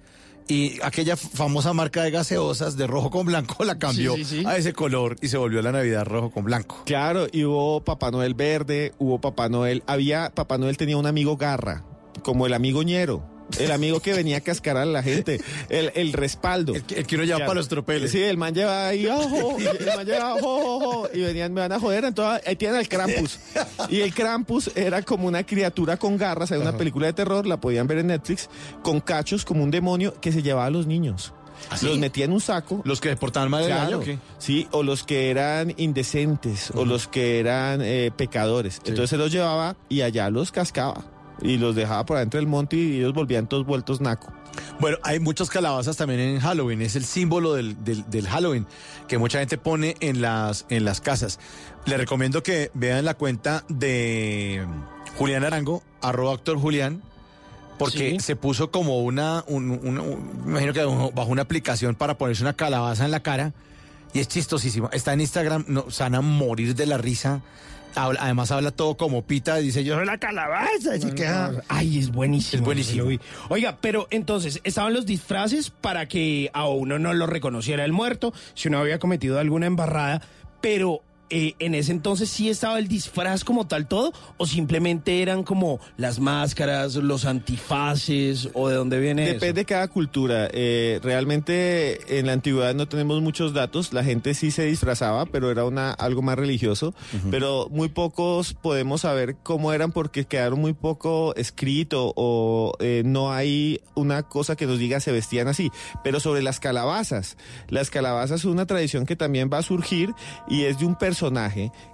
Y 0.48 0.80
aquella 0.82 1.16
famosa 1.16 1.72
marca 1.72 2.02
de 2.02 2.10
gaseosas 2.10 2.76
de 2.76 2.86
rojo 2.86 3.10
con 3.10 3.26
blanco 3.26 3.64
la 3.64 3.78
cambió 3.78 4.14
Sí, 4.16 4.24
sí, 4.24 4.40
sí. 4.40 4.46
a 4.46 4.56
ese 4.56 4.72
color 4.72 5.16
y 5.22 5.28
se 5.28 5.38
volvió 5.38 5.62
la 5.62 5.72
Navidad 5.72 6.04
rojo 6.04 6.30
con 6.30 6.44
blanco. 6.44 6.82
Claro, 6.84 7.26
y 7.30 7.44
hubo 7.44 7.82
Papá 7.84 8.10
Noel 8.10 8.34
verde, 8.34 8.92
hubo 8.98 9.20
Papá 9.20 9.48
Noel, 9.48 9.82
había, 9.86 10.30
Papá 10.34 10.58
Noel 10.58 10.76
tenía 10.76 10.96
un 10.96 11.06
amigo 11.06 11.36
garra, 11.36 11.84
como 12.22 12.46
el 12.46 12.54
amigo 12.54 12.82
ñero. 12.82 13.22
El 13.58 13.70
amigo 13.72 14.00
que 14.00 14.12
venía 14.14 14.38
a 14.38 14.40
cascar 14.40 14.76
a 14.76 14.84
la 14.84 15.02
gente, 15.02 15.40
el, 15.68 15.92
el 15.94 16.12
respaldo. 16.12 16.74
El 16.74 16.82
que, 16.84 16.94
el 17.00 17.06
que 17.06 17.14
uno 17.16 17.24
lleva 17.24 17.40
para 17.40 17.54
los 17.54 17.68
tropeles. 17.68 18.10
Sí, 18.10 18.22
el 18.22 18.36
man 18.38 18.54
lleva 18.54 18.88
ahí, 18.88 19.06
ojo, 19.06 19.56
el 19.58 19.86
man 19.96 20.06
lleva, 20.06 20.34
ojo, 20.34 20.76
ojo, 20.76 21.08
y 21.12 21.20
venían, 21.20 21.52
me 21.52 21.60
van 21.60 21.72
a 21.72 21.78
joder, 21.80 22.04
entonces 22.04 22.42
ahí 22.46 22.56
tienen 22.56 22.78
al 22.78 22.88
Krampus. 22.88 23.38
Y 23.88 24.00
el 24.00 24.14
Krampus 24.14 24.70
era 24.74 25.02
como 25.02 25.26
una 25.28 25.44
criatura 25.44 25.96
con 25.96 26.16
garras, 26.16 26.50
hay 26.52 26.58
una 26.60 26.70
Ajá. 26.70 26.78
película 26.78 27.06
de 27.06 27.12
terror, 27.12 27.46
la 27.46 27.60
podían 27.60 27.86
ver 27.86 27.98
en 27.98 28.08
Netflix, 28.08 28.48
con 28.82 29.00
cachos 29.00 29.44
como 29.44 29.62
un 29.62 29.70
demonio 29.70 30.14
que 30.20 30.32
se 30.32 30.42
llevaba 30.42 30.66
a 30.66 30.70
los 30.70 30.86
niños. 30.86 31.32
¿Ah, 31.70 31.76
Los 31.82 31.96
metía 31.96 32.24
en 32.24 32.32
un 32.32 32.40
saco. 32.40 32.82
Los 32.84 33.00
que 33.00 33.14
portaban 33.16 33.48
mal 33.48 33.62
del 33.62 33.70
Claro, 33.70 33.86
año, 33.86 33.98
¿o 33.98 34.00
qué? 34.00 34.18
Sí, 34.38 34.66
o 34.72 34.82
los 34.82 35.04
que 35.04 35.30
eran 35.30 35.72
indecentes, 35.76 36.72
o 36.74 36.84
los 36.84 37.06
que 37.06 37.38
eran 37.38 37.80
eh, 37.82 38.10
pecadores. 38.16 38.78
Entonces 38.84 39.10
se 39.10 39.16
los 39.16 39.30
llevaba 39.30 39.76
y 39.88 40.00
allá 40.02 40.28
los 40.28 40.50
cascaba. 40.50 41.04
Y 41.42 41.56
los 41.58 41.74
dejaba 41.74 42.06
por 42.06 42.16
adentro 42.18 42.38
del 42.38 42.46
monte 42.46 42.76
y 42.76 42.98
ellos 42.98 43.12
volvían 43.14 43.48
todos 43.48 43.66
vueltos 43.66 44.00
naco. 44.00 44.32
Bueno, 44.80 44.98
hay 45.02 45.18
muchas 45.18 45.48
calabazas 45.50 45.96
también 45.96 46.20
en 46.20 46.40
Halloween, 46.40 46.82
es 46.82 46.94
el 46.94 47.04
símbolo 47.04 47.54
del, 47.54 47.82
del- 47.84 48.08
del 48.10 48.28
Halloween 48.28 48.66
que 49.08 49.18
mucha 49.18 49.38
gente 49.38 49.58
pone 49.58 49.96
en 50.00 50.20
las, 50.20 50.66
en 50.68 50.84
las 50.84 51.00
casas. 51.00 51.38
Les 51.86 51.98
recomiendo 51.98 52.42
que 52.42 52.70
vean 52.74 53.04
la 53.04 53.14
cuenta 53.14 53.64
de 53.68 54.64
Julián 55.16 55.44
Arango, 55.44 55.82
arroba 56.00 56.34
actor 56.34 56.58
Julián, 56.58 57.02
porque 57.78 58.20
se 58.20 58.36
puso 58.36 58.70
como 58.70 59.00
una, 59.02 59.42
un- 59.48 60.30
imagino 60.46 60.72
que 60.72 60.84
bajo 60.84 61.10
bajo 61.12 61.30
una 61.30 61.42
aplicación 61.42 61.94
para 61.94 62.18
ponerse 62.18 62.42
una 62.42 62.52
calabaza 62.52 63.04
en 63.04 63.10
la 63.10 63.20
cara 63.20 63.52
y 64.12 64.20
es 64.20 64.28
chistosísimo. 64.28 64.90
Está 64.92 65.12
en 65.14 65.22
Instagram, 65.22 65.64
no, 65.66 65.90
se 65.90 66.02
van 66.02 66.14
a 66.14 66.20
morir 66.20 66.74
de 66.74 66.86
la 66.86 66.98
risa. 66.98 67.40
Habla- 67.94 68.20
además 68.22 68.50
habla 68.50 68.70
todo 68.70 68.96
como 68.96 69.22
pita, 69.26 69.56
dice 69.56 69.84
yo 69.84 69.96
soy 69.96 70.06
la 70.06 70.18
calabaza. 70.18 70.94
así 70.94 71.10
que, 71.12 71.26
ah, 71.26 71.52
Ay, 71.68 71.98
es 71.98 72.10
buenísimo. 72.10 72.60
Es 72.60 72.64
buenísimo. 72.64 73.06
Oiga, 73.48 73.78
pero 73.80 74.08
entonces, 74.10 74.60
estaban 74.64 74.92
los 74.94 75.06
disfraces 75.06 75.70
para 75.70 76.06
que 76.08 76.50
a 76.54 76.68
uno 76.68 76.98
no 76.98 77.12
lo 77.14 77.26
reconociera 77.26 77.84
el 77.84 77.92
muerto, 77.92 78.32
si 78.54 78.68
uno 78.68 78.78
había 78.78 78.98
cometido 78.98 79.38
alguna 79.38 79.66
embarrada, 79.66 80.22
pero 80.60 81.02
eh, 81.34 81.54
en 81.60 81.74
ese 81.74 81.92
entonces 81.92 82.28
sí 82.28 82.50
estaba 82.50 82.78
el 82.78 82.88
disfraz 82.88 83.42
como 83.42 83.66
tal 83.66 83.88
todo, 83.88 84.12
o 84.36 84.46
simplemente 84.46 85.22
eran 85.22 85.44
como 85.44 85.80
las 85.96 86.20
máscaras, 86.20 86.96
los 86.96 87.24
antifaces, 87.24 88.50
o 88.52 88.68
de 88.68 88.74
dónde 88.76 89.00
viene 89.00 89.24
eso? 89.24 89.32
Depende 89.32 89.62
de 89.62 89.64
cada 89.64 89.88
cultura. 89.88 90.50
Eh, 90.52 91.00
realmente 91.02 92.18
en 92.18 92.26
la 92.26 92.34
antigüedad 92.34 92.74
no 92.74 92.86
tenemos 92.86 93.22
muchos 93.22 93.54
datos. 93.54 93.94
La 93.94 94.04
gente 94.04 94.34
sí 94.34 94.50
se 94.50 94.66
disfrazaba, 94.66 95.24
pero 95.24 95.50
era 95.50 95.64
una 95.64 95.92
algo 95.92 96.20
más 96.20 96.36
religioso. 96.36 96.94
Pero 97.30 97.66
muy 97.70 97.88
pocos 97.88 98.52
podemos 98.52 99.00
saber 99.00 99.36
cómo 99.42 99.72
eran 99.72 99.90
porque 99.90 100.26
quedaron 100.26 100.60
muy 100.60 100.74
poco 100.74 101.34
escrito 101.36 102.12
o 102.14 102.74
eh, 102.78 103.04
no 103.06 103.32
hay 103.32 103.80
una 103.94 104.22
cosa 104.22 104.54
que 104.54 104.66
nos 104.66 104.78
diga 104.78 105.00
se 105.00 105.12
vestían 105.12 105.48
así. 105.48 105.70
Pero 106.04 106.20
sobre 106.20 106.42
las 106.42 106.60
calabazas, 106.60 107.38
las 107.68 107.88
calabazas 107.88 108.42
son 108.42 108.50
una 108.50 108.66
tradición 108.66 109.06
que 109.06 109.16
también 109.16 109.48
va 109.50 109.58
a 109.58 109.62
surgir 109.62 110.14
y 110.46 110.64
es 110.64 110.78
de 110.78 110.84
un 110.84 110.94
personaje 110.94 111.21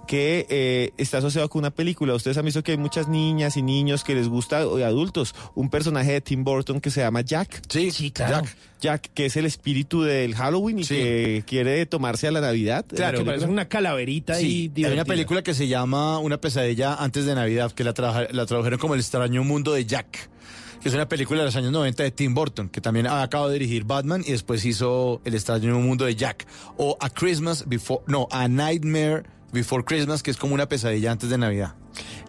que 0.07 0.45
eh, 0.49 0.91
está 0.97 1.19
asociado 1.19 1.47
con 1.49 1.59
una 1.59 1.71
película. 1.71 2.13
Ustedes 2.15 2.37
han 2.37 2.45
visto 2.45 2.63
que 2.63 2.71
hay 2.71 2.77
muchas 2.77 3.07
niñas 3.07 3.57
y 3.57 3.61
niños 3.61 4.03
que 4.03 4.15
les 4.15 4.27
gusta, 4.27 4.65
o 4.67 4.83
adultos, 4.83 5.35
un 5.55 5.69
personaje 5.69 6.13
de 6.13 6.21
Tim 6.21 6.43
Burton 6.43 6.81
que 6.81 6.89
se 6.91 7.01
llama 7.01 7.21
Jack. 7.21 7.61
Sí, 7.69 7.91
sí, 7.91 8.11
claro. 8.11 8.41
Jack, 8.45 8.57
Jack, 8.81 9.09
que 9.13 9.25
es 9.27 9.35
el 9.37 9.45
espíritu 9.45 10.01
del 10.03 10.33
Halloween 10.35 10.79
y 10.79 10.85
que 10.85 11.43
quiere 11.45 11.85
tomarse 11.85 12.27
a 12.27 12.31
la 12.31 12.41
Navidad. 12.41 12.85
Claro, 12.87 13.19
La 13.19 13.25
parece 13.25 13.45
película. 13.45 13.51
una 13.51 13.67
calaverita 13.67 14.35
Sí, 14.35 14.71
y 14.75 14.85
hay 14.85 14.93
una 14.93 15.05
película 15.05 15.43
que 15.43 15.53
se 15.53 15.67
llama 15.67 16.19
Una 16.19 16.39
pesadilla 16.39 16.95
antes 16.95 17.25
de 17.25 17.35
Navidad, 17.35 17.71
que 17.71 17.83
la, 17.83 17.93
trabaja- 17.93 18.27
la 18.31 18.45
tradujeron 18.45 18.79
como 18.79 18.93
El 18.95 19.01
extraño 19.01 19.43
mundo 19.43 19.73
de 19.73 19.85
Jack. 19.85 20.29
Que 20.81 20.89
es 20.89 20.95
una 20.95 21.09
película 21.09 21.39
de 21.39 21.45
los 21.45 21.55
años 21.55 21.71
90 21.71 22.03
de 22.03 22.11
Tim 22.11 22.33
Burton, 22.33 22.69
que 22.69 22.81
también 22.81 23.07
acaba 23.07 23.47
de 23.47 23.53
dirigir 23.53 23.83
Batman 23.83 24.23
y 24.25 24.31
después 24.31 24.63
hizo 24.65 25.21
El 25.25 25.35
extraño 25.35 25.77
mundo 25.79 26.05
de 26.05 26.15
Jack. 26.15 26.47
O 26.77 26.97
A 26.99 27.09
Christmas 27.09 27.65
Before, 27.67 28.03
no, 28.07 28.27
A 28.31 28.47
Nightmare 28.47 29.23
Before 29.51 29.83
Christmas, 29.83 30.23
que 30.23 30.31
es 30.31 30.37
como 30.37 30.53
una 30.53 30.69
pesadilla 30.69 31.11
antes 31.11 31.29
de 31.29 31.37
Navidad. 31.37 31.75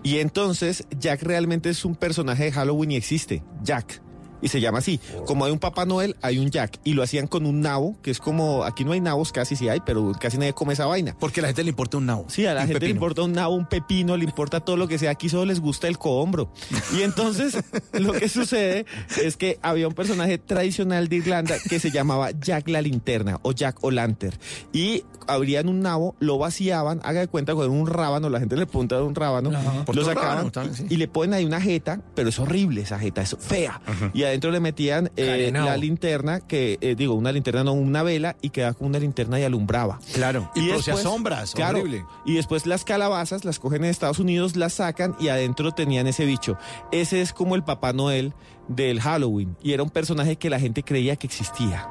Y 0.02 0.18
entonces 0.18 0.86
Jack 0.98 1.22
realmente 1.22 1.70
es 1.70 1.85
un 1.85 1.94
personaje 1.94 2.44
de 2.44 2.52
Halloween 2.52 2.93
y 2.93 2.97
existe, 2.97 3.43
Jack. 3.62 4.02
Y 4.42 4.48
se 4.48 4.60
llama 4.60 4.78
así. 4.78 5.00
Como 5.26 5.44
hay 5.44 5.52
un 5.52 5.58
Papá 5.58 5.84
Noel, 5.84 6.16
hay 6.22 6.38
un 6.38 6.50
Jack. 6.50 6.78
Y 6.84 6.94
lo 6.94 7.02
hacían 7.02 7.26
con 7.26 7.46
un 7.46 7.60
nabo, 7.60 7.96
que 8.02 8.10
es 8.10 8.18
como, 8.18 8.64
aquí 8.64 8.84
no 8.84 8.92
hay 8.92 9.00
nabos, 9.00 9.32
casi 9.32 9.56
sí 9.56 9.68
hay, 9.68 9.80
pero 9.80 10.12
casi 10.18 10.38
nadie 10.38 10.52
come 10.52 10.72
esa 10.72 10.86
vaina. 10.86 11.16
Porque 11.18 11.40
a 11.40 11.42
la 11.42 11.48
gente 11.48 11.64
le 11.64 11.70
importa 11.70 11.96
un 11.96 12.06
nabo. 12.06 12.24
Sí, 12.28 12.46
a 12.46 12.54
la 12.54 12.66
gente 12.66 12.86
le 12.86 12.90
importa 12.90 13.22
un 13.22 13.32
nabo, 13.32 13.54
un 13.54 13.66
pepino, 13.66 14.16
le 14.16 14.24
importa 14.24 14.60
todo 14.60 14.76
lo 14.76 14.88
que 14.88 14.98
sea. 14.98 15.10
Aquí 15.10 15.28
solo 15.28 15.46
les 15.46 15.60
gusta 15.60 15.88
el 15.88 15.98
cohombro. 15.98 16.52
Y 16.96 17.02
entonces 17.02 17.56
lo 17.92 18.12
que 18.12 18.28
sucede 18.28 18.86
es 19.22 19.36
que 19.36 19.58
había 19.62 19.88
un 19.88 19.94
personaje 19.94 20.38
tradicional 20.38 21.08
de 21.08 21.16
Irlanda 21.16 21.56
que 21.68 21.78
se 21.78 21.90
llamaba 21.90 22.30
Jack 22.32 22.68
la 22.68 22.82
linterna 22.82 23.38
o 23.42 23.52
Jack 23.52 23.82
O'Lantern. 23.82 24.36
Y 24.72 25.04
abrían 25.26 25.68
un 25.68 25.80
nabo, 25.80 26.16
lo 26.20 26.38
vaciaban, 26.38 27.00
haga 27.04 27.20
de 27.20 27.28
cuenta 27.28 27.54
con 27.54 27.70
un 27.70 27.86
rábano, 27.86 28.28
la 28.28 28.40
gente 28.40 28.56
le 28.56 28.66
punta 28.66 29.02
un 29.02 29.14
rábano, 29.14 29.50
lo 29.50 30.04
sacaban 30.04 30.30
rábano 30.30 30.50
también, 30.50 30.74
sí. 30.74 30.86
y 30.90 30.96
le 30.96 31.08
ponen 31.08 31.34
ahí 31.34 31.44
una 31.44 31.60
jeta, 31.60 32.00
pero 32.14 32.28
es 32.28 32.38
horrible 32.38 32.82
esa 32.82 32.98
jeta, 32.98 33.22
es 33.22 33.36
fea. 33.38 33.80
Y 34.12 34.24
adentro 34.31 34.51
le 34.51 34.61
metían 34.61 35.11
eh, 35.16 35.51
la 35.52 35.77
linterna, 35.77 36.40
que 36.40 36.78
eh, 36.81 36.94
digo, 36.97 37.15
una 37.15 37.31
linterna, 37.32 37.62
no, 37.65 37.73
una 37.73 38.02
vela, 38.02 38.36
y 38.40 38.51
quedaba 38.51 38.74
con 38.74 38.86
una 38.89 38.98
linterna 38.98 39.39
y 39.39 39.44
alumbraba. 39.44 40.01
Claro, 40.15 40.51
y 40.55 40.69
producía 40.69 40.97
sombras, 40.97 41.52
claro, 41.55 41.78
horrible. 41.81 42.05
Y 42.24 42.35
después 42.35 42.66
las 42.66 42.85
calabazas 42.85 43.44
las 43.44 43.59
cogen 43.59 43.85
en 43.85 43.90
Estados 43.90 44.19
Unidos, 44.19 44.57
las 44.57 44.73
sacan 44.74 45.15
y 45.20 45.28
adentro 45.28 45.73
tenían 45.73 46.07
ese 46.07 46.24
bicho. 46.24 46.57
Ese 46.93 47.20
es 47.20 47.32
como 47.32 47.55
el 47.55 47.62
Papá 47.62 47.93
Noel 47.93 48.32
del 48.69 49.01
Halloween 49.01 49.57
y 49.62 49.73
era 49.73 49.82
un 49.82 49.90
personaje 49.90 50.36
que 50.36 50.48
la 50.51 50.59
gente 50.61 50.82
creía 50.82 51.16
que 51.16 51.27
existía. 51.27 51.89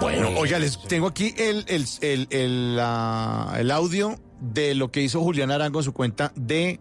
Bueno, 0.00 0.28
oiga, 0.36 0.58
les 0.58 0.78
tengo 0.88 1.06
aquí 1.06 1.34
el, 1.38 1.64
el, 1.68 1.86
el, 2.00 2.26
el, 2.30 2.76
la- 2.76 3.54
el 3.58 3.70
audio 3.70 4.18
de 4.40 4.74
lo 4.74 4.90
que 4.90 5.02
hizo 5.02 5.20
Julián 5.20 5.50
Arango 5.50 5.78
en 5.80 5.84
su 5.84 5.92
cuenta 5.92 6.32
de 6.34 6.80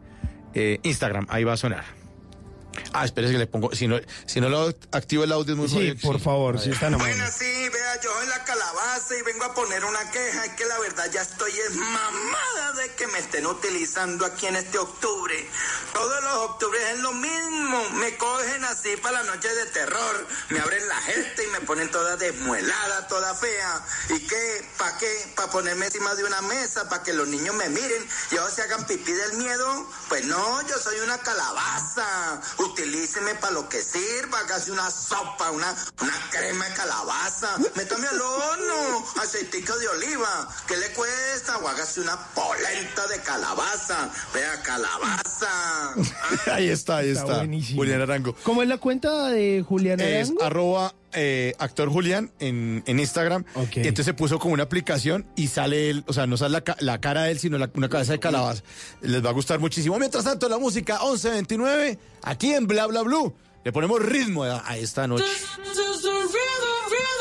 eh, 0.54 0.80
Instagram. 0.84 1.28
Ahí 1.30 1.44
va 1.44 1.54
a 1.54 1.58
sonar. 1.58 1.84
Ah, 2.94 3.06
espérese 3.06 3.34
que 3.34 3.40
le 3.40 3.48
pongo. 3.48 3.74
Si 3.74 3.88
no, 3.88 4.00
si 4.26 4.42
no 4.42 4.50
lo 4.50 4.68
activo 4.92 5.24
el 5.24 5.32
audio 5.32 5.54
es 5.54 5.60
muy 5.60 5.70
Sí, 5.70 5.94
por 6.02 6.20
favor, 6.20 6.60
si 6.60 6.72
están 6.72 6.98
Bueno, 6.98 7.26
sí, 7.32 7.70
vea, 7.70 8.02
yo 8.02 8.12
soy 8.12 8.28
la 8.28 8.44
calabaza 8.44 9.18
y 9.18 9.22
vengo 9.24 9.46
a 9.46 9.54
poner 9.54 9.84
una 9.86 10.12
queja. 10.12 10.46
Es 10.46 10.54
que 10.54 10.66
la 10.66 10.80
verdad 10.80 11.10
ya 11.12 11.22
estoy 11.22 11.52
es 11.52 11.76
mamada 11.76 12.74
de 12.74 12.94
que 12.96 13.08
me 13.08 13.20
estén 13.20 13.46
utilizando 13.46 14.26
aquí 14.26 14.48
en 14.48 14.56
este 14.56 14.78
octubre. 14.78 15.48
Todos 15.94 16.24
los 16.24 16.34
octubres 16.50 16.82
es 16.94 17.00
lo 17.00 17.14
mismo. 17.14 17.90
Me 17.92 18.16
cogen 18.18 18.64
así 18.66 18.96
para 18.98 19.24
la 19.24 19.36
noche 19.36 19.48
de 19.54 19.66
terror. 19.68 20.28
Me 20.50 20.60
abren 20.60 20.88
la 20.88 20.96
gente 21.02 21.44
y 21.44 21.48
me 21.48 21.62
ponen 21.62 21.90
toda 21.92 22.18
desmuelada, 22.18 23.08
toda 23.08 23.34
fea. 23.36 23.86
¿Y 24.10 24.20
qué? 24.28 24.66
¿Para 24.78 24.98
qué? 24.98 25.34
¿Para 25.36 25.52
ponerme 25.52 25.86
encima 25.86 26.16
de 26.16 26.24
una 26.24 26.42
mesa? 26.42 26.88
¿Para 26.90 27.04
que 27.04 27.14
los 27.14 27.28
niños 27.28 27.56
me 27.56 27.70
miren 27.70 28.06
y 28.32 28.36
ellos 28.36 28.52
se 28.54 28.62
hagan 28.62 28.86
pipí 28.86 29.12
del 29.12 29.34
miedo? 29.34 29.90
Pues 30.10 30.26
no, 30.26 30.62
yo 30.68 30.78
soy 30.78 31.00
una 31.00 31.18
calabaza. 31.20 32.42
Utilíceme 32.64 33.36
para 33.36 33.54
lo 33.54 33.68
que 33.70 33.82
sirva, 33.82 34.40
casi 34.48 34.72
una 34.72 34.90
sopa, 34.90 35.52
una, 35.52 35.76
una 36.02 36.14
crema 36.32 36.66
de 36.68 36.74
calabaza. 36.76 37.58
Métame 37.76 38.08
al 38.08 38.22
horno, 38.22 39.06
aceitico 39.22 39.78
de 39.78 39.88
oliva. 39.88 40.48
¿Qué 40.68 40.78
le 40.78 40.92
cuesta? 40.94 41.58
O 41.58 41.68
hágase 41.68 42.02
una 42.02 42.18
polenta 42.36 43.08
de 43.08 43.20
calabaza. 43.22 44.10
Vea, 44.34 44.62
calabaza. 44.62 45.94
ahí 46.54 46.70
está, 46.70 46.98
ahí 46.98 47.10
Está 47.10 47.22
está. 47.24 47.38
buenísimo. 47.38 47.78
Julián 47.82 48.02
Arango. 48.02 48.36
¿Cómo 48.44 48.62
es 48.62 48.68
la 48.70 48.78
cuenta 48.78 49.28
de 49.30 49.64
Julián 49.68 50.00
Es 50.00 50.28
Arango? 50.30 50.44
arroba 50.44 50.94
eh, 51.14 51.54
actor 51.60 51.90
Julián 51.90 52.32
en, 52.40 52.84
en 52.86 53.00
Instagram. 53.00 53.46
Y 53.84 53.88
entonces 53.88 54.06
se 54.06 54.14
puso 54.14 54.40
como 54.40 54.54
una 54.54 54.64
aplicación 54.64 55.26
y 55.36 55.48
sale 55.48 55.90
él, 55.90 56.04
o 56.08 56.14
sea, 56.14 56.28
no 56.28 56.38
sale 56.38 56.52
la, 56.54 56.62
ca- 56.62 56.78
la 56.80 57.00
cara 57.02 57.24
de 57.24 57.32
él, 57.32 57.40
sino 57.40 57.58
la- 57.58 57.70
una 57.74 57.90
cabeza 57.90 58.14
de 58.14 58.20
calabaza. 58.20 58.64
Les 59.02 59.24
va 59.24 59.30
a 59.30 59.34
gustar 59.34 59.60
muchísimo. 59.60 59.98
Mientras 60.00 60.24
tanto, 60.24 60.48
la 60.50 60.58
música 60.58 61.00
1129, 61.04 62.00
aquí 62.24 62.54
en 62.54 62.68
Bla 62.68 62.86
Bla 62.88 63.02
Blue. 63.02 63.34
Le 63.64 63.72
ponemos 63.72 64.02
ritmo 64.02 64.44
a, 64.44 64.68
a 64.68 64.78
esta 64.78 65.06
noche. 65.08 65.24
Toda 65.74 67.21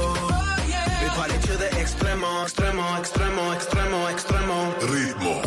Extremo, 1.91 2.43
extremo, 2.43 2.97
extremo, 2.97 3.53
extremo, 3.53 4.09
extremo. 4.09 4.75
Ritmo. 4.91 5.41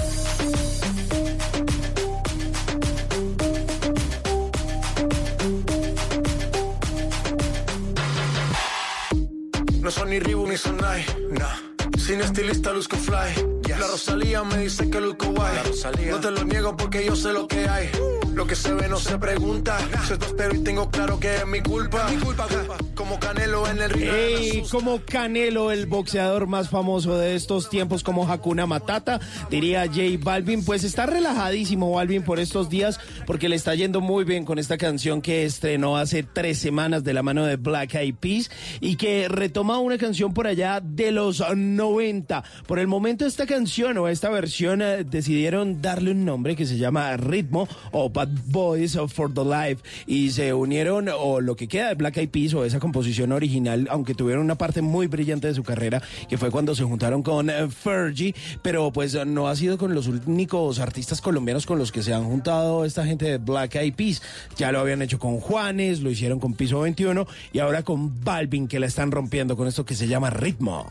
No 9.80 9.90
son 9.90 10.10
ni 10.10 10.18
Reebok 10.18 10.48
ni 10.48 10.56
Sonai, 10.56 11.04
nah. 11.30 11.56
Sin 11.98 12.20
estilista 12.20 12.72
luzco 12.72 12.96
fly. 12.96 13.63
La 13.68 13.86
Rosalía 13.86 14.42
me 14.44 14.58
dice 14.58 14.90
que 14.90 15.00
luzco 15.00 15.26
guay. 15.32 15.56
No 16.10 16.20
te 16.20 16.30
lo 16.30 16.44
niego 16.44 16.76
porque 16.76 17.04
yo 17.04 17.16
sé 17.16 17.32
lo 17.32 17.48
que 17.48 17.68
hay. 17.68 17.88
Lo 18.34 18.46
que 18.46 18.56
se 18.56 18.74
ve 18.74 18.88
no 18.88 18.98
se 18.98 19.16
pregunta. 19.18 19.78
Soy 20.06 20.18
tostero 20.18 20.54
y 20.54 20.58
tengo 20.58 20.90
claro 20.90 21.18
que 21.18 21.36
es 21.36 21.46
mi 21.46 21.60
culpa. 21.60 22.08
Mi 22.10 22.16
culpa, 22.16 22.46
Como 22.94 23.18
Canelo 23.18 23.66
en 23.68 23.80
el 23.80 23.90
ring. 23.90 24.10
Ey, 24.12 24.62
como 24.70 25.00
Canelo, 25.00 25.70
el 25.70 25.86
boxeador 25.86 26.46
más 26.46 26.68
famoso 26.68 27.16
de 27.16 27.36
estos 27.36 27.70
tiempos, 27.70 28.02
como 28.02 28.30
Hakuna 28.30 28.66
Matata, 28.66 29.20
diría 29.50 29.86
J 29.86 30.02
Balvin, 30.18 30.64
pues 30.64 30.84
está 30.84 31.06
relajadísimo 31.06 31.92
Balvin 31.92 32.22
por 32.22 32.40
estos 32.40 32.68
días 32.68 32.98
porque 33.26 33.48
le 33.48 33.56
está 33.56 33.74
yendo 33.74 34.00
muy 34.00 34.24
bien 34.24 34.44
con 34.44 34.58
esta 34.58 34.76
canción 34.76 35.22
que 35.22 35.44
estrenó 35.44 35.96
hace 35.96 36.22
tres 36.24 36.58
semanas 36.58 37.04
de 37.04 37.14
la 37.14 37.22
mano 37.22 37.44
de 37.44 37.56
Black 37.56 37.94
Eyed 37.94 38.16
Peas 38.16 38.50
y 38.80 38.96
que 38.96 39.28
retoma 39.28 39.78
una 39.78 39.96
canción 39.96 40.34
por 40.34 40.46
allá 40.46 40.80
de 40.82 41.12
los 41.12 41.42
90. 41.54 42.44
Por 42.66 42.78
el 42.78 42.88
momento 42.88 43.24
esta 43.26 43.46
canción 43.46 43.53
o 43.54 44.08
esta 44.08 44.30
versión 44.30 44.82
eh, 44.82 45.04
decidieron 45.04 45.80
darle 45.80 46.10
un 46.10 46.24
nombre 46.24 46.56
que 46.56 46.66
se 46.66 46.76
llama 46.76 47.16
Ritmo 47.16 47.68
o 47.92 48.10
Bad 48.10 48.30
Boys 48.46 48.98
for 49.06 49.32
the 49.32 49.44
Life 49.44 49.80
y 50.08 50.30
se 50.30 50.52
unieron 50.52 51.08
o 51.08 51.40
lo 51.40 51.54
que 51.54 51.68
queda 51.68 51.88
de 51.88 51.94
Black 51.94 52.16
Eyed 52.16 52.30
Peas 52.30 52.52
o 52.54 52.64
esa 52.64 52.80
composición 52.80 53.30
original, 53.30 53.86
aunque 53.90 54.14
tuvieron 54.14 54.44
una 54.44 54.56
parte 54.56 54.82
muy 54.82 55.06
brillante 55.06 55.46
de 55.46 55.54
su 55.54 55.62
carrera 55.62 56.02
que 56.28 56.36
fue 56.36 56.50
cuando 56.50 56.74
se 56.74 56.82
juntaron 56.82 57.22
con 57.22 57.48
eh, 57.48 57.68
Fergie, 57.68 58.34
pero 58.60 58.92
pues 58.92 59.14
no 59.24 59.46
ha 59.46 59.54
sido 59.54 59.78
con 59.78 59.94
los 59.94 60.08
únicos 60.08 60.80
artistas 60.80 61.20
colombianos 61.20 61.64
con 61.64 61.78
los 61.78 61.92
que 61.92 62.02
se 62.02 62.12
han 62.12 62.24
juntado 62.24 62.84
esta 62.84 63.06
gente 63.06 63.26
de 63.26 63.38
Black 63.38 63.76
Eyed 63.76 63.94
Peas. 63.94 64.20
Ya 64.56 64.72
lo 64.72 64.80
habían 64.80 65.00
hecho 65.00 65.20
con 65.20 65.38
Juanes, 65.38 66.00
lo 66.00 66.10
hicieron 66.10 66.40
con 66.40 66.54
Piso 66.54 66.80
21 66.80 67.24
y 67.52 67.60
ahora 67.60 67.84
con 67.84 68.20
Balvin 68.24 68.66
que 68.66 68.80
la 68.80 68.86
están 68.86 69.12
rompiendo 69.12 69.56
con 69.56 69.68
esto 69.68 69.84
que 69.84 69.94
se 69.94 70.08
llama 70.08 70.30
Ritmo. 70.30 70.88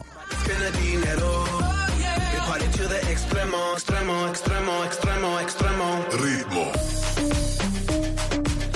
Extremo, 3.71 4.27
extremo, 4.27 4.83
extremo, 4.83 5.39
extremo, 5.39 5.99
extremo. 5.99 6.01
Ritmo. 6.23 6.71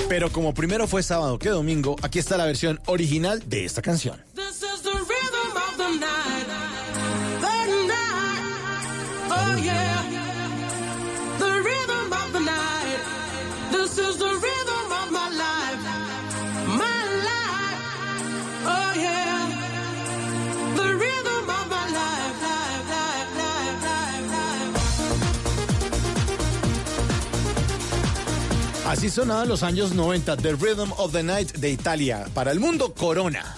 Pero 0.09 0.29
como 0.31 0.53
primero 0.53 0.87
fue 0.87 1.03
sábado 1.03 1.37
que 1.37 1.49
domingo, 1.49 1.97
aquí 2.01 2.19
está 2.19 2.37
la 2.37 2.45
versión 2.45 2.79
original 2.85 3.43
de 3.49 3.65
esta 3.65 3.81
canción. 3.81 4.23
This 4.35 4.63
is 4.63 4.81
the 4.81 4.91
rhythm 4.91 5.57
of 5.57 5.77
the 5.77 5.89
night. 5.99 6.47
The 7.41 7.67
night. 7.87 8.43
Oh 9.29 9.57
yeah. 9.61 10.03
The 11.39 11.61
rhythm 11.61 12.13
of 12.13 12.31
the 12.31 12.39
night. 12.39 12.99
This 13.71 13.97
is 13.97 14.17
the 14.17 14.31
rhythm 14.39 14.91
of 14.91 15.11
my 15.11 15.29
life. 15.29 15.81
My 16.67 17.03
life. 17.27 17.81
Oh 18.65 18.93
yeah. 18.95 19.49
The 20.77 20.95
rhythm 20.95 21.49
of 21.49 21.56
Así 28.87 29.09
sonaban 29.09 29.49
los 29.49 29.63
años 29.63 29.93
90, 29.93 30.37
The 30.37 30.53
Rhythm 30.53 30.93
of 30.97 31.11
the 31.11 31.21
Night 31.21 31.57
de 31.57 31.69
Italia. 31.71 32.25
Para 32.33 32.51
el 32.51 32.61
mundo, 32.61 32.93
Corona. 32.93 33.57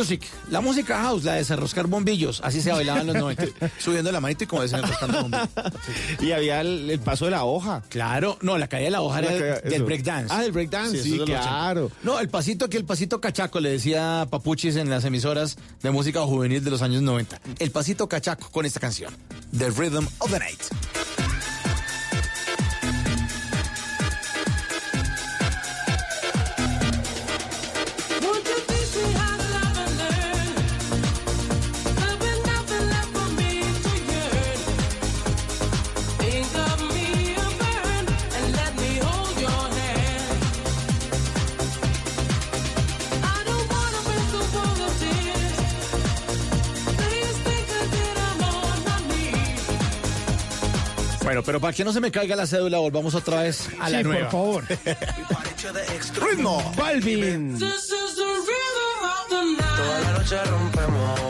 Music. 0.00 0.22
La 0.50 0.60
música 0.60 1.00
house, 1.02 1.24
la 1.24 1.32
de 1.32 1.38
desenroscar 1.38 1.86
bombillos. 1.86 2.40
Así 2.44 2.60
se 2.60 2.72
bailaba 2.72 3.00
en 3.02 3.06
los 3.08 3.16
90. 3.16 3.44
Subiendo 3.78 4.10
la 4.12 4.20
manita 4.20 4.44
y 4.44 4.46
como 4.46 4.62
desenroscando 4.62 5.22
bombillos. 5.22 5.48
Y 6.20 6.32
había 6.32 6.60
el, 6.60 6.90
el 6.90 6.98
paso 7.00 7.26
de 7.26 7.30
la 7.32 7.44
hoja. 7.44 7.82
Claro, 7.88 8.38
no, 8.42 8.58
la 8.58 8.68
caída 8.68 8.86
de 8.86 8.90
la 8.90 9.02
hoja 9.02 9.20
La 9.22 9.32
era 9.32 9.38
caída- 9.60 9.70
del 9.70 9.82
breakdance. 9.84 10.34
Ah, 10.34 10.42
del 10.42 10.52
breakdance, 10.52 11.02
sí, 11.02 11.16
los 11.16 11.26
claro. 11.28 11.86
80. 11.86 12.00
No, 12.02 12.18
el 12.20 12.28
pasito 12.28 12.64
aquí, 12.64 12.76
el 12.76 12.84
pasito 12.84 13.20
cachaco, 13.20 13.60
le 13.60 13.70
decía 13.70 14.26
Papuchis 14.30 14.76
en 14.76 14.88
las 14.90 15.04
emisoras 15.04 15.56
de 15.82 15.90
música 15.90 16.22
juvenil 16.22 16.64
de 16.64 16.70
los 16.70 16.82
años 16.82 17.02
90. 17.02 17.40
El 17.58 17.70
pasito 17.70 18.08
cachaco 18.08 18.50
con 18.50 18.64
esta 18.66 18.80
canción. 18.80 19.12
The 19.56 19.70
Rhythm 19.70 20.06
of 20.18 20.30
the 20.30 20.38
Night. 20.38 20.60
Bueno, 51.40 51.46
pero 51.46 51.60
para 51.60 51.72
que 51.72 51.84
no 51.84 51.92
se 51.92 52.00
me 52.00 52.10
caiga 52.10 52.36
la 52.36 52.46
cédula, 52.46 52.76
volvamos 52.80 53.14
otra 53.14 53.40
vez 53.44 53.66
a 53.80 53.88
la 53.88 53.98
Sí, 53.98 54.04
por 54.04 54.12
nueva. 54.12 54.30
favor. 54.30 54.64
ritmo. 56.28 56.72
Balvin. 56.76 57.58
Toda 57.58 57.70
la 60.00 60.12
noche 60.18 60.36
rompemos, 60.44 61.20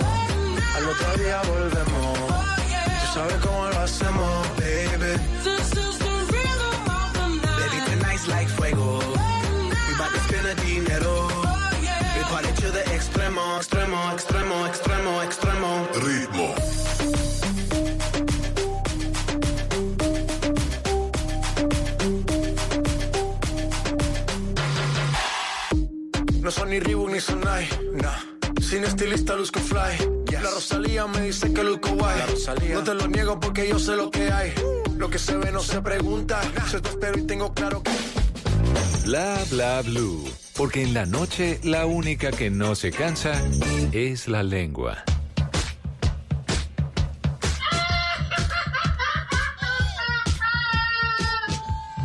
al 0.75 0.89
otro 0.89 1.23
día 1.23 1.41
volvemos. 1.47 2.19
Tú 2.19 3.15
sabes 3.15 3.35
cómo 3.37 3.67
lo 3.69 3.79
hacemos, 3.79 4.49
baby. 4.59 5.17
This 5.45 5.69
is 5.79 5.99
the 5.99 6.11
rhythm 6.33 6.89
of 6.89 7.13
the 7.13 7.29
night. 7.47 7.71
Baby, 7.71 7.79
tonight's 8.01 8.27
like 8.27 8.49
ni 26.71 26.79
Reebok 26.79 27.11
ni 27.11 27.21
Sonai, 27.21 27.69
nah. 27.95 28.19
Sin 28.61 28.85
estilista 28.85 29.35
luzco 29.35 29.59
fly. 29.59 30.33
La 30.33 30.51
Rosalía 30.51 31.07
me 31.07 31.23
dice 31.23 31.53
que 31.53 31.65
luzco 31.65 31.91
guay. 31.97 32.21
No 32.73 32.85
te 32.85 32.95
lo 32.95 33.09
niego 33.09 33.41
porque 33.41 33.69
yo 33.69 33.79
sé 33.79 33.97
lo 33.97 34.11
que 34.11 34.31
hay. 34.31 34.53
Lo 34.97 35.11
que 35.11 35.19
se 35.19 35.37
ve 35.37 35.51
no 35.51 35.61
se 35.61 35.81
pregunta. 35.83 36.41
Yo 36.71 36.81
te 36.81 36.89
espero 36.91 37.19
y 37.19 37.23
tengo 37.23 37.53
claro 37.53 37.83
que. 37.83 37.91
Bla 39.05 39.39
bla 39.51 39.83
blue. 39.83 40.25
Porque 40.57 40.83
en 40.83 40.95
la 40.95 41.07
noche 41.07 41.59
la 41.65 41.87
única 41.87 42.31
que 42.31 42.51
no 42.51 42.75
se 42.75 42.93
cansa 42.93 43.33
es 43.93 44.29
la 44.29 44.43
lengua. 44.43 45.03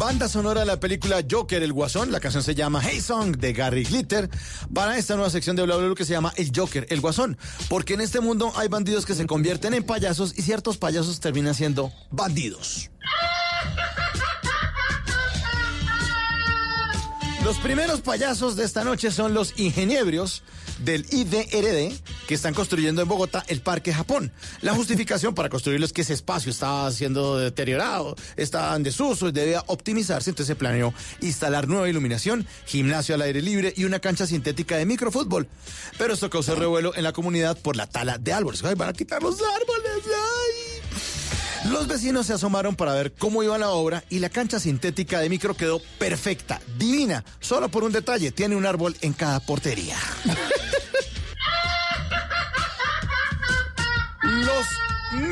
Banda 0.06 0.30
sonora 0.30 0.60
de 0.60 0.68
la 0.68 0.80
película 0.80 1.24
Joker, 1.28 1.64
el 1.64 1.74
Guasón. 1.74 2.12
La 2.12 2.20
canción 2.20 2.44
se 2.44 2.54
llama 2.54 2.80
Hey 2.80 3.02
Song 3.02 3.38
de 3.38 3.54
Gary 3.54 3.84
Glitter. 3.86 4.30
Para 4.72 5.00
esta 5.00 5.16
nueva 5.16 5.32
sección 5.32 5.56
de 5.56 5.64
Bla 5.64 5.78
Bla 5.78 5.96
que 5.96 6.06
se 6.06 6.14
llama 6.14 6.32
El 6.36 6.52
Joker, 6.56 6.86
el 6.92 7.02
Guasón. 7.02 7.40
Porque 7.70 7.96
en 7.96 8.02
este 8.02 8.20
mundo 8.20 8.54
hay 8.56 8.68
bandidos 8.68 9.04
que 9.04 9.16
se 9.16 9.26
convierten 9.26 9.74
en 9.74 9.84
payasos 9.84 10.38
y 10.38 10.44
ciertos 10.44 10.78
payasos 10.78 11.20
terminan 11.22 11.56
siendo 11.56 11.92
bandidos. 12.12 12.92
Los 17.44 17.58
primeros 17.58 18.02
payasos 18.02 18.56
de 18.56 18.64
esta 18.64 18.84
noche 18.84 19.10
son 19.10 19.34
los 19.34 19.58
ingeniebrios 19.58 20.44
del 20.80 21.06
IDRD 21.12 21.94
que 22.28 22.34
están 22.34 22.54
construyendo 22.54 23.02
en 23.02 23.08
Bogotá 23.08 23.44
el 23.48 23.62
Parque 23.62 23.94
Japón. 23.94 24.32
La 24.62 24.74
justificación 24.76 25.36
para 25.36 25.50
construirlo 25.50 25.86
es 25.86 25.94
que 25.94 26.02
ese 26.02 26.14
espacio 26.14 26.52
estaba 26.52 26.92
siendo 26.92 27.38
deteriorado, 27.38 28.16
estaba 28.36 28.76
en 28.76 28.84
desuso 28.84 29.30
y 29.30 29.32
debía 29.32 29.64
optimizarse. 29.68 30.30
Entonces 30.30 30.48
se 30.48 30.56
planeó 30.56 30.94
instalar 31.22 31.68
nueva 31.68 31.90
iluminación, 31.90 32.46
gimnasio 32.66 33.16
al 33.16 33.22
aire 33.22 33.42
libre 33.42 33.74
y 33.76 33.86
una 33.86 34.00
cancha 34.00 34.28
sintética 34.28 34.78
de 34.78 34.86
microfútbol. 34.86 35.48
Pero 35.98 36.14
esto 36.14 36.30
causó 36.30 36.56
revuelo 36.56 36.96
en 36.96 37.04
la 37.04 37.14
comunidad 37.14 37.58
por 37.58 37.76
la 37.76 37.88
tala 37.88 38.18
de 38.18 38.34
árboles. 38.34 38.64
Ay, 38.64 38.76
van 38.76 38.90
a 38.90 38.94
quitar 38.94 39.22
los 39.22 39.40
árboles. 39.42 40.04
Ay. 40.06 40.75
Los 41.70 41.88
vecinos 41.88 42.28
se 42.28 42.34
asomaron 42.34 42.76
para 42.76 42.94
ver 42.94 43.14
cómo 43.14 43.42
iba 43.42 43.58
la 43.58 43.72
obra 43.72 44.04
y 44.10 44.20
la 44.20 44.30
cancha 44.30 44.60
sintética 44.60 45.20
de 45.20 45.30
micro 45.30 45.56
quedó 45.56 45.82
perfecta, 45.98 46.62
divina, 46.78 47.26
solo 47.40 47.70
por 47.70 47.84
un 47.84 47.92
detalle, 47.92 48.32
tiene 48.32 48.56
un 48.56 48.66
árbol 48.66 48.96
en 49.02 49.14
cada 49.14 49.40
portería. 49.40 49.98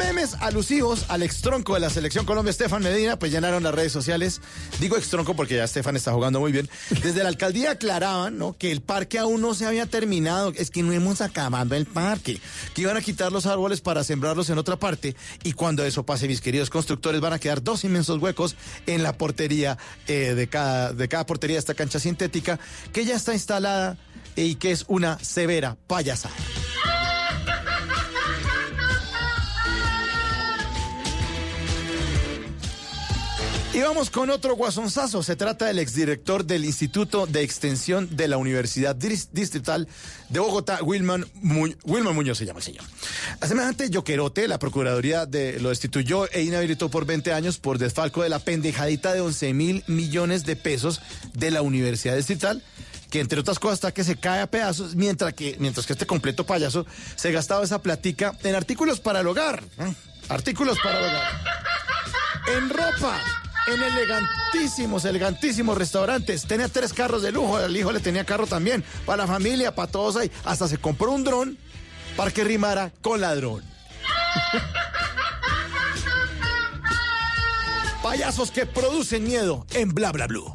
memes 0.06 0.36
alusivos 0.42 1.06
al 1.08 1.24
extronco 1.24 1.76
de 1.76 1.80
la 1.80 1.90
selección 1.90 2.26
Colombia, 2.26 2.52
Estefan 2.52 2.84
Medina, 2.84 3.18
pues 3.18 3.32
llenaron 3.32 3.64
las 3.64 3.74
redes 3.74 3.92
sociales. 3.92 4.42
Digo 4.80 4.98
extronco 4.98 5.36
porque 5.36 5.56
ya 5.56 5.64
Estefan 5.64 5.96
está 5.96 6.12
jugando 6.12 6.40
muy 6.40 6.52
bien. 6.52 6.70
Desde 7.02 7.24
la 7.24 7.30
alcaldía 7.30 7.72
aclaraban 7.72 8.38
¿no? 8.38 8.58
que 8.58 8.72
el 8.72 8.82
parque 8.82 9.18
aún 9.18 9.42
no 9.42 9.54
se 9.54 9.66
había 9.66 9.86
terminado, 9.86 10.52
es 10.56 10.72
que 10.72 10.84
no 10.84 10.92
hemos 10.92 11.22
acabado 11.22 11.76
el 11.76 11.86
parque, 11.86 12.40
que 12.74 12.82
iban 12.82 12.98
a 12.98 13.02
quitar 13.02 13.32
los 13.32 13.46
árboles 13.46 13.82
para 13.82 14.04
sembrarlos 14.04 14.50
en 14.50 14.58
otra 14.58 14.78
parte 14.78 15.16
y 15.44 15.54
cuando 15.54 15.86
eso 15.86 16.06
pase, 16.06 16.28
mis 16.28 16.42
queridos 16.42 16.70
constructores, 16.70 17.22
van 17.22 17.34
a 17.34 17.40
quedar 17.40 17.64
dos 17.64 17.84
inmensos 17.84 18.22
huecos 18.22 18.56
en 18.86 19.04
la 19.04 19.14
portería 19.14 19.78
eh, 20.08 20.34
de, 20.36 20.48
cada, 20.48 20.94
de 20.94 21.08
cada 21.08 21.26
portería 21.26 21.56
de 21.56 21.60
esta 21.60 21.76
cancha 21.76 22.00
sintética 22.00 22.60
que 22.92 23.06
ya 23.06 23.16
está 23.16 23.34
instalada 23.34 23.98
y 24.36 24.56
que 24.56 24.72
es 24.72 24.86
una 24.88 25.20
severa 25.20 25.78
payasada. 25.88 26.36
Y 33.74 33.80
vamos 33.82 34.12
con 34.12 34.30
otro 34.30 34.56
guasonzazo. 34.56 35.24
Se 35.24 35.36
trata 35.36 35.66
del 35.66 35.80
exdirector 35.80 36.46
del 36.46 36.64
Instituto 36.64 37.26
de 37.26 37.42
Extensión 37.42 38.16
de 38.16 38.28
la 38.28 38.38
Universidad 38.38 38.96
Dis- 38.96 39.30
Distrital 39.32 39.88
de 40.30 40.40
Bogotá, 40.40 40.84
Wilman, 40.84 41.26
Mu- 41.42 41.74
Wilman 41.84 42.14
Muñoz 42.14 42.38
se 42.38 42.46
llama 42.46 42.60
el 42.60 42.66
señor. 42.66 42.84
A 43.42 43.48
semejante 43.48 43.90
yoquerote, 43.90 44.48
la 44.48 44.60
Procuraduría 44.60 45.28
lo 45.60 45.70
destituyó 45.70 46.30
e 46.32 46.44
inhabilitó 46.44 46.90
por 46.90 47.06
20 47.08 47.34
años 47.34 47.58
por 47.58 47.80
desfalco 47.80 48.22
de 48.22 48.30
la 48.30 48.38
pendejadita 48.38 49.12
de 49.12 49.22
11 49.22 49.54
mil 49.54 49.84
millones 49.88 50.46
de 50.46 50.56
pesos 50.56 51.02
de 51.34 51.50
la 51.50 51.64
Universidad 51.64 52.16
Distrital 52.16 52.62
que 53.10 53.20
entre 53.22 53.40
otras 53.40 53.60
cosas 53.60 53.76
está 53.76 53.92
que 53.92 54.04
se 54.04 54.16
cae 54.16 54.42
a 54.42 54.48
pedazos, 54.48 54.96
mientras 54.96 55.34
que, 55.36 55.56
mientras 55.60 55.86
que 55.86 55.94
este 55.94 56.08
completo 56.08 56.48
payaso 56.48 56.86
se 57.16 57.32
gastaba 57.32 57.64
esa 57.64 57.80
platica 57.80 58.36
en 58.44 58.56
artículos 58.56 59.00
para 59.00 59.20
el 59.20 59.28
hogar. 59.28 59.64
¿eh? 59.80 59.94
Artículos 60.30 60.78
para 60.84 60.98
el 61.00 61.06
hogar. 61.06 61.24
En 62.58 62.70
ropa, 62.70 63.22
en 63.68 63.82
elegantísimos, 63.82 65.06
elegantísimos 65.06 65.78
restaurantes. 65.78 66.46
Tenía 66.46 66.68
tres 66.68 66.94
carros 66.94 67.22
de 67.22 67.32
lujo, 67.32 67.60
el 67.60 67.76
hijo 67.76 67.92
le 67.92 68.00
tenía 68.00 68.26
carro 68.26 68.48
también, 68.48 68.84
para 69.06 69.24
la 69.24 69.28
familia, 69.28 69.76
para 69.76 69.92
todos 69.92 70.16
ahí. 70.16 70.32
Hasta 70.44 70.68
se 70.68 70.78
compró 70.78 71.12
un 71.12 71.24
dron 71.24 71.58
para 72.16 72.32
que 72.32 72.44
rimara 72.44 72.92
con 73.02 73.22
ladrón. 73.22 73.64
Payasos 78.04 78.52
que 78.52 78.66
producen 78.66 79.24
miedo 79.24 79.66
en 79.74 79.94
Bla 79.94 80.12
Bla 80.12 80.28
Blue. 80.28 80.54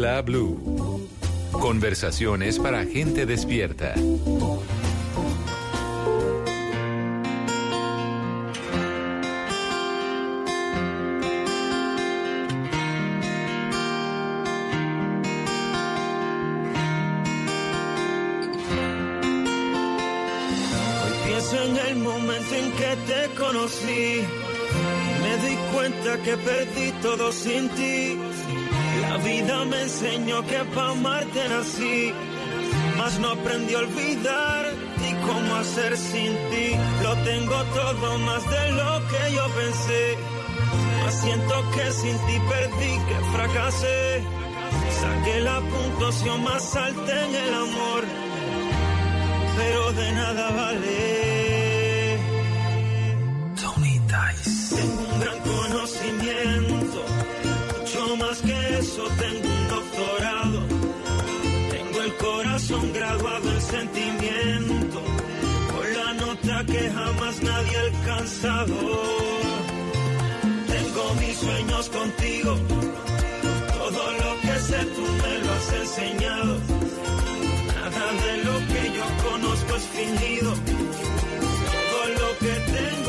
Bla 0.00 0.22
blue. 0.22 0.56
Conversaciones 1.52 2.58
para 2.58 2.86
gente 2.86 3.26
despierta. 3.26 3.92
Hoy 3.96 4.02
pienso 21.26 21.58
enseñó 30.00 30.46
que 30.46 30.58
para 30.74 30.90
amarte 30.90 31.48
nací. 31.48 32.12
Mas 32.96 33.18
no 33.18 33.30
aprendí 33.30 33.74
a 33.74 33.78
olvidar 33.78 34.66
y 35.08 35.26
cómo 35.26 35.54
hacer 35.56 35.96
sin 35.96 36.32
ti. 36.50 36.68
Lo 37.02 37.16
tengo 37.24 37.56
todo 37.74 38.18
más 38.18 38.50
de 38.50 38.72
lo 38.72 39.08
que 39.08 39.34
yo 39.34 39.46
pensé. 39.60 40.16
Mas 41.02 41.14
siento 41.20 41.70
que 41.74 41.92
sin 41.92 42.16
ti 42.26 42.36
perdí, 42.48 42.92
que 43.08 43.18
fracasé. 43.32 44.22
Saqué 45.00 45.40
la 45.40 45.60
puntuación 45.60 46.44
más 46.44 46.76
alta 46.76 47.24
en 47.24 47.34
el 47.34 47.54
amor 47.54 48.04
pero 49.56 49.92
de 49.92 50.12
nada 50.12 50.50
vale. 50.52 52.18
Tony 53.60 53.98
Dice. 53.98 54.76
Tengo 54.76 55.02
un 55.12 55.20
gran 55.20 55.38
conocimiento, 55.40 57.04
mucho 57.78 58.16
más 58.16 58.38
que 58.40 58.78
eso, 58.78 59.02
tengo 59.18 59.59
Tengo 61.70 62.02
el 62.02 62.14
corazón 62.16 62.92
graduado 62.92 63.50
en 63.50 63.60
sentimiento, 63.62 65.02
con 65.72 65.94
la 65.94 66.12
nota 66.14 66.64
que 66.66 66.90
jamás 66.90 67.42
nadie 67.42 67.76
ha 67.78 67.80
alcanzado. 67.80 68.74
Tengo 70.66 71.14
mis 71.20 71.36
sueños 71.38 71.88
contigo, 71.88 72.54
todo 73.78 74.12
lo 74.12 74.40
que 74.42 74.58
sé 74.60 74.84
tú 74.94 75.06
me 75.22 75.38
lo 75.38 75.52
has 75.52 75.72
enseñado. 75.84 76.58
Nada 77.74 78.06
de 78.24 78.44
lo 78.44 78.56
que 78.70 78.82
yo 78.96 79.06
conozco 79.30 79.76
es 79.76 79.86
fingido. 79.96 80.52
Todo 81.90 82.04
lo 82.20 82.38
que 82.38 82.54
tengo 82.76 82.99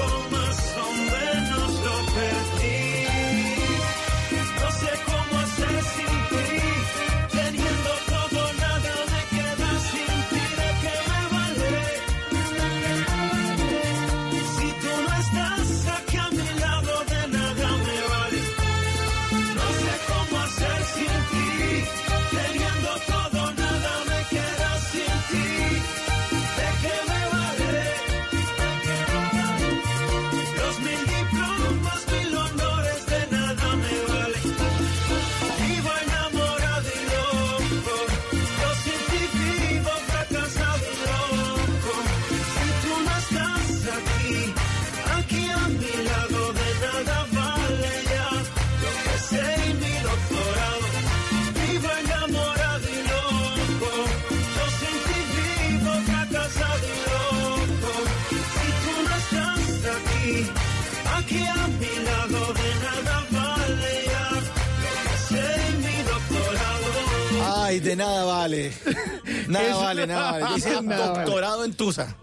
Ay, 67.43 67.79
de 67.79 67.95
nada 67.95 68.23
vale. 68.25 68.73
Nada 69.47 69.67
Eso- 69.69 69.79
vale, 69.81 70.07
nada 70.07 70.31
vale. 70.39 70.45
Dice 70.55 70.81
Nada 70.81 71.11
vale. 71.11 71.23
doctorado 71.23 71.63
en 71.65 71.73
Tusa. 71.73 72.15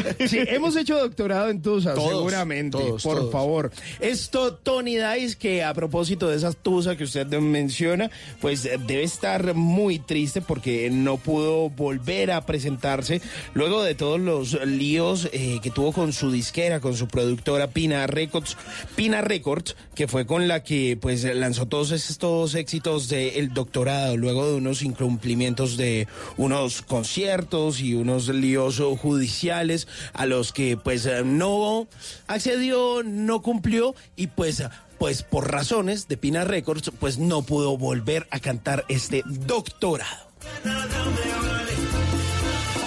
Sí, 0.28 0.38
hemos 0.46 0.76
hecho 0.76 0.98
doctorado 0.98 1.48
en 1.50 1.62
Tusa, 1.62 1.94
Todos, 1.94 2.08
seguramente. 2.10 2.76
todos, 2.78 3.02
por 3.02 3.18
todos. 3.18 3.32
favor. 3.32 3.70
Esto, 4.00 4.54
Tony 4.54 4.96
Dice, 4.96 5.36
que 5.36 5.62
a 5.62 5.72
propósito 5.74 6.28
de 6.28 6.36
esas 6.36 6.56
Tusa 6.56 6.96
que 6.96 7.04
usted 7.04 7.26
menciona, 7.26 8.10
pues 8.40 8.64
eh, 8.64 8.78
debe 8.86 9.02
estar 9.02 9.54
muy 9.54 9.98
triste 9.98 10.40
porque 10.40 10.90
no 10.90 11.16
pudo 11.16 11.70
volver 11.70 12.30
a 12.32 12.44
presentarse 12.46 13.20
luego 13.54 13.82
de 13.82 13.94
todos 13.94 14.20
los 14.20 14.54
líos 14.66 15.28
eh, 15.32 15.60
que 15.62 15.70
tuvo 15.70 15.92
con 15.92 16.12
su 16.12 16.30
disquera, 16.30 16.80
con 16.80 16.96
su 16.96 17.08
productora 17.08 17.68
Pina 17.68 18.06
Records, 18.06 18.56
Pina 18.96 19.20
Records, 19.20 19.76
que 19.94 20.08
fue 20.08 20.26
con 20.26 20.48
la 20.48 20.62
que 20.62 20.98
pues 21.00 21.24
lanzó 21.24 21.66
todos 21.66 21.90
estos 21.92 22.54
éxitos 22.54 23.08
del 23.08 23.52
doctorado, 23.52 24.16
luego 24.16 24.48
de 24.50 24.56
unos 24.56 24.82
incumplimientos 24.82 25.76
de 25.76 26.08
unos 26.36 26.82
conciertos 26.82 27.80
y 27.80 27.94
unos 27.94 28.28
líos 28.28 28.80
judiciales 29.00 29.85
a 30.12 30.26
los 30.26 30.52
que 30.52 30.76
pues 30.76 31.06
eh, 31.06 31.22
no 31.24 31.88
accedió, 32.26 33.02
no 33.04 33.42
cumplió 33.42 33.94
y 34.16 34.28
pues 34.28 34.62
pues 34.98 35.22
por 35.22 35.50
razones 35.52 36.08
de 36.08 36.16
Pina 36.16 36.44
Records 36.44 36.90
pues 36.98 37.18
no 37.18 37.42
pudo 37.42 37.76
volver 37.76 38.26
a 38.30 38.40
cantar 38.40 38.84
este 38.88 39.22
doctorado. 39.26 40.26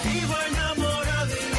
Vivo 0.03 0.35
enamorado 0.47 1.35
y 1.35 1.51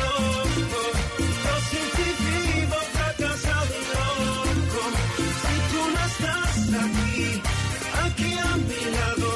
loco. 9.17 9.30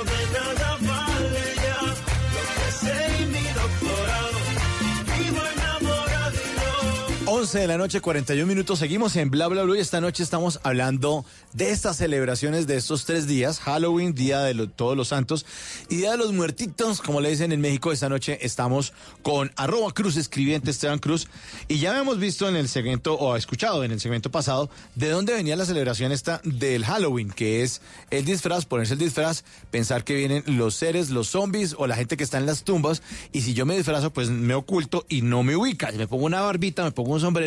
11 7.54 7.60
de 7.60 7.68
la 7.68 7.78
noche, 7.78 8.00
41 8.00 8.48
minutos. 8.48 8.80
Seguimos 8.80 9.14
en 9.14 9.30
Bla 9.30 9.46
Bla 9.46 9.62
Blue 9.62 9.76
y 9.76 9.78
esta 9.78 10.00
noche 10.00 10.24
estamos 10.24 10.58
hablando 10.64 11.24
de 11.52 11.70
estas 11.70 11.98
celebraciones 11.98 12.66
de 12.66 12.76
estos 12.76 13.04
tres 13.04 13.28
días: 13.28 13.60
Halloween, 13.60 14.12
Día 14.12 14.40
de 14.40 14.66
Todos 14.66 14.96
los 14.96 15.06
Santos 15.06 15.46
y 15.88 15.98
Día 15.98 16.10
de 16.10 16.16
los 16.16 16.32
Muertitos, 16.32 17.00
como 17.00 17.20
le 17.20 17.30
dicen 17.30 17.52
en 17.52 17.60
México. 17.60 17.92
Esta 17.92 18.08
noche 18.08 18.40
estamos 18.42 18.92
con 19.22 19.52
arroba 19.54 19.92
Cruz, 19.92 20.16
escribiente 20.16 20.72
Esteban 20.72 20.98
Cruz. 20.98 21.28
Y 21.68 21.78
ya 21.78 21.96
hemos 21.96 22.18
visto 22.18 22.48
en 22.48 22.56
el 22.56 22.68
segmento, 22.68 23.14
o 23.14 23.36
escuchado 23.36 23.84
en 23.84 23.92
el 23.92 24.00
segmento 24.00 24.32
pasado, 24.32 24.68
de 24.96 25.10
dónde 25.10 25.32
venía 25.32 25.54
la 25.54 25.64
celebración 25.64 26.10
esta 26.10 26.40
del 26.42 26.84
Halloween, 26.84 27.30
que 27.30 27.62
es 27.62 27.82
el 28.10 28.24
disfraz, 28.24 28.66
ponerse 28.66 28.94
el 28.94 28.98
disfraz, 28.98 29.44
pensar 29.70 30.02
que 30.02 30.16
vienen 30.16 30.42
los 30.46 30.74
seres, 30.74 31.10
los 31.10 31.28
zombies 31.28 31.76
o 31.78 31.86
la 31.86 31.94
gente 31.94 32.16
que 32.16 32.24
está 32.24 32.38
en 32.38 32.46
las 32.46 32.64
tumbas. 32.64 33.00
Y 33.30 33.42
si 33.42 33.54
yo 33.54 33.64
me 33.64 33.76
disfrazo, 33.76 34.12
pues 34.12 34.28
me 34.28 34.54
oculto 34.54 35.06
y 35.08 35.22
no 35.22 35.44
me 35.44 35.54
ubica. 35.54 35.92
Me 35.92 36.08
pongo 36.08 36.24
una 36.24 36.40
barbita, 36.40 36.82
me 36.82 36.90
pongo 36.90 37.12
un 37.12 37.20
sombrero 37.20 37.43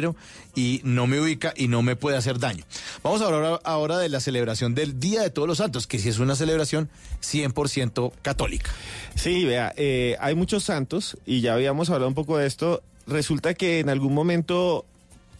y 0.55 0.81
no 0.83 1.07
me 1.07 1.19
ubica 1.19 1.53
y 1.55 1.67
no 1.67 1.81
me 1.81 1.95
puede 1.95 2.17
hacer 2.17 2.39
daño. 2.39 2.63
Vamos 3.03 3.21
a 3.21 3.25
hablar 3.25 3.61
ahora 3.63 3.97
de 3.97 4.09
la 4.09 4.19
celebración 4.19 4.75
del 4.75 4.99
Día 4.99 5.21
de 5.21 5.29
Todos 5.29 5.47
los 5.47 5.57
Santos, 5.57 5.87
que 5.87 5.99
sí 5.99 6.09
es 6.09 6.19
una 6.19 6.35
celebración 6.35 6.89
100% 7.21 8.11
católica. 8.21 8.71
Sí, 9.15 9.45
vea, 9.45 9.73
eh, 9.77 10.15
hay 10.19 10.35
muchos 10.35 10.63
santos 10.63 11.17
y 11.25 11.41
ya 11.41 11.53
habíamos 11.53 11.89
hablado 11.89 12.07
un 12.07 12.15
poco 12.15 12.37
de 12.37 12.47
esto. 12.47 12.81
Resulta 13.05 13.53
que 13.53 13.79
en 13.79 13.89
algún 13.89 14.13
momento 14.13 14.85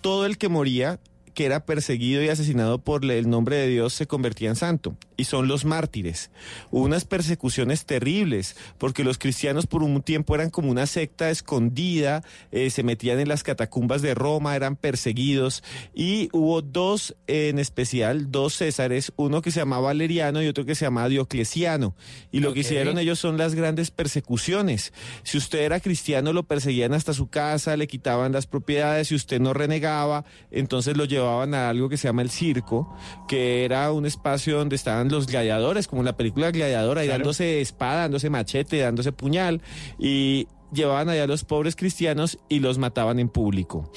todo 0.02 0.26
el 0.26 0.38
que 0.38 0.50
moría, 0.50 1.00
que 1.38 1.46
era 1.46 1.68
perseguido 1.68 2.24
y 2.24 2.30
asesinado 2.30 2.80
por 2.80 3.06
el 3.06 3.30
nombre 3.30 3.58
de 3.58 3.68
Dios, 3.68 3.94
se 3.94 4.08
convertía 4.08 4.50
en 4.50 4.56
santo. 4.56 4.98
Y 5.18 5.26
son 5.26 5.48
los 5.48 5.66
mártires. 5.66 6.32
Hubo 6.72 6.84
unas 6.84 7.06
persecuciones 7.06 7.86
terribles, 7.86 8.56
porque 8.80 9.04
los 9.04 9.20
cristianos 9.20 9.68
por 9.68 9.84
un 9.84 10.02
tiempo 10.02 10.34
eran 10.34 10.50
como 10.50 10.72
una 10.72 10.88
secta 10.88 11.30
escondida, 11.30 12.24
eh, 12.52 12.72
se 12.72 12.82
metían 12.82 13.20
en 13.20 13.28
las 13.28 13.44
catacumbas 13.44 14.02
de 14.02 14.16
Roma, 14.16 14.56
eran 14.56 14.76
perseguidos. 14.76 15.64
Y 15.94 16.30
hubo 16.34 16.64
dos 16.64 17.16
en 17.28 17.60
especial, 17.60 18.32
dos 18.32 18.56
Césares, 18.56 19.14
uno 19.16 19.44
que 19.44 19.52
se 19.52 19.60
llamaba 19.60 19.90
Valeriano 19.90 20.42
y 20.42 20.48
otro 20.48 20.66
que 20.66 20.74
se 20.74 20.86
llamaba 20.86 21.10
Diocleciano. 21.10 21.96
Y 22.32 22.40
lo 22.40 22.52
que 22.54 22.62
hicieron 22.62 22.98
ellos 22.98 23.20
son 23.20 23.38
las 23.38 23.54
grandes 23.54 23.92
persecuciones. 23.92 24.92
Si 25.22 25.38
usted 25.38 25.60
era 25.60 25.82
cristiano, 25.82 26.34
lo 26.34 26.48
perseguían 26.48 26.96
hasta 26.96 27.14
su 27.14 27.28
casa, 27.28 27.78
le 27.78 27.86
quitaban 27.86 28.32
las 28.32 28.48
propiedades, 28.48 29.10
si 29.10 29.16
usted 29.16 29.40
no 29.40 29.54
renegaba, 29.54 30.26
entonces 30.50 30.98
lo 30.98 31.06
llevaban 31.06 31.27
llevaban 31.28 31.54
a 31.54 31.70
algo 31.70 31.90
que 31.90 31.98
se 31.98 32.08
llama 32.08 32.22
el 32.22 32.30
circo, 32.30 32.96
que 33.28 33.66
era 33.66 33.92
un 33.92 34.06
espacio 34.06 34.58
donde 34.58 34.76
estaban 34.76 35.10
los 35.10 35.28
gladiadores, 35.28 35.88
como 35.88 36.02
en 36.02 36.06
la 36.06 36.16
película 36.18 36.52
Gladiador, 36.52 36.98
ahí 36.98 37.08
Claro. 37.08 37.20
dándose 37.20 37.62
espada, 37.62 38.02
dándose 38.02 38.30
machete, 38.30 38.80
dándose 38.80 39.12
puñal, 39.12 39.62
y 40.00 40.48
llevaban 40.72 41.10
allá 41.10 41.24
a 41.24 41.28
los 41.28 41.44
pobres 41.44 41.76
cristianos 41.76 42.40
y 42.50 42.60
los 42.60 42.78
mataban 42.78 43.20
en 43.20 43.30
público. 43.30 43.92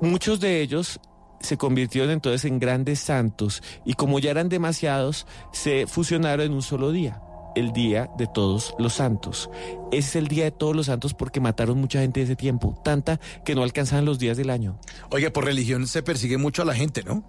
Muchos 0.00 0.40
de 0.40 0.62
ellos 0.62 1.00
se 1.40 1.56
convirtieron 1.56 2.10
entonces 2.10 2.44
en 2.46 2.58
grandes 2.58 2.98
santos 2.98 3.62
y 3.84 3.94
como 3.94 4.18
ya 4.18 4.30
eran 4.30 4.48
demasiados, 4.48 5.26
se 5.52 5.86
fusionaron 5.86 6.46
en 6.46 6.52
un 6.52 6.62
solo 6.62 6.90
día, 6.90 7.22
el 7.56 7.72
Día 7.72 8.08
de 8.16 8.28
Todos 8.28 8.74
los 8.78 8.92
Santos. 8.92 9.50
Ese 9.90 10.08
es 10.10 10.16
el 10.16 10.28
Día 10.28 10.44
de 10.44 10.50
Todos 10.52 10.76
los 10.76 10.86
Santos 10.86 11.14
porque 11.14 11.40
mataron 11.40 11.78
mucha 11.78 12.00
gente 12.00 12.20
de 12.20 12.24
ese 12.24 12.36
tiempo, 12.36 12.80
tanta 12.84 13.18
que 13.44 13.54
no 13.56 13.64
alcanzaban 13.64 14.04
los 14.04 14.20
días 14.20 14.36
del 14.36 14.50
año. 14.50 14.78
Oye, 15.10 15.30
por 15.30 15.44
religión 15.44 15.86
se 15.88 16.02
persigue 16.02 16.38
mucho 16.38 16.62
a 16.62 16.64
la 16.64 16.74
gente, 16.74 17.02
¿no? 17.02 17.24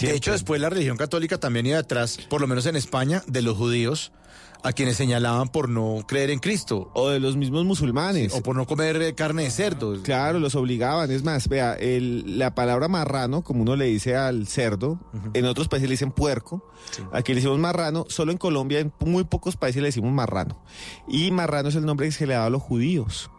De 0.00 0.14
hecho, 0.14 0.32
después 0.32 0.60
la 0.60 0.68
religión 0.68 0.96
católica 0.96 1.38
también 1.38 1.66
iba 1.66 1.78
atrás, 1.78 2.18
por 2.28 2.40
lo 2.40 2.46
menos 2.46 2.66
en 2.66 2.76
España, 2.76 3.22
de 3.26 3.40
los 3.40 3.56
judíos, 3.56 4.12
a 4.64 4.72
quienes 4.72 4.96
señalaban 4.96 5.48
por 5.48 5.68
no 5.68 6.04
creer 6.06 6.30
en 6.30 6.38
Cristo. 6.40 6.90
O 6.94 7.08
de 7.08 7.20
los 7.20 7.36
mismos 7.36 7.64
musulmanes. 7.64 8.34
o 8.34 8.42
por 8.42 8.56
no 8.56 8.66
comer 8.66 9.00
eh, 9.00 9.14
carne 9.14 9.44
de 9.44 9.50
cerdo. 9.50 10.02
Claro, 10.02 10.38
los 10.40 10.54
obligaban. 10.56 11.10
Es 11.10 11.22
más, 11.24 11.48
vea, 11.48 11.74
el- 11.74 12.38
la 12.38 12.54
palabra 12.54 12.88
marrano, 12.88 13.42
como 13.42 13.62
uno 13.62 13.76
le 13.76 13.86
dice 13.86 14.16
al 14.16 14.46
cerdo, 14.48 14.98
en 15.34 15.44
otros 15.44 15.68
países 15.68 15.88
le 15.88 15.92
dicen 15.94 16.10
puerco. 16.10 16.68
Aquí 17.12 17.32
le 17.32 17.36
decimos 17.36 17.58
marrano. 17.58 18.04
Solo 18.08 18.32
en 18.32 18.38
Colombia, 18.38 18.80
en 18.80 18.92
muy 19.00 19.24
pocos 19.24 19.56
países 19.56 19.80
le 19.82 19.88
decimos 19.88 20.12
marrano. 20.12 20.62
Y 21.06 21.30
marrano 21.30 21.68
es 21.68 21.74
el 21.76 21.86
nombre 21.86 22.06
que 22.06 22.12
se 22.12 22.26
le 22.26 22.34
daba 22.34 22.46
a 22.46 22.50
los 22.50 22.62
judíos. 22.62 23.30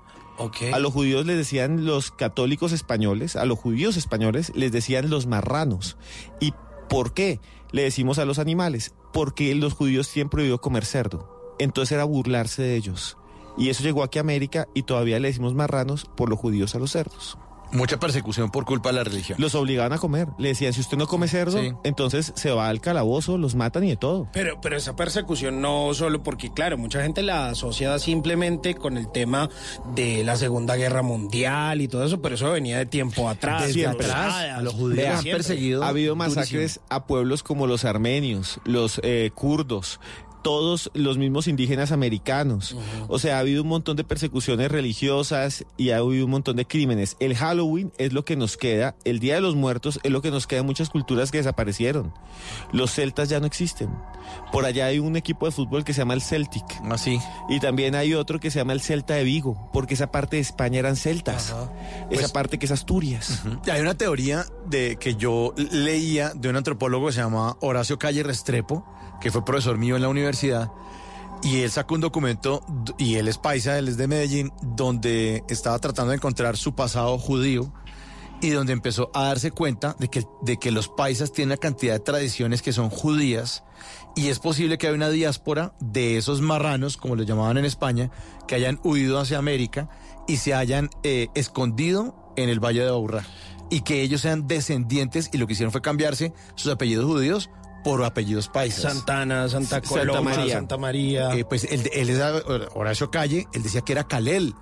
A 0.74 0.80
los 0.80 0.94
judíos 0.94 1.26
les 1.26 1.36
decían 1.36 1.86
los 1.86 2.12
católicos 2.12 2.72
españoles, 2.72 3.36
a 3.36 3.44
los 3.44 3.60
judíos 3.60 3.98
españoles 3.98 4.54
les 4.56 4.72
decían 4.72 5.10
los 5.10 5.26
marranos. 5.28 5.98
¿Y 6.40 6.54
por 6.88 7.14
qué 7.14 7.41
le 7.72 7.84
decimos 7.84 8.20
a 8.20 8.26
los 8.26 8.40
animales? 8.40 8.94
Porque 9.14 9.54
los 9.56 9.74
judíos 9.74 10.10
tienen 10.10 10.30
prohibido 10.30 10.62
comer 10.62 10.86
cerdo. 10.86 11.56
Entonces 11.60 11.94
era 11.94 12.04
burlarse 12.04 12.62
de 12.62 12.76
ellos. 12.76 13.18
Y 13.58 13.70
eso 13.70 13.84
llegó 13.84 14.04
aquí 14.04 14.20
a 14.20 14.22
América 14.22 14.68
y 14.74 14.84
todavía 14.84 15.20
le 15.20 15.28
decimos 15.28 15.54
marranos 15.54 16.06
por 16.16 16.30
los 16.30 16.40
judíos 16.40 16.76
a 16.76 16.80
los 16.80 16.91
cerdos. 16.91 17.38
Mucha 17.72 18.00
persecución 18.00 18.50
por 18.52 18.66
culpa 18.66 18.90
de 18.90 18.96
la 18.96 19.04
religión. 19.04 19.38
Los 19.40 19.54
obligaban 19.56 19.94
a 19.94 19.98
comer. 20.00 20.28
Le 20.38 20.50
decían, 20.50 20.74
si 20.74 20.82
usted 20.82 20.98
no 20.98 21.08
come 21.08 21.28
cerdo, 21.28 21.62
Sí. 21.62 21.72
entonces 21.84 22.32
se 22.36 22.52
va 22.52 22.68
al 22.70 22.82
calabozo, 22.82 23.38
los 23.38 23.56
matan 23.56 23.84
y 23.84 23.90
de 23.90 23.98
todo. 23.98 24.28
Pero, 24.34 24.60
pero 24.62 24.76
esa 24.78 24.96
persecución 24.96 25.62
no 25.62 25.94
solo 25.94 26.24
porque, 26.24 26.52
claro, 26.52 26.78
mucha 26.78 27.02
gente 27.04 27.22
la 27.22 27.50
asocia 27.50 27.98
simplemente 28.00 28.76
con 28.76 28.98
el 28.98 29.12
tema 29.12 29.50
de 29.96 30.24
la 30.24 30.36
Segunda 30.36 30.76
Guerra 30.76 31.02
Mundial 31.04 31.82
y 31.82 31.88
todo 31.88 32.04
eso, 32.06 32.22
pero 32.22 32.36
eso 32.36 32.52
venía 32.52 32.78
de 32.78 32.86
tiempo 32.86 33.30
atrás. 33.30 33.68
Desde 33.68 33.82
de 33.82 33.88
atrás, 33.88 34.10
atrás, 34.10 34.58
a 34.58 34.62
los 34.62 34.74
judíos 34.74 35.08
han 35.20 35.24
perseguido. 35.24 35.84
Ha 35.84 35.90
habido 35.90 36.16
masacres 36.16 36.80
a 36.90 37.06
pueblos 37.06 37.44
como 37.44 37.68
los 37.68 37.86
armenios, 37.86 38.60
los 38.66 39.00
eh, 39.04 39.32
kurdos, 39.36 40.00
todos 40.41 40.90
los 40.94 41.18
mismos 41.18 41.48
indígenas 41.48 41.91
americanos. 41.91 42.76
O 43.07 43.20
sea, 43.20 43.38
ha 43.38 43.40
habido 43.40 43.64
un 43.64 43.70
montón 43.70 43.98
de 43.98 44.03
persecuciones 44.03 44.72
religiosas 44.72 45.66
y 45.78 45.90
ha 45.91 45.98
habido 45.98 46.26
un 46.26 46.32
montón 46.32 46.56
de 46.56 46.66
crímenes. 46.66 47.18
El 47.20 47.36
Halloween 47.36 47.91
es 47.98 48.14
lo 48.14 48.26
que 48.26 48.36
nos 48.36 48.57
queda, 48.57 48.95
el 49.03 49.20
Día 49.20 49.36
de 49.36 49.41
los 49.41 49.56
Muertos 49.56 49.99
es 50.03 50.11
lo 50.11 50.22
que 50.22 50.32
nos 50.32 50.48
queda 50.48 50.60
en 50.61 50.66
muchas 50.66 50.90
culturas 50.90 51.32
que 51.32 51.38
desaparecieron. 51.40 52.14
Los 52.72 52.91
celtas 52.94 53.30
ya 53.30 53.40
no 53.40 53.45
existen. 53.45 53.90
Por 54.52 54.66
allá 54.66 54.86
hay 54.88 54.99
un 54.99 55.16
equipo 55.16 55.45
de 55.45 55.52
fútbol 55.52 55.84
que 55.84 55.94
se 55.94 56.02
llama 56.02 56.14
el 56.14 56.22
Celtic. 56.22 56.66
Así. 56.90 57.20
Y 57.49 57.60
también 57.60 57.95
hay 57.95 58.14
otro 58.14 58.40
que 58.40 58.52
se 58.52 58.60
llama 58.60 58.74
el 58.74 58.82
Celta 58.82 59.16
de 59.16 59.24
Vigo, 59.24 59.70
porque 59.74 59.94
esa 59.95 60.11
parte 60.11 60.36
de 60.38 60.41
España 60.41 60.80
eran 60.80 60.95
celtas. 60.95 61.48
Esa 61.49 62.07
Pues- 62.10 62.32
parte 62.32 62.60
que 62.60 62.66
es 62.66 62.72
Asturias. 62.72 63.44
Hay 63.72 63.82
una 63.82 63.95
teoría 63.95 64.45
de 64.68 64.98
que 64.98 65.16
yo 65.16 65.53
leía 65.72 66.32
de 66.36 66.49
un 66.49 66.56
antropólogo 66.56 67.07
que 67.07 67.14
se 67.14 67.22
llama 67.22 67.57
Horacio 67.61 67.98
Calle 67.99 68.24
Restrepo, 68.24 68.86
que 69.20 69.32
fue 69.32 69.44
profesor 69.44 69.78
mío 69.78 69.95
en 69.95 70.02
la 70.02 70.07
universidad, 70.10 70.28
y 71.41 71.61
él 71.61 71.72
sacó 71.72 71.95
un 71.95 72.01
documento, 72.01 72.64
y 72.97 73.15
él 73.15 73.27
es 73.27 73.38
paisa, 73.38 73.77
él 73.77 73.88
es 73.88 73.97
de 73.97 74.07
Medellín, 74.07 74.51
donde 74.61 75.43
estaba 75.49 75.80
tratando 75.80 76.11
de 76.11 76.18
encontrar 76.18 76.57
su 76.57 76.76
pasado 76.76 77.18
judío 77.18 77.72
y 78.41 78.49
donde 78.51 78.73
empezó 78.73 79.10
a 79.14 79.26
darse 79.26 79.51
cuenta 79.51 79.95
de 79.99 80.10
que, 80.10 80.26
de 80.41 80.57
que 80.57 80.72
los 80.72 80.88
paisas 80.88 81.31
tienen 81.31 81.51
una 81.51 81.57
cantidad 81.57 81.93
de 81.93 81.99
tradiciones 81.99 82.61
que 82.61 82.73
son 82.73 82.89
judías 82.89 83.64
y 84.15 84.27
es 84.27 84.39
posible 84.39 84.77
que 84.77 84.88
haya 84.88 84.95
una 84.95 85.10
diáspora 85.10 85.73
de 85.80 86.18
esos 86.18 86.41
marranos, 86.41 86.97
como 86.97 87.15
los 87.15 87.26
llamaban 87.26 87.57
en 87.57 87.65
España, 87.65 88.11
que 88.47 88.56
hayan 88.56 88.80
huido 88.84 89.19
hacia 89.19 89.38
América 89.38 89.89
y 90.27 90.38
se 90.38 90.53
hayan 90.53 90.89
eh, 91.03 91.27
escondido 91.35 92.34
en 92.35 92.49
el 92.49 92.60
Valle 92.60 92.81
de 92.81 92.89
Aburrá 92.89 93.26
y 93.69 93.81
que 93.81 94.01
ellos 94.01 94.22
sean 94.22 94.47
descendientes 94.47 95.30
y 95.31 95.38
lo 95.38 95.47
que 95.47 95.53
hicieron 95.53 95.72
fue 95.72 95.81
cambiarse 95.81 96.34
sus 96.56 96.72
apellidos 96.72 97.06
judíos 97.06 97.49
por 97.84 98.03
apellidos 98.03 98.47
paisas. 98.49 98.93
Santana, 98.93 99.47
Santa 99.49 99.81
Coloma, 99.81 100.34
Santa 100.47 100.77
María. 100.77 101.34
Eh, 101.35 101.45
pues 101.45 101.64
él, 101.65 101.89
él 101.93 102.10
es 102.10 102.19
a- 102.19 102.41
Horacio 102.76 103.10
Calle, 103.11 103.47
él 103.53 103.64
decía 103.64 103.81
que 103.81 103.93
era 103.93 104.06
Calel. 104.07 104.53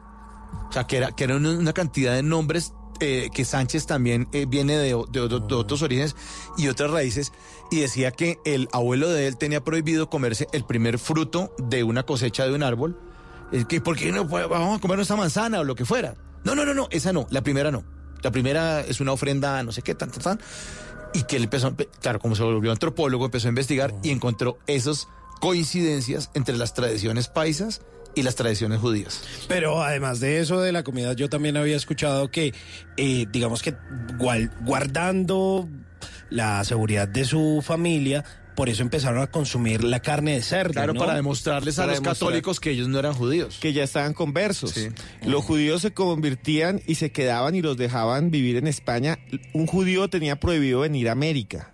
O 0.70 0.72
sea, 0.72 0.86
que 0.86 0.98
era, 0.98 1.12
que 1.12 1.24
era 1.26 1.36
una, 1.36 1.74
cantidad 1.74 2.14
de 2.14 2.24
nombres 2.24 2.74
eh, 3.00 3.30
que 3.34 3.46
Sánchez 3.46 3.86
también 3.86 4.28
eh, 4.32 4.46
viene 4.48 4.78
de, 4.78 4.88
de 4.88 4.94
o- 4.94 5.06
de 5.40 5.56
otros 5.56 5.82
orígenes 5.82 6.16
y 6.58 6.68
otras 6.68 6.92
raíces. 6.92 7.32
Y 7.72 7.80
decía 7.80 8.12
que 8.12 8.38
el 8.46 8.70
abuelo 8.72 9.10
de 9.10 9.28
él 9.28 9.38
tenía 9.38 9.64
prohibido 9.64 10.10
comerse 10.10 10.48
el 10.54 10.64
primer 10.66 10.98
fruto 11.00 11.54
de 11.58 11.84
una 11.84 12.04
cosecha 12.04 12.46
de 12.46 12.54
un 12.54 12.64
árbol. 12.64 13.00
Es 13.52 13.66
que, 13.66 13.80
¿Por 13.82 13.96
qué 13.98 14.12
no 14.12 14.28
pues, 14.28 14.48
vamos 14.50 14.78
a 14.78 14.82
comer 14.82 15.00
esta 15.00 15.16
manzana 15.16 15.60
o 15.60 15.64
lo 15.64 15.76
que 15.76 15.86
fuera? 15.86 16.16
No, 16.44 16.56
no, 16.56 16.66
no, 16.66 16.74
no, 16.74 16.88
esa 16.92 17.12
no, 17.14 17.28
la 17.30 17.42
primera 17.42 17.72
no. 17.72 17.84
La 18.24 18.32
primera 18.32 18.82
es 18.82 19.00
una 19.00 19.12
ofrenda, 19.12 19.62
no 19.64 19.72
sé 19.72 19.82
qué, 19.84 19.94
tan, 19.94 20.10
tan, 20.12 20.22
tan. 20.24 20.40
Y 21.14 21.24
que 21.24 21.38
él 21.38 21.44
empezó, 21.44 21.76
claro, 22.02 22.20
como 22.20 22.36
se 22.36 22.44
volvió 22.44 22.72
antropólogo, 22.72 23.26
empezó 23.26 23.48
a 23.48 23.50
investigar 23.50 23.94
y 24.04 24.12
encontró 24.12 24.60
esas 24.68 25.08
coincidencias 25.40 26.30
entre 26.34 26.58
las 26.58 26.74
tradiciones 26.74 27.28
paisas 27.28 27.82
y 28.16 28.24
las 28.24 28.36
tradiciones 28.36 28.80
judías. 28.80 29.24
Pero 29.48 29.84
además 29.84 30.20
de 30.20 30.40
eso 30.40 30.60
de 30.60 30.72
la 30.72 30.84
comida, 30.84 31.14
yo 31.14 31.30
también 31.30 31.56
había 31.56 31.76
escuchado 31.76 32.32
que, 32.32 32.54
eh, 32.98 33.28
digamos 33.32 33.62
que 33.62 33.76
guardando 34.62 35.70
la 36.30 36.64
seguridad 36.64 37.08
de 37.08 37.26
su 37.26 37.64
familia, 37.64 38.26
por 38.58 38.70
eso 38.70 38.82
empezaron 38.82 39.22
a 39.22 39.28
consumir 39.28 39.84
la 39.84 40.00
carne 40.00 40.34
de 40.34 40.42
cerdo. 40.42 40.74
Claro, 40.74 40.94
¿no? 40.96 41.00
para 41.00 41.14
demostrarles 41.14 41.78
a 41.78 41.84
Para 41.84 41.92
los 41.94 42.02
demostrar. 42.02 42.28
católicos 42.30 42.60
que 42.60 42.72
ellos 42.72 42.88
no 42.88 42.98
eran 42.98 43.14
judíos. 43.14 43.60
que 43.62 43.72
ya 43.72 43.84
estaban 43.84 44.16
conversos. 44.16 44.74
Los 45.24 45.46
judíos 45.46 45.84
se 45.84 45.92
convertían 45.94 46.82
y 46.88 46.96
se 46.96 47.12
quedaban 47.12 47.54
y 47.54 47.62
los 47.62 47.78
dejaban 47.78 48.32
vivir 48.32 48.56
en 48.56 48.66
España. 48.66 49.20
Un 49.54 49.68
judío 49.68 50.10
tenía 50.10 50.40
prohibido 50.40 50.80
venir 50.80 51.08
a 51.08 51.12
América. 51.12 51.72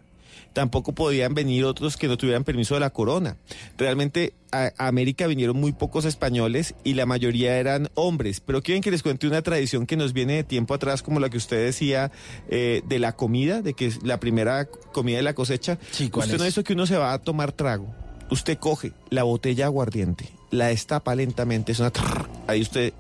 Tampoco 0.54 0.94
podían 0.94 1.34
venir 1.34 1.66
otros 1.66 1.98
que 1.98 2.08
no 2.08 2.18
tuvieran 2.18 2.44
permiso 2.44 2.76
de 2.76 2.80
la 2.80 2.92
corona. 2.92 3.38
Realmente 3.78 4.34
a 4.52 4.64
a 4.78 4.88
América 4.88 5.28
vinieron 5.28 5.58
muy 5.58 5.72
pocos 5.72 6.06
españoles 6.06 6.76
y 6.84 6.94
la 6.94 7.06
mayoría 7.06 7.58
eran 7.58 7.90
hombres. 7.96 8.40
Pero 8.40 8.62
quieren 8.62 8.84
que 8.84 8.92
les 8.92 9.04
cuente 9.04 9.28
una 9.28 9.42
tradición 9.42 9.86
que 9.86 9.98
nos 9.98 10.14
viene 10.14 10.36
de 10.36 10.44
tiempo 10.44 10.74
atrás, 10.74 11.02
como 11.02 11.20
la 11.20 11.30
que 11.30 11.38
usted 11.38 11.66
decía 11.66 12.12
eh, 12.50 12.82
de 12.86 13.00
la 13.00 13.14
comida, 13.14 13.62
de 13.62 13.74
que 13.74 13.88
es 13.88 14.04
la 14.04 14.20
primera 14.20 14.66
comida 14.66 15.18
de 15.18 15.24
la 15.24 15.34
cosecha. 15.34 15.78
¿cuál 16.12 16.26
usted 16.26 16.38
no 16.38 16.46
es? 16.46 16.52
hizo 16.52 16.64
que 16.64 16.74
uno 16.74 16.86
se 16.86 16.98
va 16.98 17.14
a 17.14 17.20
tomar 17.20 17.52
trago. 17.52 17.94
Usted 18.30 18.58
coge 18.58 18.94
la 19.10 19.24
botella 19.24 19.58
de 19.58 19.64
aguardiente, 19.64 20.30
la 20.50 20.68
destapa 20.68 21.14
lentamente, 21.16 21.72
es 21.72 21.80
una 21.80 21.92
trrr, 21.92 22.30
ahí 22.48 22.62
usted 22.62 22.94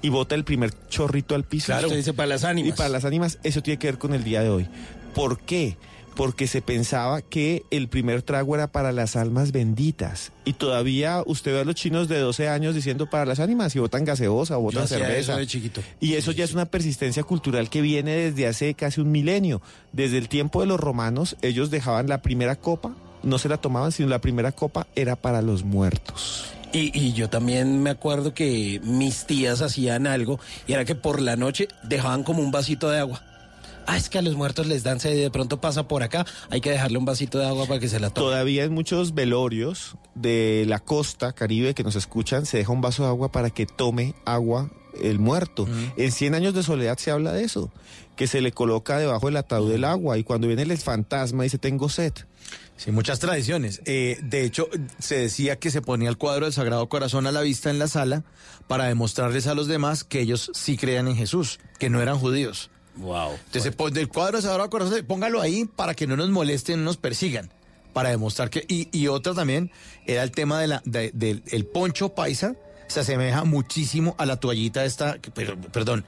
y 0.00 0.08
bota 0.10 0.34
el 0.34 0.44
primer 0.44 0.72
chorrito 0.88 1.34
al 1.34 1.44
piso. 1.44 1.66
Claro. 1.66 1.88
Usted 1.88 1.98
dice 1.98 2.14
para 2.14 2.28
las 2.28 2.44
ánimas. 2.44 2.68
Y 2.68 2.72
para 2.76 2.88
las 2.88 3.04
ánimas, 3.04 3.38
eso 3.42 3.62
tiene 3.62 3.78
que 3.78 3.88
ver 3.88 3.98
con 3.98 4.14
el 4.14 4.22
día 4.22 4.42
de 4.42 4.50
hoy. 4.50 4.68
¿Por 5.14 5.40
qué? 5.40 5.76
Porque 6.18 6.48
se 6.48 6.62
pensaba 6.62 7.22
que 7.22 7.62
el 7.70 7.86
primer 7.86 8.22
trago 8.22 8.56
era 8.56 8.66
para 8.66 8.90
las 8.90 9.14
almas 9.14 9.52
benditas. 9.52 10.32
Y 10.44 10.54
todavía 10.54 11.22
usted 11.24 11.52
ve 11.52 11.60
a 11.60 11.64
los 11.64 11.76
chinos 11.76 12.08
de 12.08 12.18
12 12.18 12.48
años 12.48 12.74
diciendo 12.74 13.08
para 13.08 13.24
las 13.24 13.38
ánimas 13.38 13.76
y 13.76 13.78
botan 13.78 14.04
gaseosa 14.04 14.58
o 14.58 14.62
botan 14.62 14.88
cerveza. 14.88 15.16
eso 15.16 15.36
de 15.36 15.46
chiquito. 15.46 15.80
Y 16.00 16.14
eso 16.14 16.32
ya 16.32 16.42
es 16.42 16.54
una 16.54 16.64
persistencia 16.64 17.22
cultural 17.22 17.70
que 17.70 17.82
viene 17.82 18.16
desde 18.16 18.48
hace 18.48 18.74
casi 18.74 19.00
un 19.00 19.12
milenio. 19.12 19.62
Desde 19.92 20.18
el 20.18 20.28
tiempo 20.28 20.60
de 20.60 20.66
los 20.66 20.80
romanos, 20.80 21.36
ellos 21.40 21.70
dejaban 21.70 22.08
la 22.08 22.20
primera 22.20 22.56
copa, 22.56 22.96
no 23.22 23.38
se 23.38 23.48
la 23.48 23.58
tomaban, 23.58 23.92
sino 23.92 24.08
la 24.08 24.20
primera 24.20 24.50
copa 24.50 24.88
era 24.96 25.14
para 25.14 25.40
los 25.40 25.62
muertos. 25.62 26.46
Y, 26.72 26.90
y 26.98 27.12
yo 27.12 27.30
también 27.30 27.80
me 27.80 27.90
acuerdo 27.90 28.34
que 28.34 28.80
mis 28.82 29.24
tías 29.24 29.62
hacían 29.62 30.08
algo 30.08 30.40
y 30.66 30.72
era 30.72 30.84
que 30.84 30.96
por 30.96 31.22
la 31.22 31.36
noche 31.36 31.68
dejaban 31.84 32.24
como 32.24 32.42
un 32.42 32.50
vasito 32.50 32.90
de 32.90 32.98
agua. 32.98 33.22
Ah, 33.90 33.96
es 33.96 34.10
que 34.10 34.18
a 34.18 34.22
los 34.22 34.36
muertos 34.36 34.66
les 34.66 34.82
dan 34.82 35.00
sed 35.00 35.16
y 35.16 35.20
de 35.20 35.30
pronto 35.30 35.62
pasa 35.62 35.88
por 35.88 36.02
acá, 36.02 36.26
hay 36.50 36.60
que 36.60 36.70
dejarle 36.70 36.98
un 36.98 37.06
vasito 37.06 37.38
de 37.38 37.46
agua 37.46 37.64
para 37.64 37.80
que 37.80 37.88
se 37.88 37.98
la 37.98 38.10
tome. 38.10 38.26
Todavía 38.26 38.64
en 38.64 38.74
muchos 38.74 39.14
velorios 39.14 39.96
de 40.14 40.66
la 40.68 40.78
costa 40.78 41.32
caribe 41.32 41.72
que 41.72 41.84
nos 41.84 41.96
escuchan, 41.96 42.44
se 42.44 42.58
deja 42.58 42.70
un 42.70 42.82
vaso 42.82 43.04
de 43.04 43.08
agua 43.08 43.32
para 43.32 43.48
que 43.48 43.64
tome 43.64 44.14
agua 44.26 44.70
el 45.02 45.18
muerto. 45.18 45.66
En 45.96 46.12
100 46.12 46.34
años 46.34 46.52
de 46.52 46.62
soledad 46.62 46.98
se 46.98 47.10
habla 47.10 47.32
de 47.32 47.44
eso, 47.44 47.72
que 48.14 48.26
se 48.26 48.42
le 48.42 48.52
coloca 48.52 48.98
debajo 48.98 49.24
del 49.24 49.38
ataúd 49.38 49.70
del 49.70 49.84
agua 49.84 50.18
y 50.18 50.22
cuando 50.22 50.48
viene 50.48 50.64
el 50.64 50.76
fantasma 50.76 51.44
dice 51.44 51.56
tengo 51.56 51.88
sed. 51.88 52.12
Sí, 52.76 52.90
muchas 52.90 53.20
tradiciones. 53.20 53.80
Eh, 53.86 54.18
de 54.22 54.44
hecho, 54.44 54.68
se 54.98 55.16
decía 55.16 55.58
que 55.58 55.70
se 55.70 55.80
ponía 55.80 56.10
el 56.10 56.18
cuadro 56.18 56.44
del 56.44 56.52
Sagrado 56.52 56.90
Corazón 56.90 57.26
a 57.26 57.32
la 57.32 57.40
vista 57.40 57.70
en 57.70 57.78
la 57.78 57.88
sala 57.88 58.22
para 58.66 58.84
demostrarles 58.84 59.46
a 59.46 59.54
los 59.54 59.66
demás 59.66 60.04
que 60.04 60.20
ellos 60.20 60.50
sí 60.52 60.76
creían 60.76 61.08
en 61.08 61.16
Jesús, 61.16 61.58
que 61.78 61.88
no 61.88 62.02
eran 62.02 62.18
judíos. 62.18 62.70
Wow. 62.98 63.32
Entonces, 63.46 63.74
pues, 63.76 63.94
del 63.94 64.08
cuadro 64.08 64.38
de 64.38 64.42
Sagrado 64.42 64.68
Corazón, 64.70 65.04
póngalo 65.06 65.40
ahí 65.40 65.64
para 65.64 65.94
que 65.94 66.06
no 66.06 66.16
nos 66.16 66.30
molesten, 66.30 66.78
no 66.80 66.84
nos 66.86 66.96
persigan. 66.96 67.50
Para 67.92 68.10
demostrar 68.10 68.50
que. 68.50 68.64
Y, 68.68 69.06
otra 69.08 69.34
también 69.34 69.70
era 70.06 70.22
el 70.22 70.30
tema 70.30 70.60
de 70.60 70.66
la, 70.68 70.82
de- 70.84 71.10
del 71.14 71.42
el 71.46 71.64
poncho 71.66 72.10
paisa. 72.10 72.54
Se 72.88 73.00
asemeja 73.00 73.44
muchísimo 73.44 74.14
a 74.18 74.26
la 74.26 74.36
toallita 74.36 74.84
esta, 74.84 75.16
pero, 75.34 75.56
perdón, 75.60 76.04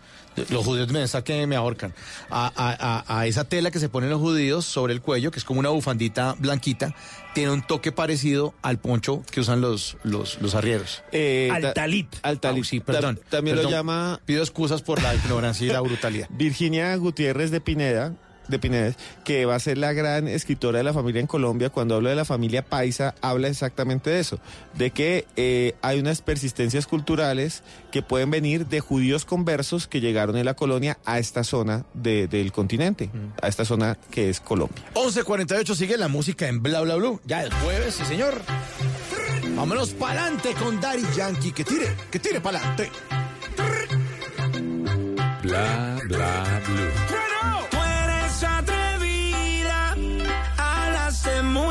los 0.48 0.64
judíos 0.64 0.88
me 0.90 1.04
que 1.24 1.46
me 1.46 1.54
ahorcan, 1.56 1.92
a, 2.30 2.46
a- 2.54 3.04
a- 3.06 3.20
a 3.20 3.26
esa 3.26 3.44
tela 3.44 3.70
que 3.70 3.78
se 3.78 3.88
ponen 3.88 4.10
los 4.10 4.18
judíos 4.20 4.64
sobre 4.64 4.92
el 4.94 5.00
cuello, 5.02 5.30
que 5.30 5.38
es 5.38 5.44
como 5.44 5.60
una 5.60 5.68
bufandita 5.68 6.34
blanquita, 6.38 6.94
tiene 7.34 7.52
un 7.52 7.62
toque 7.62 7.92
parecido 7.92 8.54
al 8.62 8.78
poncho 8.78 9.22
que 9.30 9.40
usan 9.40 9.60
los, 9.60 9.96
los, 10.02 10.40
los 10.40 10.54
arrieros. 10.54 11.02
Eh, 11.12 11.50
al 11.52 11.62
ta- 11.62 11.74
talit. 11.74 12.08
al 12.22 12.40
talit. 12.40 12.64
sí, 12.64 12.80
perdón. 12.80 13.16
Ta- 13.16 13.36
también 13.36 13.56
lo 13.56 13.68
llama- 13.70 14.20
Pido 14.24 14.42
excusas 14.42 14.82
por 14.82 15.02
la 15.02 15.14
ignorancia 15.14 15.66
y 15.66 15.70
la 15.70 15.80
brutalidad. 15.80 16.28
Virginia 16.30 16.96
Gutiérrez 16.96 17.50
de 17.50 17.60
Pineda, 17.60 18.14
de 18.50 18.58
Pinedes, 18.58 18.96
que 19.24 19.46
va 19.46 19.54
a 19.54 19.60
ser 19.60 19.78
la 19.78 19.92
gran 19.92 20.28
escritora 20.28 20.78
de 20.78 20.84
la 20.84 20.92
familia 20.92 21.20
en 21.20 21.26
Colombia, 21.26 21.70
cuando 21.70 21.94
habla 21.96 22.10
de 22.10 22.16
la 22.16 22.24
familia 22.24 22.64
paisa, 22.64 23.14
habla 23.22 23.48
exactamente 23.48 24.10
de 24.10 24.20
eso, 24.20 24.38
de 24.74 24.90
que 24.90 25.26
eh, 25.36 25.74
hay 25.82 25.98
unas 26.00 26.20
persistencias 26.22 26.86
culturales 26.86 27.62
que 27.90 28.02
pueden 28.02 28.30
venir 28.30 28.66
de 28.66 28.80
judíos 28.80 29.24
conversos 29.24 29.86
que 29.86 30.00
llegaron 30.00 30.36
en 30.36 30.44
la 30.44 30.54
colonia 30.54 30.98
a 31.04 31.18
esta 31.18 31.44
zona 31.44 31.84
de- 31.94 32.26
del 32.28 32.52
continente, 32.52 33.10
a 33.40 33.48
esta 33.48 33.64
zona 33.64 33.96
que 34.10 34.28
es 34.30 34.40
Colombia. 34.40 34.82
11.48 34.94 35.74
sigue 35.74 35.96
la 35.96 36.08
música 36.08 36.48
en 36.48 36.62
Bla 36.62 36.80
Bla 36.80 36.96
Blue. 36.96 37.20
Ya 37.24 37.44
es 37.44 37.54
jueves, 37.54 37.94
sí 37.94 38.04
señor. 38.04 38.40
Vámonos 39.56 39.90
pa'lante 39.90 40.52
con 40.54 40.80
Daddy 40.80 41.02
Yankee. 41.16 41.52
Que 41.52 41.64
tire, 41.64 41.86
que 42.10 42.18
tire 42.18 42.40
pa'lante. 42.40 42.90
Bla 45.42 45.98
bla 46.08 46.60
blue. 46.66 47.29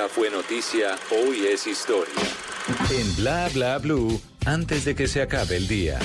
día 0.00 0.08
fue 0.08 0.30
noticia, 0.30 0.96
hoy 1.10 1.46
es 1.46 1.66
historia. 1.66 2.14
En 2.90 3.16
Bla 3.16 3.50
Bla 3.52 3.78
Blue, 3.78 4.20
antes 4.46 4.84
de 4.86 4.94
que 4.94 5.06
se 5.06 5.20
acabe 5.20 5.56
el 5.56 5.68
día. 5.68 5.98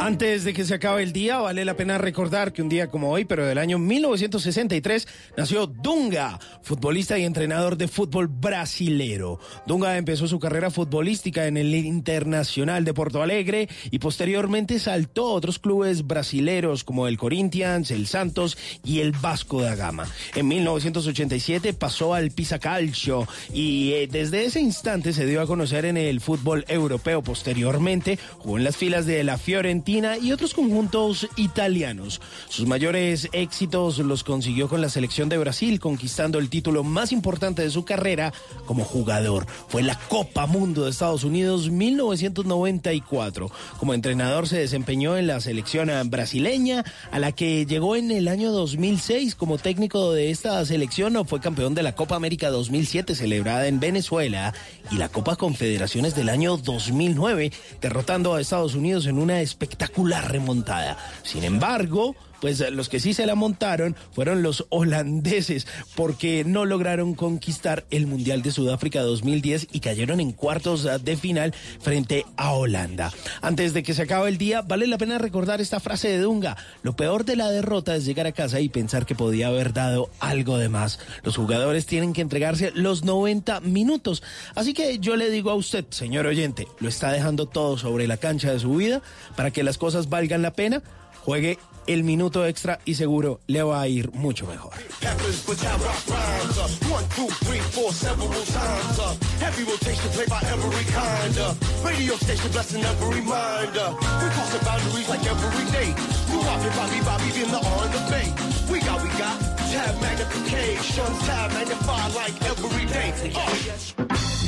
Antes 0.00 0.44
de 0.44 0.52
que 0.52 0.64
se 0.64 0.74
acabe 0.74 1.02
el 1.02 1.12
día, 1.12 1.38
vale 1.38 1.64
la 1.64 1.74
pena 1.74 1.98
recordar 1.98 2.52
que 2.52 2.62
un 2.62 2.68
día 2.68 2.88
como 2.88 3.10
hoy, 3.10 3.24
pero 3.24 3.44
del 3.46 3.58
año 3.58 3.78
1963, 3.78 5.08
nació 5.36 5.66
Dunga, 5.66 6.38
futbolista 6.64 7.18
y 7.18 7.24
entrenador 7.24 7.76
de 7.76 7.88
fútbol 7.88 8.26
brasilero. 8.26 9.38
Dunga 9.66 9.96
empezó 9.96 10.26
su 10.26 10.40
carrera 10.40 10.70
futbolística 10.70 11.46
en 11.46 11.56
el 11.56 11.74
Internacional 11.74 12.84
de 12.84 12.94
Porto 12.94 13.22
Alegre 13.22 13.68
y 13.90 13.98
posteriormente 13.98 14.78
saltó 14.78 15.28
a 15.28 15.34
otros 15.34 15.58
clubes 15.58 16.06
brasileros 16.06 16.82
como 16.82 17.06
el 17.06 17.18
Corinthians, 17.18 17.90
el 17.90 18.06
Santos 18.06 18.56
y 18.82 19.00
el 19.00 19.12
Vasco 19.12 19.60
da 19.60 19.74
Gama. 19.74 20.06
En 20.34 20.48
1987 20.48 21.74
pasó 21.74 22.14
al 22.14 22.30
Pisa 22.30 22.58
Calcio 22.58 23.28
y 23.52 23.92
eh, 23.92 24.08
desde 24.10 24.44
ese 24.44 24.60
instante 24.60 25.12
se 25.12 25.26
dio 25.26 25.42
a 25.42 25.46
conocer 25.46 25.84
en 25.84 25.98
el 25.98 26.20
fútbol 26.20 26.64
europeo. 26.68 27.22
Posteriormente 27.22 28.18
jugó 28.38 28.56
en 28.56 28.64
las 28.64 28.76
filas 28.76 29.04
de 29.04 29.22
la 29.22 29.36
Fiorentina 29.36 30.16
y 30.16 30.32
otros 30.32 30.54
conjuntos 30.54 31.28
italianos. 31.36 32.22
Sus 32.48 32.66
mayores 32.66 33.28
éxitos 33.32 33.98
los 33.98 34.24
consiguió 34.24 34.68
con 34.68 34.80
la 34.80 34.88
selección 34.88 35.28
de 35.28 35.38
Brasil, 35.38 35.78
conquistando 35.78 36.38
el 36.38 36.48
título 36.54 36.84
más 36.84 37.10
importante 37.10 37.62
de 37.62 37.70
su 37.70 37.84
carrera 37.84 38.32
como 38.64 38.84
jugador. 38.84 39.44
Fue 39.66 39.82
la 39.82 39.98
Copa 39.98 40.46
Mundo 40.46 40.84
de 40.84 40.90
Estados 40.90 41.24
Unidos 41.24 41.68
1994. 41.68 43.50
Como 43.80 43.92
entrenador 43.92 44.46
se 44.46 44.58
desempeñó 44.58 45.16
en 45.16 45.26
la 45.26 45.40
selección 45.40 45.90
brasileña, 46.10 46.84
a 47.10 47.18
la 47.18 47.32
que 47.32 47.66
llegó 47.66 47.96
en 47.96 48.12
el 48.12 48.28
año 48.28 48.52
2006 48.52 49.34
como 49.34 49.58
técnico 49.58 50.12
de 50.12 50.30
esta 50.30 50.64
selección. 50.64 51.26
Fue 51.26 51.40
campeón 51.40 51.74
de 51.74 51.82
la 51.82 51.96
Copa 51.96 52.14
América 52.14 52.50
2007 52.50 53.16
celebrada 53.16 53.66
en 53.66 53.80
Venezuela 53.80 54.54
y 54.92 54.98
la 54.98 55.08
Copa 55.08 55.34
Confederaciones 55.34 56.14
del 56.14 56.28
año 56.28 56.56
2009, 56.56 57.50
derrotando 57.80 58.32
a 58.32 58.40
Estados 58.40 58.76
Unidos 58.76 59.06
en 59.06 59.18
una 59.18 59.40
espectacular 59.40 60.30
remontada. 60.30 60.98
Sin 61.24 61.42
embargo, 61.42 62.14
Pues 62.44 62.60
eh, 62.60 62.70
los 62.70 62.90
que 62.90 63.00
sí 63.00 63.14
se 63.14 63.24
la 63.24 63.36
montaron 63.36 63.96
fueron 64.12 64.42
los 64.42 64.66
holandeses, 64.68 65.66
porque 65.94 66.44
no 66.44 66.66
lograron 66.66 67.14
conquistar 67.14 67.86
el 67.90 68.06
Mundial 68.06 68.42
de 68.42 68.50
Sudáfrica 68.50 69.00
2010 69.00 69.68
y 69.72 69.80
cayeron 69.80 70.20
en 70.20 70.32
cuartos 70.32 70.84
eh, 70.84 70.98
de 71.02 71.16
final 71.16 71.54
frente 71.80 72.26
a 72.36 72.52
Holanda. 72.52 73.10
Antes 73.40 73.72
de 73.72 73.82
que 73.82 73.94
se 73.94 74.02
acabe 74.02 74.28
el 74.28 74.36
día, 74.36 74.60
vale 74.60 74.86
la 74.86 74.98
pena 74.98 75.16
recordar 75.16 75.62
esta 75.62 75.80
frase 75.80 76.08
de 76.08 76.18
Dunga. 76.18 76.58
Lo 76.82 76.94
peor 76.94 77.24
de 77.24 77.36
la 77.36 77.50
derrota 77.50 77.96
es 77.96 78.04
llegar 78.04 78.26
a 78.26 78.32
casa 78.32 78.60
y 78.60 78.68
pensar 78.68 79.06
que 79.06 79.14
podía 79.14 79.48
haber 79.48 79.72
dado 79.72 80.10
algo 80.20 80.58
de 80.58 80.68
más. 80.68 80.98
Los 81.22 81.38
jugadores 81.38 81.86
tienen 81.86 82.12
que 82.12 82.20
entregarse 82.20 82.72
los 82.74 83.04
90 83.04 83.60
minutos. 83.60 84.22
Así 84.54 84.74
que 84.74 84.98
yo 84.98 85.16
le 85.16 85.30
digo 85.30 85.50
a 85.50 85.54
usted, 85.54 85.86
señor 85.88 86.26
oyente, 86.26 86.68
¿lo 86.78 86.90
está 86.90 87.10
dejando 87.10 87.46
todo 87.46 87.78
sobre 87.78 88.06
la 88.06 88.18
cancha 88.18 88.52
de 88.52 88.60
su 88.60 88.74
vida 88.74 89.00
para 89.34 89.50
que 89.50 89.62
las 89.62 89.78
cosas 89.78 90.10
valgan 90.10 90.42
la 90.42 90.52
pena? 90.52 90.82
Juegue 91.24 91.56
el 91.86 92.04
minuto 92.04 92.46
extra 92.46 92.80
y 92.84 92.94
seguro 92.94 93.40
le 93.46 93.62
va 93.62 93.80
a 93.80 93.88
ir 93.88 94.10
mucho 94.12 94.46
mejor. 94.46 94.72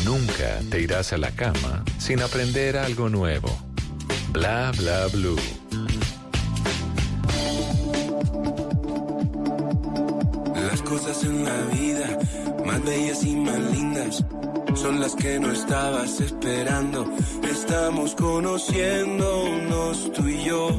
Nunca 0.04 0.60
te 0.70 0.80
irás 0.80 1.12
a 1.12 1.18
la 1.18 1.30
cama 1.32 1.84
sin 1.98 2.22
aprender 2.22 2.76
algo 2.76 3.08
nuevo. 3.08 3.48
Bla 4.32 4.72
bla 4.76 5.06
blue. 5.08 5.65
Cosas 10.88 11.24
en 11.24 11.44
la 11.44 11.62
vida, 11.72 12.18
más 12.64 12.82
bellas 12.84 13.24
y 13.24 13.34
más 13.34 13.58
lindas, 13.72 14.24
son 14.74 15.00
las 15.00 15.14
que 15.16 15.40
no 15.40 15.50
estabas 15.50 16.20
esperando. 16.20 17.10
Estamos 17.42 18.14
conociéndonos 18.14 20.12
tú 20.12 20.28
y 20.28 20.44
yo, 20.44 20.70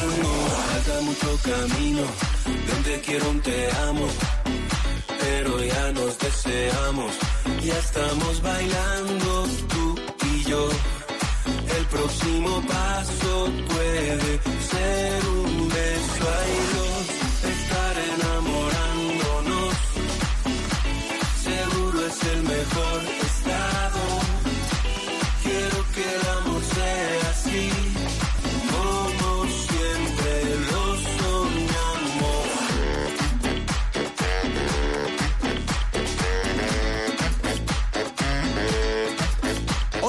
Falta 0.71 1.01
mucho 1.01 1.39
camino, 1.43 2.03
donde 2.69 3.01
quiero 3.01 3.29
un 3.29 3.41
te 3.41 3.71
amo, 3.87 4.07
pero 5.19 5.63
ya 5.63 5.91
nos 5.91 6.17
deseamos, 6.17 7.11
ya 7.63 7.77
estamos 7.77 8.41
bailando 8.41 9.45
tú 9.67 9.95
y 10.33 10.43
yo. 10.49 10.67
Próximo 11.99 12.61
paso 12.61 13.51
puede 13.67 14.39
ser 14.71 15.27
un 15.27 15.67
beso 15.67 16.23
hay 16.39 16.55
dos, 16.75 17.05
estar 17.51 17.95
enamorándonos. 18.15 19.73
Seguro 21.43 22.07
es 22.07 22.23
el 22.23 22.43
mejor 22.43 23.18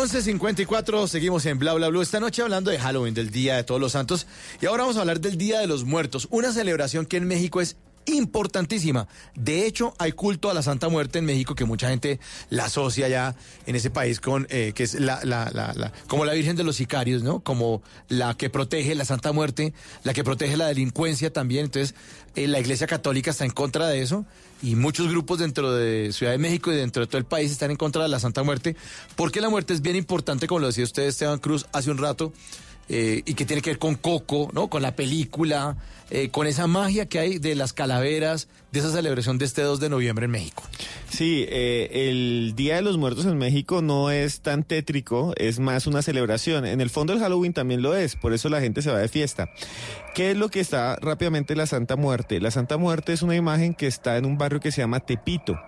11.54, 0.00 1.08
seguimos 1.08 1.44
en 1.44 1.58
Bla 1.58 1.74
Bla 1.74 1.88
Blue. 1.88 2.00
Esta 2.00 2.20
noche 2.20 2.40
hablando 2.40 2.70
de 2.70 2.78
Halloween, 2.78 3.12
del 3.12 3.30
Día 3.30 3.56
de 3.56 3.64
Todos 3.64 3.78
los 3.82 3.92
Santos. 3.92 4.26
Y 4.62 4.64
ahora 4.64 4.84
vamos 4.84 4.96
a 4.96 5.00
hablar 5.00 5.20
del 5.20 5.36
Día 5.36 5.60
de 5.60 5.66
los 5.66 5.84
Muertos, 5.84 6.26
una 6.30 6.52
celebración 6.54 7.04
que 7.04 7.18
en 7.18 7.26
México 7.28 7.60
es 7.60 7.76
importantísima. 8.06 9.08
De 9.34 9.66
hecho, 9.66 9.92
hay 9.98 10.12
culto 10.12 10.48
a 10.48 10.54
la 10.54 10.62
Santa 10.62 10.88
Muerte 10.88 11.18
en 11.18 11.26
México 11.26 11.54
que 11.54 11.66
mucha 11.66 11.90
gente 11.90 12.18
la 12.48 12.64
asocia 12.64 13.08
ya 13.08 13.36
en 13.66 13.76
ese 13.76 13.90
país 13.90 14.20
con 14.20 14.46
eh, 14.48 14.72
que 14.74 14.84
es 14.84 14.94
la, 14.94 15.20
la, 15.22 15.50
la, 15.52 15.74
la- 15.74 15.92
como 16.08 16.24
la 16.24 16.32
Virgen 16.32 16.56
de 16.56 16.64
los 16.64 16.76
Sicarios, 16.76 17.22
¿no? 17.22 17.40
Como 17.40 17.82
la 18.08 18.32
que 18.38 18.48
protege 18.48 18.94
la 18.94 19.04
Santa 19.04 19.32
Muerte, 19.32 19.74
la 20.02 20.14
que 20.14 20.24
protege 20.24 20.56
la 20.56 20.68
delincuencia 20.68 21.30
también. 21.30 21.66
Entonces, 21.66 21.94
eh, 22.36 22.48
la 22.48 22.58
Iglesia 22.58 22.86
Católica 22.86 23.32
está 23.32 23.44
en 23.44 23.50
contra 23.50 23.86
de 23.88 24.00
eso 24.00 24.24
y 24.62 24.76
muchos 24.76 25.08
grupos 25.08 25.38
dentro 25.38 25.72
de 25.72 26.12
Ciudad 26.12 26.32
de 26.32 26.38
México 26.38 26.72
y 26.72 26.76
dentro 26.76 27.02
de 27.02 27.06
todo 27.06 27.18
el 27.18 27.24
país 27.24 27.50
están 27.50 27.70
en 27.70 27.76
contra 27.76 28.02
de 28.02 28.08
la 28.08 28.20
Santa 28.20 28.42
Muerte, 28.42 28.76
porque 29.16 29.40
la 29.40 29.48
muerte 29.48 29.72
es 29.72 29.80
bien 29.80 29.96
importante, 29.96 30.46
como 30.46 30.60
lo 30.60 30.66
decía 30.66 30.84
usted, 30.84 31.04
Esteban 31.04 31.38
Cruz, 31.38 31.66
hace 31.72 31.90
un 31.90 31.98
rato, 31.98 32.32
eh, 32.88 33.22
y 33.24 33.34
que 33.34 33.46
tiene 33.46 33.62
que 33.62 33.70
ver 33.70 33.78
con 33.78 33.94
Coco, 33.94 34.50
¿no? 34.52 34.68
Con 34.68 34.82
la 34.82 34.96
película, 34.96 35.76
eh, 36.10 36.30
con 36.30 36.46
esa 36.48 36.66
magia 36.66 37.06
que 37.06 37.20
hay 37.20 37.38
de 37.38 37.54
las 37.54 37.72
calaveras, 37.72 38.48
de 38.72 38.78
esa 38.80 38.90
celebración 38.92 39.38
de 39.38 39.44
este 39.46 39.62
2 39.62 39.80
de 39.80 39.88
noviembre 39.88 40.26
en 40.26 40.30
México. 40.30 40.62
Sí, 41.08 41.44
eh, 41.48 42.08
el 42.08 42.52
Día 42.54 42.76
de 42.76 42.82
los 42.82 42.96
Muertos 42.96 43.26
en 43.26 43.36
México 43.36 43.82
no 43.82 44.10
es 44.10 44.40
tan 44.40 44.62
tétrico, 44.62 45.32
es 45.36 45.58
más 45.58 45.86
una 45.88 46.02
celebración. 46.02 46.64
En 46.64 46.80
el 46.80 46.88
fondo 46.90 47.12
el 47.12 47.18
Halloween 47.18 47.52
también 47.52 47.82
lo 47.82 47.96
es, 47.96 48.14
por 48.16 48.32
eso 48.32 48.48
la 48.48 48.60
gente 48.60 48.80
se 48.82 48.90
va 48.92 48.98
de 48.98 49.08
fiesta. 49.08 49.50
¿Qué 50.14 50.30
es 50.32 50.36
lo 50.36 50.48
que 50.50 50.60
está 50.60 50.96
rápidamente 50.96 51.56
la 51.56 51.66
Santa 51.66 51.96
Muerte? 51.96 52.40
La 52.40 52.50
Santa 52.50 52.76
Muerte 52.76 53.12
es 53.12 53.22
una 53.22 53.34
imagen 53.36 53.74
que 53.74 53.86
está 53.86 54.16
en 54.16 54.24
un 54.24 54.38
barrio 54.38 54.60
que 54.60 54.70
se 54.72 54.80
llama 54.82 55.00
Tepito. 55.00 55.58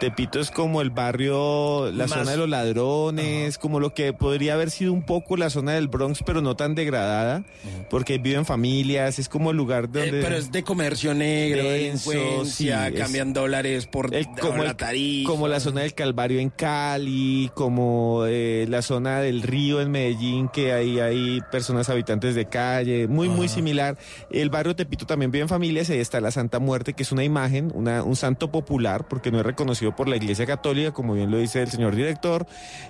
Tepito 0.00 0.38
es 0.40 0.50
como 0.52 0.80
el 0.80 0.90
barrio, 0.90 1.90
la 1.90 2.06
Más- 2.06 2.18
zona 2.18 2.30
de 2.30 2.36
los 2.36 2.48
ladrones, 2.48 3.58
como 3.58 3.80
lo 3.80 3.92
que 3.94 4.12
podría 4.12 4.54
haber 4.54 4.70
sido 4.70 4.92
un 4.92 5.02
poco 5.02 5.36
la 5.36 5.50
zona 5.50 5.72
del 5.72 5.88
Bronx, 5.88 6.22
pero 6.24 6.40
no 6.40 6.54
tan 6.54 6.74
degradada, 6.76 7.44
porque 7.90 8.18
viven 8.18 8.44
familias, 8.46 9.18
es 9.18 9.28
como 9.28 9.50
el 9.50 9.56
lugar 9.56 9.84
Eh, 9.86 9.88
donde... 9.92 10.22
pero 10.22 10.36
es 10.36 10.52
de 10.52 10.62
comercio 10.62 11.14
negro, 11.14 11.64
Denso, 11.64 12.37
sí, 12.44 12.70
cambian 12.96 13.32
dólares 13.32 13.86
por 13.86 14.10
como, 14.40 14.64
la 14.64 14.76
tarifa. 14.76 15.30
como 15.30 15.48
la 15.48 15.60
zona 15.60 15.82
del 15.82 15.94
Calvario 15.94 16.40
en 16.40 16.50
Cali, 16.50 17.50
como 17.54 18.24
eh, 18.26 18.66
la 18.68 18.82
zona 18.82 19.20
del 19.20 19.42
río 19.42 19.80
en 19.80 19.90
Medellín, 19.90 20.48
que 20.48 20.72
ahí 20.72 21.00
hay 21.00 21.40
personas 21.50 21.88
habitantes 21.88 22.34
de 22.34 22.46
calle, 22.46 23.08
muy, 23.08 23.28
muy 23.28 23.48
similar. 23.48 23.98
El 24.30 24.50
barrio 24.50 24.76
Tepito 24.76 25.06
también 25.06 25.30
vive 25.30 25.42
en 25.42 25.48
familias, 25.48 25.90
ahí 25.90 25.98
está 25.98 26.20
la 26.20 26.30
Santa 26.30 26.58
Muerte, 26.58 26.94
que 26.94 27.02
es 27.02 27.12
una 27.12 27.24
imagen, 27.24 27.72
una, 27.74 28.02
un 28.02 28.16
santo 28.16 28.50
popular, 28.50 29.06
porque 29.08 29.30
no 29.30 29.38
es 29.38 29.46
reconocido 29.46 29.94
por 29.94 30.08
la 30.08 30.16
Iglesia 30.16 30.46
Católica, 30.46 30.92
como 30.92 31.14
bien 31.14 31.30
lo 31.30 31.38
dice 31.38 31.62
el 31.62 31.70
señor 31.70 31.94
director, 31.94 32.46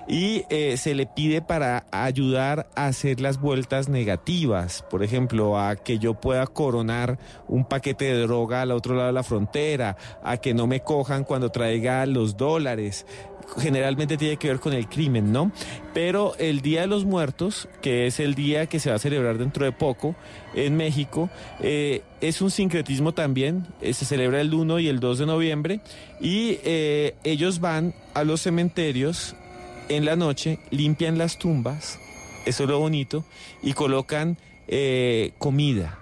y 0.07 0.43
eh, 0.49 0.77
se 0.77 0.95
le 0.95 1.05
pide 1.05 1.41
para 1.41 1.85
ayudar 1.91 2.69
a 2.75 2.87
hacer 2.87 3.21
las 3.21 3.39
vueltas 3.39 3.89
negativas, 3.89 4.83
por 4.89 5.03
ejemplo, 5.03 5.59
a 5.59 5.75
que 5.75 5.99
yo 5.99 6.13
pueda 6.13 6.45
coronar 6.47 7.19
un 7.47 7.65
paquete 7.65 8.05
de 8.05 8.21
droga 8.21 8.61
al 8.61 8.71
otro 8.71 8.95
lado 8.95 9.07
de 9.07 9.13
la 9.13 9.23
frontera, 9.23 9.38
a 10.23 10.37
que 10.37 10.53
no 10.53 10.67
me 10.67 10.81
cojan 10.81 11.23
cuando 11.23 11.49
traiga 11.49 12.05
los 12.05 12.37
dólares. 12.37 13.05
Generalmente 13.57 14.15
tiene 14.17 14.37
que 14.37 14.47
ver 14.47 14.59
con 14.59 14.73
el 14.73 14.87
crimen, 14.87 15.31
¿no? 15.31 15.51
Pero 15.93 16.35
el 16.37 16.61
Día 16.61 16.81
de 16.81 16.87
los 16.87 17.05
Muertos, 17.05 17.67
que 17.81 18.05
es 18.05 18.19
el 18.19 18.35
día 18.35 18.67
que 18.67 18.79
se 18.79 18.91
va 18.91 18.97
a 18.97 18.99
celebrar 18.99 19.39
dentro 19.39 19.65
de 19.65 19.71
poco 19.71 20.15
en 20.53 20.77
México, 20.77 21.31
eh, 21.59 22.03
es 22.21 22.41
un 22.41 22.51
sincretismo 22.51 23.13
también. 23.13 23.65
eh, 23.81 23.93
se 23.93 24.05
celebra 24.05 24.39
el 24.41 24.53
1 24.53 24.79
y 24.79 24.87
el 24.87 24.99
2 24.99 25.19
de 25.19 25.25
noviembre 25.25 25.79
y 26.21 26.59
eh, 26.63 27.15
ellos 27.23 27.59
van 27.59 27.95
a 28.13 28.23
los 28.23 28.41
cementerios 28.41 29.35
en 29.87 30.05
la 30.05 30.15
noche, 30.15 30.59
limpian 30.69 31.17
las 31.17 31.39
tumbas, 31.39 31.97
eso 32.45 32.63
es 32.63 32.69
lo 32.69 32.79
bonito, 32.79 33.25
y 33.63 33.73
colocan 33.73 34.37
comida. 35.39 35.97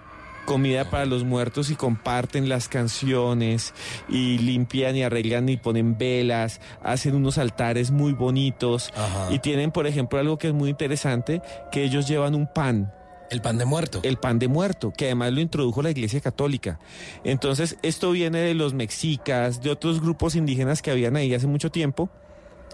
Comida 0.48 0.88
para 0.88 1.04
los 1.04 1.24
muertos 1.24 1.70
y 1.70 1.76
comparten 1.76 2.48
las 2.48 2.68
canciones 2.68 3.74
y 4.08 4.38
limpian 4.38 4.96
y 4.96 5.02
arreglan 5.02 5.48
y 5.50 5.58
ponen 5.58 5.98
velas, 5.98 6.60
hacen 6.82 7.14
unos 7.14 7.36
altares 7.36 7.90
muy 7.90 8.12
bonitos 8.12 8.90
y 9.30 9.38
tienen, 9.40 9.70
por 9.72 9.86
ejemplo, 9.86 10.18
algo 10.18 10.38
que 10.38 10.48
es 10.48 10.54
muy 10.54 10.70
interesante, 10.70 11.42
que 11.70 11.84
ellos 11.84 12.08
llevan 12.08 12.34
un 12.34 12.46
pan. 12.46 12.90
El 13.30 13.42
pan 13.42 13.58
de 13.58 13.66
muerto. 13.66 14.00
El 14.04 14.16
pan 14.16 14.38
de 14.38 14.48
muerto, 14.48 14.90
que 14.96 15.04
además 15.04 15.34
lo 15.34 15.40
introdujo 15.42 15.82
la 15.82 15.90
Iglesia 15.90 16.20
Católica. 16.22 16.78
Entonces, 17.24 17.76
esto 17.82 18.10
viene 18.10 18.38
de 18.38 18.54
los 18.54 18.72
mexicas, 18.72 19.60
de 19.60 19.68
otros 19.70 20.00
grupos 20.00 20.34
indígenas 20.34 20.80
que 20.80 20.90
habían 20.90 21.14
ahí 21.16 21.34
hace 21.34 21.46
mucho 21.46 21.70
tiempo. 21.70 22.08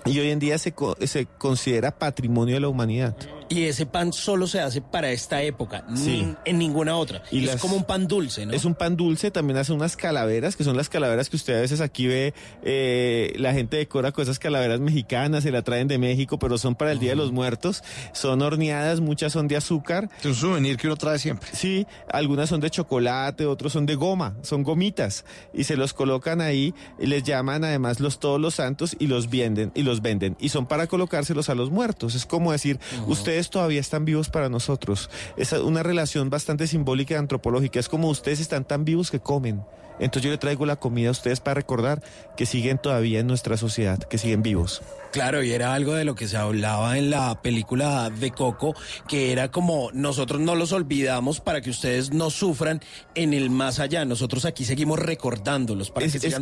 Y 0.06 0.18
hoy 0.20 0.30
en 0.30 0.38
día 0.38 0.58
se, 0.58 0.70
co- 0.72 0.96
se 1.06 1.26
considera 1.26 1.90
patrimonio 1.98 2.54
de 2.54 2.60
la 2.60 2.68
humanidad. 2.68 3.16
Y 3.48 3.64
ese 3.64 3.84
pan 3.86 4.12
solo 4.12 4.46
se 4.46 4.60
hace 4.60 4.80
para 4.80 5.10
esta 5.12 5.42
época, 5.42 5.84
ni- 5.88 6.34
en 6.44 6.58
ninguna 6.58 6.96
otra. 6.96 7.22
Y 7.30 7.40
es 7.40 7.46
las- 7.52 7.60
como 7.60 7.76
un 7.76 7.84
pan 7.84 8.08
dulce, 8.08 8.46
¿no? 8.46 8.52
Es 8.52 8.64
un 8.64 8.74
pan 8.74 8.96
dulce, 8.96 9.30
también 9.30 9.58
hace 9.58 9.72
unas 9.72 9.96
calaveras, 9.96 10.56
que 10.56 10.64
son 10.64 10.76
las 10.76 10.88
calaveras 10.88 11.28
que 11.28 11.36
usted 11.36 11.58
a 11.58 11.60
veces 11.60 11.80
aquí 11.80 12.06
ve, 12.06 12.32
eh, 12.62 13.32
la 13.36 13.52
gente 13.52 13.76
decora 13.76 14.12
con 14.12 14.22
esas 14.22 14.38
calaveras 14.38 14.80
mexicanas, 14.80 15.42
se 15.42 15.50
la 15.50 15.62
traen 15.62 15.88
de 15.88 15.98
México, 15.98 16.38
pero 16.38 16.56
son 16.58 16.74
para 16.74 16.92
el 16.92 16.98
Día 16.98 17.10
de 17.10 17.16
los 17.16 17.32
Muertos, 17.32 17.82
son 18.12 18.40
horneadas, 18.42 19.00
muchas 19.00 19.32
son 19.32 19.46
de 19.46 19.56
azúcar. 19.56 20.08
Es 20.20 20.26
un 20.26 20.34
souvenir 20.34 20.76
que 20.78 20.86
uno 20.86 20.96
trae 20.96 21.18
siempre. 21.18 21.50
Sí, 21.52 21.86
algunas 22.10 22.48
son 22.48 22.60
de 22.60 22.70
chocolate, 22.70 23.44
otros 23.46 23.72
son 23.72 23.84
de 23.86 23.94
goma, 23.94 24.36
son 24.42 24.62
gomitas, 24.62 25.24
y 25.52 25.64
se 25.64 25.76
los 25.76 25.92
colocan 25.92 26.40
ahí, 26.40 26.74
y 26.98 27.06
les 27.06 27.22
llaman 27.22 27.62
además 27.64 28.00
los 28.00 28.18
todos 28.18 28.40
los 28.40 28.54
santos 28.54 28.96
y 28.98 29.06
los 29.06 29.28
venden, 29.28 29.70
y 29.74 29.82
los 29.82 30.00
venden, 30.00 30.36
y 30.40 30.48
son 30.48 30.66
para 30.66 30.86
colocárselos 30.86 31.50
a 31.50 31.54
los 31.54 31.70
muertos. 31.70 32.14
Es 32.14 32.24
como 32.26 32.50
decir, 32.52 32.78
usted 33.06 33.33
ustedes 33.34 33.50
todavía 33.50 33.80
están 33.80 34.04
vivos 34.04 34.28
para 34.28 34.48
nosotros. 34.48 35.10
Es 35.36 35.50
una 35.52 35.82
relación 35.82 36.30
bastante 36.30 36.68
simbólica 36.68 37.14
y 37.14 37.16
antropológica. 37.16 37.80
Es 37.80 37.88
como 37.88 38.08
ustedes 38.08 38.38
están 38.38 38.64
tan 38.64 38.84
vivos 38.84 39.10
que 39.10 39.18
comen. 39.18 39.64
Entonces 39.98 40.22
yo 40.24 40.30
le 40.30 40.38
traigo 40.38 40.66
la 40.66 40.76
comida 40.76 41.08
a 41.08 41.12
ustedes 41.12 41.40
para 41.40 41.54
recordar 41.54 42.00
que 42.36 42.46
siguen 42.46 42.78
todavía 42.78 43.18
en 43.20 43.26
nuestra 43.26 43.56
sociedad, 43.56 43.98
que 43.98 44.18
siguen 44.18 44.42
vivos. 44.42 44.82
Claro, 45.12 45.42
y 45.42 45.52
era 45.52 45.74
algo 45.74 45.94
de 45.94 46.04
lo 46.04 46.14
que 46.14 46.28
se 46.28 46.36
hablaba 46.36 46.96
en 46.98 47.10
la 47.10 47.40
película 47.42 48.08
de 48.10 48.30
Coco, 48.30 48.74
que 49.08 49.32
era 49.32 49.50
como 49.50 49.90
nosotros 49.92 50.40
no 50.40 50.54
los 50.56 50.70
olvidamos 50.72 51.40
para 51.40 51.60
que 51.60 51.70
ustedes 51.70 52.12
no 52.12 52.30
sufran 52.30 52.80
en 53.16 53.34
el 53.34 53.50
más 53.50 53.78
allá. 53.80 54.04
Nosotros 54.04 54.44
aquí 54.44 54.64
seguimos 54.64 54.98
recordándolos 55.00 55.90
para 55.90 56.06
Es- 56.06 56.20
que 56.20 56.26
es- 56.28 56.40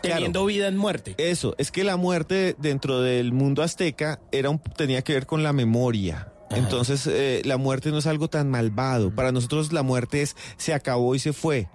claro. 0.00 0.16
teniendo 0.16 0.44
vida 0.46 0.68
en 0.68 0.76
muerte. 0.76 1.14
Eso, 1.18 1.54
es 1.58 1.70
que 1.70 1.84
la 1.84 1.96
muerte 1.96 2.54
dentro 2.58 3.00
del 3.00 3.32
mundo 3.32 3.62
azteca 3.62 4.20
era 4.32 4.50
un- 4.50 4.58
tenía 4.60 5.02
que 5.02 5.12
ver 5.14 5.26
con 5.26 5.42
la 5.42 5.52
memoria. 5.52 6.32
Entonces, 6.50 7.06
eh, 7.06 7.42
la 7.44 7.58
muerte 7.58 7.90
no 7.90 7.98
es 7.98 8.06
algo 8.06 8.28
tan 8.28 8.48
malvado. 8.48 9.14
Para 9.14 9.32
nosotros 9.32 9.70
la 9.72 9.82
muerte 9.82 10.22
es 10.22 10.34
se 10.56 10.72
acabó 10.72 11.14
y 11.14 11.18
se 11.18 11.34
fue. 11.34 11.68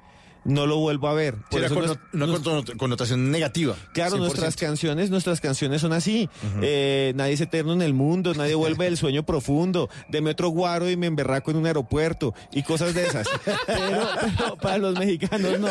No 0.45 0.65
lo 0.67 0.77
vuelvo 0.77 1.07
a 1.07 1.13
ver. 1.13 1.35
Por 1.49 1.63
eso 1.63 1.73
con- 1.75 1.85
nos- 1.85 1.97
una 2.13 2.25
nos- 2.27 2.71
connotación 2.77 3.31
negativa. 3.31 3.75
Claro, 3.93 4.17
100%. 4.17 4.19
nuestras 4.19 4.55
canciones, 4.55 5.09
nuestras 5.09 5.39
canciones 5.41 5.81
son 5.81 5.93
así. 5.93 6.29
Eh, 6.61 7.13
nadie 7.15 7.33
es 7.33 7.41
eterno 7.41 7.73
en 7.73 7.81
el 7.81 7.93
mundo, 7.93 8.33
nadie 8.33 8.55
vuelve 8.55 8.85
del 8.85 8.97
sueño 8.97 9.23
profundo. 9.25 9.89
Deme 10.09 10.31
otro 10.31 10.49
guaro 10.49 10.89
y 10.89 10.97
me 10.97 11.07
emberraco 11.07 11.51
en 11.51 11.57
un 11.57 11.65
aeropuerto 11.65 12.33
y 12.51 12.63
cosas 12.63 12.93
de 12.93 13.05
esas. 13.07 13.27
Pero, 13.67 14.07
pero 14.37 14.55
para 14.57 14.77
los 14.77 14.97
mexicanos 14.97 15.59
no. 15.59 15.67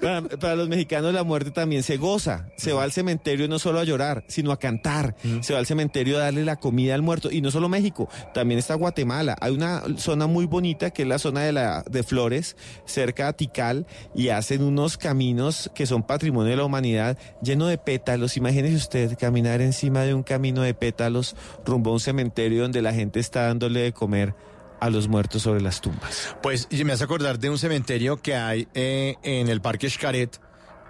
Para, 0.00 0.22
para 0.22 0.56
los 0.56 0.68
mexicanos 0.68 1.12
la 1.14 1.22
muerte 1.24 1.50
también 1.50 1.82
se 1.82 1.96
goza. 1.96 2.46
Se 2.56 2.72
va 2.72 2.82
al 2.84 2.92
cementerio 2.92 3.48
no 3.48 3.58
solo 3.58 3.80
a 3.80 3.84
llorar, 3.84 4.24
sino 4.28 4.52
a 4.52 4.58
cantar. 4.58 5.16
Se 5.40 5.52
va 5.52 5.58
al 5.58 5.66
cementerio 5.66 6.16
a 6.18 6.20
darle 6.22 6.44
la 6.44 6.56
comida 6.56 6.94
al 6.94 7.02
muerto. 7.02 7.30
Y 7.30 7.40
no 7.40 7.50
solo 7.50 7.68
México, 7.68 8.08
también 8.34 8.58
está 8.58 8.74
Guatemala. 8.74 9.36
Hay 9.40 9.52
una 9.52 9.82
zona 9.96 10.26
muy 10.26 10.46
bonita 10.46 10.90
que 10.90 11.02
es 11.02 11.08
la 11.08 11.18
zona 11.18 11.40
de, 11.42 11.52
la, 11.52 11.82
de 11.90 12.02
Flores, 12.02 12.56
cerca 12.84 13.28
a 13.28 13.32
Tikal, 13.32 13.86
y 14.14 14.28
hacen 14.28 14.62
unos 14.62 14.96
caminos 14.96 15.70
que 15.74 15.86
son 15.86 16.02
patrimonio 16.02 16.50
de 16.50 16.56
la 16.56 16.64
humanidad 16.64 17.18
lleno 17.42 17.66
de 17.66 17.78
pétalos. 17.78 18.36
Imagínese 18.36 18.76
usted 18.76 19.18
caminar 19.18 19.60
encima 19.60 20.02
de 20.02 20.14
un 20.14 20.22
camino 20.22 20.62
de 20.62 20.74
pétalos 20.74 21.36
rumbo 21.64 21.90
a 21.90 21.94
un 21.94 22.00
cementerio 22.00 22.62
donde 22.62 22.82
la 22.82 22.92
gente 22.92 23.20
está 23.20 23.46
dándole 23.46 23.80
de 23.80 23.92
comer 23.92 24.34
a 24.80 24.90
los 24.90 25.08
muertos 25.08 25.42
sobre 25.42 25.60
las 25.60 25.80
tumbas. 25.80 26.34
Pues 26.42 26.66
y 26.70 26.82
me 26.84 26.92
hace 26.92 27.04
acordar 27.04 27.38
de 27.38 27.50
un 27.50 27.58
cementerio 27.58 28.20
que 28.20 28.34
hay 28.34 28.66
eh, 28.74 29.16
en 29.22 29.48
el 29.48 29.60
Parque 29.60 29.88
Xcaret, 29.88 30.40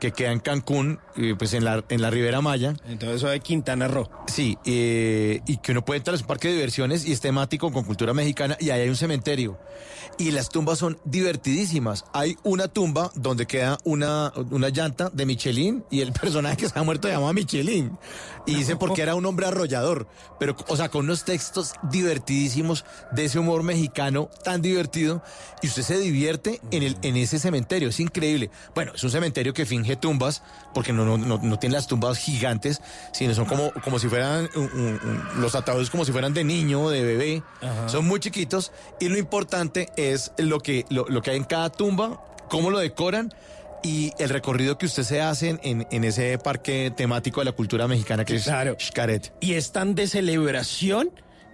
que 0.01 0.12
queda 0.12 0.32
en 0.32 0.40
Cancún, 0.40 0.98
eh, 1.16 1.35
pues 1.39 1.55
en 1.55 1.64
la, 1.64 1.85
en 1.89 2.02
la 2.02 2.10
Ribera 2.10 2.40
Maya. 2.40 2.74
Entonces 2.89 3.18
eso 3.18 3.28
de 3.28 3.39
Quintana 3.40 3.86
Roo. 3.86 4.09
Sí, 4.27 4.59
eh, 4.64 5.40
y 5.47 5.59
que 5.59 5.72
uno 5.72 5.85
puede 5.85 5.98
entrar 5.98 6.16
a 6.16 6.18
un 6.18 6.27
parque 6.27 6.48
de 6.48 6.55
diversiones 6.55 7.06
y 7.06 7.12
es 7.12 7.20
temático 7.20 7.70
con 7.70 7.85
cultura 7.85 8.12
mexicana 8.14 8.56
y 8.59 8.70
ahí 8.70 8.81
hay 8.81 8.89
un 8.89 8.97
cementerio. 8.97 9.59
Y 10.18 10.32
las 10.32 10.48
tumbas 10.48 10.78
son 10.78 10.98
divertidísimas. 11.05 12.05
Hay 12.12 12.36
una 12.43 12.68
tumba 12.68 13.10
donde 13.14 13.47
queda 13.47 13.78
una, 13.85 14.32
una 14.51 14.68
llanta 14.68 15.09
de 15.10 15.24
Michelin 15.24 15.85
y 15.90 16.01
el 16.01 16.12
personaje 16.20 16.56
que 16.56 16.68
se 16.68 16.78
ha 16.78 16.82
muerto 16.82 17.09
se 17.09 17.14
llama 17.14 17.32
Michelin. 17.32 17.97
Y 18.47 18.55
dice 18.56 18.77
porque 18.77 19.02
era 19.02 19.14
un 19.14 19.24
hombre 19.27 19.47
arrollador. 19.47 20.09
Pero, 20.39 20.56
o 20.68 20.77
sea, 20.77 20.89
con 20.89 21.05
unos 21.05 21.24
textos 21.24 21.74
divertidísimos 21.90 22.85
de 23.12 23.27
ese 23.27 23.39
humor 23.39 23.62
mexicano 23.62 24.28
tan 24.43 24.62
divertido. 24.62 25.22
Y 25.62 25.68
usted 25.68 25.82
se 25.82 25.98
divierte 25.98 26.60
en, 26.70 26.82
el, 26.82 26.97
en 27.02 27.16
ese 27.16 27.39
cementerio. 27.39 27.89
Es 27.90 28.01
increíble. 28.01 28.51
Bueno, 28.74 28.93
es 28.94 29.05
un 29.05 29.10
cementerio 29.10 29.52
que 29.52 29.66
finge 29.66 29.90
tumbas 29.97 30.43
porque 30.75 30.93
no, 30.93 31.05
no, 31.05 31.19
no, 31.19 31.39
no 31.43 31.59
tiene 31.59 31.75
las 31.75 31.87
tumbas 31.87 32.19
gigantes, 32.19 32.81
sino 33.12 33.35
son 33.35 33.47
como, 33.47 33.73
como 33.85 33.99
si 33.99 34.09
fueran 34.09 34.49
un- 34.55 34.62
un- 34.73 35.01
un- 35.03 35.41
los 35.41 35.55
ataúdes 35.55 35.91
como 35.91 36.05
si 36.05 36.12
fueran 36.12 36.33
de 36.35 36.45
niño, 36.45 36.89
de 36.91 37.03
bebé. 37.03 37.43
Son 37.87 38.07
muy 38.07 38.21
chiquitos. 38.21 38.73
Y 39.01 39.09
lo 39.09 39.19
importante 39.19 39.89
es 39.97 40.33
lo 40.39 40.61
que, 40.61 40.87
lo, 40.91 41.07
lo 41.09 41.23
que 41.23 41.31
hay 41.33 41.37
en 41.37 41.45
cada 41.45 41.71
tumba, 41.71 42.23
cómo 42.49 42.71
lo 42.71 42.79
decoran. 42.79 43.33
Y 43.83 44.12
el 44.19 44.29
recorrido 44.29 44.77
que 44.77 44.85
usted 44.87 45.05
se 45.05 45.23
hace 45.23 45.59
en, 45.62 45.87
en 45.91 46.05
ese 46.05 46.37
parque 46.37 46.93
temático 46.95 47.41
de 47.41 47.47
la 47.47 47.53
cultura 47.53 47.89
mexicana 47.89 48.27
que 48.27 48.37
es 48.37 48.45
Xcaret. 48.79 49.33
Y 49.41 49.55
están 49.55 49.95
de 49.95 50.07
celebración 50.07 51.11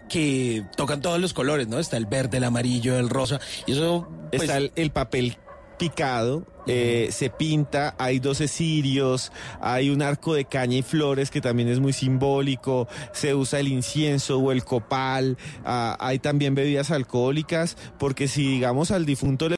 que 0.09 0.65
tocan 0.77 1.01
todos 1.01 1.21
los 1.21 1.33
colores, 1.35 1.69
¿no? 1.69 1.79
Está 1.79 1.97
el 1.97 2.07
verde, 2.07 2.39
el 2.39 2.45
amarillo, 2.45 2.99
el 2.99 3.09
rosa. 3.11 3.41
Y 3.67 3.73
eso. 3.73 4.09
pues, 4.31 4.43
Está 4.43 4.57
el, 4.57 4.73
el 4.77 4.91
papel 4.91 5.39
picado, 5.77 6.44
eh, 6.66 7.11
se 7.12 7.31
pinta, 7.31 7.94
hay 7.97 8.19
12 8.19 8.48
cirios, 8.48 9.31
hay 9.61 9.90
un 9.90 10.03
arco 10.03 10.35
de 10.35 10.47
caña 10.47 10.77
y 10.77 10.82
flores 10.82 11.31
que 11.31 11.40
también 11.40 11.69
es 11.69 11.78
muy 11.78 11.93
simbólico, 11.93 12.89
se 13.12 13.36
usa 13.36 13.61
el 13.61 13.69
incienso 13.69 14.39
o 14.39 14.51
el 14.51 14.65
copal, 14.65 15.39
ah, 15.65 15.97
hay 16.01 16.19
también 16.19 16.57
bebidas 16.57 16.90
alcohólicas, 16.90 17.77
porque 18.01 18.27
si 18.27 18.47
digamos 18.47 18.90
al 18.90 19.07
difunto 19.07 19.48
le 19.48 19.55